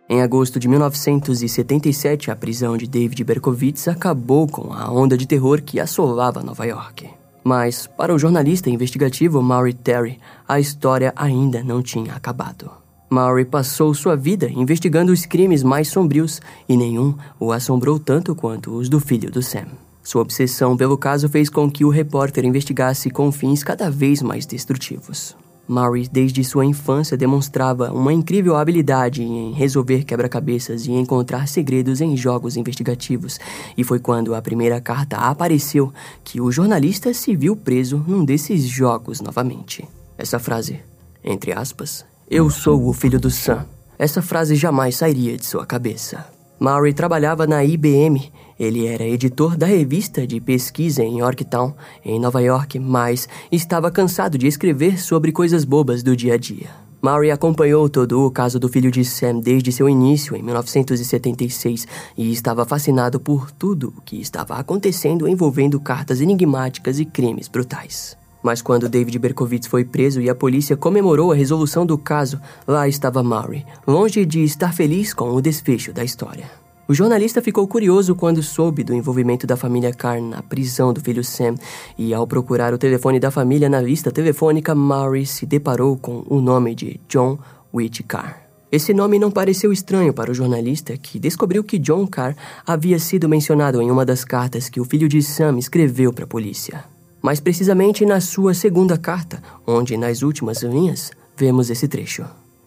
Em 0.08 0.22
agosto 0.22 0.58
de 0.58 0.66
1977, 0.66 2.32
a 2.32 2.36
prisão 2.36 2.76
de 2.76 2.88
David 2.88 3.22
Berkowitz 3.22 3.86
acabou 3.86 4.48
com 4.48 4.72
a 4.72 4.90
onda 4.90 5.16
de 5.16 5.24
terror 5.24 5.62
que 5.62 5.78
assolava 5.78 6.42
Nova 6.42 6.64
York. 6.64 7.08
Mas, 7.44 7.86
para 7.86 8.12
o 8.12 8.18
jornalista 8.18 8.68
investigativo 8.68 9.40
Maury 9.40 9.72
Terry, 9.72 10.18
a 10.48 10.58
história 10.58 11.12
ainda 11.14 11.62
não 11.62 11.80
tinha 11.80 12.12
acabado. 12.12 12.72
Maury 13.08 13.44
passou 13.44 13.94
sua 13.94 14.16
vida 14.16 14.50
investigando 14.50 15.12
os 15.12 15.24
crimes 15.26 15.62
mais 15.62 15.88
sombrios 15.88 16.40
e 16.68 16.76
nenhum 16.76 17.14
o 17.38 17.52
assombrou 17.52 17.98
tanto 17.98 18.34
quanto 18.34 18.72
os 18.72 18.88
do 18.88 18.98
filho 18.98 19.30
do 19.30 19.42
Sam. 19.42 19.66
Sua 20.11 20.22
obsessão 20.22 20.76
pelo 20.76 20.98
caso 20.98 21.28
fez 21.28 21.48
com 21.48 21.70
que 21.70 21.84
o 21.84 21.88
repórter 21.88 22.44
investigasse 22.44 23.11
com 23.11 23.30
fins 23.30 23.62
cada 23.62 23.88
vez 23.88 24.20
mais 24.20 24.44
destrutivos. 24.44 25.36
Murray, 25.68 26.08
desde 26.11 26.42
sua 26.42 26.64
infância, 26.64 27.16
demonstrava 27.16 27.92
uma 27.92 28.12
incrível 28.12 28.56
habilidade 28.56 29.22
em 29.22 29.52
resolver 29.52 30.02
quebra-cabeças 30.02 30.84
e 30.84 30.90
encontrar 30.90 31.46
segredos 31.46 32.00
em 32.00 32.16
jogos 32.16 32.56
investigativos, 32.56 33.38
e 33.78 33.84
foi 33.84 34.00
quando 34.00 34.34
a 34.34 34.42
primeira 34.42 34.80
carta 34.80 35.16
apareceu 35.16 35.92
que 36.24 36.40
o 36.40 36.50
jornalista 36.50 37.14
se 37.14 37.36
viu 37.36 37.54
preso 37.54 38.04
num 38.04 38.24
desses 38.24 38.64
jogos 38.64 39.20
novamente. 39.20 39.88
Essa 40.18 40.40
frase, 40.40 40.80
entre 41.22 41.52
aspas, 41.52 42.04
eu 42.28 42.50
sou 42.50 42.84
o 42.88 42.92
filho 42.92 43.20
do 43.20 43.30
Sam. 43.30 43.64
Essa 43.96 44.20
frase 44.20 44.56
jamais 44.56 44.96
sairia 44.96 45.36
de 45.36 45.46
sua 45.46 45.64
cabeça. 45.64 46.26
Murray 46.58 46.92
trabalhava 46.92 47.46
na 47.46 47.64
IBM. 47.64 48.32
Ele 48.61 48.86
era 48.86 49.08
editor 49.08 49.56
da 49.56 49.64
revista 49.64 50.26
de 50.26 50.38
pesquisa 50.38 51.02
em 51.02 51.20
Yorktown, 51.20 51.72
em 52.04 52.20
Nova 52.20 52.42
York, 52.42 52.78
mas 52.78 53.26
estava 53.50 53.90
cansado 53.90 54.36
de 54.36 54.46
escrever 54.46 55.00
sobre 55.00 55.32
coisas 55.32 55.64
bobas 55.64 56.02
do 56.02 56.14
dia 56.14 56.34
a 56.34 56.36
dia. 56.36 56.68
Murray 57.00 57.30
acompanhou 57.30 57.88
todo 57.88 58.20
o 58.20 58.30
caso 58.30 58.61
do 58.61 58.68
filho 58.68 58.90
de 58.90 59.02
Sam 59.02 59.40
desde 59.40 59.72
seu 59.72 59.88
início 59.88 60.36
em 60.36 60.42
1976 60.42 61.88
e 62.18 62.30
estava 62.30 62.66
fascinado 62.66 63.18
por 63.18 63.50
tudo 63.50 63.94
o 63.96 64.02
que 64.02 64.20
estava 64.20 64.56
acontecendo 64.56 65.26
envolvendo 65.26 65.80
cartas 65.80 66.20
enigmáticas 66.20 67.00
e 67.00 67.06
crimes 67.06 67.48
brutais. 67.48 68.14
Mas 68.42 68.61
quando 68.61 68.90
David 68.90 69.18
Berkowitz 69.18 69.68
foi 69.68 69.86
preso 69.86 70.20
e 70.20 70.28
a 70.28 70.34
polícia 70.34 70.76
comemorou 70.76 71.32
a 71.32 71.34
resolução 71.34 71.86
do 71.86 71.96
caso, 71.96 72.38
lá 72.68 72.86
estava 72.86 73.22
Murray, 73.22 73.64
longe 73.86 74.26
de 74.26 74.44
estar 74.44 74.74
feliz 74.74 75.14
com 75.14 75.30
o 75.30 75.40
desfecho 75.40 75.94
da 75.94 76.04
história. 76.04 76.61
O 76.91 76.93
jornalista 76.93 77.41
ficou 77.41 77.68
curioso 77.68 78.16
quando 78.16 78.43
soube 78.43 78.82
do 78.82 78.93
envolvimento 78.93 79.47
da 79.47 79.57
família 79.57 79.93
Carr 79.93 80.20
na 80.20 80.43
prisão 80.43 80.93
do 80.93 81.01
filho 81.01 81.22
Sam, 81.22 81.55
e 81.97 82.12
ao 82.12 82.26
procurar 82.26 82.74
o 82.74 82.78
telefone 82.78 83.20
da 83.20 83.30
família 83.30 83.68
na 83.68 83.80
lista 83.80 84.11
telefônica, 84.11 84.74
Murray 84.74 85.24
se 85.24 85.47
deparou 85.47 85.97
com 85.97 86.24
o 86.26 86.41
nome 86.41 86.74
de 86.74 86.99
John 87.09 87.38
Witt 87.72 88.03
Carr. 88.03 88.43
Esse 88.72 88.93
nome 88.93 89.20
não 89.20 89.30
pareceu 89.30 89.72
estranho 89.72 90.12
para 90.12 90.32
o 90.32 90.34
jornalista, 90.34 90.97
que 90.97 91.20
descobriu 91.20 91.62
que 91.62 91.78
John 91.78 92.09
Carr 92.09 92.34
havia 92.66 92.99
sido 92.99 93.28
mencionado 93.28 93.80
em 93.80 93.88
uma 93.88 94.05
das 94.05 94.24
cartas 94.24 94.68
que 94.68 94.80
o 94.80 94.84
filho 94.84 95.09
de 95.09 95.22
Sam 95.22 95.61
escreveu 95.61 96.12
para 96.12 96.24
a 96.24 96.26
polícia 96.26 96.82
mais 97.22 97.38
precisamente 97.38 98.05
na 98.05 98.20
sua 98.20 98.53
segunda 98.53 98.99
carta, 98.99 99.41
onde 99.64 99.97
nas 99.97 100.22
últimas 100.22 100.62
linhas 100.62 101.12
vemos 101.36 101.70
esse 101.70 101.86
trecho. 101.86 102.24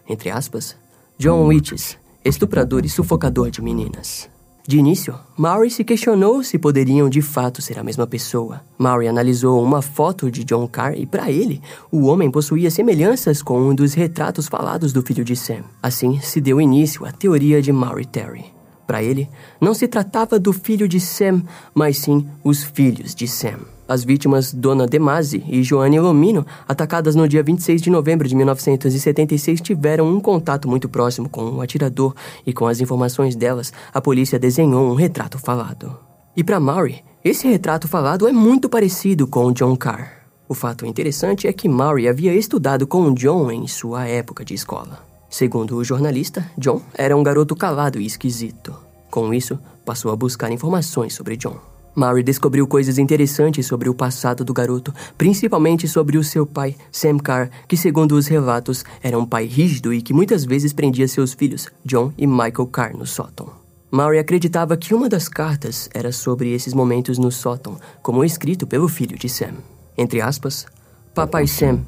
Entre 0.08 0.30
aspas, 0.30 0.78
John 1.18 1.48
Witches, 1.48 1.98
estuprador 2.24 2.86
e 2.86 2.90
sufocador 2.90 3.50
de 3.50 3.62
meninas. 3.62 4.30
De 4.66 4.78
início, 4.78 5.14
Maury 5.36 5.70
se 5.70 5.84
questionou 5.84 6.42
se 6.42 6.58
poderiam 6.58 7.10
de 7.10 7.22
fato 7.22 7.62
ser 7.62 7.78
a 7.78 7.84
mesma 7.84 8.08
pessoa. 8.08 8.62
Maury 8.78 9.10
analisou 9.10 9.62
uma 9.62 9.82
foto 9.82 10.32
de 10.32 10.46
John 10.46 10.66
Carr 10.68 10.98
e, 10.98 11.06
para 11.06 11.30
ele, 11.30 11.62
o 11.92 12.06
homem 12.06 12.32
possuía 12.32 12.72
semelhanças 12.72 13.42
com 13.42 13.60
um 13.60 13.76
dos 13.76 13.94
retratos 13.94 14.48
falados 14.48 14.94
do 14.94 15.02
filho 15.02 15.26
de 15.26 15.36
Sam. 15.36 15.66
Assim, 15.82 16.18
se 16.22 16.40
deu 16.40 16.62
início 16.62 17.06
à 17.06 17.12
teoria 17.12 17.62
de 17.62 17.74
Maury 17.74 18.06
Terry. 18.06 18.46
Para 18.88 19.04
ele, 19.04 19.28
não 19.60 19.74
se 19.74 19.86
tratava 19.86 20.40
do 20.40 20.54
filho 20.54 20.88
de 20.88 21.00
Sam, 21.00 21.44
mas 21.76 21.98
sim 21.98 22.26
os 22.42 22.64
filhos 22.64 23.14
de 23.14 23.28
Sam. 23.28 23.73
As 23.88 24.04
vítimas 24.04 24.54
Dona 24.54 24.88
Demasi 24.88 25.44
e 25.48 25.62
Joanne 25.62 26.00
Lomino, 26.00 26.46
atacadas 26.68 27.16
no 27.16 27.28
dia 27.28 27.44
26 27.44 27.82
de 27.82 27.90
novembro 27.90 28.28
de 28.28 28.36
1976, 28.36 29.60
tiveram 29.60 30.08
um 30.08 30.20
contato 30.20 30.70
muito 30.70 30.88
próximo 30.88 31.28
com 31.28 31.44
o 31.52 31.62
atirador 31.62 32.16
e 32.46 32.54
com 32.54 32.66
as 32.66 32.80
informações 32.80 33.36
delas, 33.36 33.74
a 33.94 34.00
polícia 34.00 34.40
desenhou 34.40 34.90
um 34.90 34.96
retrato 34.96 35.38
falado. 35.38 35.98
E 36.36 36.44
para 36.44 36.60
Maury, 36.60 37.04
esse 37.24 37.48
retrato 37.48 37.88
falado 37.88 38.28
é 38.28 38.32
muito 38.32 38.70
parecido 38.70 39.28
com 39.28 39.46
o 39.46 39.54
John 39.54 39.76
Carr. 39.76 40.24
O 40.48 40.54
fato 40.54 40.86
interessante 40.86 41.48
é 41.48 41.54
que 41.54 41.70
Maury 41.70 42.08
havia 42.08 42.34
estudado 42.34 42.88
com 42.88 43.14
John 43.14 43.52
em 43.52 43.68
sua 43.68 44.08
época 44.08 44.46
de 44.46 44.54
escola. 44.54 45.00
Segundo 45.30 45.76
o 45.76 45.84
jornalista, 45.84 46.50
John 46.58 46.82
era 46.94 47.18
um 47.18 47.24
garoto 47.24 47.56
calado 47.56 48.00
e 48.00 48.06
esquisito. 48.06 48.76
Com 49.10 49.34
isso, 49.34 49.60
passou 49.86 50.12
a 50.12 50.16
buscar 50.16 50.52
informações 50.52 51.14
sobre 51.14 51.38
John. 51.38 51.73
Mary 51.96 52.24
descobriu 52.24 52.66
coisas 52.66 52.98
interessantes 52.98 53.68
sobre 53.68 53.88
o 53.88 53.94
passado 53.94 54.44
do 54.44 54.54
garoto, 54.54 54.94
principalmente 55.18 55.88
sobre 55.88 56.18
o 56.18 56.24
seu 56.24 56.46
pai, 56.46 56.76
Sam 56.91 57.18
Carr, 57.18 57.50
que, 57.68 57.78
segundo 57.78 58.14
os 58.14 58.28
relatos, 58.28 58.84
era 59.02 59.18
um 59.18 59.26
pai 59.26 59.46
rígido 59.46 59.94
e 59.94 60.02
que 60.02 60.14
muitas 60.14 60.44
vezes 60.44 60.74
prendia 60.74 61.08
seus 61.08 61.34
filhos, 61.34 61.68
John 61.86 62.12
e 62.18 62.26
Michael 62.26 62.68
Carr, 62.72 62.98
no 62.98 63.06
sótão. 63.06 63.50
Mary 63.91 64.18
acreditava 64.18 64.76
que 64.76 64.96
uma 64.96 65.08
das 65.08 65.30
cartas 65.30 65.88
era 65.94 66.12
sobre 66.12 66.52
esses 66.52 66.74
momentos 66.74 67.20
no 67.20 67.32
sótão, 67.32 67.78
como 68.02 68.26
escrito 68.26 68.66
pelo 68.66 68.88
filho 68.88 69.18
de 69.18 69.30
Sam. 69.30 69.54
Entre 69.96 70.20
aspas, 70.20 70.66
Papai 71.14 71.46
Sam, 71.46 71.82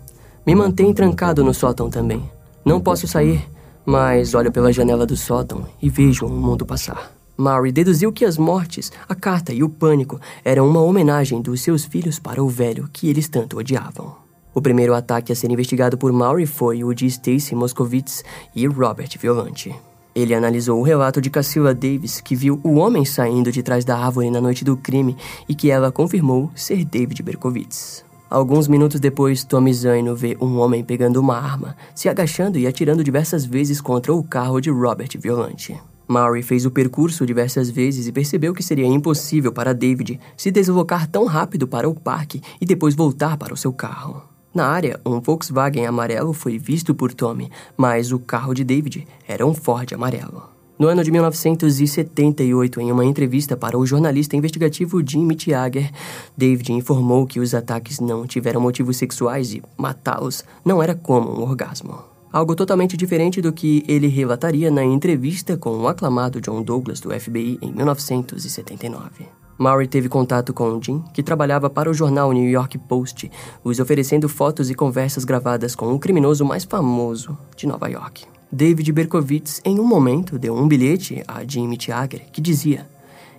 me 0.45 0.53
mantém 0.53 0.93
trancado 0.93 1.43
no 1.43 1.51
sótão 1.51 1.89
também. 1.89 2.29
Não 2.63 2.79
posso 2.79 3.07
sair, 3.07 3.43
mas 3.83 4.35
olho 4.35 4.51
pela 4.51 4.71
janela 4.71 5.05
do 5.05 5.17
sótão 5.17 5.65
e 5.81 5.89
vejo 5.89 6.27
o 6.27 6.29
mundo 6.29 6.63
passar. 6.63 7.14
Mary 7.37 7.71
deduziu 7.71 8.13
que 8.13 8.23
as 8.23 8.37
mortes, 8.37 8.91
a 9.09 9.15
carta 9.15 9.53
e 9.53 9.63
o 9.63 9.69
pânico 9.69 10.19
eram 10.43 10.67
uma 10.67 10.81
homenagem 10.81 11.41
dos 11.41 11.61
seus 11.61 11.83
filhos 11.83 12.17
para 12.17 12.43
o 12.43 12.47
velho 12.47 12.89
que 12.91 13.09
eles 13.09 13.27
tanto 13.27 13.57
odiavam. 13.57 14.15
O 14.53 14.61
primeiro 14.61 14.93
ataque 14.93 15.33
a 15.33 15.35
ser 15.35 15.51
investigado 15.51 15.97
por 15.97 16.13
Maury 16.13 16.45
foi 16.45 16.81
o 16.81 16.93
de 16.93 17.05
Stacy 17.07 17.53
Moscovitz 17.53 18.23
e 18.55 18.65
Robert 18.65 19.09
Violante. 19.19 19.75
Ele 20.15 20.33
analisou 20.33 20.79
o 20.79 20.83
relato 20.83 21.19
de 21.19 21.29
Cassila 21.29 21.73
Davis, 21.73 22.21
que 22.21 22.37
viu 22.37 22.61
o 22.63 22.75
homem 22.75 23.03
saindo 23.03 23.51
de 23.51 23.61
trás 23.61 23.83
da 23.83 23.97
árvore 23.97 24.31
na 24.31 24.39
noite 24.39 24.63
do 24.63 24.77
crime 24.77 25.17
e 25.49 25.53
que 25.53 25.69
ela 25.69 25.91
confirmou 25.91 26.49
ser 26.55 26.85
David 26.85 27.21
Berkowitz. 27.21 28.05
Alguns 28.29 28.69
minutos 28.69 29.01
depois, 29.01 29.43
Tommy 29.43 29.73
Zaino 29.73 30.15
vê 30.15 30.37
um 30.39 30.57
homem 30.57 30.85
pegando 30.85 31.17
uma 31.17 31.37
arma, 31.37 31.75
se 31.93 32.07
agachando 32.07 32.57
e 32.57 32.65
atirando 32.65 33.03
diversas 33.03 33.45
vezes 33.45 33.81
contra 33.81 34.13
o 34.13 34.23
carro 34.23 34.61
de 34.61 34.69
Robert 34.69 35.09
Violante. 35.19 35.77
Maury 36.07 36.43
fez 36.43 36.65
o 36.65 36.71
percurso 36.71 37.25
diversas 37.25 37.69
vezes 37.69 38.07
e 38.07 38.11
percebeu 38.11 38.53
que 38.53 38.63
seria 38.63 38.85
impossível 38.85 39.51
para 39.51 39.73
David 39.73 40.19
se 40.37 40.51
deslocar 40.51 41.07
tão 41.07 41.25
rápido 41.25 41.67
para 41.67 41.89
o 41.89 41.95
parque 41.95 42.41
e 42.61 42.65
depois 42.65 42.95
voltar 42.95 43.37
para 43.37 43.53
o 43.53 43.57
seu 43.57 43.73
carro. 43.73 44.23
Na 44.53 44.67
área, 44.67 44.99
um 45.05 45.19
Volkswagen 45.19 45.85
amarelo 45.85 46.31
foi 46.31 46.57
visto 46.57 46.95
por 46.95 47.13
Tommy, 47.13 47.51
mas 47.75 48.11
o 48.11 48.19
carro 48.19 48.53
de 48.53 48.63
David 48.63 49.05
era 49.27 49.45
um 49.45 49.53
Ford 49.53 49.91
amarelo. 49.93 50.43
No 50.77 50.87
ano 50.87 51.03
de 51.03 51.11
1978, 51.11 52.81
em 52.81 52.91
uma 52.91 53.05
entrevista 53.05 53.57
para 53.57 53.77
o 53.77 53.85
jornalista 53.85 54.35
investigativo 54.35 55.01
Jim 55.05 55.25
Mittiager, 55.25 55.89
David 56.37 56.71
informou 56.73 57.25
que 57.25 57.39
os 57.39 57.53
ataques 57.53 57.99
não 57.99 58.27
tiveram 58.27 58.61
motivos 58.61 58.97
sexuais 58.97 59.53
e 59.53 59.63
matá-los 59.77 60.43
não 60.63 60.83
era 60.83 60.93
como 60.93 61.31
um 61.31 61.43
orgasmo 61.43 62.14
algo 62.35 62.53
totalmente 62.53 62.97
diferente 62.97 63.41
do 63.41 63.53
que 63.53 63.81
ele 63.87 64.07
relataria 64.07 64.69
na 64.69 64.83
entrevista 64.83 65.55
com 65.55 65.77
o 65.77 65.87
aclamado 65.87 66.41
John 66.41 66.61
Douglas 66.61 66.99
do 66.99 67.17
FBI 67.17 67.57
em 67.61 67.71
1979. 67.71 69.25
Maury 69.57 69.87
teve 69.87 70.09
contato 70.09 70.53
com 70.53 70.81
Jim, 70.81 71.01
que 71.13 71.23
trabalhava 71.23 71.69
para 71.69 71.89
o 71.89 71.93
jornal 71.93 72.33
New 72.33 72.49
York 72.49 72.77
Post, 72.77 73.31
os 73.63 73.79
oferecendo 73.79 74.27
fotos 74.27 74.69
e 74.69 74.75
conversas 74.75 75.23
gravadas 75.23 75.75
com 75.75 75.93
o 75.93 75.97
criminoso 75.97 76.43
mais 76.43 76.65
famoso 76.65 77.37
de 77.55 77.65
Nova 77.65 77.87
York. 77.87 78.25
David 78.51 78.91
Berkowitz, 78.91 79.61
em 79.63 79.79
um 79.79 79.87
momento, 79.87 80.37
deu 80.37 80.53
um 80.53 80.67
bilhete 80.67 81.23
a 81.25 81.41
Jimmy 81.47 81.77
Tiager 81.77 82.29
que 82.33 82.41
dizia, 82.41 82.85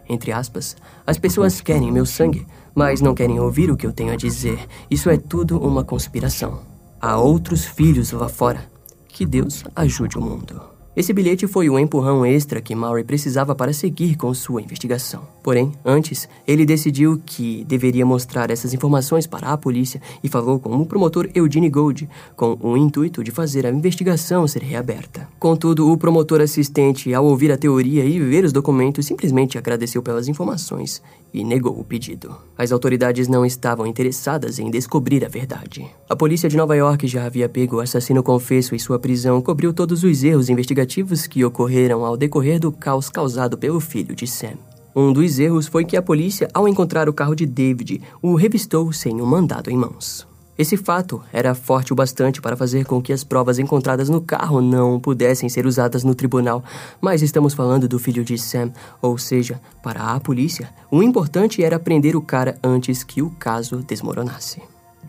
entre 0.08 0.32
aspas, 0.32 0.74
as 1.06 1.18
pessoas 1.18 1.60
querem 1.60 1.92
meu 1.92 2.06
sangue, 2.06 2.46
mas 2.74 3.02
não 3.02 3.14
querem 3.14 3.38
ouvir 3.38 3.70
o 3.70 3.76
que 3.76 3.86
eu 3.86 3.92
tenho 3.92 4.14
a 4.14 4.16
dizer. 4.16 4.58
Isso 4.90 5.10
é 5.10 5.18
tudo 5.18 5.58
uma 5.58 5.84
conspiração. 5.84 6.60
Há 6.98 7.18
outros 7.18 7.66
filhos 7.66 8.10
lá 8.12 8.30
fora. 8.30 8.74
Que 9.16 9.24
Deus 9.24 9.64
ajude 9.74 10.18
o 10.18 10.20
mundo. 10.20 10.75
Esse 10.96 11.12
bilhete 11.12 11.46
foi 11.46 11.68
o 11.68 11.78
empurrão 11.78 12.24
extra 12.24 12.58
que 12.58 12.74
Maury 12.74 13.04
precisava 13.04 13.54
para 13.54 13.70
seguir 13.74 14.16
com 14.16 14.32
sua 14.32 14.62
investigação. 14.62 15.28
Porém, 15.42 15.70
antes, 15.84 16.26
ele 16.46 16.64
decidiu 16.64 17.20
que 17.26 17.66
deveria 17.68 18.06
mostrar 18.06 18.50
essas 18.50 18.72
informações 18.72 19.26
para 19.26 19.52
a 19.52 19.58
polícia 19.58 20.00
e 20.24 20.28
falou 20.28 20.58
com 20.58 20.74
o 20.74 20.86
promotor 20.86 21.28
Eugene 21.34 21.68
Gold, 21.68 22.08
com 22.34 22.56
o 22.62 22.78
intuito 22.78 23.22
de 23.22 23.30
fazer 23.30 23.66
a 23.66 23.70
investigação 23.70 24.48
ser 24.48 24.62
reaberta. 24.62 25.28
Contudo, 25.38 25.92
o 25.92 25.98
promotor 25.98 26.40
assistente, 26.40 27.12
ao 27.12 27.26
ouvir 27.26 27.52
a 27.52 27.58
teoria 27.58 28.02
e 28.02 28.18
ver 28.18 28.46
os 28.46 28.52
documentos, 28.52 29.04
simplesmente 29.04 29.58
agradeceu 29.58 30.02
pelas 30.02 30.28
informações 30.28 31.02
e 31.34 31.44
negou 31.44 31.78
o 31.78 31.84
pedido. 31.84 32.34
As 32.56 32.72
autoridades 32.72 33.28
não 33.28 33.44
estavam 33.44 33.86
interessadas 33.86 34.58
em 34.58 34.70
descobrir 34.70 35.26
a 35.26 35.28
verdade. 35.28 35.86
A 36.08 36.16
polícia 36.16 36.48
de 36.48 36.56
Nova 36.56 36.74
York 36.74 37.06
já 37.06 37.26
havia 37.26 37.50
pego 37.50 37.76
o 37.76 37.80
assassino 37.80 38.22
confesso 38.22 38.74
e 38.74 38.80
sua 38.80 38.98
prisão 38.98 39.42
cobriu 39.42 39.74
todos 39.74 40.02
os 40.02 40.24
erros 40.24 40.48
investigativos 40.48 40.85
que 41.26 41.44
ocorreram 41.44 42.04
ao 42.04 42.16
decorrer 42.16 42.60
do 42.60 42.70
caos 42.70 43.08
causado 43.08 43.58
pelo 43.58 43.80
filho 43.80 44.14
de 44.14 44.26
Sam. 44.26 44.54
Um 44.94 45.12
dos 45.12 45.38
erros 45.38 45.66
foi 45.66 45.84
que 45.84 45.96
a 45.96 46.00
polícia, 46.00 46.48
ao 46.54 46.66
encontrar 46.66 47.08
o 47.08 47.12
carro 47.12 47.34
de 47.34 47.44
David, 47.44 48.00
o 48.22 48.34
revistou 48.34 48.92
sem 48.92 49.20
um 49.20 49.26
mandado 49.26 49.70
em 49.70 49.76
mãos. 49.76 50.26
Esse 50.58 50.76
fato 50.76 51.22
era 51.32 51.54
forte 51.54 51.92
o 51.92 51.96
bastante 51.96 52.40
para 52.40 52.56
fazer 52.56 52.86
com 52.86 53.02
que 53.02 53.12
as 53.12 53.22
provas 53.22 53.58
encontradas 53.58 54.08
no 54.08 54.22
carro 54.22 54.62
não 54.62 54.98
pudessem 54.98 55.50
ser 55.50 55.66
usadas 55.66 56.02
no 56.02 56.14
tribunal, 56.14 56.64
mas 56.98 57.20
estamos 57.20 57.52
falando 57.52 57.86
do 57.86 57.98
filho 57.98 58.24
de 58.24 58.38
Sam, 58.38 58.72
ou 59.02 59.18
seja, 59.18 59.60
para 59.82 60.14
a 60.14 60.18
polícia, 60.18 60.70
o 60.90 61.02
importante 61.02 61.62
era 61.62 61.78
prender 61.78 62.16
o 62.16 62.22
cara 62.22 62.58
antes 62.64 63.04
que 63.04 63.20
o 63.20 63.28
caso 63.28 63.84
desmoronasse. 63.86 64.62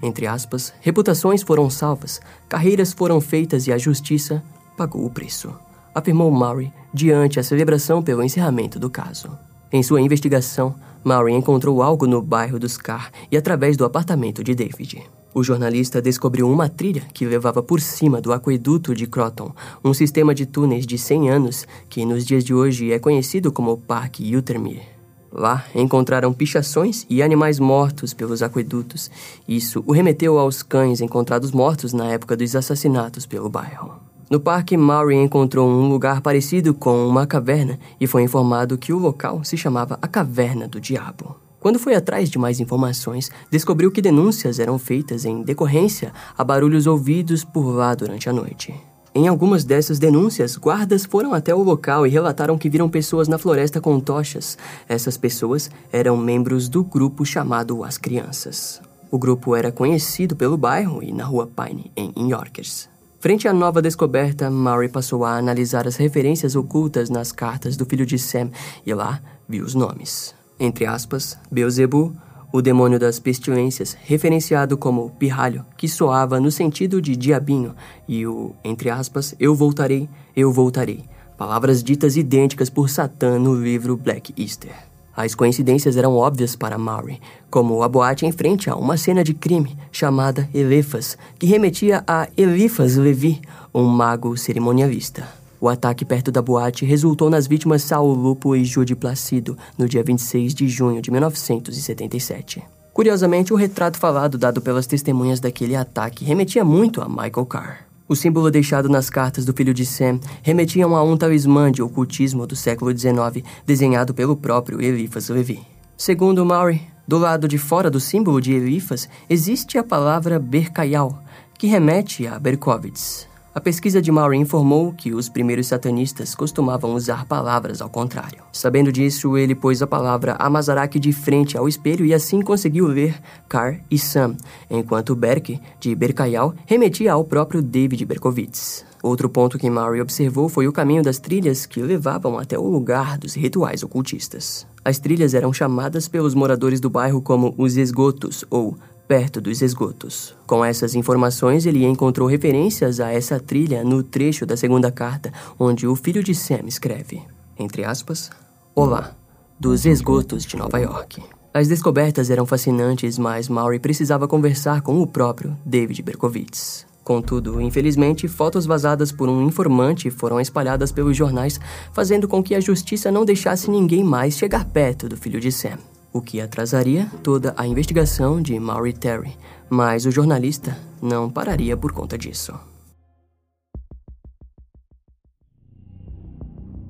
Entre 0.03 0.27
aspas, 0.27 0.73
reputações 0.81 1.41
foram 1.41 1.69
salvas, 1.69 2.19
carreiras 2.49 2.91
foram 2.91 3.21
feitas 3.21 3.67
e 3.67 3.71
a 3.71 3.77
justiça 3.77 4.43
pagou 4.75 5.05
o 5.05 5.09
preço, 5.09 5.53
afirmou 5.97 6.31
Murray 6.31 6.71
diante 6.93 7.39
a 7.39 7.43
celebração 7.43 8.03
pelo 8.03 8.23
encerramento 8.23 8.79
do 8.79 8.89
caso. 8.89 9.29
Em 9.71 9.81
sua 9.81 9.99
investigação, 9.99 10.75
Murray 11.03 11.33
encontrou 11.33 11.81
algo 11.81 12.05
no 12.05 12.21
bairro 12.21 12.59
dos 12.59 12.77
Carr 12.77 13.11
e 13.31 13.35
através 13.35 13.75
do 13.75 13.83
apartamento 13.83 14.43
de 14.43 14.53
David. 14.53 15.03
O 15.33 15.43
jornalista 15.43 16.01
descobriu 16.01 16.49
uma 16.49 16.69
trilha 16.69 17.01
que 17.13 17.25
levava 17.25 17.63
por 17.63 17.81
cima 17.81 18.21
do 18.21 18.31
aqueduto 18.31 18.93
de 18.93 19.07
Croton, 19.07 19.51
um 19.83 19.93
sistema 19.93 20.35
de 20.35 20.45
túneis 20.45 20.85
de 20.85 20.97
100 20.97 21.29
anos 21.29 21.67
que 21.89 22.05
nos 22.05 22.25
dias 22.25 22.43
de 22.43 22.53
hoje 22.53 22.91
é 22.91 22.99
conhecido 22.99 23.51
como 23.51 23.77
Parque 23.77 24.35
Utermere. 24.35 24.83
Lá 25.31 25.65
encontraram 25.75 26.31
pichações 26.31 27.05
e 27.09 27.21
animais 27.21 27.59
mortos 27.59 28.13
pelos 28.13 28.41
aquedutos. 28.41 29.11
Isso 29.47 29.83
o 29.85 29.91
remeteu 29.91 30.37
aos 30.39 30.63
cães 30.63 31.01
encontrados 31.01 31.51
mortos 31.51 31.91
na 31.91 32.07
época 32.07 32.37
dos 32.37 32.55
assassinatos 32.55 33.25
pelo 33.25 33.49
bairro. 33.49 34.06
No 34.29 34.41
parque, 34.41 34.75
Maury 34.75 35.15
encontrou 35.15 35.69
um 35.69 35.87
lugar 35.87 36.19
parecido 36.19 36.73
com 36.73 37.07
uma 37.07 37.25
caverna 37.25 37.79
e 37.99 38.05
foi 38.05 38.23
informado 38.23 38.77
que 38.77 38.91
o 38.91 38.99
local 38.99 39.41
se 39.45 39.55
chamava 39.55 39.97
a 40.01 40.07
Caverna 40.07 40.67
do 40.67 40.81
Diabo. 40.81 41.37
Quando 41.61 41.79
foi 41.79 41.95
atrás 41.95 42.29
de 42.29 42.37
mais 42.37 42.59
informações, 42.59 43.31
descobriu 43.49 43.89
que 43.89 44.01
denúncias 44.01 44.59
eram 44.59 44.77
feitas 44.77 45.23
em 45.23 45.41
decorrência 45.41 46.11
a 46.37 46.43
barulhos 46.43 46.87
ouvidos 46.87 47.45
por 47.45 47.71
lá 47.71 47.95
durante 47.95 48.29
a 48.29 48.33
noite. 48.33 48.75
Em 49.15 49.29
algumas 49.29 49.63
dessas 49.63 49.97
denúncias, 49.97 50.57
guardas 50.57 51.05
foram 51.05 51.33
até 51.33 51.55
o 51.55 51.63
local 51.63 52.05
e 52.05 52.09
relataram 52.09 52.57
que 52.57 52.69
viram 52.69 52.89
pessoas 52.89 53.29
na 53.29 53.37
floresta 53.37 53.79
com 53.79 53.97
tochas. 53.99 54.57
Essas 54.89 55.17
pessoas 55.17 55.71
eram 55.91 56.17
membros 56.17 56.67
do 56.67 56.83
grupo 56.83 57.25
chamado 57.25 57.81
As 57.83 57.97
Crianças. 57.97 58.81
O 59.09 59.17
grupo 59.17 59.55
era 59.55 59.71
conhecido 59.71 60.35
pelo 60.35 60.57
bairro 60.57 61.01
e 61.01 61.13
na 61.13 61.23
rua 61.23 61.47
Pine, 61.47 61.91
em 61.95 62.29
Yorkers. 62.29 62.89
Frente 63.19 63.47
à 63.47 63.53
nova 63.53 63.81
descoberta, 63.81 64.49
Murray 64.49 64.89
passou 64.89 65.25
a 65.25 65.37
analisar 65.37 65.87
as 65.87 65.95
referências 65.95 66.55
ocultas 66.55 67.09
nas 67.09 67.31
cartas 67.31 67.75
do 67.75 67.85
filho 67.85 68.05
de 68.05 68.19
Sam 68.19 68.51
e 68.85 68.93
lá 68.93 69.19
viu 69.49 69.65
os 69.65 69.73
nomes 69.73 70.37
entre 70.59 70.85
aspas, 70.85 71.37
Beuzebu, 71.51 72.15
o 72.51 72.61
demônio 72.61 72.97
das 72.97 73.19
pestilências, 73.19 73.95
referenciado 73.99 74.77
como 74.77 75.09
pirralho, 75.11 75.65
que 75.77 75.87
soava 75.87 76.39
no 76.39 76.49
sentido 76.49 77.01
de 77.01 77.15
diabinho, 77.15 77.75
e 78.07 78.25
o, 78.25 78.55
entre 78.63 78.89
aspas, 78.89 79.35
eu 79.39 79.53
voltarei, 79.53 80.09
eu 80.35 80.51
voltarei, 80.51 81.03
palavras 81.37 81.83
ditas 81.83 82.15
idênticas 82.15 82.69
por 82.69 82.89
Satã 82.89 83.37
no 83.37 83.53
livro 83.53 83.97
Black 83.97 84.33
Easter. 84.41 84.75
As 85.17 85.33
coincidências 85.33 85.97
eram 85.97 86.15
óbvias 86.15 86.55
para 86.55 86.77
Maury, 86.77 87.19
como 87.49 87.81
a 87.81 87.89
boate 87.89 88.27
em 88.27 88.31
frente 88.31 88.69
a 88.69 88.75
uma 88.75 88.97
cena 88.97 89.23
de 89.23 89.33
crime 89.33 89.75
chamada 89.91 90.47
Elefas, 90.53 91.17
que 91.39 91.47
remetia 91.47 92.03
a 92.05 92.27
Elifas 92.37 92.97
Levi, 92.97 93.41
um 93.73 93.85
mago 93.85 94.37
cerimonialista. 94.37 95.27
O 95.59 95.67
ataque 95.67 96.05
perto 96.05 96.31
da 96.31 96.39
boate 96.39 96.85
resultou 96.85 97.31
nas 97.31 97.47
vítimas 97.47 97.81
Saul 97.81 98.13
Lupo 98.13 98.55
e 98.55 98.63
Judy 98.63 98.95
Placido 98.95 99.57
no 99.75 99.89
dia 99.89 100.03
26 100.03 100.53
de 100.53 100.67
junho 100.67 101.01
de 101.01 101.09
1977. 101.09 102.63
Curiosamente, 102.93 103.51
o 103.51 103.55
retrato 103.55 103.97
falado 103.97 104.37
dado 104.37 104.61
pelas 104.61 104.85
testemunhas 104.85 105.39
daquele 105.39 105.75
ataque 105.75 106.23
remetia 106.23 106.63
muito 106.63 107.01
a 107.01 107.09
Michael 107.09 107.45
Carr. 107.47 107.86
O 108.09 108.15
símbolo 108.15 108.49
deixado 108.49 108.87
nas 108.87 109.09
cartas 109.09 109.43
do 109.43 109.53
filho 109.53 109.73
de 109.73 109.85
Sam 109.85 110.19
remetiam 110.41 110.95
a 110.95 111.03
um 111.03 111.17
talismã 111.17 111.69
de 111.69 111.81
ocultismo 111.81 112.47
do 112.47 112.55
século 112.55 112.97
XIX, 112.97 113.45
desenhado 113.65 114.13
pelo 114.13 114.37
próprio 114.37 114.81
Eliphas 114.81 115.27
Levi. 115.27 115.59
Segundo 115.97 116.45
Maury, 116.45 116.81
do 117.05 117.17
lado 117.17 117.47
de 117.47 117.57
fora 117.57 117.89
do 117.89 117.99
símbolo 117.99 118.39
de 118.39 118.53
Eliphas 118.53 119.09
existe 119.29 119.77
a 119.77 119.83
palavra 119.83 120.39
Berkayal, 120.39 121.21
que 121.57 121.67
remete 121.67 122.25
a 122.25 122.39
Berkowitz. 122.39 123.27
A 123.57 123.59
pesquisa 123.59 123.99
de 123.99 124.11
Maury 124.11 124.37
informou 124.37 124.93
que 124.93 125.15
os 125.15 125.29
primeiros 125.29 125.65
satanistas 125.65 126.35
costumavam 126.35 126.93
usar 126.93 127.25
palavras 127.25 127.81
ao 127.81 127.89
contrário. 127.89 128.43
Sabendo 128.53 128.91
disso, 128.91 129.35
ele 129.35 129.55
pôs 129.55 129.81
a 129.81 129.87
palavra 129.87 130.35
Amazaraki 130.37 130.99
de 130.99 131.11
frente 131.11 131.57
ao 131.57 131.67
espelho 131.67 132.05
e 132.05 132.13
assim 132.13 132.39
conseguiu 132.39 132.85
ler 132.85 133.19
Car 133.49 133.81
e 133.89 133.97
Sam, 133.97 134.37
enquanto 134.69 135.15
Berk, 135.15 135.59
de 135.79 135.95
Berkayal, 135.95 136.53
remetia 136.67 137.13
ao 137.13 137.23
próprio 137.23 137.59
David 137.59 138.05
Berkowitz. 138.05 138.85
Outro 139.01 139.27
ponto 139.27 139.57
que 139.57 139.71
Maury 139.71 140.01
observou 140.01 140.47
foi 140.47 140.67
o 140.67 140.71
caminho 140.71 141.01
das 141.01 141.17
trilhas 141.17 141.65
que 141.65 141.81
levavam 141.81 142.37
até 142.37 142.59
o 142.59 142.67
lugar 142.69 143.17
dos 143.17 143.33
rituais 143.33 143.81
ocultistas. 143.81 144.67
As 144.85 144.99
trilhas 144.99 145.33
eram 145.33 145.51
chamadas 145.51 146.07
pelos 146.07 146.35
moradores 146.35 146.79
do 146.79 146.91
bairro 146.91 147.23
como 147.23 147.55
os 147.57 147.75
esgotos 147.75 148.45
ou 148.51 148.77
perto 149.07 149.39
dos 149.39 149.61
esgotos. 149.61 150.35
Com 150.45 150.63
essas 150.63 150.93
informações, 150.93 151.65
ele 151.65 151.85
encontrou 151.85 152.27
referências 152.27 152.99
a 152.99 153.11
essa 153.11 153.39
trilha 153.39 153.83
no 153.83 154.03
trecho 154.03 154.45
da 154.45 154.57
segunda 154.57 154.91
carta, 154.91 155.31
onde 155.57 155.87
o 155.87 155.95
filho 155.95 156.23
de 156.23 156.35
Sam 156.35 156.65
escreve, 156.65 157.21
entre 157.57 157.85
aspas, 157.85 158.29
Olá, 158.75 159.15
dos 159.59 159.85
esgotos 159.85 160.45
de 160.45 160.55
Nova 160.55 160.77
York. 160.77 161.23
As 161.51 161.67
descobertas 161.67 162.29
eram 162.29 162.45
fascinantes, 162.45 163.17
mas 163.17 163.49
Maury 163.49 163.79
precisava 163.79 164.27
conversar 164.27 164.81
com 164.81 165.01
o 165.01 165.07
próprio 165.07 165.57
David 165.65 166.03
Berkowitz. 166.03 166.85
Contudo, 167.03 167.59
infelizmente, 167.59 168.27
fotos 168.27 168.67
vazadas 168.67 169.11
por 169.11 169.29
um 169.29 169.47
informante 169.47 170.11
foram 170.11 170.39
espalhadas 170.39 170.91
pelos 170.91 171.17
jornais, 171.17 171.59
fazendo 171.93 172.27
com 172.27 172.43
que 172.43 172.53
a 172.53 172.59
justiça 172.59 173.09
não 173.09 173.25
deixasse 173.25 173.71
ninguém 173.71 174.03
mais 174.03 174.37
chegar 174.37 174.65
perto 174.65 175.09
do 175.09 175.17
filho 175.17 175.39
de 175.39 175.51
Sam 175.51 175.79
o 176.17 176.21
que 176.21 176.41
atrasaria 176.41 177.07
toda 177.23 177.53
a 177.55 177.67
investigação 177.67 178.41
de 178.41 178.59
Maury 178.59 178.93
Terry, 178.93 179.37
mas 179.69 180.05
o 180.05 180.11
jornalista 180.11 180.77
não 181.01 181.29
pararia 181.29 181.77
por 181.77 181.91
conta 181.91 182.17
disso. 182.17 182.53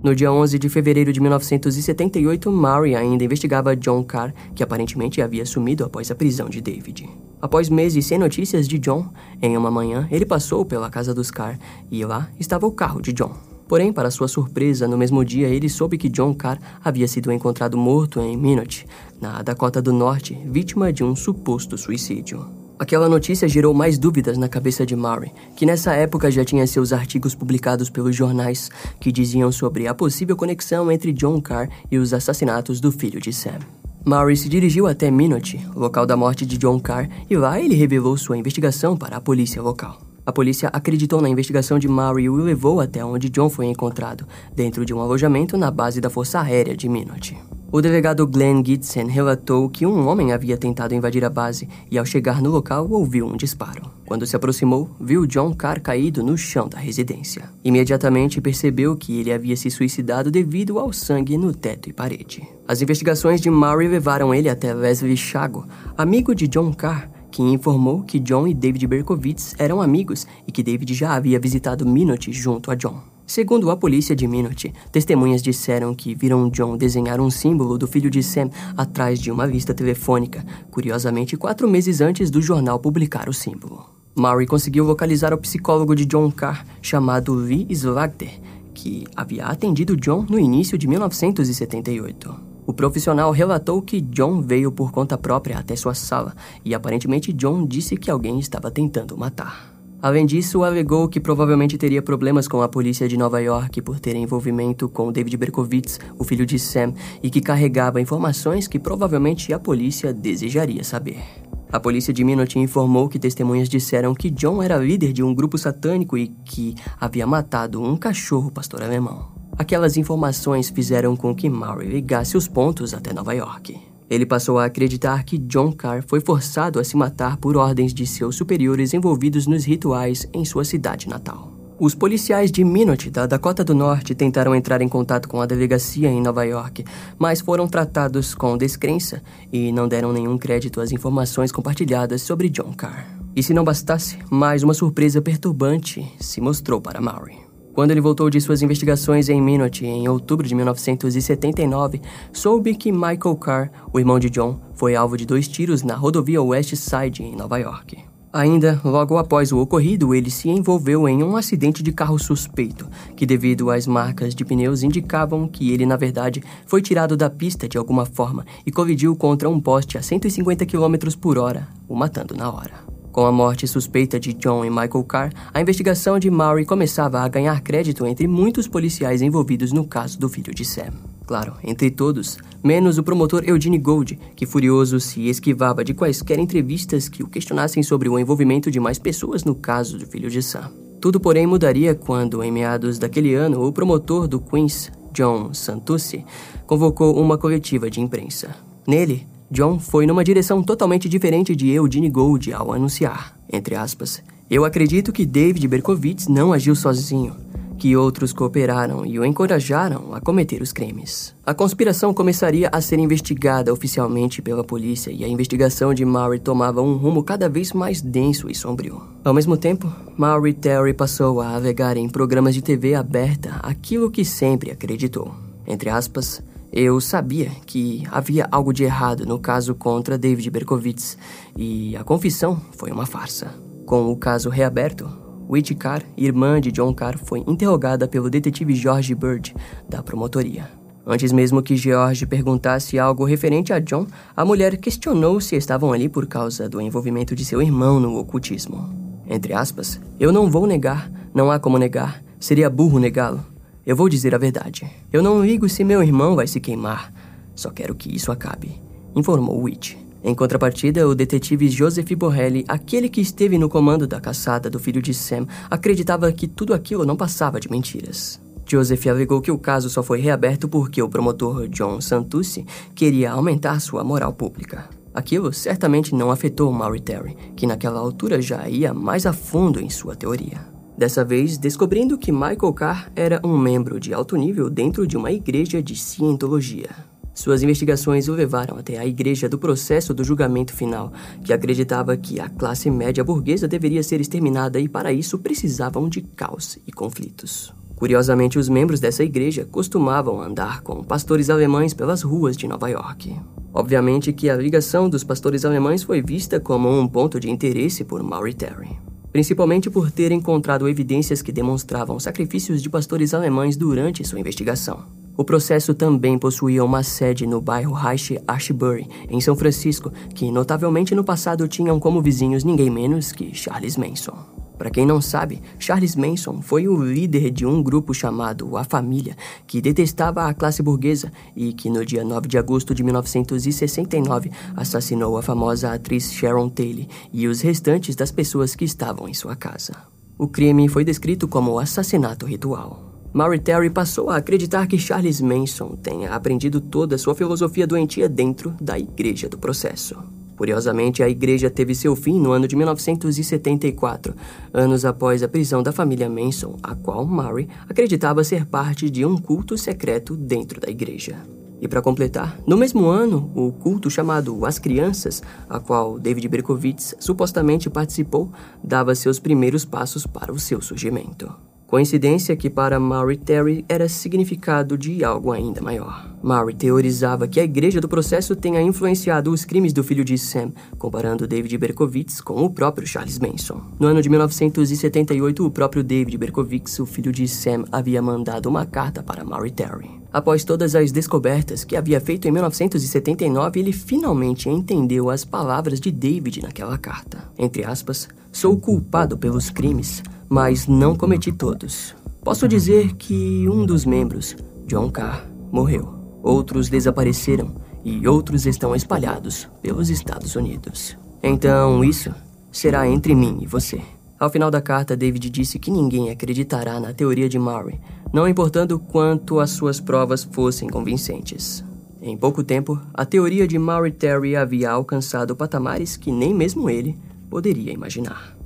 No 0.01 0.15
dia 0.15 0.31
11 0.31 0.57
de 0.57 0.69
fevereiro 0.69 1.11
de 1.11 1.19
1978, 1.19 2.49
Maury 2.49 2.95
ainda 2.95 3.25
investigava 3.25 3.75
John 3.75 4.03
Carr, 4.03 4.33
que 4.55 4.63
aparentemente 4.63 5.21
havia 5.21 5.45
sumido 5.45 5.83
após 5.83 6.09
a 6.09 6.15
prisão 6.15 6.47
de 6.47 6.61
David. 6.61 7.09
Após 7.41 7.69
meses 7.69 8.05
sem 8.05 8.17
notícias 8.17 8.67
de 8.67 8.79
John, 8.79 9.09
em 9.41 9.57
uma 9.57 9.69
manhã 9.69 10.07
ele 10.09 10.25
passou 10.25 10.63
pela 10.63 10.89
casa 10.89 11.13
dos 11.13 11.29
Carr 11.29 11.59
e 11.91 12.05
lá 12.05 12.29
estava 12.39 12.65
o 12.65 12.71
carro 12.71 13.01
de 13.01 13.11
John. 13.11 13.46
Porém, 13.67 13.91
para 13.91 14.09
sua 14.09 14.27
surpresa, 14.27 14.87
no 14.87 14.97
mesmo 14.97 15.23
dia 15.25 15.47
ele 15.47 15.67
soube 15.67 15.97
que 15.97 16.09
John 16.09 16.33
Carr 16.33 16.57
havia 16.83 17.07
sido 17.07 17.31
encontrado 17.31 17.77
morto 17.77 18.19
em 18.21 18.37
Minot, 18.37 18.85
na 19.19 19.41
Dakota 19.41 19.81
do 19.81 19.91
Norte, 19.91 20.37
vítima 20.45 20.93
de 20.93 21.03
um 21.03 21.15
suposto 21.15 21.77
suicídio. 21.77 22.45
Aquela 22.79 23.09
notícia 23.09 23.47
gerou 23.47 23.73
mais 23.73 23.97
dúvidas 23.97 24.37
na 24.37 24.47
cabeça 24.47 24.85
de 24.85 24.95
Murray, 24.95 25.31
que 25.55 25.65
nessa 25.65 25.93
época 25.93 26.29
já 26.29 26.45
tinha 26.45 26.65
seus 26.67 26.93
artigos 26.93 27.33
publicados 27.33 27.89
pelos 27.89 28.15
jornais 28.15 28.69
que 28.99 29.11
diziam 29.11 29.51
sobre 29.51 29.87
a 29.87 29.95
possível 29.95 30.35
conexão 30.35 30.91
entre 30.91 31.11
John 31.11 31.41
Carr 31.41 31.69
e 31.91 31.97
os 31.97 32.13
assassinatos 32.13 32.79
do 32.79 32.91
filho 32.91 33.19
de 33.19 33.33
Sam. 33.33 33.59
Murray 34.05 34.37
se 34.37 34.47
dirigiu 34.47 34.87
até 34.87 35.09
Minot, 35.09 35.59
local 35.75 36.05
da 36.05 36.15
morte 36.15 36.45
de 36.45 36.57
John 36.57 36.79
Carr, 36.79 37.09
e 37.29 37.35
lá 37.35 37.59
ele 37.59 37.75
revelou 37.75 38.15
sua 38.15 38.37
investigação 38.37 38.95
para 38.95 39.17
a 39.17 39.21
polícia 39.21 39.61
local. 39.61 40.06
A 40.27 40.31
polícia 40.33 40.69
acreditou 40.73 41.21
na 41.21 41.29
investigação 41.29 41.79
de 41.79 41.87
Murray 41.87 42.25
e 42.25 42.29
o 42.29 42.35
levou 42.35 42.81
até 42.81 43.03
onde 43.03 43.29
John 43.29 43.49
foi 43.49 43.67
encontrado, 43.67 44.27
dentro 44.53 44.85
de 44.85 44.93
um 44.93 44.99
alojamento 44.99 45.57
na 45.57 45.71
base 45.71 46.01
da 46.01 46.09
Força 46.09 46.41
Aérea 46.41 46.75
de 46.75 46.89
Minot. 46.89 47.37
O 47.71 47.79
delegado 47.79 48.27
Glenn 48.27 48.61
Gibson 48.61 49.05
relatou 49.05 49.69
que 49.69 49.85
um 49.85 50.05
homem 50.05 50.33
havia 50.33 50.57
tentado 50.57 50.93
invadir 50.93 51.23
a 51.23 51.29
base 51.29 51.69
e, 51.89 51.97
ao 51.97 52.05
chegar 52.05 52.41
no 52.41 52.49
local, 52.49 52.89
ouviu 52.91 53.25
um 53.25 53.37
disparo. 53.37 53.83
Quando 54.05 54.27
se 54.27 54.35
aproximou, 54.35 54.89
viu 54.99 55.25
John 55.25 55.53
Carr 55.53 55.79
caído 55.79 56.21
no 56.21 56.37
chão 56.37 56.67
da 56.67 56.77
residência. 56.77 57.49
Imediatamente 57.63 58.41
percebeu 58.41 58.97
que 58.97 59.21
ele 59.21 59.31
havia 59.31 59.55
se 59.55 59.71
suicidado 59.71 60.29
devido 60.29 60.77
ao 60.77 60.91
sangue 60.91 61.37
no 61.37 61.53
teto 61.53 61.89
e 61.89 61.93
parede. 61.93 62.45
As 62.67 62.81
investigações 62.81 63.39
de 63.39 63.49
Murray 63.49 63.87
levaram 63.87 64.33
ele 64.33 64.49
até 64.49 64.73
Leslie 64.73 65.15
Chago, 65.15 65.65
amigo 65.97 66.35
de 66.35 66.49
John 66.49 66.73
Carr, 66.73 67.09
que 67.31 67.41
informou 67.41 68.03
que 68.03 68.19
John 68.19 68.47
e 68.47 68.53
David 68.53 68.87
Berkowitz 68.87 69.55
eram 69.57 69.81
amigos 69.81 70.27
e 70.47 70.51
que 70.51 70.63
David 70.63 70.93
já 70.93 71.15
havia 71.15 71.39
visitado 71.39 71.85
Minot 71.85 72.31
junto 72.31 72.71
a 72.71 72.75
John. 72.75 73.01
Segundo 73.27 73.69
a 73.69 73.75
polícia 73.75 74.15
de 74.15 74.25
Minot, 74.25 74.73
testemunhas 74.89 75.41
disseram 75.41 75.93
que 75.93 76.15
viram 76.15 76.49
John 76.49 76.77
desenhar 76.77 77.19
um 77.19 77.29
símbolo 77.29 77.77
do 77.77 77.85
filho 77.85 78.09
de 78.09 78.23
Sam 78.23 78.49
atrás 78.77 79.19
de 79.19 79.29
uma 79.29 79.45
lista 79.45 79.73
telefônica, 79.73 80.45
curiosamente 80.71 81.35
quatro 81.35 81.67
meses 81.67 81.99
antes 81.99 82.31
do 82.31 82.41
jornal 82.41 82.79
publicar 82.79 83.27
o 83.27 83.33
símbolo. 83.33 83.85
Murray 84.15 84.47
conseguiu 84.47 84.85
localizar 84.85 85.33
o 85.33 85.37
psicólogo 85.37 85.93
de 85.93 86.05
John 86.05 86.31
Carr, 86.31 86.65
chamado 86.81 87.35
Lee 87.35 87.67
Slagter, 87.69 88.39
que 88.73 89.05
havia 89.13 89.45
atendido 89.47 89.97
John 89.97 90.25
no 90.29 90.39
início 90.39 90.77
de 90.77 90.87
1978. 90.87 92.56
O 92.67 92.73
profissional 92.73 93.31
relatou 93.31 93.81
que 93.81 94.01
John 94.01 94.41
veio 94.41 94.73
por 94.73 94.91
conta 94.91 95.17
própria 95.17 95.57
até 95.57 95.73
sua 95.73 95.93
sala 95.93 96.35
e 96.65 96.75
aparentemente 96.75 97.31
John 97.31 97.65
disse 97.65 97.95
que 97.95 98.11
alguém 98.11 98.39
estava 98.41 98.69
tentando 98.69 99.17
matar. 99.17 99.73
Além 100.01 100.25
disso, 100.25 100.65
alegou 100.65 101.07
que 101.07 101.21
provavelmente 101.21 101.77
teria 101.77 102.01
problemas 102.01 102.45
com 102.45 102.61
a 102.61 102.67
polícia 102.67 103.07
de 103.07 103.15
Nova 103.15 103.39
York 103.39 103.81
por 103.81 104.01
ter 104.01 104.17
envolvimento 104.17 104.89
com 104.89 105.13
David 105.13 105.37
Berkowitz, 105.37 105.97
o 106.19 106.25
filho 106.25 106.45
de 106.45 106.59
Sam, 106.59 106.93
e 107.23 107.29
que 107.29 107.39
carregava 107.39 108.01
informações 108.01 108.67
que 108.67 108.77
provavelmente 108.77 109.53
a 109.53 109.59
polícia 109.59 110.13
desejaria 110.13 110.83
saber. 110.83 111.23
A 111.71 111.79
polícia 111.79 112.13
de 112.13 112.23
Minot 112.25 112.59
informou 112.59 113.07
que 113.07 113.17
testemunhas 113.17 113.69
disseram 113.69 114.13
que 114.13 114.29
John 114.29 114.61
era 114.61 114.77
líder 114.77 115.13
de 115.13 115.23
um 115.23 115.33
grupo 115.33 115.57
satânico 115.57 116.17
e 116.17 116.27
que 116.27 116.75
havia 116.99 117.25
matado 117.25 117.81
um 117.81 117.95
cachorro 117.95 118.51
pastor 118.51 118.83
alemão. 118.83 119.36
Aquelas 119.57 119.97
informações 119.97 120.69
fizeram 120.69 121.15
com 121.15 121.33
que 121.33 121.49
Murray 121.49 121.89
ligasse 121.89 122.37
os 122.37 122.47
pontos 122.47 122.93
até 122.93 123.11
Nova 123.11 123.33
York. 123.33 123.79
Ele 124.09 124.25
passou 124.25 124.59
a 124.59 124.65
acreditar 124.65 125.23
que 125.23 125.37
John 125.37 125.71
Carr 125.71 126.03
foi 126.07 126.21
forçado 126.21 126.79
a 126.79 126.83
se 126.83 126.95
matar 126.95 127.37
por 127.37 127.57
ordens 127.57 127.93
de 127.93 128.05
seus 128.05 128.35
superiores 128.35 128.93
envolvidos 128.93 129.47
nos 129.47 129.65
rituais 129.65 130.27
em 130.31 130.45
sua 130.45 130.63
cidade 130.63 131.09
natal. 131.09 131.51
Os 131.79 131.93
policiais 131.93 132.51
de 132.51 132.63
Minot, 132.63 133.09
da 133.09 133.25
Dakota 133.27 133.63
do 133.63 133.75
Norte, 133.75 134.15
tentaram 134.15 134.55
entrar 134.55 134.81
em 134.81 134.89
contato 134.89 135.27
com 135.27 135.41
a 135.41 135.45
delegacia 135.45 136.09
em 136.09 136.21
Nova 136.21 136.43
York, 136.43 136.83
mas 137.19 137.41
foram 137.41 137.67
tratados 137.67 138.33
com 138.33 138.57
descrença 138.57 139.21
e 139.51 139.71
não 139.71 139.87
deram 139.87 140.13
nenhum 140.13 140.37
crédito 140.37 140.81
às 140.81 140.91
informações 140.91 141.51
compartilhadas 141.51 142.21
sobre 142.21 142.49
John 142.49 142.73
Carr. 142.73 143.05
E 143.35 143.43
se 143.43 143.53
não 143.53 143.63
bastasse, 143.63 144.17
mais 144.31 144.63
uma 144.63 144.73
surpresa 144.73 145.21
perturbante 145.21 146.11
se 146.19 146.41
mostrou 146.41 146.81
para 146.81 147.01
Maury. 147.01 147.46
Quando 147.77 147.91
ele 147.91 148.01
voltou 148.01 148.27
de 148.27 148.41
suas 148.41 148.63
investigações 148.63 149.29
em 149.29 149.39
Minot 149.39 149.85
em 149.85 150.09
outubro 150.09 150.47
de 150.47 150.55
1979, 150.55 152.01
soube 152.33 152.73
que 152.73 152.91
Michael 152.91 153.35
Carr, 153.35 153.71
o 153.93 153.99
irmão 153.99 154.17
de 154.17 154.31
John, 154.31 154.59
foi 154.73 154.95
alvo 154.95 155.15
de 155.15 155.27
dois 155.27 155.47
tiros 155.47 155.83
na 155.83 155.93
rodovia 155.93 156.41
West 156.41 156.73
Side, 156.73 157.21
em 157.21 157.35
Nova 157.35 157.59
York. 157.59 157.99
Ainda, 158.33 158.81
logo 158.83 159.19
após 159.19 159.51
o 159.51 159.59
ocorrido, 159.59 160.15
ele 160.15 160.31
se 160.31 160.49
envolveu 160.49 161.07
em 161.07 161.21
um 161.21 161.35
acidente 161.35 161.83
de 161.83 161.91
carro 161.91 162.17
suspeito, 162.17 162.89
que, 163.15 163.27
devido 163.27 163.69
às 163.69 163.85
marcas 163.85 164.33
de 164.33 164.43
pneus, 164.43 164.81
indicavam 164.81 165.47
que 165.47 165.71
ele, 165.71 165.85
na 165.85 165.97
verdade, 165.97 166.41
foi 166.65 166.81
tirado 166.81 167.15
da 167.15 167.29
pista 167.29 167.69
de 167.69 167.77
alguma 167.77 168.07
forma 168.07 168.43
e 168.65 168.71
colidiu 168.71 169.15
contra 169.15 169.47
um 169.47 169.59
poste 169.59 169.99
a 169.99 170.01
150 170.01 170.65
km 170.65 171.15
por 171.21 171.37
hora, 171.37 171.67
o 171.87 171.95
matando 171.95 172.35
na 172.35 172.51
hora. 172.51 172.96
Com 173.17 173.25
a 173.25 173.31
morte 173.31 173.67
suspeita 173.67 174.19
de 174.19 174.31
John 174.31 174.63
e 174.63 174.69
Michael 174.69 175.03
Carr, 175.03 175.33
a 175.51 175.59
investigação 175.59 176.19
de 176.19 176.29
Murray 176.29 176.63
começava 176.63 177.19
a 177.19 177.27
ganhar 177.27 177.59
crédito 177.61 178.05
entre 178.05 178.27
muitos 178.27 178.67
policiais 178.67 179.23
envolvidos 179.23 179.71
no 179.71 179.87
caso 179.87 180.19
do 180.19 180.29
filho 180.29 180.53
de 180.53 180.63
Sam. 180.63 180.93
Claro, 181.25 181.55
entre 181.63 181.89
todos, 181.89 182.37
menos 182.63 182.99
o 182.99 183.03
promotor 183.03 183.43
Eugene 183.43 183.79
Gold, 183.79 184.19
que 184.35 184.45
furioso 184.45 184.99
se 184.99 185.27
esquivava 185.27 185.83
de 185.83 185.95
quaisquer 185.95 186.37
entrevistas 186.37 187.09
que 187.09 187.23
o 187.23 187.27
questionassem 187.27 187.81
sobre 187.81 188.07
o 188.07 188.19
envolvimento 188.19 188.69
de 188.69 188.79
mais 188.79 188.99
pessoas 188.99 189.43
no 189.43 189.55
caso 189.55 189.97
do 189.97 190.05
filho 190.05 190.29
de 190.29 190.43
Sam. 190.43 190.71
Tudo, 191.01 191.19
porém, 191.19 191.47
mudaria 191.47 191.95
quando, 191.95 192.43
em 192.43 192.51
meados 192.51 192.99
daquele 192.99 193.33
ano, 193.33 193.65
o 193.65 193.73
promotor 193.73 194.27
do 194.27 194.39
Queens, 194.39 194.91
John 195.11 195.55
Santucci, 195.55 196.23
convocou 196.67 197.19
uma 197.19 197.35
coletiva 197.35 197.89
de 197.89 197.99
imprensa. 197.99 198.55
Nele, 198.87 199.25
John 199.49 199.79
foi 199.79 200.05
numa 200.05 200.23
direção 200.23 200.61
totalmente 200.61 201.07
diferente 201.07 201.55
de 201.55 201.69
Eugene 201.69 202.09
Gold 202.09 202.51
ao 202.51 202.73
anunciar, 202.73 203.37
entre 203.51 203.75
aspas, 203.75 204.21
eu 204.49 204.63
acredito 204.63 205.11
que 205.11 205.25
David 205.25 205.67
Berkowitz 205.67 206.27
não 206.27 206.53
agiu 206.53 206.75
sozinho, 206.75 207.35
que 207.77 207.95
outros 207.95 208.33
cooperaram 208.33 209.05
e 209.05 209.19
o 209.19 209.25
encorajaram 209.25 210.13
a 210.13 210.19
cometer 210.19 210.61
os 210.61 210.73
crimes. 210.73 211.35
A 211.45 211.53
conspiração 211.53 212.13
começaria 212.13 212.69
a 212.71 212.81
ser 212.81 212.99
investigada 212.99 213.71
oficialmente 213.71 214.41
pela 214.41 214.63
polícia 214.63 215.11
e 215.11 215.23
a 215.23 215.27
investigação 215.27 215.93
de 215.93 216.03
Maury 216.03 216.39
tomava 216.39 216.81
um 216.81 216.95
rumo 216.95 217.23
cada 217.23 217.47
vez 217.47 217.71
mais 217.73 218.01
denso 218.01 218.49
e 218.49 218.55
sombrio. 218.55 219.01
Ao 219.23 219.33
mesmo 219.33 219.55
tempo, 219.55 219.93
Maury 220.17 220.53
Terry 220.53 220.93
passou 220.93 221.39
a 221.39 221.53
alegar 221.53 221.97
em 221.97 222.09
programas 222.09 222.55
de 222.55 222.61
TV 222.61 222.95
aberta 222.95 223.59
aquilo 223.61 224.11
que 224.11 224.25
sempre 224.25 224.71
acreditou. 224.71 225.33
Entre 225.65 225.89
aspas, 225.89 226.41
eu 226.71 226.99
sabia 226.99 227.49
que 227.65 228.03
havia 228.11 228.47
algo 228.51 228.73
de 228.73 228.83
errado 228.83 229.25
no 229.25 229.39
caso 229.39 229.73
contra 229.73 230.17
David 230.17 230.49
Berkowitz 230.49 231.17
e 231.55 231.95
a 231.95 232.03
confissão 232.03 232.59
foi 232.71 232.91
uma 232.91 233.05
farsa. 233.05 233.53
Com 233.85 234.11
o 234.11 234.17
caso 234.17 234.49
reaberto, 234.49 235.09
Whitney 235.49 235.77
Carr, 235.77 236.03
irmã 236.17 236.59
de 236.59 236.71
John 236.71 236.93
Carr, 236.93 237.17
foi 237.17 237.43
interrogada 237.47 238.07
pelo 238.07 238.29
detetive 238.29 238.75
George 238.75 239.15
Bird, 239.15 239.55
da 239.87 240.03
promotoria. 240.03 240.69
Antes 241.05 241.31
mesmo 241.31 241.63
que 241.63 241.77
George 241.77 242.25
perguntasse 242.25 242.99
algo 242.99 243.23
referente 243.23 243.71
a 243.71 243.79
John, 243.79 244.05
a 244.35 244.43
mulher 244.43 244.75
questionou 244.75 245.39
se 245.39 245.55
estavam 245.55 245.93
ali 245.93 246.09
por 246.09 246.27
causa 246.27 246.67
do 246.67 246.81
envolvimento 246.81 247.33
de 247.33 247.45
seu 247.45 247.61
irmão 247.61 247.97
no 247.97 248.17
ocultismo. 248.17 248.89
Entre 249.25 249.53
aspas, 249.53 250.01
eu 250.19 250.33
não 250.33 250.51
vou 250.51 250.67
negar, 250.67 251.09
não 251.33 251.49
há 251.49 251.59
como 251.59 251.77
negar, 251.77 252.21
seria 252.37 252.69
burro 252.69 252.99
negá-lo. 252.99 253.56
Eu 253.87 253.95
vou 253.95 254.09
dizer 254.09 254.35
a 254.35 254.37
verdade. 254.37 254.85
Eu 255.13 255.23
não 255.23 255.45
ligo 255.45 255.69
se 255.69 255.81
meu 255.81 256.03
irmão 256.03 256.35
vai 256.35 256.45
se 256.45 256.59
queimar. 256.59 257.09
Só 257.55 257.69
quero 257.69 257.95
que 257.95 258.13
isso 258.13 258.33
acabe, 258.33 258.81
informou 259.15 259.61
Witch. 259.61 259.95
Em 260.21 260.35
contrapartida, 260.35 261.07
o 261.07 261.15
detetive 261.15 261.69
Joseph 261.69 262.11
Borrelli, 262.11 262.65
aquele 262.67 263.07
que 263.07 263.21
esteve 263.21 263.57
no 263.57 263.69
comando 263.69 264.05
da 264.05 264.19
caçada 264.19 264.69
do 264.69 264.77
filho 264.77 265.01
de 265.01 265.13
Sam, 265.13 265.47
acreditava 265.69 266.29
que 266.33 266.49
tudo 266.49 266.73
aquilo 266.73 267.05
não 267.05 267.15
passava 267.15 267.61
de 267.61 267.71
mentiras. 267.71 268.41
Joseph 268.65 269.07
alegou 269.07 269.39
que 269.39 269.51
o 269.51 269.57
caso 269.57 269.89
só 269.89 270.03
foi 270.03 270.19
reaberto 270.19 270.67
porque 270.67 271.01
o 271.01 271.07
promotor 271.07 271.69
John 271.69 272.01
Santucci 272.01 272.65
queria 272.93 273.31
aumentar 273.31 273.79
sua 273.79 274.03
moral 274.03 274.33
pública. 274.33 274.89
Aquilo 275.13 275.53
certamente 275.53 276.13
não 276.13 276.29
afetou 276.29 276.73
Maury 276.73 276.99
Terry, 276.99 277.37
que 277.55 277.65
naquela 277.65 278.01
altura 278.01 278.41
já 278.41 278.67
ia 278.67 278.93
mais 278.93 279.25
a 279.25 279.31
fundo 279.31 279.79
em 279.79 279.89
sua 279.89 280.13
teoria. 280.13 280.76
Dessa 280.97 281.23
vez, 281.23 281.59
descobrindo 281.59 282.17
que 282.17 282.31
Michael 282.31 282.73
Carr 282.73 283.11
era 283.15 283.39
um 283.43 283.55
membro 283.55 283.99
de 283.99 284.15
alto 284.15 284.35
nível 284.35 284.67
dentro 284.67 285.05
de 285.05 285.15
uma 285.15 285.31
igreja 285.31 285.81
de 285.81 285.95
cientologia. 285.95 286.89
Suas 287.35 287.61
investigações 287.61 288.27
o 288.27 288.33
levaram 288.33 288.77
até 288.79 288.97
a 288.97 289.05
igreja 289.05 289.47
do 289.47 289.59
processo 289.59 290.11
do 290.11 290.23
julgamento 290.23 290.73
final, 290.73 291.13
que 291.43 291.53
acreditava 291.53 292.17
que 292.17 292.39
a 292.39 292.49
classe 292.49 292.89
média 292.89 293.23
burguesa 293.23 293.67
deveria 293.67 294.01
ser 294.01 294.19
exterminada 294.19 294.79
e 294.79 294.89
para 294.89 295.13
isso 295.13 295.37
precisavam 295.37 296.09
de 296.09 296.21
caos 296.21 296.79
e 296.87 296.91
conflitos. 296.91 297.71
Curiosamente, 297.95 298.57
os 298.57 298.67
membros 298.67 298.99
dessa 298.99 299.23
igreja 299.23 299.65
costumavam 299.65 300.41
andar 300.41 300.81
com 300.81 301.03
pastores 301.03 301.51
alemães 301.51 301.93
pelas 301.93 302.23
ruas 302.23 302.57
de 302.57 302.67
Nova 302.67 302.89
York. 302.89 303.39
Obviamente 303.71 304.33
que 304.33 304.49
a 304.49 304.55
ligação 304.55 305.07
dos 305.07 305.23
pastores 305.23 305.63
alemães 305.63 306.01
foi 306.01 306.23
vista 306.23 306.59
como 306.59 306.89
um 306.89 307.07
ponto 307.07 307.39
de 307.39 307.51
interesse 307.51 308.03
por 308.03 308.23
Maury 308.23 308.55
Terry 308.55 308.97
principalmente 309.37 309.87
por 309.87 310.09
ter 310.09 310.31
encontrado 310.31 310.89
evidências 310.89 311.43
que 311.43 311.51
demonstravam 311.51 312.19
sacrifícios 312.19 312.81
de 312.81 312.89
pastores 312.89 313.35
alemães 313.35 313.77
durante 313.77 314.25
sua 314.25 314.39
investigação. 314.39 315.05
O 315.37 315.43
processo 315.43 315.93
também 315.93 316.39
possuía 316.39 316.83
uma 316.83 317.03
sede 317.03 317.45
no 317.45 317.61
bairro 317.61 317.93
Reich 317.93 318.39
Ashbury, 318.47 319.07
em 319.29 319.39
São 319.39 319.55
Francisco, 319.55 320.11
que 320.33 320.49
notavelmente 320.49 321.13
no 321.13 321.23
passado 321.23 321.67
tinham 321.67 321.99
como 321.99 322.19
vizinhos 322.19 322.63
ninguém 322.63 322.89
menos 322.89 323.31
que 323.31 323.53
Charles 323.53 323.95
Manson. 323.95 324.66
Para 324.77 324.91
quem 324.91 325.05
não 325.05 325.19
sabe, 325.19 325.61
Charles 325.79 326.15
Manson 326.15 326.61
foi 326.61 326.87
o 326.87 327.01
líder 327.01 327.49
de 327.49 327.65
um 327.65 327.81
grupo 327.81 328.13
chamado 328.13 328.77
A 328.77 328.83
Família, 328.83 329.35
que 329.65 329.81
detestava 329.81 330.45
a 330.45 330.53
classe 330.53 330.83
burguesa 330.83 331.31
e 331.55 331.73
que 331.73 331.89
no 331.89 332.05
dia 332.05 332.23
9 332.23 332.47
de 332.47 332.57
agosto 332.57 332.93
de 332.93 333.03
1969 333.03 334.51
assassinou 334.75 335.37
a 335.37 335.41
famosa 335.41 335.93
atriz 335.93 336.31
Sharon 336.31 336.69
Taylor 336.69 337.05
e 337.33 337.47
os 337.47 337.61
restantes 337.61 338.15
das 338.15 338.31
pessoas 338.31 338.75
que 338.75 338.85
estavam 338.85 339.27
em 339.27 339.33
sua 339.33 339.55
casa. 339.55 339.93
O 340.37 340.47
crime 340.47 340.87
foi 340.87 341.03
descrito 341.03 341.47
como 341.47 341.79
assassinato 341.79 342.45
ritual. 342.45 343.07
Mary 343.33 343.59
Terry 343.59 343.89
passou 343.89 344.29
a 344.29 344.37
acreditar 344.37 344.87
que 344.87 344.97
Charles 344.97 345.41
Manson 345.41 345.95
tenha 345.95 346.33
aprendido 346.33 346.79
toda 346.79 347.17
sua 347.17 347.35
filosofia 347.35 347.87
doentia 347.87 348.29
dentro 348.29 348.75
da 348.79 348.97
igreja 348.97 349.49
do 349.49 349.57
processo. 349.57 350.36
Curiosamente, 350.57 351.21
a 351.21 351.29
igreja 351.29 351.69
teve 351.69 351.93
seu 351.93 352.15
fim 352.15 352.39
no 352.39 352.51
ano 352.51 352.67
de 352.67 352.75
1974, 352.75 354.33
anos 354.73 355.05
após 355.05 355.43
a 355.43 355.47
prisão 355.47 355.83
da 355.83 355.91
família 355.91 356.27
Manson, 356.27 356.75
a 356.81 356.95
qual 356.95 357.27
Murray 357.27 357.69
acreditava 357.87 358.43
ser 358.43 358.65
parte 358.65 359.07
de 359.07 359.23
um 359.23 359.37
culto 359.37 359.77
secreto 359.77 360.35
dentro 360.35 360.81
da 360.81 360.89
igreja. 360.89 361.37
E 361.79 361.87
para 361.87 362.01
completar, 362.01 362.57
no 362.65 362.75
mesmo 362.75 363.05
ano, 363.05 363.51
o 363.53 363.71
culto 363.71 364.09
chamado 364.09 364.65
As 364.65 364.79
Crianças, 364.79 365.43
a 365.69 365.79
qual 365.79 366.17
David 366.17 366.47
Berkowitz 366.47 367.13
supostamente 367.19 367.87
participou, 367.87 368.51
dava 368.83 369.13
seus 369.13 369.37
primeiros 369.37 369.85
passos 369.85 370.25
para 370.25 370.51
o 370.51 370.59
seu 370.59 370.81
surgimento. 370.81 371.53
Coincidência 371.87 372.53
que 372.57 372.69
para 372.69 372.99
Murray 372.99 373.37
Terry 373.37 373.85
era 373.87 374.09
significado 374.09 374.97
de 374.97 375.23
algo 375.23 375.53
ainda 375.53 375.81
maior. 375.81 376.29
Murray 376.43 376.75
teorizava 376.75 377.47
que 377.47 377.61
a 377.61 377.63
igreja 377.63 378.01
do 378.01 378.09
processo 378.09 378.57
tenha 378.57 378.81
influenciado 378.81 379.49
os 379.51 379.63
crimes 379.63 379.93
do 379.93 380.03
filho 380.03 380.25
de 380.25 380.37
Sam, 380.37 380.73
comparando 380.97 381.47
David 381.47 381.77
Berkowitz 381.77 382.41
com 382.41 382.61
o 382.61 382.69
próprio 382.69 383.07
Charles 383.07 383.39
Manson. 383.39 383.81
No 383.97 384.05
ano 384.07 384.21
de 384.21 384.27
1978, 384.27 385.65
o 385.65 385.71
próprio 385.71 386.03
David 386.03 386.37
Berkowitz, 386.37 386.99
o 386.99 387.05
filho 387.05 387.31
de 387.31 387.47
Sam, 387.47 387.85
havia 387.89 388.21
mandado 388.21 388.67
uma 388.67 388.85
carta 388.85 389.23
para 389.23 389.45
Murray 389.45 389.71
Terry. 389.71 390.09
Após 390.33 390.65
todas 390.65 390.93
as 390.93 391.13
descobertas 391.13 391.85
que 391.85 391.95
havia 391.95 392.19
feito 392.19 392.49
em 392.49 392.51
1979, 392.51 393.79
ele 393.79 393.93
finalmente 393.93 394.69
entendeu 394.69 395.29
as 395.29 395.45
palavras 395.45 396.01
de 396.01 396.11
David 396.11 396.63
naquela 396.63 396.97
carta. 396.97 397.49
Entre 397.57 397.85
aspas, 397.85 398.27
sou 398.51 398.77
culpado 398.77 399.37
pelos 399.37 399.69
crimes 399.69 400.21
mas 400.49 400.87
não 400.87 401.15
cometi 401.15 401.51
todos. 401.51 402.15
Posso 402.43 402.67
dizer 402.67 403.13
que 403.15 403.67
um 403.69 403.85
dos 403.85 404.05
membros, 404.05 404.55
John 404.85 405.09
Carr, 405.09 405.45
morreu. 405.71 406.13
Outros 406.41 406.89
desapareceram 406.89 407.75
e 408.05 408.27
outros 408.27 408.65
estão 408.65 408.95
espalhados 408.95 409.67
pelos 409.81 410.09
Estados 410.09 410.55
Unidos. 410.55 411.17
Então, 411.43 412.03
isso 412.03 412.33
será 412.71 413.07
entre 413.07 413.35
mim 413.35 413.59
e 413.61 413.67
você. 413.67 414.01
Ao 414.39 414.49
final 414.49 414.69
da 414.69 414.81
carta, 414.81 415.17
David 415.17 415.49
disse 415.49 415.79
que 415.79 415.91
ninguém 415.91 416.29
acreditará 416.29 416.99
na 416.99 417.11
teoria 417.11 417.49
de 417.49 417.57
Murray, 417.57 417.99
não 418.31 418.47
importando 418.47 418.99
quanto 418.99 419.59
as 419.59 419.71
suas 419.71 419.99
provas 419.99 420.43
fossem 420.43 420.87
convincentes. 420.87 421.83
Em 422.21 422.37
pouco 422.37 422.63
tempo, 422.63 422.99
a 423.13 423.25
teoria 423.25 423.67
de 423.67 423.77
Murray 423.79 424.11
Terry 424.11 424.55
havia 424.55 424.91
alcançado 424.91 425.55
patamares 425.55 426.17
que 426.17 426.31
nem 426.31 426.53
mesmo 426.53 426.89
ele 426.89 427.17
poderia 427.49 427.91
imaginar. 427.91 428.56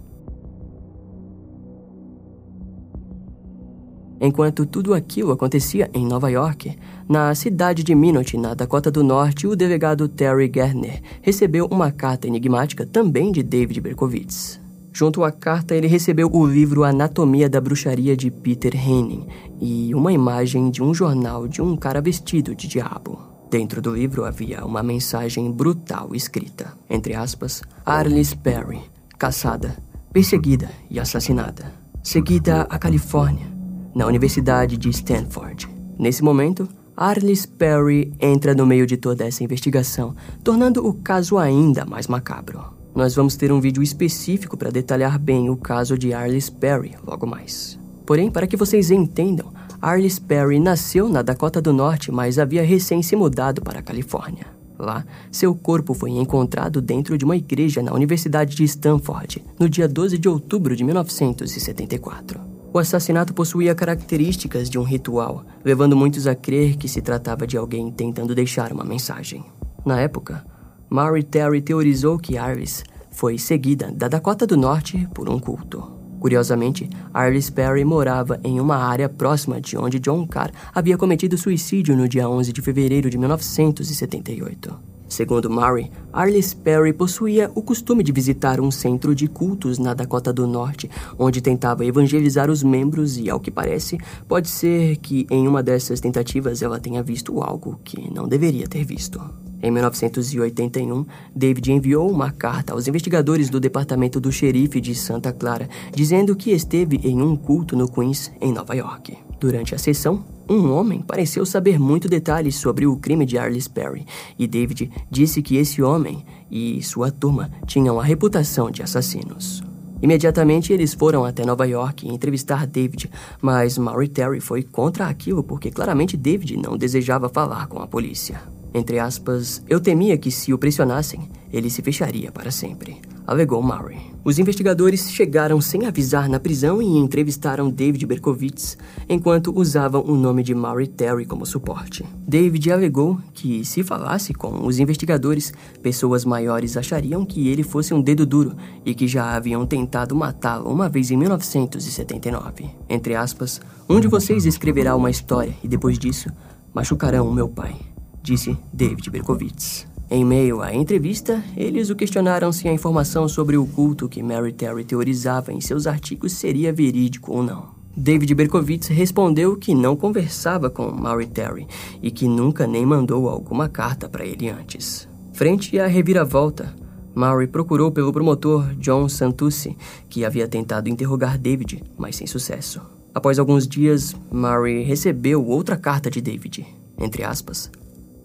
Enquanto 4.24 4.68
tudo 4.68 4.94
aquilo 4.94 5.32
acontecia 5.32 5.90
em 5.96 6.06
Nova 6.06 6.30
York, 6.30 6.78
na 7.10 7.34
cidade 7.34 7.84
de 7.84 7.96
Minot, 7.96 8.38
na 8.38 8.54
Dakota 8.54 8.92
do 8.92 9.04
Norte, 9.04 9.48
o 9.48 9.56
delegado 9.56 10.08
Terry 10.08 10.52
Gerner 10.54 11.02
recebeu 11.24 11.66
uma 11.72 11.92
carta 11.92 12.28
enigmática 12.28 12.86
também 12.86 13.32
de 13.32 13.42
David 13.42 13.82
Berkowitz. 13.82 14.62
Junto 14.94 15.24
à 15.24 15.32
carta, 15.32 15.74
ele 15.74 15.88
recebeu 15.88 16.30
o 16.32 16.46
livro 16.46 16.84
Anatomia 16.84 17.50
da 17.50 17.60
Bruxaria 17.60 18.16
de 18.16 18.30
Peter 18.30 18.76
Henning 18.76 19.26
e 19.60 19.96
uma 19.96 20.14
imagem 20.14 20.70
de 20.70 20.84
um 20.84 20.94
jornal 20.94 21.48
de 21.48 21.60
um 21.60 21.76
cara 21.76 22.00
vestido 22.00 22.54
de 22.54 22.68
diabo. 22.68 23.18
Dentro 23.50 23.82
do 23.82 23.96
livro 23.96 24.24
havia 24.24 24.64
uma 24.64 24.84
mensagem 24.84 25.52
brutal 25.52 26.14
escrita, 26.14 26.74
entre 26.88 27.16
aspas, 27.16 27.64
Arliss 27.84 28.36
Perry, 28.36 28.82
caçada, 29.18 29.76
perseguida 30.14 30.70
e 30.92 31.00
assassinada, 31.00 31.74
seguida 32.04 32.68
à 32.70 32.78
Califórnia, 32.78 33.51
na 33.94 34.06
Universidade 34.06 34.78
de 34.78 34.90
Stanford. 34.90 35.68
Nesse 35.98 36.24
momento, 36.24 36.68
Arliss 36.96 37.46
Perry 37.46 38.14
entra 38.20 38.54
no 38.54 38.66
meio 38.66 38.86
de 38.86 38.98
toda 38.98 39.26
essa 39.26 39.44
investigação, 39.44 40.16
tornando 40.44 40.86
o 40.86 40.94
caso 40.94 41.38
ainda 41.38 41.86
mais 41.86 42.08
macabro. 42.08 42.64
Nós 42.94 43.16
vamos 43.16 43.36
ter 43.36 43.52
um 43.52 43.62
vídeo 43.62 43.82
específico 43.82 44.58
para 44.58 44.70
detalhar 44.70 45.18
bem 45.18 45.50
o 45.50 45.56
caso 45.56 45.98
de 45.98 46.14
Arliss 46.14 46.50
Perry 46.50 46.96
logo 47.06 47.26
mais. 47.26 47.80
Porém, 48.06 48.30
para 48.30 48.46
que 48.46 48.58
vocês 48.58 48.92
entendam, 48.92 49.54
Arliss 49.82 50.20
Perry 50.20 50.60
nasceu 50.60 51.08
na 51.08 51.22
Dakota 51.22 51.62
do 51.62 51.72
Norte, 51.72 52.12
mas 52.12 52.38
havia 52.38 52.64
recém 52.64 53.02
se 53.02 53.16
mudado 53.16 53.62
para 53.62 53.80
a 53.80 53.84
Califórnia. 53.84 54.46
Lá, 54.78 55.06
seu 55.32 55.56
corpo 55.56 55.94
foi 55.94 56.12
encontrado 56.12 56.82
dentro 56.82 57.18
de 57.18 57.24
uma 57.24 57.38
igreja 57.38 57.82
na 57.82 57.94
Universidade 57.94 58.56
de 58.56 58.64
Stanford, 58.64 59.44
no 59.60 59.70
dia 59.70 59.88
12 59.88 60.18
de 60.18 60.28
outubro 60.28 60.76
de 60.76 60.84
1974. 60.84 62.51
O 62.74 62.80
assassinato 62.80 63.34
possuía 63.34 63.76
características 63.76 64.70
de 64.70 64.80
um 64.80 64.84
ritual, 64.84 65.44
levando 65.64 65.94
muitos 65.94 66.26
a 66.26 66.34
crer 66.34 66.78
que 66.78 66.88
se 66.88 67.02
tratava 67.02 67.46
de 67.46 67.58
alguém 67.58 67.92
tentando 67.92 68.34
deixar 68.34 68.72
uma 68.72 68.86
mensagem. 68.86 69.44
Na 69.86 70.00
época, 70.00 70.46
Mary 70.90 71.22
Terry 71.22 71.62
teorizou 71.62 72.18
que 72.18 72.38
Arliss 72.38 72.86
foi 73.12 73.38
seguida 73.38 73.92
da 73.92 74.08
Dakota 74.08 74.48
do 74.48 74.56
Norte 74.56 75.06
por 75.14 75.28
um 75.28 75.38
culto. 75.38 75.84
Curiosamente, 76.22 76.90
Arliss 77.14 77.50
Perry 77.50 77.84
morava 77.84 78.40
em 78.42 78.62
uma 78.62 78.78
área 78.78 79.10
próxima 79.10 79.60
de 79.60 79.78
onde 79.78 80.00
John 80.00 80.26
Carr 80.26 80.52
havia 80.74 80.98
cometido 80.98 81.38
suicídio 81.38 81.98
no 81.98 82.08
dia 82.08 82.30
11 82.30 82.54
de 82.54 82.62
fevereiro 82.62 83.10
de 83.10 83.18
1978. 83.18 84.80
Segundo 85.12 85.50
Murray, 85.50 85.92
Arliss 86.14 86.54
Perry 86.54 86.94
possuía 86.94 87.52
o 87.54 87.62
costume 87.62 88.02
de 88.02 88.14
visitar 88.14 88.62
um 88.62 88.72
centro 88.72 89.14
de 89.14 89.28
cultos 89.28 89.78
na 89.78 89.94
Dakota 89.94 90.32
do 90.32 90.48
Norte, 90.48 90.90
onde 91.20 91.42
tentava 91.42 91.86
evangelizar 91.86 92.50
os 92.50 92.64
membros 92.64 93.18
e, 93.18 93.30
ao 93.30 93.38
que 93.38 93.52
parece, 93.52 93.98
pode 94.26 94.48
ser 94.48 94.96
que 94.96 95.28
em 95.30 95.50
uma 95.50 95.62
dessas 95.62 96.00
tentativas 96.00 96.62
ela 96.62 96.80
tenha 96.80 97.04
visto 97.04 97.44
algo 97.44 97.78
que 97.84 98.10
não 98.10 98.26
deveria 98.26 98.70
ter 98.70 98.86
visto. 98.86 99.22
Em 99.62 99.70
1981, 99.70 101.06
David 101.36 101.74
enviou 101.74 102.10
uma 102.10 102.32
carta 102.32 102.72
aos 102.72 102.88
investigadores 102.88 103.50
do 103.50 103.60
departamento 103.60 104.18
do 104.18 104.32
xerife 104.32 104.80
de 104.80 104.96
Santa 104.96 105.34
Clara, 105.34 105.68
dizendo 105.94 106.38
que 106.38 106.52
esteve 106.52 107.02
em 107.04 107.22
um 107.22 107.36
culto 107.36 107.76
no 107.76 107.92
Queens, 107.92 108.32
em 108.40 108.54
Nova 108.54 108.74
York. 108.74 109.18
Durante 109.42 109.74
a 109.74 109.78
sessão, 109.80 110.24
um 110.48 110.72
homem 110.72 111.02
pareceu 111.02 111.44
saber 111.48 111.80
muito 111.80 112.08
detalhes 112.08 112.58
sobre 112.58 112.86
o 112.86 112.96
crime 112.98 113.26
de 113.26 113.40
Arliss 113.40 113.68
Perry, 113.68 114.06
e 114.38 114.46
David 114.46 114.92
disse 115.10 115.42
que 115.42 115.56
esse 115.56 115.82
homem 115.82 116.24
e 116.52 116.80
sua 116.84 117.10
turma 117.10 117.50
tinham 117.66 118.00
a 118.00 118.04
reputação 118.04 118.70
de 118.70 118.84
assassinos. 118.84 119.64
Imediatamente 120.00 120.72
eles 120.72 120.94
foram 120.94 121.26
até 121.26 121.44
Nova 121.44 121.68
York 121.68 122.08
entrevistar 122.08 122.68
David, 122.68 123.10
mas 123.42 123.80
Maury 123.80 124.10
Terry 124.10 124.40
foi 124.40 124.62
contra 124.62 125.08
aquilo 125.08 125.44
porque 125.44 125.72
claramente 125.72 126.16
David 126.16 126.58
não 126.58 126.78
desejava 126.78 127.28
falar 127.28 127.66
com 127.66 127.80
a 127.80 127.88
polícia. 127.88 128.40
Entre 128.74 129.00
aspas, 129.00 129.62
eu 129.68 129.80
temia 129.80 130.18
que 130.18 130.32
se 130.32 130.54
o 130.54 130.58
pressionassem, 130.58 131.30
ele 131.52 131.70
se 131.70 131.82
fecharia 131.82 132.32
para 132.32 132.50
sempre, 132.52 133.02
alegou 133.28 133.62
Murray. 133.62 134.00
Os 134.24 134.40
investigadores 134.40 135.12
chegaram 135.12 135.60
sem 135.60 135.86
avisar 135.86 136.30
na 136.30 136.40
prisão 136.40 136.82
e 136.82 136.86
entrevistaram 136.86 137.70
David 137.70 138.06
Berkowitz 138.06 138.78
enquanto 139.10 139.52
usavam 139.54 140.04
o 140.06 140.16
nome 140.16 140.44
de 140.44 140.56
Murray 140.56 140.88
Terry 140.88 141.26
como 141.26 141.46
suporte. 141.46 142.06
David 142.26 142.72
alegou 142.72 143.20
que, 143.34 143.66
se 143.66 143.84
falasse 143.84 144.34
com 144.34 144.66
os 144.66 144.80
investigadores, 144.80 145.52
pessoas 145.82 146.24
maiores 146.24 146.78
achariam 146.78 147.26
que 147.26 147.50
ele 147.50 147.64
fosse 147.64 147.94
um 147.94 148.02
dedo 148.02 148.26
duro 148.26 148.56
e 148.86 148.94
que 148.94 149.08
já 149.08 149.36
haviam 149.36 149.66
tentado 149.66 150.16
matá-lo 150.16 150.72
uma 150.72 150.88
vez 150.88 151.12
em 151.12 151.18
1979. 151.18 152.70
Entre 152.88 153.16
aspas, 153.16 153.60
um 153.90 154.00
de 154.00 154.08
vocês 154.08 154.46
escreverá 154.46 154.96
uma 154.96 155.10
história 155.10 155.54
e 155.64 155.68
depois 155.68 156.00
disso 156.00 156.30
machucarão 156.74 157.28
o 157.28 157.34
meu 157.34 157.50
pai 157.50 157.91
disse 158.24 158.58
David 158.74 159.10
Berkowitz. 159.10 159.88
Em 160.10 160.26
meio 160.26 160.62
à 160.62 160.74
entrevista, 160.76 161.44
eles 161.56 161.90
o 161.90 161.96
questionaram 161.96 162.52
se 162.52 162.68
a 162.68 162.74
informação 162.74 163.30
sobre 163.30 163.58
o 163.58 163.66
culto 163.66 164.10
que 164.10 164.22
Mary 164.22 164.52
Terry 164.52 164.84
teorizava 164.84 165.54
em 165.54 165.62
seus 165.62 165.88
artigos 165.88 166.34
seria 166.34 166.74
verídico 166.74 167.32
ou 167.32 167.42
não. 167.42 167.70
David 167.96 168.34
Berkowitz 168.36 168.88
respondeu 168.88 169.56
que 169.56 169.74
não 169.74 169.96
conversava 169.96 170.70
com 170.70 170.92
Mary 170.92 171.28
Terry 171.28 171.68
e 172.02 172.12
que 172.12 172.28
nunca 172.28 172.68
nem 172.68 172.86
mandou 172.86 173.30
alguma 173.30 173.70
carta 173.70 174.10
para 174.10 174.26
ele 174.26 174.50
antes. 174.50 175.08
Frente 175.34 175.80
à 175.80 175.88
reviravolta, 175.88 176.76
Murray 177.16 177.48
procurou 177.48 177.92
pelo 177.92 178.14
promotor 178.14 178.74
John 178.76 179.08
Santucci, 179.10 179.78
que 180.10 180.24
havia 180.24 180.48
tentado 180.48 180.90
interrogar 180.90 181.38
David, 181.38 181.84
mas 181.98 182.16
sem 182.16 182.28
sucesso. 182.28 182.82
Após 183.14 183.38
alguns 183.40 183.68
dias, 183.68 184.16
Murray 184.32 184.84
recebeu 184.84 185.46
outra 185.46 185.76
carta 185.76 186.10
de 186.10 186.22
David. 186.22 186.66
Entre 186.98 187.24
aspas, 187.24 187.70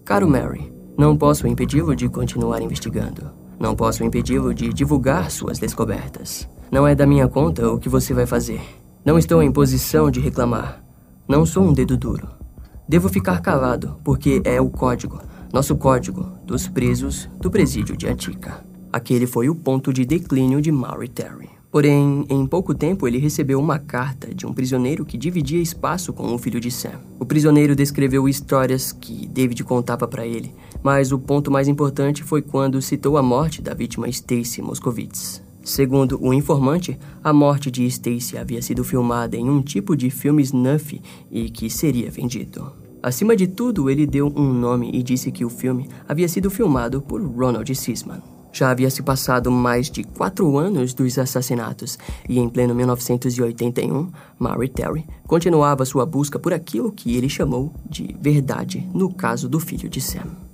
Caro 0.07 0.25
Mary, 0.25 0.71
não 0.97 1.17
posso 1.17 1.45
impedi-lo 1.49 1.93
de 1.93 2.07
continuar 2.07 2.61
investigando. 2.61 3.29
Não 3.59 3.75
posso 3.75 4.05
impedi-lo 4.05 4.53
de 4.53 4.71
divulgar 4.71 5.29
suas 5.29 5.59
descobertas. 5.59 6.47
Não 6.71 6.87
é 6.87 6.95
da 6.95 7.05
minha 7.05 7.27
conta 7.27 7.69
o 7.69 7.77
que 7.77 7.89
você 7.89 8.13
vai 8.13 8.25
fazer. 8.25 8.61
Não 9.03 9.19
estou 9.19 9.43
em 9.43 9.51
posição 9.51 10.09
de 10.09 10.21
reclamar. 10.21 10.81
Não 11.27 11.45
sou 11.45 11.61
um 11.61 11.73
dedo 11.73 11.97
duro. 11.97 12.29
Devo 12.87 13.09
ficar 13.09 13.41
calado, 13.41 13.99
porque 14.01 14.41
é 14.45 14.61
o 14.61 14.69
código, 14.69 15.19
nosso 15.51 15.75
código, 15.75 16.25
dos 16.45 16.69
presos 16.69 17.29
do 17.41 17.51
presídio 17.51 17.97
de 17.97 18.07
Antica. 18.07 18.65
Aquele 18.93 19.27
foi 19.27 19.49
o 19.49 19.55
ponto 19.55 19.91
de 19.91 20.05
declínio 20.05 20.61
de 20.61 20.71
Maury 20.71 21.09
Terry. 21.09 21.56
Porém, 21.71 22.25
em 22.29 22.47
pouco 22.47 22.73
tempo 22.73 23.07
ele 23.07 23.17
recebeu 23.17 23.59
uma 23.59 23.77
carta 23.77 24.33
de 24.33 24.45
um 24.45 24.53
prisioneiro 24.53 25.05
que 25.05 25.17
dividia 25.17 25.61
espaço 25.61 26.13
com 26.13 26.33
o 26.33 26.37
filho 26.37 26.59
de 26.59 26.71
Sam. 26.71 26.99
O 27.19 27.25
prisioneiro 27.25 27.75
descreveu 27.75 28.27
histórias 28.27 28.91
que 28.91 29.27
David 29.27 29.63
contava 29.63 30.07
para 30.07 30.25
ele, 30.25 30.53
mas 30.81 31.11
o 31.11 31.19
ponto 31.19 31.51
mais 31.51 31.67
importante 31.67 32.23
foi 32.23 32.41
quando 32.41 32.81
citou 32.81 33.17
a 33.17 33.21
morte 33.21 33.61
da 33.61 33.73
vítima 33.73 34.07
Stacy 34.07 34.61
Moscovitz. 34.61 35.43
Segundo 35.61 36.17
o 36.21 36.33
informante, 36.33 36.97
a 37.21 37.33
morte 37.33 37.69
de 37.69 37.85
Stacy 37.85 38.37
havia 38.37 38.61
sido 38.61 38.85
filmada 38.85 39.35
em 39.35 39.49
um 39.49 39.61
tipo 39.61 39.97
de 39.97 40.09
filme 40.09 40.41
snuff 40.41 41.01
e 41.29 41.49
que 41.49 41.69
seria 41.69 42.09
vendido. 42.09 42.71
Acima 43.03 43.35
de 43.35 43.47
tudo, 43.47 43.89
ele 43.89 44.07
deu 44.07 44.31
um 44.33 44.53
nome 44.53 44.89
e 44.93 45.03
disse 45.03 45.29
que 45.29 45.43
o 45.43 45.49
filme 45.49 45.89
havia 46.07 46.29
sido 46.29 46.49
filmado 46.49 47.01
por 47.01 47.21
Ronald 47.21 47.75
Sisman. 47.75 48.36
Já 48.51 48.71
havia 48.71 48.89
se 48.89 49.03
passado 49.03 49.51
mais 49.51 49.89
de 49.89 50.03
quatro 50.03 50.57
anos 50.57 50.93
dos 50.93 51.17
assassinatos 51.17 51.97
e, 52.27 52.39
em 52.39 52.49
pleno 52.49 52.73
1981, 52.73 54.11
Mary 54.39 54.69
Terry 54.69 55.05
continuava 55.27 55.85
sua 55.85 56.05
busca 56.05 56.39
por 56.39 56.53
aquilo 56.53 56.91
que 56.91 57.15
ele 57.15 57.29
chamou 57.29 57.73
de 57.89 58.15
verdade 58.19 58.87
no 58.93 59.13
caso 59.13 59.47
do 59.47 59.59
filho 59.59 59.89
de 59.89 60.01
Sam. 60.01 60.47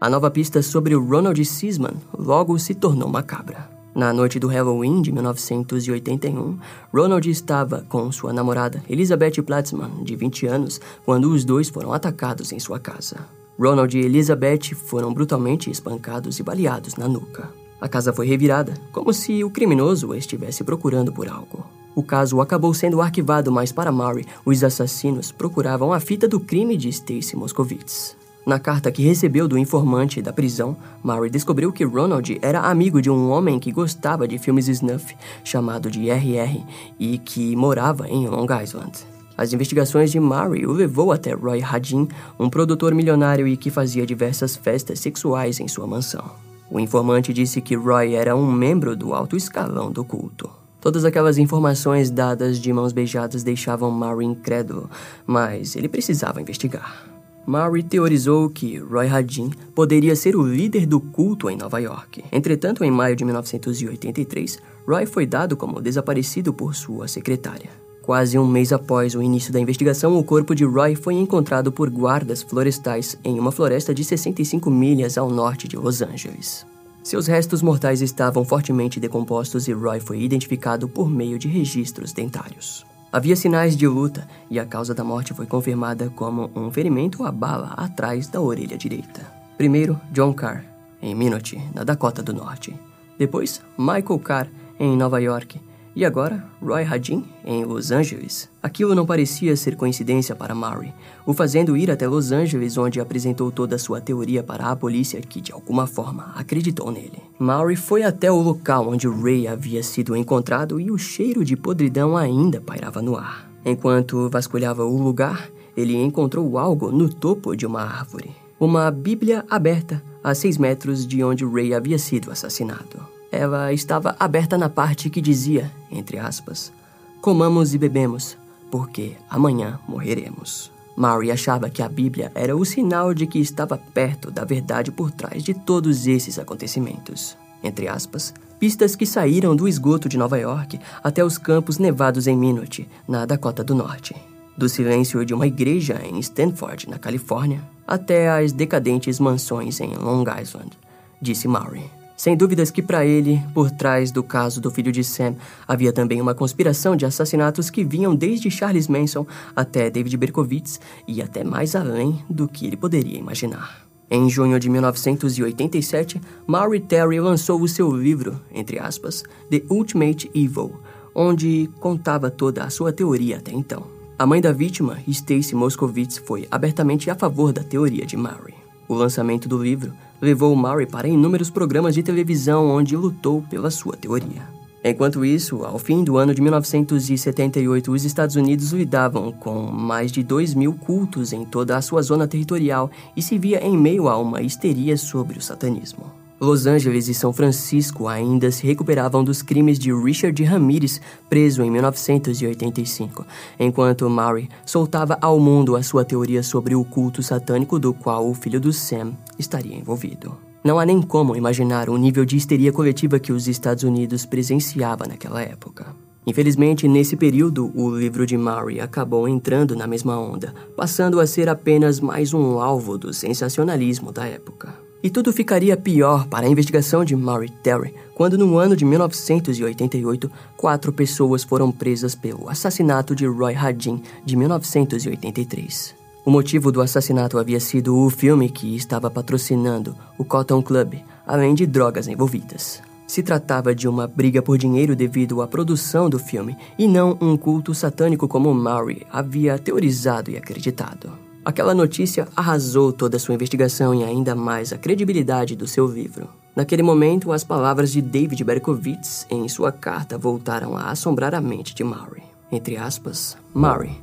A 0.00 0.10
nova 0.10 0.30
pista 0.30 0.60
sobre 0.60 0.94
o 0.94 1.02
Ronald 1.02 1.42
Sisman 1.44 1.94
logo 2.18 2.58
se 2.58 2.74
tornou 2.74 3.08
macabra. 3.08 3.70
Na 3.94 4.12
noite 4.12 4.40
do 4.40 4.48
Halloween 4.48 5.00
de 5.00 5.12
1981, 5.12 6.58
Ronald 6.92 7.30
estava 7.30 7.86
com 7.88 8.10
sua 8.10 8.32
namorada 8.32 8.82
Elizabeth 8.90 9.42
Platzman, 9.42 10.02
de 10.02 10.16
20 10.16 10.46
anos, 10.46 10.80
quando 11.06 11.30
os 11.30 11.44
dois 11.44 11.68
foram 11.68 11.92
atacados 11.92 12.52
em 12.52 12.58
sua 12.58 12.80
casa. 12.80 13.16
Ronald 13.58 13.96
e 13.96 14.04
Elizabeth 14.04 14.74
foram 14.74 15.12
brutalmente 15.12 15.70
espancados 15.70 16.38
e 16.38 16.42
baleados 16.42 16.96
na 16.96 17.06
nuca. 17.06 17.50
A 17.80 17.88
casa 17.88 18.12
foi 18.12 18.26
revirada, 18.26 18.74
como 18.90 19.12
se 19.12 19.44
o 19.44 19.50
criminoso 19.50 20.14
estivesse 20.14 20.64
procurando 20.64 21.12
por 21.12 21.28
algo. 21.28 21.64
O 21.94 22.02
caso 22.02 22.40
acabou 22.40 22.74
sendo 22.74 23.00
arquivado, 23.00 23.52
mas 23.52 23.70
para 23.70 23.92
Mary, 23.92 24.26
os 24.44 24.64
assassinos 24.64 25.30
procuravam 25.30 25.92
a 25.92 26.00
fita 26.00 26.26
do 26.26 26.40
crime 26.40 26.76
de 26.76 26.88
Stacy 26.88 27.36
Moscovitz. 27.36 28.16
Na 28.44 28.58
carta 28.58 28.90
que 28.90 29.02
recebeu 29.02 29.46
do 29.48 29.56
informante 29.56 30.20
da 30.20 30.32
prisão, 30.32 30.76
Mary 31.02 31.30
descobriu 31.30 31.72
que 31.72 31.84
Ronald 31.84 32.38
era 32.42 32.60
amigo 32.60 33.00
de 33.00 33.08
um 33.08 33.30
homem 33.30 33.58
que 33.58 33.72
gostava 33.72 34.26
de 34.28 34.36
filmes 34.38 34.68
snuff, 34.68 35.16
chamado 35.42 35.90
de 35.90 36.10
RR, 36.10 36.64
e 36.98 37.18
que 37.18 37.54
morava 37.56 38.08
em 38.08 38.28
Long 38.28 38.46
Island. 38.62 39.13
As 39.36 39.52
investigações 39.52 40.10
de 40.10 40.20
Mary 40.20 40.66
o 40.66 40.72
levou 40.72 41.12
até 41.12 41.32
Roy 41.32 41.62
Hadin, 41.62 42.08
um 42.38 42.48
produtor 42.48 42.94
milionário 42.94 43.46
e 43.48 43.56
que 43.56 43.70
fazia 43.70 44.06
diversas 44.06 44.56
festas 44.56 45.00
sexuais 45.00 45.60
em 45.60 45.68
sua 45.68 45.86
mansão. 45.86 46.24
O 46.70 46.80
informante 46.80 47.32
disse 47.32 47.60
que 47.60 47.74
Roy 47.74 48.14
era 48.14 48.34
um 48.34 48.50
membro 48.50 48.96
do 48.96 49.12
alto 49.12 49.36
escalão 49.36 49.90
do 49.90 50.04
culto. 50.04 50.50
Todas 50.80 51.04
aquelas 51.04 51.38
informações 51.38 52.10
dadas 52.10 52.58
de 52.58 52.72
mãos 52.72 52.92
beijadas 52.92 53.42
deixavam 53.42 53.90
Mary 53.90 54.24
incrédulo, 54.24 54.90
mas 55.26 55.76
ele 55.76 55.88
precisava 55.88 56.40
investigar. 56.40 57.14
Murray 57.46 57.82
teorizou 57.82 58.48
que 58.48 58.78
Roy 58.78 59.06
Hadin 59.06 59.50
poderia 59.74 60.16
ser 60.16 60.34
o 60.34 60.42
líder 60.42 60.86
do 60.86 60.98
culto 60.98 61.50
em 61.50 61.56
Nova 61.56 61.78
York. 61.78 62.24
Entretanto, 62.32 62.82
em 62.82 62.90
maio 62.90 63.14
de 63.14 63.24
1983, 63.24 64.58
Roy 64.86 65.04
foi 65.04 65.26
dado 65.26 65.56
como 65.56 65.80
desaparecido 65.80 66.54
por 66.54 66.74
sua 66.74 67.06
secretária. 67.06 67.83
Quase 68.04 68.38
um 68.38 68.46
mês 68.46 68.70
após 68.70 69.14
o 69.14 69.22
início 69.22 69.50
da 69.50 69.58
investigação, 69.58 70.18
o 70.18 70.22
corpo 70.22 70.54
de 70.54 70.62
Roy 70.62 70.94
foi 70.94 71.14
encontrado 71.14 71.72
por 71.72 71.88
guardas 71.88 72.42
florestais 72.42 73.18
em 73.24 73.40
uma 73.40 73.50
floresta 73.50 73.94
de 73.94 74.04
65 74.04 74.70
milhas 74.70 75.16
ao 75.16 75.30
norte 75.30 75.66
de 75.66 75.74
Los 75.74 76.02
Angeles. 76.02 76.66
Seus 77.02 77.26
restos 77.26 77.62
mortais 77.62 78.02
estavam 78.02 78.44
fortemente 78.44 79.00
decompostos 79.00 79.68
e 79.68 79.72
Roy 79.72 80.00
foi 80.00 80.20
identificado 80.20 80.86
por 80.86 81.08
meio 81.08 81.38
de 81.38 81.48
registros 81.48 82.12
dentários. 82.12 82.84
Havia 83.10 83.36
sinais 83.36 83.74
de 83.74 83.88
luta 83.88 84.28
e 84.50 84.58
a 84.58 84.66
causa 84.66 84.92
da 84.92 85.02
morte 85.02 85.32
foi 85.32 85.46
confirmada 85.46 86.12
como 86.14 86.50
um 86.54 86.70
ferimento 86.70 87.24
à 87.24 87.32
bala 87.32 87.72
atrás 87.74 88.28
da 88.28 88.38
orelha 88.38 88.76
direita. 88.76 89.26
Primeiro, 89.56 89.98
John 90.12 90.34
Carr, 90.34 90.62
em 91.00 91.14
Minot, 91.14 91.58
na 91.74 91.84
Dakota 91.84 92.22
do 92.22 92.34
Norte. 92.34 92.78
Depois, 93.18 93.62
Michael 93.78 94.18
Carr, 94.18 94.48
em 94.78 94.94
Nova 94.94 95.22
York. 95.22 95.58
E 95.96 96.04
agora, 96.04 96.44
Roy 96.60 96.82
Hadin, 96.82 97.24
em 97.44 97.64
Los 97.64 97.92
Angeles. 97.92 98.50
Aquilo 98.60 98.96
não 98.96 99.06
parecia 99.06 99.54
ser 99.56 99.76
coincidência 99.76 100.34
para 100.34 100.54
Murray, 100.54 100.92
o 101.24 101.32
fazendo 101.32 101.76
ir 101.76 101.88
até 101.88 102.08
Los 102.08 102.32
Angeles, 102.32 102.76
onde 102.76 103.00
apresentou 103.00 103.52
toda 103.52 103.76
a 103.76 103.78
sua 103.78 104.00
teoria 104.00 104.42
para 104.42 104.70
a 104.70 104.76
polícia, 104.76 105.20
que 105.20 105.40
de 105.40 105.52
alguma 105.52 105.86
forma 105.86 106.32
acreditou 106.34 106.90
nele. 106.90 107.22
Murray 107.38 107.76
foi 107.76 108.02
até 108.02 108.30
o 108.30 108.40
local 108.40 108.88
onde 108.88 109.06
Ray 109.06 109.46
havia 109.46 109.84
sido 109.84 110.16
encontrado 110.16 110.80
e 110.80 110.90
o 110.90 110.98
cheiro 110.98 111.44
de 111.44 111.56
podridão 111.56 112.16
ainda 112.16 112.60
pairava 112.60 113.00
no 113.00 113.16
ar. 113.16 113.48
Enquanto 113.64 114.28
vasculhava 114.28 114.84
o 114.84 115.00
lugar, 115.00 115.48
ele 115.76 115.94
encontrou 115.94 116.58
algo 116.58 116.90
no 116.90 117.08
topo 117.08 117.54
de 117.54 117.66
uma 117.66 117.82
árvore. 117.82 118.30
Uma 118.58 118.90
Bíblia 118.90 119.44
aberta 119.48 120.02
a 120.24 120.34
seis 120.34 120.58
metros 120.58 121.06
de 121.06 121.22
onde 121.22 121.44
Ray 121.44 121.72
havia 121.72 121.98
sido 121.98 122.30
assassinado. 122.32 123.13
Ela 123.34 123.72
estava 123.72 124.14
aberta 124.20 124.56
na 124.56 124.68
parte 124.68 125.10
que 125.10 125.20
dizia, 125.20 125.68
entre 125.90 126.18
aspas, 126.18 126.72
Comamos 127.20 127.74
e 127.74 127.78
bebemos, 127.78 128.36
porque 128.70 129.16
amanhã 129.28 129.80
morreremos. 129.88 130.70
Mary 130.94 131.32
achava 131.32 131.68
que 131.68 131.82
a 131.82 131.88
Bíblia 131.88 132.30
era 132.32 132.56
o 132.56 132.64
sinal 132.64 133.12
de 133.12 133.26
que 133.26 133.40
estava 133.40 133.76
perto 133.76 134.30
da 134.30 134.44
verdade 134.44 134.92
por 134.92 135.10
trás 135.10 135.42
de 135.42 135.52
todos 135.52 136.06
esses 136.06 136.38
acontecimentos. 136.38 137.36
Entre 137.60 137.88
aspas, 137.88 138.32
pistas 138.60 138.94
que 138.94 139.04
saíram 139.04 139.56
do 139.56 139.66
esgoto 139.66 140.08
de 140.08 140.16
Nova 140.16 140.38
York 140.38 140.78
até 141.02 141.24
os 141.24 141.36
campos 141.36 141.78
nevados 141.78 142.28
em 142.28 142.36
Minot, 142.36 142.88
na 143.08 143.26
Dakota 143.26 143.64
do 143.64 143.74
Norte. 143.74 144.14
Do 144.56 144.68
silêncio 144.68 145.24
de 145.24 145.34
uma 145.34 145.48
igreja 145.48 146.00
em 146.04 146.20
Stanford, 146.20 146.88
na 146.88 147.00
Califórnia, 147.00 147.64
até 147.84 148.28
as 148.28 148.52
decadentes 148.52 149.18
mansões 149.18 149.80
em 149.80 149.92
Long 149.96 150.24
Island, 150.40 150.78
disse 151.20 151.48
Maury. 151.48 152.03
Sem 152.16 152.36
dúvidas 152.36 152.70
que 152.70 152.80
para 152.80 153.04
ele, 153.04 153.42
por 153.52 153.70
trás 153.70 154.12
do 154.12 154.22
caso 154.22 154.60
do 154.60 154.70
filho 154.70 154.92
de 154.92 155.02
Sam, 155.02 155.34
havia 155.66 155.92
também 155.92 156.20
uma 156.20 156.34
conspiração 156.34 156.94
de 156.94 157.04
assassinatos 157.04 157.70
que 157.70 157.84
vinham 157.84 158.14
desde 158.14 158.50
Charles 158.50 158.86
Manson 158.86 159.26
até 159.54 159.90
David 159.90 160.16
Berkowitz 160.16 160.80
e 161.08 161.20
até 161.20 161.42
mais 161.42 161.74
além 161.74 162.24
do 162.30 162.46
que 162.46 162.66
ele 162.66 162.76
poderia 162.76 163.18
imaginar. 163.18 163.84
Em 164.08 164.30
junho 164.30 164.60
de 164.60 164.68
1987, 164.68 166.20
Maury 166.46 166.78
Terry 166.78 167.18
lançou 167.18 167.60
o 167.60 167.66
seu 167.66 167.90
livro, 167.90 168.40
entre 168.52 168.78
aspas, 168.78 169.24
The 169.50 169.62
Ultimate 169.68 170.30
Evil, 170.34 170.72
onde 171.14 171.68
contava 171.80 172.30
toda 172.30 172.62
a 172.62 172.70
sua 172.70 172.92
teoria 172.92 173.38
até 173.38 173.52
então. 173.52 173.86
A 174.16 174.24
mãe 174.24 174.40
da 174.40 174.52
vítima, 174.52 174.98
Stacy 175.08 175.56
Moscovitz, 175.56 176.18
foi 176.18 176.46
abertamente 176.48 177.10
a 177.10 177.16
favor 177.16 177.52
da 177.52 177.64
teoria 177.64 178.06
de 178.06 178.16
Maury. 178.16 178.54
O 178.86 178.94
lançamento 178.94 179.48
do 179.48 179.60
livro 179.60 179.92
levou 180.24 180.56
Murray 180.56 180.86
para 180.86 181.06
inúmeros 181.06 181.50
programas 181.50 181.94
de 181.94 182.02
televisão 182.02 182.66
onde 182.70 182.96
lutou 182.96 183.42
pela 183.42 183.70
sua 183.70 183.94
teoria. 183.94 184.42
Enquanto 184.82 185.24
isso, 185.24 185.64
ao 185.64 185.78
fim 185.78 186.02
do 186.02 186.16
ano 186.16 186.34
de 186.34 186.40
1978, 186.40 187.92
os 187.92 188.04
Estados 188.04 188.34
Unidos 188.34 188.72
lidavam 188.72 189.32
com 189.32 189.62
mais 189.62 190.10
de 190.10 190.22
2 190.22 190.54
mil 190.54 190.74
cultos 190.74 191.32
em 191.32 191.44
toda 191.44 191.76
a 191.76 191.82
sua 191.82 192.02
zona 192.02 192.26
territorial 192.26 192.90
e 193.16 193.22
se 193.22 193.38
via 193.38 193.62
em 193.64 193.76
meio 193.76 194.08
a 194.08 194.18
uma 194.18 194.42
histeria 194.42 194.96
sobre 194.96 195.38
o 195.38 195.42
satanismo. 195.42 196.23
Los 196.44 196.66
Angeles 196.66 197.08
e 197.08 197.14
São 197.14 197.32
Francisco 197.32 198.06
ainda 198.06 198.50
se 198.50 198.66
recuperavam 198.66 199.24
dos 199.24 199.40
crimes 199.40 199.78
de 199.78 199.92
Richard 199.92 200.42
Ramirez, 200.44 201.00
preso 201.28 201.62
em 201.62 201.70
1985, 201.70 203.24
enquanto 203.58 204.10
Murray 204.10 204.48
soltava 204.66 205.16
ao 205.22 205.40
mundo 205.40 205.74
a 205.74 205.82
sua 205.82 206.04
teoria 206.04 206.42
sobre 206.42 206.74
o 206.74 206.84
culto 206.84 207.22
satânico 207.22 207.78
do 207.78 207.94
qual 207.94 208.28
o 208.28 208.34
filho 208.34 208.60
do 208.60 208.74
Sam 208.74 209.14
estaria 209.38 209.74
envolvido. 209.74 210.36
Não 210.62 210.78
há 210.78 210.84
nem 210.84 211.00
como 211.00 211.34
imaginar 211.34 211.88
o 211.88 211.96
nível 211.96 212.26
de 212.26 212.36
histeria 212.36 212.72
coletiva 212.72 213.18
que 213.18 213.32
os 213.32 213.48
Estados 213.48 213.82
Unidos 213.82 214.26
presenciava 214.26 215.06
naquela 215.06 215.40
época. 215.40 215.96
Infelizmente, 216.26 216.86
nesse 216.86 217.16
período, 217.16 217.72
o 217.74 217.96
livro 217.96 218.26
de 218.26 218.36
Murray 218.36 218.80
acabou 218.80 219.26
entrando 219.26 219.74
na 219.74 219.86
mesma 219.86 220.18
onda, 220.18 220.54
passando 220.76 221.20
a 221.20 221.26
ser 221.26 221.48
apenas 221.48 222.00
mais 222.00 222.34
um 222.34 222.58
alvo 222.60 222.98
do 222.98 223.14
sensacionalismo 223.14 224.12
da 224.12 224.26
época. 224.26 224.83
E 225.04 225.10
tudo 225.10 225.34
ficaria 225.34 225.76
pior 225.76 226.26
para 226.28 226.46
a 226.46 226.48
investigação 226.48 227.04
de 227.04 227.14
Murray 227.14 227.50
Terry 227.50 227.94
quando, 228.14 228.38
no 228.38 228.56
ano 228.56 228.74
de 228.74 228.86
1988, 228.86 230.30
quatro 230.56 230.90
pessoas 230.94 231.44
foram 231.44 231.70
presas 231.70 232.14
pelo 232.14 232.48
assassinato 232.48 233.14
de 233.14 233.26
Roy 233.26 233.54
Hadin 233.54 234.02
de 234.24 234.34
1983. 234.34 235.94
O 236.24 236.30
motivo 236.30 236.72
do 236.72 236.80
assassinato 236.80 237.38
havia 237.38 237.60
sido 237.60 237.94
o 237.94 238.08
filme 238.08 238.48
que 238.48 238.74
estava 238.74 239.10
patrocinando 239.10 239.94
o 240.16 240.24
Cotton 240.24 240.62
Club, 240.62 240.94
além 241.26 241.54
de 241.54 241.66
drogas 241.66 242.08
envolvidas. 242.08 242.80
Se 243.06 243.22
tratava 243.22 243.74
de 243.74 243.86
uma 243.86 244.06
briga 244.06 244.40
por 244.40 244.56
dinheiro 244.56 244.96
devido 244.96 245.42
à 245.42 245.46
produção 245.46 246.08
do 246.08 246.18
filme 246.18 246.56
e 246.78 246.88
não 246.88 247.18
um 247.20 247.36
culto 247.36 247.74
satânico 247.74 248.26
como 248.26 248.54
Murray 248.54 249.02
havia 249.12 249.58
teorizado 249.58 250.30
e 250.30 250.38
acreditado. 250.38 251.23
Aquela 251.44 251.74
notícia 251.74 252.26
arrasou 252.34 252.90
toda 252.90 253.18
a 253.18 253.20
sua 253.20 253.34
investigação 253.34 253.94
e 253.94 254.02
ainda 254.02 254.34
mais 254.34 254.72
a 254.72 254.78
credibilidade 254.78 255.54
do 255.54 255.66
seu 255.66 255.86
livro. 255.86 256.26
Naquele 256.56 256.82
momento, 256.82 257.32
as 257.32 257.44
palavras 257.44 257.92
de 257.92 258.00
David 258.00 258.42
Berkowitz 258.42 259.26
em 259.28 259.46
sua 259.46 259.70
carta 259.70 260.16
voltaram 260.16 260.74
a 260.74 260.90
assombrar 260.90 261.34
a 261.34 261.40
mente 261.42 261.74
de 261.74 261.84
Murray. 261.84 262.22
Entre 262.50 262.78
aspas, 262.78 263.36
Murray, 263.52 264.00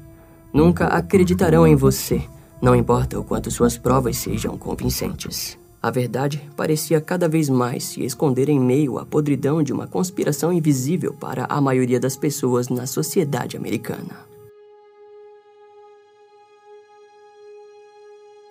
nunca 0.54 0.86
acreditarão 0.86 1.66
em 1.66 1.76
você, 1.76 2.22
não 2.62 2.76
importa 2.76 3.20
o 3.20 3.24
quanto 3.24 3.50
suas 3.50 3.76
provas 3.76 4.18
sejam 4.18 4.56
convincentes. 4.56 5.58
A 5.82 5.90
verdade 5.90 6.48
parecia 6.56 7.02
cada 7.02 7.28
vez 7.28 7.50
mais 7.50 7.86
se 7.86 8.04
esconder 8.04 8.50
em 8.50 8.60
meio 8.60 9.00
à 9.00 9.06
podridão 9.06 9.64
de 9.64 9.74
uma 9.74 9.88
conspiração 9.88 10.54
invisível 10.54 11.12
para 11.14 11.46
a 11.50 11.60
maioria 11.60 12.00
das 12.00 12.16
pessoas 12.16 12.70
na 12.70 12.86
sociedade 12.86 13.58
americana. 13.58 14.31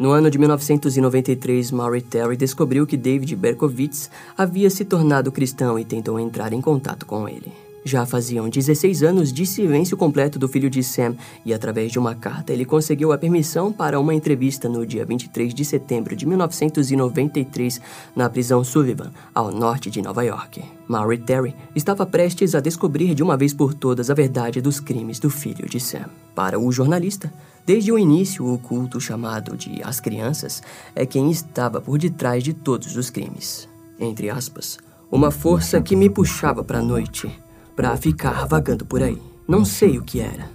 No 0.00 0.12
ano 0.12 0.30
de 0.30 0.38
1993, 0.38 1.70
Maury 1.72 2.00
Terry 2.00 2.34
descobriu 2.34 2.86
que 2.86 2.96
David 2.96 3.36
Berkowitz 3.36 4.10
havia 4.34 4.70
se 4.70 4.82
tornado 4.82 5.30
cristão 5.30 5.78
e 5.78 5.84
tentou 5.84 6.18
entrar 6.18 6.54
em 6.54 6.60
contato 6.62 7.04
com 7.04 7.28
ele. 7.28 7.52
Já 7.84 8.06
faziam 8.06 8.48
16 8.48 9.02
anos 9.02 9.30
de 9.30 9.44
silêncio 9.44 9.98
completo 9.98 10.38
do 10.38 10.48
filho 10.48 10.70
de 10.70 10.82
Sam 10.82 11.16
e, 11.44 11.52
através 11.52 11.92
de 11.92 11.98
uma 11.98 12.14
carta, 12.14 12.50
ele 12.50 12.64
conseguiu 12.64 13.12
a 13.12 13.18
permissão 13.18 13.70
para 13.70 14.00
uma 14.00 14.14
entrevista 14.14 14.70
no 14.70 14.86
dia 14.86 15.04
23 15.04 15.52
de 15.52 15.66
setembro 15.66 16.16
de 16.16 16.24
1993 16.24 17.78
na 18.16 18.30
prisão 18.30 18.64
Sullivan, 18.64 19.10
ao 19.34 19.52
norte 19.52 19.90
de 19.90 20.00
Nova 20.00 20.24
York. 20.24 20.64
Maury 20.88 21.18
Terry 21.18 21.54
estava 21.76 22.06
prestes 22.06 22.54
a 22.54 22.60
descobrir 22.60 23.14
de 23.14 23.22
uma 23.22 23.36
vez 23.36 23.52
por 23.52 23.74
todas 23.74 24.08
a 24.08 24.14
verdade 24.14 24.62
dos 24.62 24.80
crimes 24.80 25.18
do 25.18 25.28
filho 25.28 25.68
de 25.68 25.78
Sam. 25.78 26.08
Para 26.34 26.58
o 26.58 26.72
jornalista, 26.72 27.30
desde 27.66 27.92
o 27.92 27.98
início, 27.98 28.46
o 28.46 28.58
culto 28.58 29.00
chamado 29.00 29.56
de 29.56 29.82
As 29.82 30.00
Crianças 30.00 30.62
é 30.94 31.06
quem 31.06 31.30
estava 31.30 31.80
por 31.80 31.98
detrás 31.98 32.42
de 32.42 32.52
todos 32.52 32.96
os 32.96 33.10
crimes. 33.10 33.68
Entre 33.98 34.30
aspas, 34.30 34.78
uma 35.10 35.30
força 35.30 35.80
que 35.80 35.94
me 35.94 36.08
puxava 36.08 36.64
para 36.64 36.78
a 36.78 36.82
noite 36.82 37.30
para 37.76 37.96
ficar 37.96 38.46
vagando 38.46 38.84
por 38.84 39.02
aí. 39.02 39.20
Não 39.46 39.64
sei 39.64 39.98
o 39.98 40.02
que 40.02 40.20
era. 40.20 40.50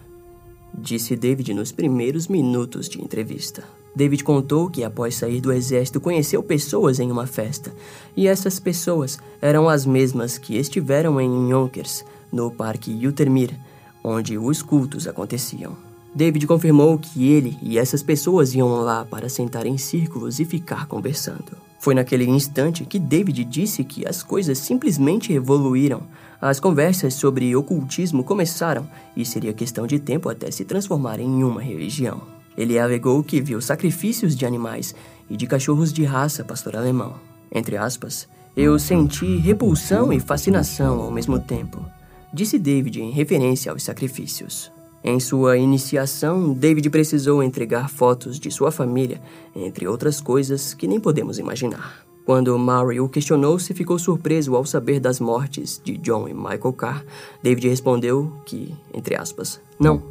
Disse 0.74 1.16
David 1.16 1.54
nos 1.54 1.72
primeiros 1.72 2.28
minutos 2.28 2.90
de 2.90 3.02
entrevista. 3.02 3.64
David 3.96 4.24
contou 4.24 4.70
que 4.70 4.84
após 4.84 5.16
sair 5.16 5.40
do 5.40 5.54
exército 5.54 6.02
conheceu 6.02 6.44
pessoas 6.44 7.00
em 7.00 7.10
uma 7.10 7.26
festa, 7.26 7.74
e 8.16 8.28
essas 8.28 8.60
pessoas 8.60 9.18
eram 9.42 9.70
as 9.70 9.86
mesmas 9.86 10.38
que 10.38 10.58
estiveram 10.58 11.20
em 11.20 11.50
Yonkers, 11.50 12.04
no 12.32 12.52
Parque 12.52 13.08
Utermir, 13.08 13.58
onde 14.04 14.38
os 14.38 14.62
cultos 14.62 15.08
aconteciam. 15.08 15.85
David 16.16 16.48
confirmou 16.48 16.98
que 16.98 17.28
ele 17.28 17.58
e 17.62 17.78
essas 17.78 18.02
pessoas 18.02 18.56
iam 18.56 18.70
lá 18.80 19.04
para 19.04 19.28
sentar 19.28 19.66
em 19.66 19.78
círculos 19.78 20.40
e 20.40 20.46
ficar 20.46 20.86
conversando. 20.88 21.58
Foi 21.78 21.94
naquele 21.94 22.26
instante 22.26 22.86
que 22.86 22.98
David 22.98 23.44
disse 23.44 23.84
que 23.84 24.08
as 24.08 24.24
coisas 24.24 24.58
simplesmente 24.58 25.34
evoluíram. 25.34 26.04
As 26.40 26.58
conversas 26.58 27.16
sobre 27.16 27.54
ocultismo 27.54 28.24
começaram 28.24 28.88
e 29.16 29.26
seria 29.26 29.54
questão 29.54 29.86
de 29.86 30.00
tempo 30.00 30.30
até 30.30 30.50
se 30.50 30.64
transformar 30.64 31.20
em 31.20 31.44
uma 31.44 31.62
religião. 31.62 32.22
Ele 32.58 32.80
alegou 32.80 33.22
que 33.22 33.42
viu 33.42 33.60
sacrifícios 33.60 34.38
de 34.38 34.46
animais 34.46 34.96
e 35.30 35.36
de 35.36 35.46
cachorros 35.46 35.92
de 35.92 36.06
raça 36.06 36.46
pastor 36.46 36.78
alemão. 36.78 37.16
Entre 37.54 37.76
aspas, 37.76 38.26
eu 38.56 38.80
senti 38.80 39.36
repulsão 39.36 40.14
e 40.14 40.20
fascinação 40.22 41.02
ao 41.02 41.12
mesmo 41.12 41.38
tempo, 41.40 41.86
disse 42.34 42.58
David 42.58 43.02
em 43.02 43.12
referência 43.12 43.70
aos 43.70 43.84
sacrifícios. 43.84 44.75
Em 45.08 45.20
sua 45.20 45.56
iniciação, 45.56 46.52
David 46.52 46.90
precisou 46.90 47.44
entregar 47.44 47.92
fotos 47.92 48.40
de 48.40 48.50
sua 48.50 48.72
família, 48.72 49.22
entre 49.56 49.88
outras 49.88 50.20
coisas 50.20 50.74
que 50.74 50.88
nem 50.88 51.00
podemos 51.00 51.38
imaginar. 51.38 52.04
Quando 52.26 52.58
Murray 52.58 53.00
o 53.00 53.08
questionou 53.08 53.60
se 53.60 53.72
ficou 53.76 54.00
surpreso 54.00 54.56
ao 54.56 54.66
saber 54.66 55.00
das 55.00 55.20
mortes 55.20 55.80
de 55.84 55.96
John 55.98 56.28
e 56.28 56.34
Michael 56.34 56.74
Carr, 56.74 57.06
David 57.44 57.70
respondeu 57.70 58.34
que, 58.48 58.74
entre 58.92 59.16
aspas, 59.16 59.62
não, 59.80 60.02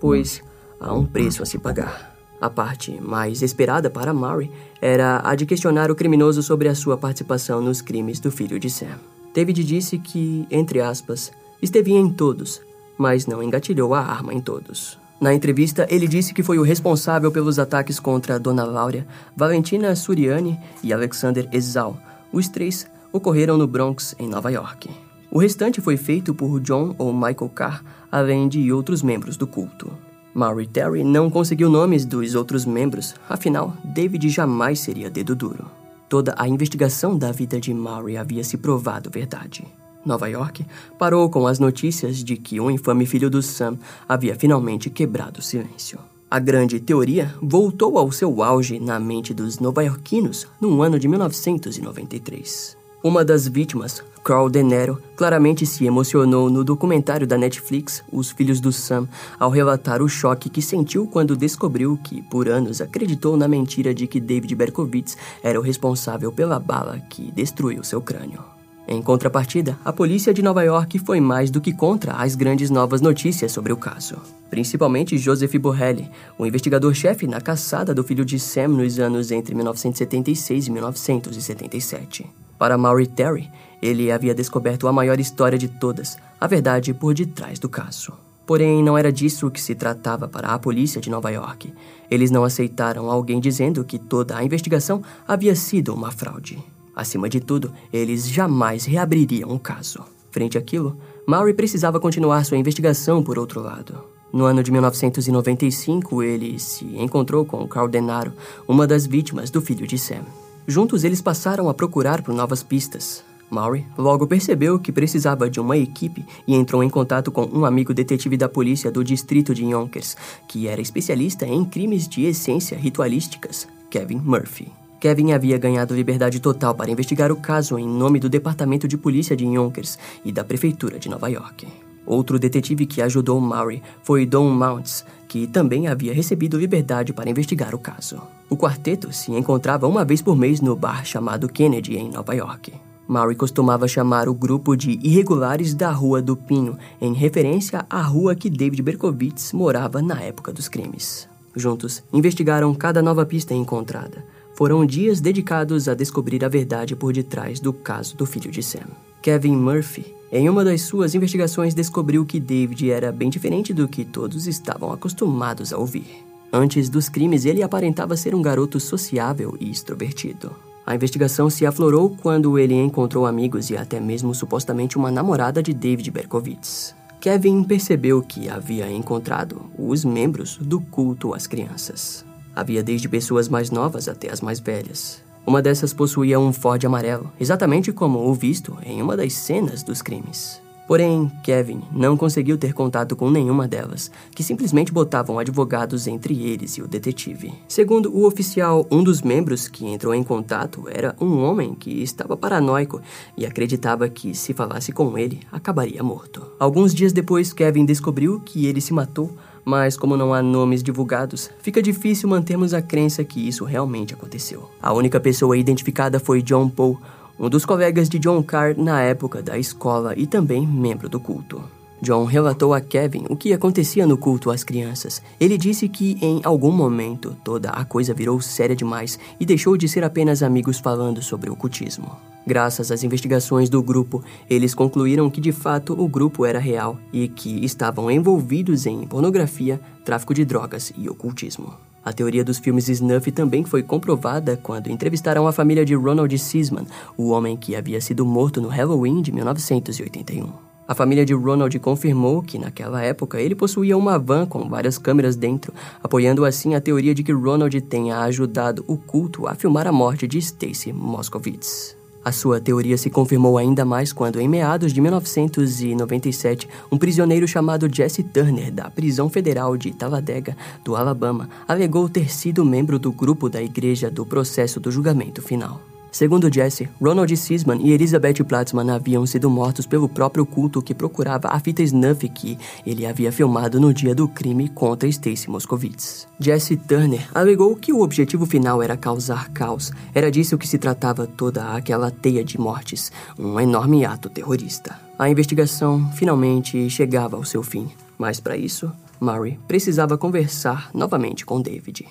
pois 0.00 0.42
há 0.80 0.92
um 0.92 1.06
preço 1.06 1.44
a 1.44 1.46
se 1.46 1.56
pagar. 1.56 2.18
A 2.40 2.50
parte 2.50 3.00
mais 3.00 3.42
esperada 3.42 3.88
para 3.88 4.12
Murray 4.12 4.50
era 4.82 5.20
a 5.22 5.36
de 5.36 5.46
questionar 5.46 5.92
o 5.92 5.94
criminoso 5.94 6.42
sobre 6.42 6.66
a 6.66 6.74
sua 6.74 6.96
participação 6.96 7.60
nos 7.60 7.80
crimes 7.80 8.18
do 8.18 8.32
filho 8.32 8.58
de 8.58 8.68
Sam. 8.68 8.98
David 9.32 9.62
disse 9.62 9.96
que, 9.96 10.44
entre 10.50 10.80
aspas, 10.80 11.30
esteve 11.62 11.92
em 11.92 12.10
todos, 12.10 12.60
mas 13.00 13.26
não 13.26 13.42
engatilhou 13.42 13.94
a 13.94 14.00
arma 14.00 14.34
em 14.34 14.40
todos. 14.42 14.98
Na 15.18 15.32
entrevista, 15.32 15.86
ele 15.88 16.06
disse 16.06 16.34
que 16.34 16.42
foi 16.42 16.58
o 16.58 16.62
responsável 16.62 17.32
pelos 17.32 17.58
ataques 17.58 17.98
contra 17.98 18.38
Dona 18.38 18.62
Laura, 18.62 19.06
Valentina 19.34 19.96
Suriani 19.96 20.60
e 20.82 20.92
Alexander 20.92 21.48
Ezal. 21.50 21.96
Os 22.30 22.46
três 22.46 22.86
ocorreram 23.10 23.56
no 23.56 23.66
Bronx, 23.66 24.14
em 24.18 24.28
Nova 24.28 24.52
York. 24.52 24.90
O 25.30 25.38
restante 25.38 25.80
foi 25.80 25.96
feito 25.96 26.34
por 26.34 26.60
John 26.60 26.94
ou 26.98 27.10
Michael 27.10 27.48
Carr, 27.54 27.82
além 28.12 28.46
de 28.50 28.70
outros 28.70 29.02
membros 29.02 29.38
do 29.38 29.46
culto. 29.46 29.90
Maury 30.34 30.66
Terry 30.66 31.02
não 31.02 31.30
conseguiu 31.30 31.70
nomes 31.70 32.04
dos 32.04 32.34
outros 32.34 32.66
membros, 32.66 33.14
afinal, 33.26 33.74
David 33.82 34.28
jamais 34.28 34.78
seria 34.78 35.08
dedo 35.08 35.34
duro. 35.34 35.70
Toda 36.06 36.34
a 36.36 36.46
investigação 36.46 37.16
da 37.16 37.32
vida 37.32 37.58
de 37.58 37.72
Maury 37.72 38.18
havia 38.18 38.44
se 38.44 38.58
provado 38.58 39.08
verdade. 39.10 39.64
Nova 40.04 40.28
York 40.28 40.64
parou 40.98 41.28
com 41.28 41.46
as 41.46 41.58
notícias 41.58 42.24
de 42.24 42.36
que 42.36 42.60
o 42.60 42.70
infame 42.70 43.06
filho 43.06 43.28
do 43.28 43.42
Sam 43.42 43.78
havia 44.08 44.34
finalmente 44.34 44.88
quebrado 44.88 45.40
o 45.40 45.42
silêncio. 45.42 45.98
A 46.30 46.38
grande 46.38 46.78
teoria 46.78 47.34
voltou 47.42 47.98
ao 47.98 48.12
seu 48.12 48.42
auge 48.42 48.78
na 48.78 49.00
mente 49.00 49.34
dos 49.34 49.58
nova-iorquinos 49.58 50.46
no 50.60 50.80
ano 50.80 50.98
de 50.98 51.08
1993. 51.08 52.78
Uma 53.02 53.24
das 53.24 53.48
vítimas, 53.48 54.04
Carl 54.22 54.48
De 54.48 54.62
Niro, 54.62 55.02
claramente 55.16 55.64
se 55.64 55.86
emocionou 55.86 56.50
no 56.50 56.62
documentário 56.62 57.26
da 57.26 57.36
Netflix 57.38 58.04
Os 58.12 58.30
Filhos 58.30 58.60
do 58.60 58.70
Sam 58.70 59.08
ao 59.38 59.50
relatar 59.50 60.02
o 60.02 60.08
choque 60.08 60.50
que 60.50 60.60
sentiu 60.60 61.06
quando 61.06 61.36
descobriu 61.36 61.98
que, 62.04 62.22
por 62.22 62.46
anos, 62.46 62.80
acreditou 62.80 63.36
na 63.36 63.48
mentira 63.48 63.94
de 63.94 64.06
que 64.06 64.20
David 64.20 64.54
Berkowitz 64.54 65.16
era 65.42 65.58
o 65.58 65.62
responsável 65.62 66.30
pela 66.30 66.60
bala 66.60 67.00
que 67.08 67.32
destruiu 67.32 67.82
seu 67.82 68.00
crânio. 68.02 68.59
Em 68.92 69.00
contrapartida, 69.00 69.78
a 69.84 69.92
polícia 69.92 70.34
de 70.34 70.42
Nova 70.42 70.64
York 70.64 70.98
foi 70.98 71.20
mais 71.20 71.48
do 71.48 71.60
que 71.60 71.72
contra 71.72 72.14
as 72.14 72.34
grandes 72.34 72.70
novas 72.70 73.00
notícias 73.00 73.52
sobre 73.52 73.72
o 73.72 73.76
caso. 73.76 74.16
Principalmente 74.50 75.16
Joseph 75.16 75.54
Borrelli, 75.58 76.10
o 76.36 76.44
investigador-chefe 76.44 77.24
na 77.28 77.40
caçada 77.40 77.94
do 77.94 78.02
filho 78.02 78.24
de 78.24 78.36
Sam 78.40 78.66
nos 78.70 78.98
anos 78.98 79.30
entre 79.30 79.54
1976 79.54 80.66
e 80.66 80.70
1977. 80.72 82.26
Para 82.58 82.76
Maury 82.76 83.06
Terry, 83.06 83.48
ele 83.80 84.10
havia 84.10 84.34
descoberto 84.34 84.88
a 84.88 84.92
maior 84.92 85.20
história 85.20 85.56
de 85.56 85.68
todas, 85.68 86.18
a 86.40 86.48
verdade 86.48 86.92
por 86.92 87.14
detrás 87.14 87.60
do 87.60 87.68
caso. 87.68 88.12
Porém, 88.44 88.82
não 88.82 88.98
era 88.98 89.12
disso 89.12 89.52
que 89.52 89.60
se 89.60 89.76
tratava 89.76 90.26
para 90.26 90.48
a 90.48 90.58
polícia 90.58 91.00
de 91.00 91.08
Nova 91.08 91.30
York. 91.30 91.72
Eles 92.10 92.32
não 92.32 92.42
aceitaram 92.42 93.08
alguém 93.08 93.38
dizendo 93.38 93.84
que 93.84 94.00
toda 94.00 94.36
a 94.36 94.42
investigação 94.42 95.00
havia 95.28 95.54
sido 95.54 95.94
uma 95.94 96.10
fraude. 96.10 96.58
Acima 97.00 97.30
de 97.30 97.40
tudo, 97.40 97.72
eles 97.90 98.28
jamais 98.28 98.84
reabririam 98.84 99.48
o 99.48 99.58
caso. 99.58 100.00
Frente 100.30 100.58
àquilo, 100.58 100.98
Maury 101.26 101.54
precisava 101.54 101.98
continuar 101.98 102.44
sua 102.44 102.58
investigação 102.58 103.22
por 103.22 103.38
outro 103.38 103.62
lado. 103.62 104.04
No 104.30 104.44
ano 104.44 104.62
de 104.62 104.70
1995, 104.70 106.22
ele 106.22 106.58
se 106.58 106.84
encontrou 106.98 107.46
com 107.46 107.66
Carl 107.66 107.88
Denaro, 107.88 108.34
uma 108.68 108.86
das 108.86 109.06
vítimas 109.06 109.48
do 109.48 109.62
filho 109.62 109.86
de 109.86 109.96
Sam. 109.96 110.26
Juntos, 110.66 111.02
eles 111.02 111.22
passaram 111.22 111.70
a 111.70 111.74
procurar 111.74 112.20
por 112.20 112.34
novas 112.34 112.62
pistas. 112.62 113.24
Maury 113.48 113.86
logo 113.96 114.26
percebeu 114.26 114.78
que 114.78 114.92
precisava 114.92 115.48
de 115.48 115.58
uma 115.58 115.78
equipe 115.78 116.26
e 116.46 116.54
entrou 116.54 116.84
em 116.84 116.90
contato 116.90 117.32
com 117.32 117.46
um 117.46 117.64
amigo 117.64 117.94
detetive 117.94 118.36
da 118.36 118.46
polícia 118.46 118.90
do 118.90 119.02
distrito 119.02 119.54
de 119.54 119.64
Yonkers, 119.64 120.18
que 120.46 120.68
era 120.68 120.82
especialista 120.82 121.46
em 121.46 121.64
crimes 121.64 122.06
de 122.06 122.26
essência 122.26 122.76
ritualísticas, 122.76 123.66
Kevin 123.88 124.18
Murphy. 124.18 124.79
Kevin 125.00 125.32
havia 125.32 125.56
ganhado 125.56 125.94
liberdade 125.94 126.40
total 126.40 126.74
para 126.74 126.90
investigar 126.90 127.32
o 127.32 127.36
caso 127.36 127.78
em 127.78 127.88
nome 127.88 128.20
do 128.20 128.28
Departamento 128.28 128.86
de 128.86 128.98
Polícia 128.98 129.34
de 129.34 129.46
Yonkers 129.46 129.98
e 130.22 130.30
da 130.30 130.44
Prefeitura 130.44 130.98
de 130.98 131.08
Nova 131.08 131.26
York. 131.28 131.66
Outro 132.04 132.38
detetive 132.38 132.84
que 132.84 133.00
ajudou 133.00 133.40
Maury 133.40 133.82
foi 134.02 134.26
Don 134.26 134.50
Mounts, 134.50 135.06
que 135.26 135.46
também 135.46 135.88
havia 135.88 136.12
recebido 136.12 136.58
liberdade 136.58 137.14
para 137.14 137.30
investigar 137.30 137.74
o 137.74 137.78
caso. 137.78 138.20
O 138.50 138.58
quarteto 138.58 139.10
se 139.10 139.32
encontrava 139.32 139.88
uma 139.88 140.04
vez 140.04 140.20
por 140.20 140.36
mês 140.36 140.60
no 140.60 140.76
bar 140.76 141.02
chamado 141.06 141.48
Kennedy, 141.48 141.96
em 141.96 142.10
Nova 142.10 142.34
York. 142.34 142.70
Maury 143.08 143.36
costumava 143.36 143.88
chamar 143.88 144.28
o 144.28 144.34
grupo 144.34 144.76
de 144.76 144.98
Irregulares 145.02 145.72
da 145.74 145.90
Rua 145.90 146.20
do 146.20 146.36
Pinho, 146.36 146.76
em 147.00 147.14
referência 147.14 147.86
à 147.88 148.02
rua 148.02 148.34
que 148.34 148.50
David 148.50 148.82
Berkowitz 148.82 149.54
morava 149.54 150.02
na 150.02 150.20
época 150.20 150.52
dos 150.52 150.68
crimes. 150.68 151.26
Juntos, 151.56 152.02
investigaram 152.12 152.72
cada 152.74 153.00
nova 153.00 153.24
pista 153.24 153.54
encontrada 153.54 154.24
foram 154.60 154.84
dias 154.84 155.22
dedicados 155.22 155.88
a 155.88 155.94
descobrir 155.94 156.44
a 156.44 156.48
verdade 156.48 156.94
por 156.94 157.14
detrás 157.14 157.60
do 157.60 157.72
caso 157.72 158.14
do 158.14 158.26
filho 158.26 158.50
de 158.50 158.62
Sam. 158.62 158.84
Kevin 159.22 159.56
Murphy, 159.56 160.14
em 160.30 160.50
uma 160.50 160.62
das 160.62 160.82
suas 160.82 161.14
investigações, 161.14 161.72
descobriu 161.72 162.26
que 162.26 162.38
David 162.38 162.90
era 162.90 163.10
bem 163.10 163.30
diferente 163.30 163.72
do 163.72 163.88
que 163.88 164.04
todos 164.04 164.46
estavam 164.46 164.92
acostumados 164.92 165.72
a 165.72 165.78
ouvir. 165.78 166.26
Antes 166.52 166.90
dos 166.90 167.08
crimes, 167.08 167.46
ele 167.46 167.62
aparentava 167.62 168.18
ser 168.18 168.34
um 168.34 168.42
garoto 168.42 168.78
sociável 168.78 169.56
e 169.58 169.70
extrovertido. 169.70 170.54
A 170.84 170.94
investigação 170.94 171.48
se 171.48 171.64
aflorou 171.64 172.14
quando 172.20 172.58
ele 172.58 172.74
encontrou 172.74 173.24
amigos 173.24 173.70
e 173.70 173.78
até 173.78 173.98
mesmo 173.98 174.34
supostamente 174.34 174.98
uma 174.98 175.10
namorada 175.10 175.62
de 175.62 175.72
David 175.72 176.10
Berkowitz. 176.10 176.94
Kevin 177.18 177.64
percebeu 177.64 178.20
que 178.20 178.50
havia 178.50 178.92
encontrado 178.92 179.62
os 179.78 180.04
membros 180.04 180.58
do 180.58 180.82
culto 180.82 181.32
às 181.32 181.46
crianças. 181.46 182.28
Havia 182.54 182.82
desde 182.82 183.08
pessoas 183.08 183.48
mais 183.48 183.70
novas 183.70 184.08
até 184.08 184.30
as 184.32 184.40
mais 184.40 184.60
velhas. 184.60 185.22
Uma 185.46 185.62
dessas 185.62 185.92
possuía 185.92 186.38
um 186.38 186.52
Ford 186.52 186.84
amarelo, 186.84 187.32
exatamente 187.40 187.92
como 187.92 188.18
o 188.28 188.34
visto 188.34 188.76
em 188.84 189.00
uma 189.00 189.16
das 189.16 189.32
cenas 189.32 189.82
dos 189.82 190.02
crimes. 190.02 190.60
Porém, 190.90 191.30
Kevin 191.44 191.82
não 191.92 192.16
conseguiu 192.16 192.58
ter 192.58 192.72
contato 192.72 193.14
com 193.14 193.30
nenhuma 193.30 193.68
delas, 193.68 194.10
que 194.34 194.42
simplesmente 194.42 194.92
botavam 194.92 195.38
advogados 195.38 196.08
entre 196.08 196.42
eles 196.42 196.78
e 196.78 196.82
o 196.82 196.88
detetive. 196.88 197.54
Segundo 197.68 198.12
o 198.12 198.26
oficial, 198.26 198.84
um 198.90 199.00
dos 199.00 199.22
membros 199.22 199.68
que 199.68 199.86
entrou 199.86 200.12
em 200.12 200.24
contato 200.24 200.88
era 200.88 201.14
um 201.20 201.44
homem 201.44 201.76
que 201.76 202.02
estava 202.02 202.36
paranoico 202.36 203.00
e 203.36 203.46
acreditava 203.46 204.08
que, 204.08 204.34
se 204.34 204.52
falasse 204.52 204.90
com 204.90 205.16
ele, 205.16 205.38
acabaria 205.52 206.02
morto. 206.02 206.44
Alguns 206.58 206.92
dias 206.92 207.12
depois, 207.12 207.52
Kevin 207.52 207.84
descobriu 207.84 208.40
que 208.40 208.66
ele 208.66 208.80
se 208.80 208.92
matou 208.92 209.30
mas 209.70 209.96
como 209.96 210.16
não 210.16 210.34
há 210.34 210.42
nomes 210.42 210.82
divulgados, 210.82 211.48
fica 211.60 211.80
difícil 211.80 212.28
mantermos 212.28 212.74
a 212.74 212.82
crença 212.82 213.22
que 213.22 213.46
isso 213.46 213.64
realmente 213.64 214.12
aconteceu. 214.12 214.68
A 214.82 214.92
única 214.92 215.20
pessoa 215.20 215.56
identificada 215.56 216.18
foi 216.18 216.42
John 216.42 216.68
Paul, 216.68 216.98
um 217.38 217.48
dos 217.48 217.64
colegas 217.64 218.08
de 218.08 218.18
John 218.18 218.42
Carr 218.42 218.74
na 218.76 219.00
época 219.00 219.40
da 219.40 219.56
escola 219.56 220.12
e 220.16 220.26
também 220.26 220.66
membro 220.66 221.08
do 221.08 221.20
culto. 221.20 221.62
John 222.02 222.24
relatou 222.24 222.72
a 222.72 222.80
Kevin 222.80 223.24
o 223.28 223.36
que 223.36 223.52
acontecia 223.52 224.06
no 224.06 224.16
culto 224.16 224.50
às 224.50 224.64
crianças. 224.64 225.22
Ele 225.38 225.58
disse 225.58 225.88
que 225.88 226.16
em 226.22 226.40
algum 226.44 226.72
momento 226.72 227.36
toda 227.44 227.70
a 227.70 227.84
coisa 227.84 228.14
virou 228.14 228.40
séria 228.40 228.74
demais 228.74 229.18
e 229.38 229.44
deixou 229.44 229.76
de 229.76 229.88
ser 229.88 230.02
apenas 230.02 230.42
amigos 230.42 230.78
falando 230.78 231.22
sobre 231.22 231.50
o 231.50 231.56
cultismo. 231.56 232.16
Graças 232.46 232.90
às 232.90 233.04
investigações 233.04 233.68
do 233.68 233.82
grupo, 233.82 234.24
eles 234.48 234.74
concluíram 234.74 235.30
que 235.30 235.40
de 235.40 235.52
fato 235.52 235.92
o 235.92 236.08
grupo 236.08 236.46
era 236.46 236.58
real 236.58 236.98
e 237.12 237.28
que 237.28 237.64
estavam 237.64 238.10
envolvidos 238.10 238.86
em 238.86 239.06
pornografia, 239.06 239.78
tráfico 240.04 240.32
de 240.32 240.44
drogas 240.44 240.92
e 240.96 241.08
ocultismo. 241.08 241.74
A 242.02 242.14
teoria 242.14 242.42
dos 242.42 242.58
filmes 242.58 242.88
snuff 242.88 243.30
também 243.30 243.62
foi 243.62 243.82
comprovada 243.82 244.56
quando 244.56 244.90
entrevistaram 244.90 245.46
a 245.46 245.52
família 245.52 245.84
de 245.84 245.94
Ronald 245.94 246.36
Sisman, 246.38 246.86
o 247.16 247.28
homem 247.28 247.58
que 247.58 247.76
havia 247.76 248.00
sido 248.00 248.24
morto 248.24 248.58
no 248.58 248.68
Halloween 248.68 249.20
de 249.20 249.30
1981. 249.32 250.69
A 250.90 250.94
família 250.94 251.24
de 251.24 251.32
Ronald 251.32 251.78
confirmou 251.78 252.42
que, 252.42 252.58
naquela 252.58 253.00
época, 253.00 253.40
ele 253.40 253.54
possuía 253.54 253.96
uma 253.96 254.18
van 254.18 254.44
com 254.44 254.68
várias 254.68 254.98
câmeras 254.98 255.36
dentro, 255.36 255.72
apoiando 256.02 256.44
assim 256.44 256.74
a 256.74 256.80
teoria 256.80 257.14
de 257.14 257.22
que 257.22 257.30
Ronald 257.30 257.80
tenha 257.82 258.18
ajudado 258.22 258.84
o 258.88 258.96
culto 258.96 259.46
a 259.46 259.54
filmar 259.54 259.86
a 259.86 259.92
morte 259.92 260.26
de 260.26 260.36
Stacy 260.38 260.92
Moskowitz. 260.92 261.96
A 262.24 262.32
sua 262.32 262.60
teoria 262.60 262.98
se 262.98 263.08
confirmou 263.08 263.56
ainda 263.56 263.84
mais 263.84 264.12
quando, 264.12 264.40
em 264.40 264.48
meados 264.48 264.92
de 264.92 265.00
1997, 265.00 266.68
um 266.90 266.98
prisioneiro 266.98 267.46
chamado 267.46 267.88
Jesse 267.88 268.24
Turner, 268.24 268.72
da 268.72 268.90
prisão 268.90 269.30
federal 269.30 269.76
de 269.76 269.92
Talladega, 269.92 270.56
do 270.84 270.96
Alabama, 270.96 271.48
alegou 271.68 272.08
ter 272.08 272.28
sido 272.28 272.64
membro 272.64 272.98
do 272.98 273.12
grupo 273.12 273.48
da 273.48 273.62
igreja 273.62 274.10
do 274.10 274.26
processo 274.26 274.80
do 274.80 274.90
julgamento 274.90 275.40
final. 275.40 275.80
Segundo 276.12 276.52
Jesse, 276.52 276.88
Ronald 277.00 277.34
Sisman 277.36 277.80
e 277.82 277.92
Elizabeth 277.92 278.44
Platzman 278.44 278.90
haviam 278.90 279.24
sido 279.24 279.48
mortos 279.48 279.86
pelo 279.86 280.08
próprio 280.08 280.44
culto 280.44 280.82
que 280.82 280.94
procurava 280.94 281.48
a 281.48 281.60
fita 281.60 281.82
snuff 281.82 282.28
que 282.28 282.58
ele 282.84 283.06
havia 283.06 283.30
filmado 283.30 283.78
no 283.80 283.94
dia 283.94 284.14
do 284.14 284.26
crime 284.26 284.68
contra 284.68 285.08
Stacy 285.08 285.48
Moskowitz. 285.48 286.26
Jesse 286.38 286.76
Turner 286.76 287.28
alegou 287.32 287.76
que 287.76 287.92
o 287.92 288.00
objetivo 288.00 288.44
final 288.44 288.82
era 288.82 288.96
causar 288.96 289.50
caos. 289.50 289.92
Era 290.12 290.30
disso 290.30 290.58
que 290.58 290.66
se 290.66 290.78
tratava 290.78 291.26
toda 291.26 291.74
aquela 291.74 292.10
teia 292.10 292.42
de 292.42 292.58
mortes, 292.58 293.12
um 293.38 293.60
enorme 293.60 294.04
ato 294.04 294.28
terrorista. 294.28 294.98
A 295.18 295.28
investigação 295.28 296.10
finalmente 296.14 296.90
chegava 296.90 297.36
ao 297.36 297.44
seu 297.44 297.62
fim, 297.62 297.88
mas 298.18 298.40
para 298.40 298.56
isso, 298.56 298.90
Murray 299.20 299.58
precisava 299.68 300.18
conversar 300.18 300.90
novamente 300.94 301.44
com 301.44 301.60
David. 301.60 302.06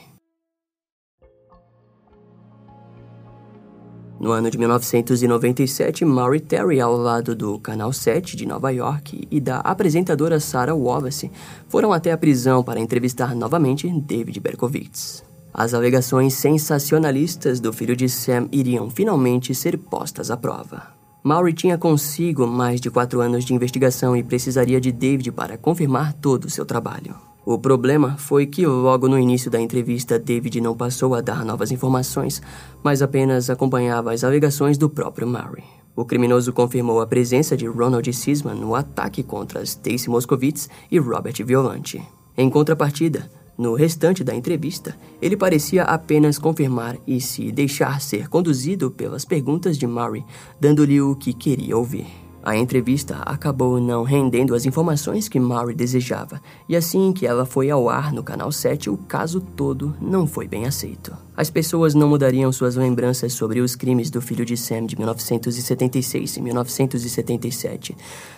No 4.19 4.33
ano 4.33 4.51
de 4.51 4.57
1997, 4.57 6.03
Maury 6.03 6.41
Terry, 6.41 6.81
ao 6.81 6.97
lado 6.97 7.33
do 7.33 7.57
Canal 7.57 7.93
7 7.93 8.35
de 8.35 8.45
Nova 8.45 8.69
York 8.69 9.25
e 9.31 9.39
da 9.39 9.59
apresentadora 9.61 10.41
Sarah 10.41 10.75
Wallace, 10.75 11.31
foram 11.69 11.93
até 11.93 12.11
a 12.11 12.17
prisão 12.17 12.61
para 12.61 12.81
entrevistar 12.81 13.33
novamente 13.33 13.89
David 13.89 14.41
Berkowitz. 14.41 15.23
As 15.53 15.73
alegações 15.73 16.33
sensacionalistas 16.33 17.61
do 17.61 17.71
filho 17.71 17.95
de 17.95 18.09
Sam 18.09 18.49
iriam 18.51 18.89
finalmente 18.89 19.55
ser 19.55 19.77
postas 19.77 20.29
à 20.29 20.35
prova. 20.35 20.87
Maury 21.23 21.53
tinha 21.53 21.77
consigo 21.77 22.45
mais 22.45 22.81
de 22.81 22.89
quatro 22.89 23.21
anos 23.21 23.45
de 23.45 23.53
investigação 23.53 24.17
e 24.17 24.23
precisaria 24.23 24.81
de 24.81 24.91
David 24.91 25.31
para 25.31 25.57
confirmar 25.57 26.11
todo 26.13 26.45
o 26.45 26.49
seu 26.49 26.65
trabalho. 26.65 27.28
O 27.51 27.57
problema 27.57 28.15
foi 28.15 28.45
que 28.45 28.63
logo 28.63 29.07
no 29.07 29.17
início 29.17 29.49
da 29.49 29.59
entrevista, 29.59 30.19
David 30.19 30.61
não 30.61 30.77
passou 30.77 31.15
a 31.15 31.19
dar 31.19 31.43
novas 31.43 31.71
informações, 31.71 32.43
mas 32.83 33.01
apenas 33.01 33.49
acompanhava 33.49 34.13
as 34.13 34.23
alegações 34.23 34.77
do 34.77 34.87
próprio 34.87 35.25
Murray. 35.25 35.63
O 35.95 36.05
criminoso 36.05 36.53
confirmou 36.53 37.01
a 37.01 37.07
presença 37.07 37.57
de 37.57 37.65
Ronald 37.65 38.13
Sisman 38.13 38.53
no 38.53 38.75
ataque 38.75 39.23
contra 39.23 39.63
Stacy 39.63 40.11
Moskowitz 40.11 40.69
e 40.91 40.99
Robert 40.99 41.43
Violante. 41.43 41.99
Em 42.37 42.47
contrapartida, 42.51 43.31
no 43.57 43.73
restante 43.73 44.23
da 44.23 44.35
entrevista, 44.35 44.95
ele 45.19 45.35
parecia 45.35 45.81
apenas 45.85 46.37
confirmar 46.37 46.97
e 47.07 47.19
se 47.19 47.51
deixar 47.51 47.99
ser 47.99 48.29
conduzido 48.29 48.91
pelas 48.91 49.25
perguntas 49.25 49.75
de 49.75 49.87
Murray, 49.87 50.23
dando-lhe 50.61 51.01
o 51.01 51.15
que 51.15 51.33
queria 51.33 51.75
ouvir. 51.75 52.28
A 52.41 52.55
entrevista 52.55 53.17
acabou 53.25 53.81
não 53.81 54.03
rendendo 54.03 54.55
as 54.55 54.65
informações 54.65 55.27
que 55.27 55.39
Maury 55.39 55.75
desejava, 55.75 56.41
e 56.69 56.75
assim 56.75 57.11
que 57.11 57.27
ela 57.27 57.45
foi 57.45 57.69
ao 57.69 57.89
ar 57.89 58.13
no 58.13 58.23
Canal 58.23 58.49
7, 58.49 58.89
o 58.89 58.95
caso 58.97 59.41
todo 59.41 59.93
não 60.01 60.25
foi 60.25 60.47
bem 60.47 60.65
aceito. 60.65 61.13
As 61.35 61.49
pessoas 61.49 61.93
não 61.93 62.07
mudariam 62.07 62.51
suas 62.51 62.75
lembranças 62.75 63.33
sobre 63.33 63.59
os 63.59 63.75
crimes 63.75 64.09
do 64.09 64.21
filho 64.21 64.45
de 64.45 64.55
Sam 64.55 64.85
de 64.85 64.97
1976 64.97 66.37
e 66.37 66.41
1977. 66.41 67.95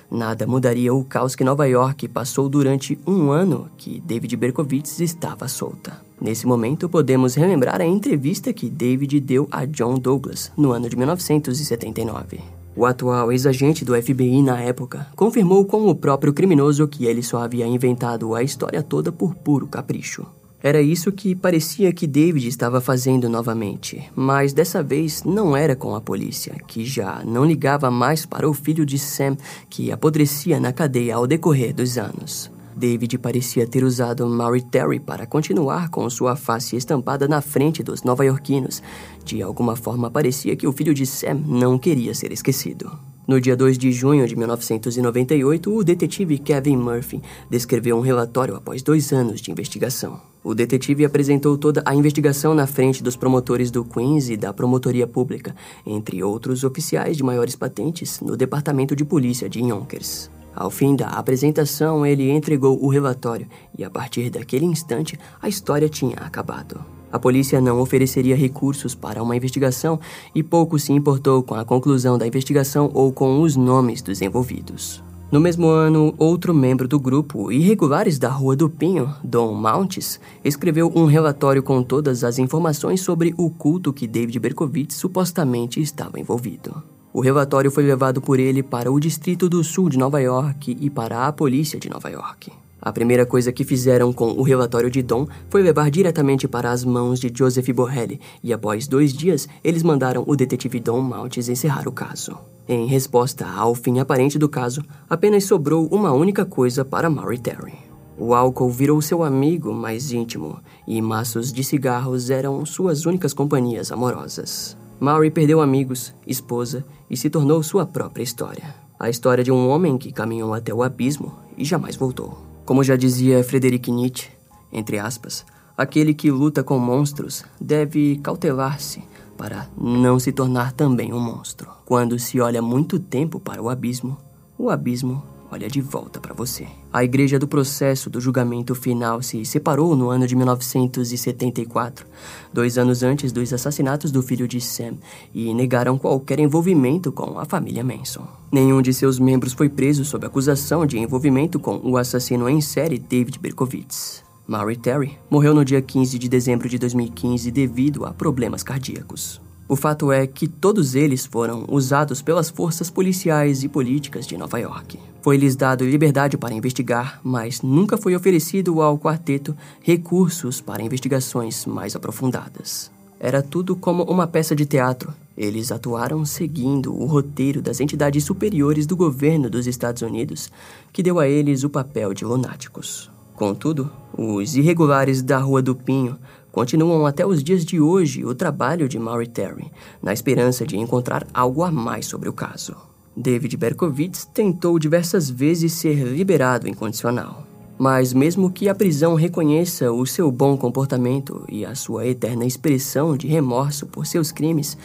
Nada 0.09 0.47
mudaria 0.47 0.93
o 0.93 1.03
caos 1.03 1.35
que 1.35 1.43
Nova 1.43 1.67
York 1.67 2.07
passou 2.07 2.49
durante 2.49 2.99
um 3.07 3.31
ano 3.31 3.69
que 3.77 3.99
David 4.01 4.35
Berkowitz 4.35 4.99
estava 4.99 5.47
solta. 5.47 6.01
Nesse 6.19 6.45
momento, 6.45 6.89
podemos 6.89 7.35
relembrar 7.35 7.81
a 7.81 7.85
entrevista 7.85 8.51
que 8.51 8.69
David 8.69 9.19
deu 9.19 9.47
a 9.51 9.65
John 9.65 9.97
Douglas 9.97 10.51
no 10.57 10.71
ano 10.71 10.89
de 10.89 10.95
1979. 10.95 12.60
O 12.75 12.85
atual 12.85 13.31
ex-agente 13.31 13.83
do 13.83 14.01
FBI 14.01 14.41
na 14.41 14.59
época 14.61 15.07
confirmou 15.15 15.65
com 15.65 15.87
o 15.87 15.95
próprio 15.95 16.31
criminoso 16.31 16.87
que 16.87 17.05
ele 17.05 17.21
só 17.21 17.39
havia 17.39 17.67
inventado 17.67 18.33
a 18.33 18.41
história 18.41 18.81
toda 18.81 19.11
por 19.11 19.35
puro 19.35 19.67
capricho. 19.67 20.25
Era 20.63 20.81
isso 20.81 21.11
que 21.11 21.35
parecia 21.35 21.91
que 21.91 22.05
David 22.05 22.47
estava 22.47 22.79
fazendo 22.79 23.27
novamente, 23.27 24.09
mas 24.15 24.53
dessa 24.53 24.83
vez 24.83 25.23
não 25.23 25.57
era 25.57 25.75
com 25.75 25.95
a 25.95 26.01
polícia, 26.01 26.55
que 26.67 26.85
já 26.85 27.23
não 27.25 27.43
ligava 27.43 27.89
mais 27.89 28.25
para 28.25 28.47
o 28.47 28.53
filho 28.53 28.85
de 28.85 28.99
Sam, 28.99 29.35
que 29.69 29.91
apodrecia 29.91 30.59
na 30.59 30.71
cadeia 30.71 31.15
ao 31.15 31.25
decorrer 31.25 31.73
dos 31.73 31.97
anos. 31.97 32.51
David 32.81 33.19
parecia 33.19 33.67
ter 33.67 33.83
usado 33.83 34.27
Maury 34.27 34.63
Terry 34.63 34.99
para 34.99 35.27
continuar 35.27 35.89
com 35.89 36.09
sua 36.09 36.35
face 36.35 36.75
estampada 36.75 37.27
na 37.27 37.39
frente 37.39 37.83
dos 37.83 38.01
nova-iorquinos. 38.01 38.81
De 39.23 39.39
alguma 39.39 39.75
forma, 39.75 40.09
parecia 40.09 40.55
que 40.55 40.65
o 40.65 40.71
filho 40.71 40.91
de 40.91 41.05
Sam 41.05 41.43
não 41.45 41.77
queria 41.77 42.15
ser 42.15 42.31
esquecido. 42.31 42.91
No 43.27 43.39
dia 43.39 43.55
2 43.55 43.77
de 43.77 43.91
junho 43.91 44.27
de 44.27 44.35
1998, 44.35 45.71
o 45.71 45.83
detetive 45.83 46.39
Kevin 46.39 46.77
Murphy 46.77 47.21
descreveu 47.51 47.95
um 47.95 48.01
relatório 48.01 48.55
após 48.55 48.81
dois 48.81 49.13
anos 49.13 49.41
de 49.41 49.51
investigação. 49.51 50.19
O 50.43 50.55
detetive 50.55 51.05
apresentou 51.05 51.59
toda 51.59 51.83
a 51.85 51.93
investigação 51.93 52.55
na 52.55 52.65
frente 52.65 53.03
dos 53.03 53.15
promotores 53.15 53.69
do 53.69 53.85
Queens 53.85 54.27
e 54.27 54.35
da 54.35 54.51
Promotoria 54.51 55.05
Pública, 55.05 55.55
entre 55.85 56.23
outros 56.23 56.63
oficiais 56.63 57.15
de 57.15 57.21
maiores 57.21 57.55
patentes, 57.55 58.19
no 58.21 58.35
Departamento 58.35 58.95
de 58.95 59.05
Polícia 59.05 59.47
de 59.47 59.59
Yonkers. 59.59 60.31
Ao 60.55 60.69
fim 60.69 60.95
da 60.95 61.07
apresentação, 61.07 62.05
ele 62.05 62.29
entregou 62.29 62.83
o 62.83 62.89
relatório 62.89 63.47
e, 63.77 63.83
a 63.83 63.89
partir 63.89 64.29
daquele 64.29 64.65
instante, 64.65 65.17
a 65.41 65.47
história 65.47 65.87
tinha 65.87 66.15
acabado. 66.17 66.83
A 67.11 67.19
polícia 67.19 67.59
não 67.59 67.79
ofereceria 67.81 68.35
recursos 68.35 68.95
para 68.95 69.21
uma 69.21 69.35
investigação 69.35 69.99
e 70.33 70.41
pouco 70.41 70.79
se 70.79 70.93
importou 70.93 71.43
com 71.43 71.55
a 71.55 71.65
conclusão 71.65 72.17
da 72.17 72.25
investigação 72.25 72.89
ou 72.93 73.11
com 73.11 73.41
os 73.41 73.55
nomes 73.55 74.01
dos 74.01 74.21
envolvidos. 74.21 75.03
No 75.29 75.39
mesmo 75.39 75.67
ano, 75.67 76.13
outro 76.17 76.53
membro 76.53 76.89
do 76.89 76.99
grupo, 76.99 77.51
Irregulares 77.51 78.19
da 78.19 78.29
Rua 78.29 78.53
do 78.53 78.69
Pinho, 78.69 79.13
Dom 79.23 79.53
Mounts, 79.53 80.19
escreveu 80.43 80.91
um 80.93 81.05
relatório 81.05 81.63
com 81.63 81.81
todas 81.81 82.25
as 82.25 82.37
informações 82.37 82.99
sobre 82.99 83.33
o 83.37 83.49
culto 83.49 83.93
que 83.93 84.07
David 84.07 84.39
Berkowitz 84.39 84.95
supostamente 84.95 85.81
estava 85.81 86.19
envolvido. 86.19 86.83
O 87.13 87.19
relatório 87.19 87.69
foi 87.69 87.83
levado 87.83 88.21
por 88.21 88.39
ele 88.39 88.63
para 88.63 88.89
o 88.89 88.99
Distrito 88.99 89.49
do 89.49 89.63
Sul 89.63 89.89
de 89.89 89.97
Nova 89.97 90.21
York 90.21 90.77
e 90.79 90.89
para 90.89 91.27
a 91.27 91.33
Polícia 91.33 91.77
de 91.77 91.89
Nova 91.89 92.09
York. 92.09 92.51
A 92.81 92.91
primeira 92.91 93.25
coisa 93.25 93.51
que 93.51 93.65
fizeram 93.65 94.13
com 94.13 94.31
o 94.31 94.41
relatório 94.41 94.89
de 94.89 95.03
Dom 95.03 95.27
foi 95.49 95.61
levar 95.61 95.91
diretamente 95.91 96.47
para 96.47 96.71
as 96.71 96.85
mãos 96.85 97.19
de 97.19 97.31
Joseph 97.31 97.69
Borrelli, 97.69 98.19
e 98.41 98.53
após 98.53 98.87
dois 98.87 99.13
dias, 99.13 99.47
eles 99.63 99.83
mandaram 99.83 100.23
o 100.25 100.35
detetive 100.37 100.79
Dom 100.79 101.01
Maltz 101.01 101.49
encerrar 101.49 101.87
o 101.87 101.91
caso. 101.91 102.37
Em 102.67 102.87
resposta 102.87 103.45
ao 103.45 103.75
fim 103.75 103.99
aparente 103.99 104.39
do 104.39 104.47
caso, 104.47 104.81
apenas 105.09 105.43
sobrou 105.43 105.87
uma 105.91 106.13
única 106.13 106.45
coisa 106.45 106.85
para 106.85 107.09
Maury 107.09 107.37
Terry. 107.37 107.73
O 108.17 108.33
álcool 108.33 108.71
virou 108.71 109.01
seu 109.01 109.21
amigo 109.21 109.73
mais 109.73 110.11
íntimo 110.11 110.59
e 110.87 111.01
maços 111.01 111.51
de 111.51 111.63
cigarros 111.63 112.29
eram 112.29 112.65
suas 112.65 113.05
únicas 113.05 113.33
companhias 113.33 113.91
amorosas. 113.91 114.77
Maury 115.01 115.31
perdeu 115.31 115.61
amigos, 115.61 116.13
esposa 116.27 116.85
e 117.09 117.17
se 117.17 117.27
tornou 117.27 117.63
sua 117.63 117.87
própria 117.87 118.21
história. 118.21 118.75
A 118.99 119.09
história 119.09 119.43
de 119.43 119.51
um 119.51 119.67
homem 119.67 119.97
que 119.97 120.11
caminhou 120.11 120.53
até 120.53 120.71
o 120.71 120.83
abismo 120.83 121.33
e 121.57 121.65
jamais 121.65 121.95
voltou. 121.95 122.37
Como 122.65 122.83
já 122.83 122.95
dizia 122.95 123.43
Frederic 123.43 123.91
Nietzsche, 123.91 124.29
entre 124.71 124.99
aspas, 124.99 125.43
aquele 125.75 126.13
que 126.13 126.29
luta 126.29 126.63
com 126.63 126.77
monstros 126.77 127.43
deve 127.59 128.17
cautelar-se 128.17 129.01
para 129.35 129.67
não 129.75 130.19
se 130.19 130.31
tornar 130.31 130.71
também 130.71 131.11
um 131.11 131.19
monstro. 131.19 131.71
Quando 131.83 132.19
se 132.19 132.39
olha 132.39 132.61
muito 132.61 132.99
tempo 132.99 133.39
para 133.39 133.59
o 133.59 133.69
abismo, 133.69 134.19
o 134.55 134.69
abismo 134.69 135.23
olha 135.51 135.67
de 135.67 135.81
volta 135.81 136.19
para 136.19 136.33
você. 136.33 136.65
A 136.91 137.03
igreja 137.03 137.37
do 137.37 137.47
processo 137.47 138.09
do 138.09 138.21
julgamento 138.21 138.73
final 138.73 139.21
se 139.21 139.43
separou 139.45 139.95
no 139.95 140.09
ano 140.09 140.25
de 140.25 140.35
1974, 140.35 142.05
dois 142.53 142.77
anos 142.77 143.03
antes 143.03 143.31
dos 143.31 143.51
assassinatos 143.51 144.11
do 144.11 144.23
filho 144.23 144.47
de 144.47 144.61
Sam, 144.61 144.95
e 145.33 145.53
negaram 145.53 145.97
qualquer 145.97 146.39
envolvimento 146.39 147.11
com 147.11 147.37
a 147.37 147.45
família 147.45 147.83
Manson. 147.83 148.25
Nenhum 148.51 148.81
de 148.81 148.93
seus 148.93 149.19
membros 149.19 149.53
foi 149.53 149.69
preso 149.69 150.05
sob 150.05 150.25
acusação 150.25 150.85
de 150.85 150.97
envolvimento 150.97 151.59
com 151.59 151.79
o 151.83 151.97
assassino 151.97 152.47
em 152.47 152.61
série 152.61 152.97
David 152.97 153.37
Berkowitz. 153.39 154.23
Maury 154.47 154.75
Terry 154.75 155.17
morreu 155.29 155.53
no 155.53 155.63
dia 155.63 155.81
15 155.81 156.17
de 156.17 156.27
dezembro 156.27 156.67
de 156.67 156.77
2015 156.77 157.51
devido 157.51 158.05
a 158.05 158.11
problemas 158.11 158.63
cardíacos. 158.63 159.39
O 159.71 159.77
fato 159.77 160.11
é 160.11 160.27
que 160.27 160.49
todos 160.49 160.95
eles 160.95 161.25
foram 161.25 161.63
usados 161.69 162.21
pelas 162.21 162.49
forças 162.49 162.89
policiais 162.89 163.63
e 163.63 163.69
políticas 163.69 164.27
de 164.27 164.35
Nova 164.35 164.59
York. 164.59 164.99
Foi-lhes 165.21 165.55
dado 165.55 165.85
liberdade 165.85 166.37
para 166.37 166.53
investigar, 166.53 167.21
mas 167.23 167.61
nunca 167.61 167.97
foi 167.97 168.13
oferecido 168.13 168.81
ao 168.81 168.99
quarteto 168.99 169.55
recursos 169.81 170.59
para 170.59 170.83
investigações 170.83 171.65
mais 171.65 171.95
aprofundadas. 171.95 172.91
Era 173.17 173.41
tudo 173.41 173.73
como 173.73 174.03
uma 174.03 174.27
peça 174.27 174.53
de 174.53 174.65
teatro. 174.65 175.13
Eles 175.37 175.71
atuaram 175.71 176.25
seguindo 176.25 176.93
o 176.93 177.05
roteiro 177.05 177.61
das 177.61 177.79
entidades 177.79 178.25
superiores 178.25 178.85
do 178.85 178.97
governo 178.97 179.49
dos 179.49 179.67
Estados 179.67 180.01
Unidos, 180.01 180.51
que 180.91 181.01
deu 181.01 181.17
a 181.17 181.29
eles 181.29 181.63
o 181.63 181.69
papel 181.69 182.13
de 182.13 182.25
lunáticos. 182.25 183.09
Contudo, 183.35 183.89
os 184.17 184.57
irregulares 184.57 185.21
da 185.21 185.39
Rua 185.39 185.61
do 185.61 185.73
Pinho 185.73 186.19
continuam 186.51 187.05
até 187.05 187.25
os 187.25 187.43
dias 187.43 187.63
de 187.63 187.79
hoje 187.79 188.25
o 188.25 188.35
trabalho 188.35 188.89
de 188.89 188.99
Maury 188.99 189.27
Terry, 189.27 189.71
na 190.01 190.13
esperança 190.13 190.65
de 190.65 190.77
encontrar 190.77 191.25
algo 191.33 191.63
a 191.63 191.71
mais 191.71 192.05
sobre 192.05 192.27
o 192.29 192.33
caso. 192.33 192.75
David 193.15 193.57
Berkowitz 193.57 194.25
tentou 194.25 194.79
diversas 194.79 195.29
vezes 195.29 195.73
ser 195.73 196.05
liberado 196.07 196.67
incondicional. 196.67 197.45
Mas, 197.77 198.13
mesmo 198.13 198.51
que 198.51 198.69
a 198.69 198.75
prisão 198.75 199.15
reconheça 199.15 199.91
o 199.91 200.05
seu 200.05 200.31
bom 200.31 200.55
comportamento 200.55 201.43
e 201.49 201.65
a 201.65 201.73
sua 201.73 202.05
eterna 202.05 202.45
expressão 202.45 203.17
de 203.17 203.27
remorso 203.27 203.87
por 203.87 204.05
seus 204.05 204.31
crimes, 204.31 204.77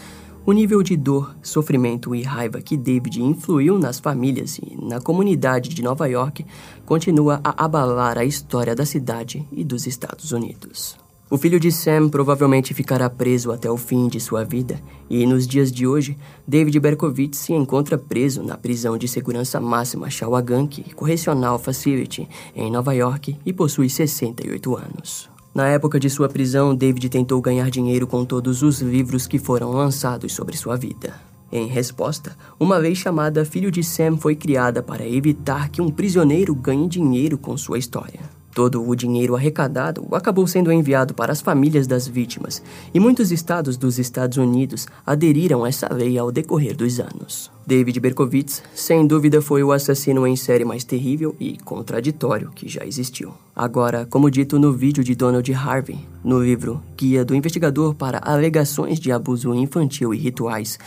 o 0.47 0.53
nível 0.53 0.83
de 0.83 0.97
dor, 0.97 1.37
sofrimento 1.43 2.15
e 2.15 2.23
raiva 2.23 2.63
que 2.63 2.77
David 2.77 3.21
influiu 3.21 3.79
nas 3.79 3.99
famílias 3.99 4.59
e 4.59 4.79
na 4.81 5.01
comunidade 5.01 5.71
de 5.71 5.83
Nova 5.83 6.07
York 6.07 6.47
continua 6.87 7.41
a 7.43 7.65
abalar 7.65 8.17
a 8.17 8.25
história 8.25 8.75
da 8.75 8.87
cidade 8.87 9.47
e 9.51 9.65
dos 9.65 9.87
Estados 9.87 10.33
Unidos. 10.33 10.97
O 11.29 11.37
filho 11.37 11.59
de 11.59 11.73
Sam 11.73 12.09
provavelmente 12.09 12.73
ficará 12.73 13.11
preso 13.11 13.51
até 13.51 13.69
o 13.69 13.77
fim 13.77 14.07
de 14.07 14.21
sua 14.21 14.45
vida, 14.45 14.81
e 15.11 15.27
nos 15.27 15.45
dias 15.45 15.73
de 15.73 15.85
hoje, 15.85 16.17
David 16.47 16.79
Berkowitz 16.79 17.39
se 17.39 17.53
encontra 17.53 17.99
preso 17.99 18.45
na 18.45 18.57
prisão 18.57 18.97
de 18.97 19.09
segurança 19.09 19.59
máxima 19.61 20.09
Shawagank 20.09 20.95
Correctional 20.95 21.59
Facility, 21.59 22.29
em 22.55 22.71
Nova 22.71 22.95
York, 22.95 23.37
e 23.45 23.53
possui 23.53 23.91
68 23.91 24.77
anos. 24.77 25.29
Na 25.53 25.67
época 25.67 25.99
de 25.99 26.09
sua 26.09 26.29
prisão, 26.29 26.77
David 26.77 27.09
tentou 27.09 27.41
ganhar 27.41 27.71
dinheiro 27.71 28.07
com 28.07 28.25
todos 28.25 28.63
os 28.63 28.81
livros 28.81 29.27
que 29.27 29.41
foram 29.41 29.73
lançados 29.73 30.33
sobre 30.33 30.57
sua 30.57 30.77
vida. 30.77 31.15
Em 31.51 31.67
resposta, 31.67 32.37
uma 32.61 32.77
lei 32.77 32.95
chamada 32.95 33.45
Filho 33.45 33.73
de 33.73 33.83
Sam 33.83 34.17
foi 34.17 34.37
criada 34.37 34.81
para 34.81 35.05
evitar 35.05 35.71
que 35.71 35.83
um 35.83 35.91
prisioneiro 35.91 36.55
ganhe 36.55 36.87
dinheiro 36.87 37.37
com 37.37 37.57
sua 37.57 37.79
história. 37.79 38.36
Todo 38.57 38.83
o 38.89 38.97
dinheiro 38.97 39.37
arrecadado 39.37 40.07
acabou 40.13 40.47
sendo 40.47 40.73
enviado 40.73 41.13
para 41.13 41.31
as 41.31 41.43
famílias 41.43 41.87
das 41.87 42.09
vítimas, 42.09 42.63
e 42.95 42.99
muitos 42.99 43.31
estados 43.31 43.77
dos 43.77 43.99
Estados 43.99 44.39
Unidos 44.39 44.87
aderiram 45.05 45.63
a 45.63 45.69
essa 45.69 45.93
lei 45.93 46.17
ao 46.17 46.33
decorrer 46.33 46.75
dos 46.75 46.99
anos. 46.99 47.51
David 47.67 48.01
Berkowitz, 48.01 48.63
sem 48.75 49.07
dúvida, 49.07 49.43
foi 49.43 49.63
o 49.63 49.73
assassino 49.73 50.27
em 50.27 50.37
série 50.37 50.65
mais 50.65 50.85
terrível 50.85 51.37
e 51.39 51.59
contraditório 51.59 52.51
que 52.55 52.67
já 52.67 52.83
existiu. 52.87 53.35
Agora, 53.55 54.07
como 54.07 54.31
dito 54.31 54.59
no 54.59 54.73
vídeo 54.73 55.05
de 55.05 55.15
Donald 55.15 55.53
Harvey, 55.53 55.99
no 56.25 56.43
livro 56.43 56.83
Guia 56.97 57.27
do 57.27 57.35
Investigador 57.35 57.95
para 57.95 58.23
Alegações 58.25 58.99
de 58.99 59.13
Abuso 59.13 59.55
Infantil 59.55 60.15
e 60.15 60.17
Rituais, 60.17 60.79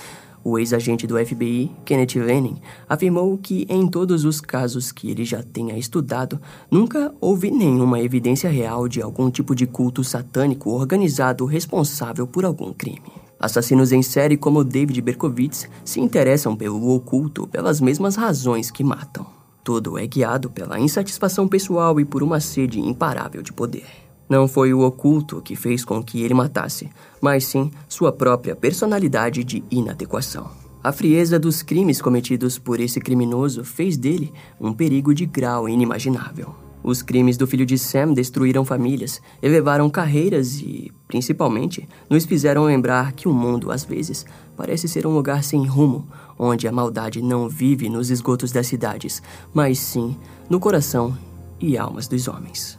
o 0.43 0.57
ex-agente 0.57 1.05
do 1.05 1.17
FBI, 1.17 1.71
Kenneth 1.85 2.15
Lennon, 2.15 2.55
afirmou 2.87 3.37
que 3.37 3.65
em 3.69 3.87
todos 3.87 4.25
os 4.25 4.39
casos 4.39 4.91
que 4.91 5.09
ele 5.09 5.25
já 5.25 5.43
tenha 5.43 5.77
estudado, 5.77 6.39
nunca 6.69 7.13
houve 7.19 7.51
nenhuma 7.51 7.99
evidência 7.99 8.49
real 8.49 8.87
de 8.87 9.01
algum 9.01 9.29
tipo 9.29 9.53
de 9.53 9.65
culto 9.65 10.03
satânico 10.03 10.69
organizado 10.71 11.45
responsável 11.45 12.25
por 12.25 12.45
algum 12.45 12.73
crime. 12.73 13.01
Assassinos 13.39 13.91
em 13.91 14.01
série 14.01 14.35
como 14.35 14.63
David 14.63 15.01
Berkowitz 15.01 15.69
se 15.85 16.01
interessam 16.01 16.55
pelo 16.55 16.93
oculto 16.93 17.47
pelas 17.47 17.79
mesmas 17.79 18.15
razões 18.15 18.69
que 18.69 18.83
matam. 18.83 19.25
Tudo 19.63 19.97
é 19.97 20.05
guiado 20.05 20.49
pela 20.49 20.79
insatisfação 20.79 21.47
pessoal 21.47 21.99
e 21.99 22.05
por 22.05 22.23
uma 22.23 22.39
sede 22.39 22.79
imparável 22.79 23.41
de 23.41 23.53
poder. 23.53 24.08
Não 24.29 24.47
foi 24.47 24.73
o 24.73 24.81
oculto 24.81 25.41
que 25.41 25.55
fez 25.55 25.83
com 25.83 26.03
que 26.03 26.21
ele 26.21 26.35
matasse, 26.35 26.87
mas 27.19 27.45
sim 27.45 27.71
sua 27.87 28.11
própria 28.11 28.55
personalidade 28.55 29.43
de 29.43 29.63
inadequação. 29.71 30.51
A 30.83 30.91
frieza 30.91 31.39
dos 31.39 31.61
crimes 31.61 32.01
cometidos 32.01 32.59
por 32.59 32.79
esse 32.79 33.01
criminoso 33.01 33.65
fez 33.65 33.97
dele 33.97 34.31
um 34.61 34.71
perigo 34.71 35.13
de 35.13 35.25
grau 35.25 35.67
inimaginável. 35.67 36.55
Os 36.81 37.01
crimes 37.01 37.35
do 37.35 37.45
filho 37.45 37.65
de 37.65 37.77
Sam 37.77 38.13
destruíram 38.13 38.63
famílias, 38.63 39.21
elevaram 39.41 39.89
carreiras 39.89 40.61
e, 40.61 40.89
principalmente, 41.07 41.89
nos 42.09 42.23
fizeram 42.23 42.63
lembrar 42.63 43.11
que 43.11 43.27
o 43.27 43.33
mundo, 43.33 43.71
às 43.71 43.83
vezes, 43.83 44.25
parece 44.55 44.87
ser 44.87 45.05
um 45.05 45.13
lugar 45.13 45.43
sem 45.43 45.65
rumo, 45.65 46.07
onde 46.37 46.67
a 46.67 46.71
maldade 46.71 47.21
não 47.21 47.49
vive 47.49 47.89
nos 47.89 48.09
esgotos 48.09 48.51
das 48.51 48.67
cidades, 48.67 49.21
mas 49.53 49.79
sim 49.79 50.15
no 50.49 50.59
coração 50.59 51.17
e 51.59 51.77
almas 51.77 52.07
dos 52.07 52.29
homens. 52.29 52.78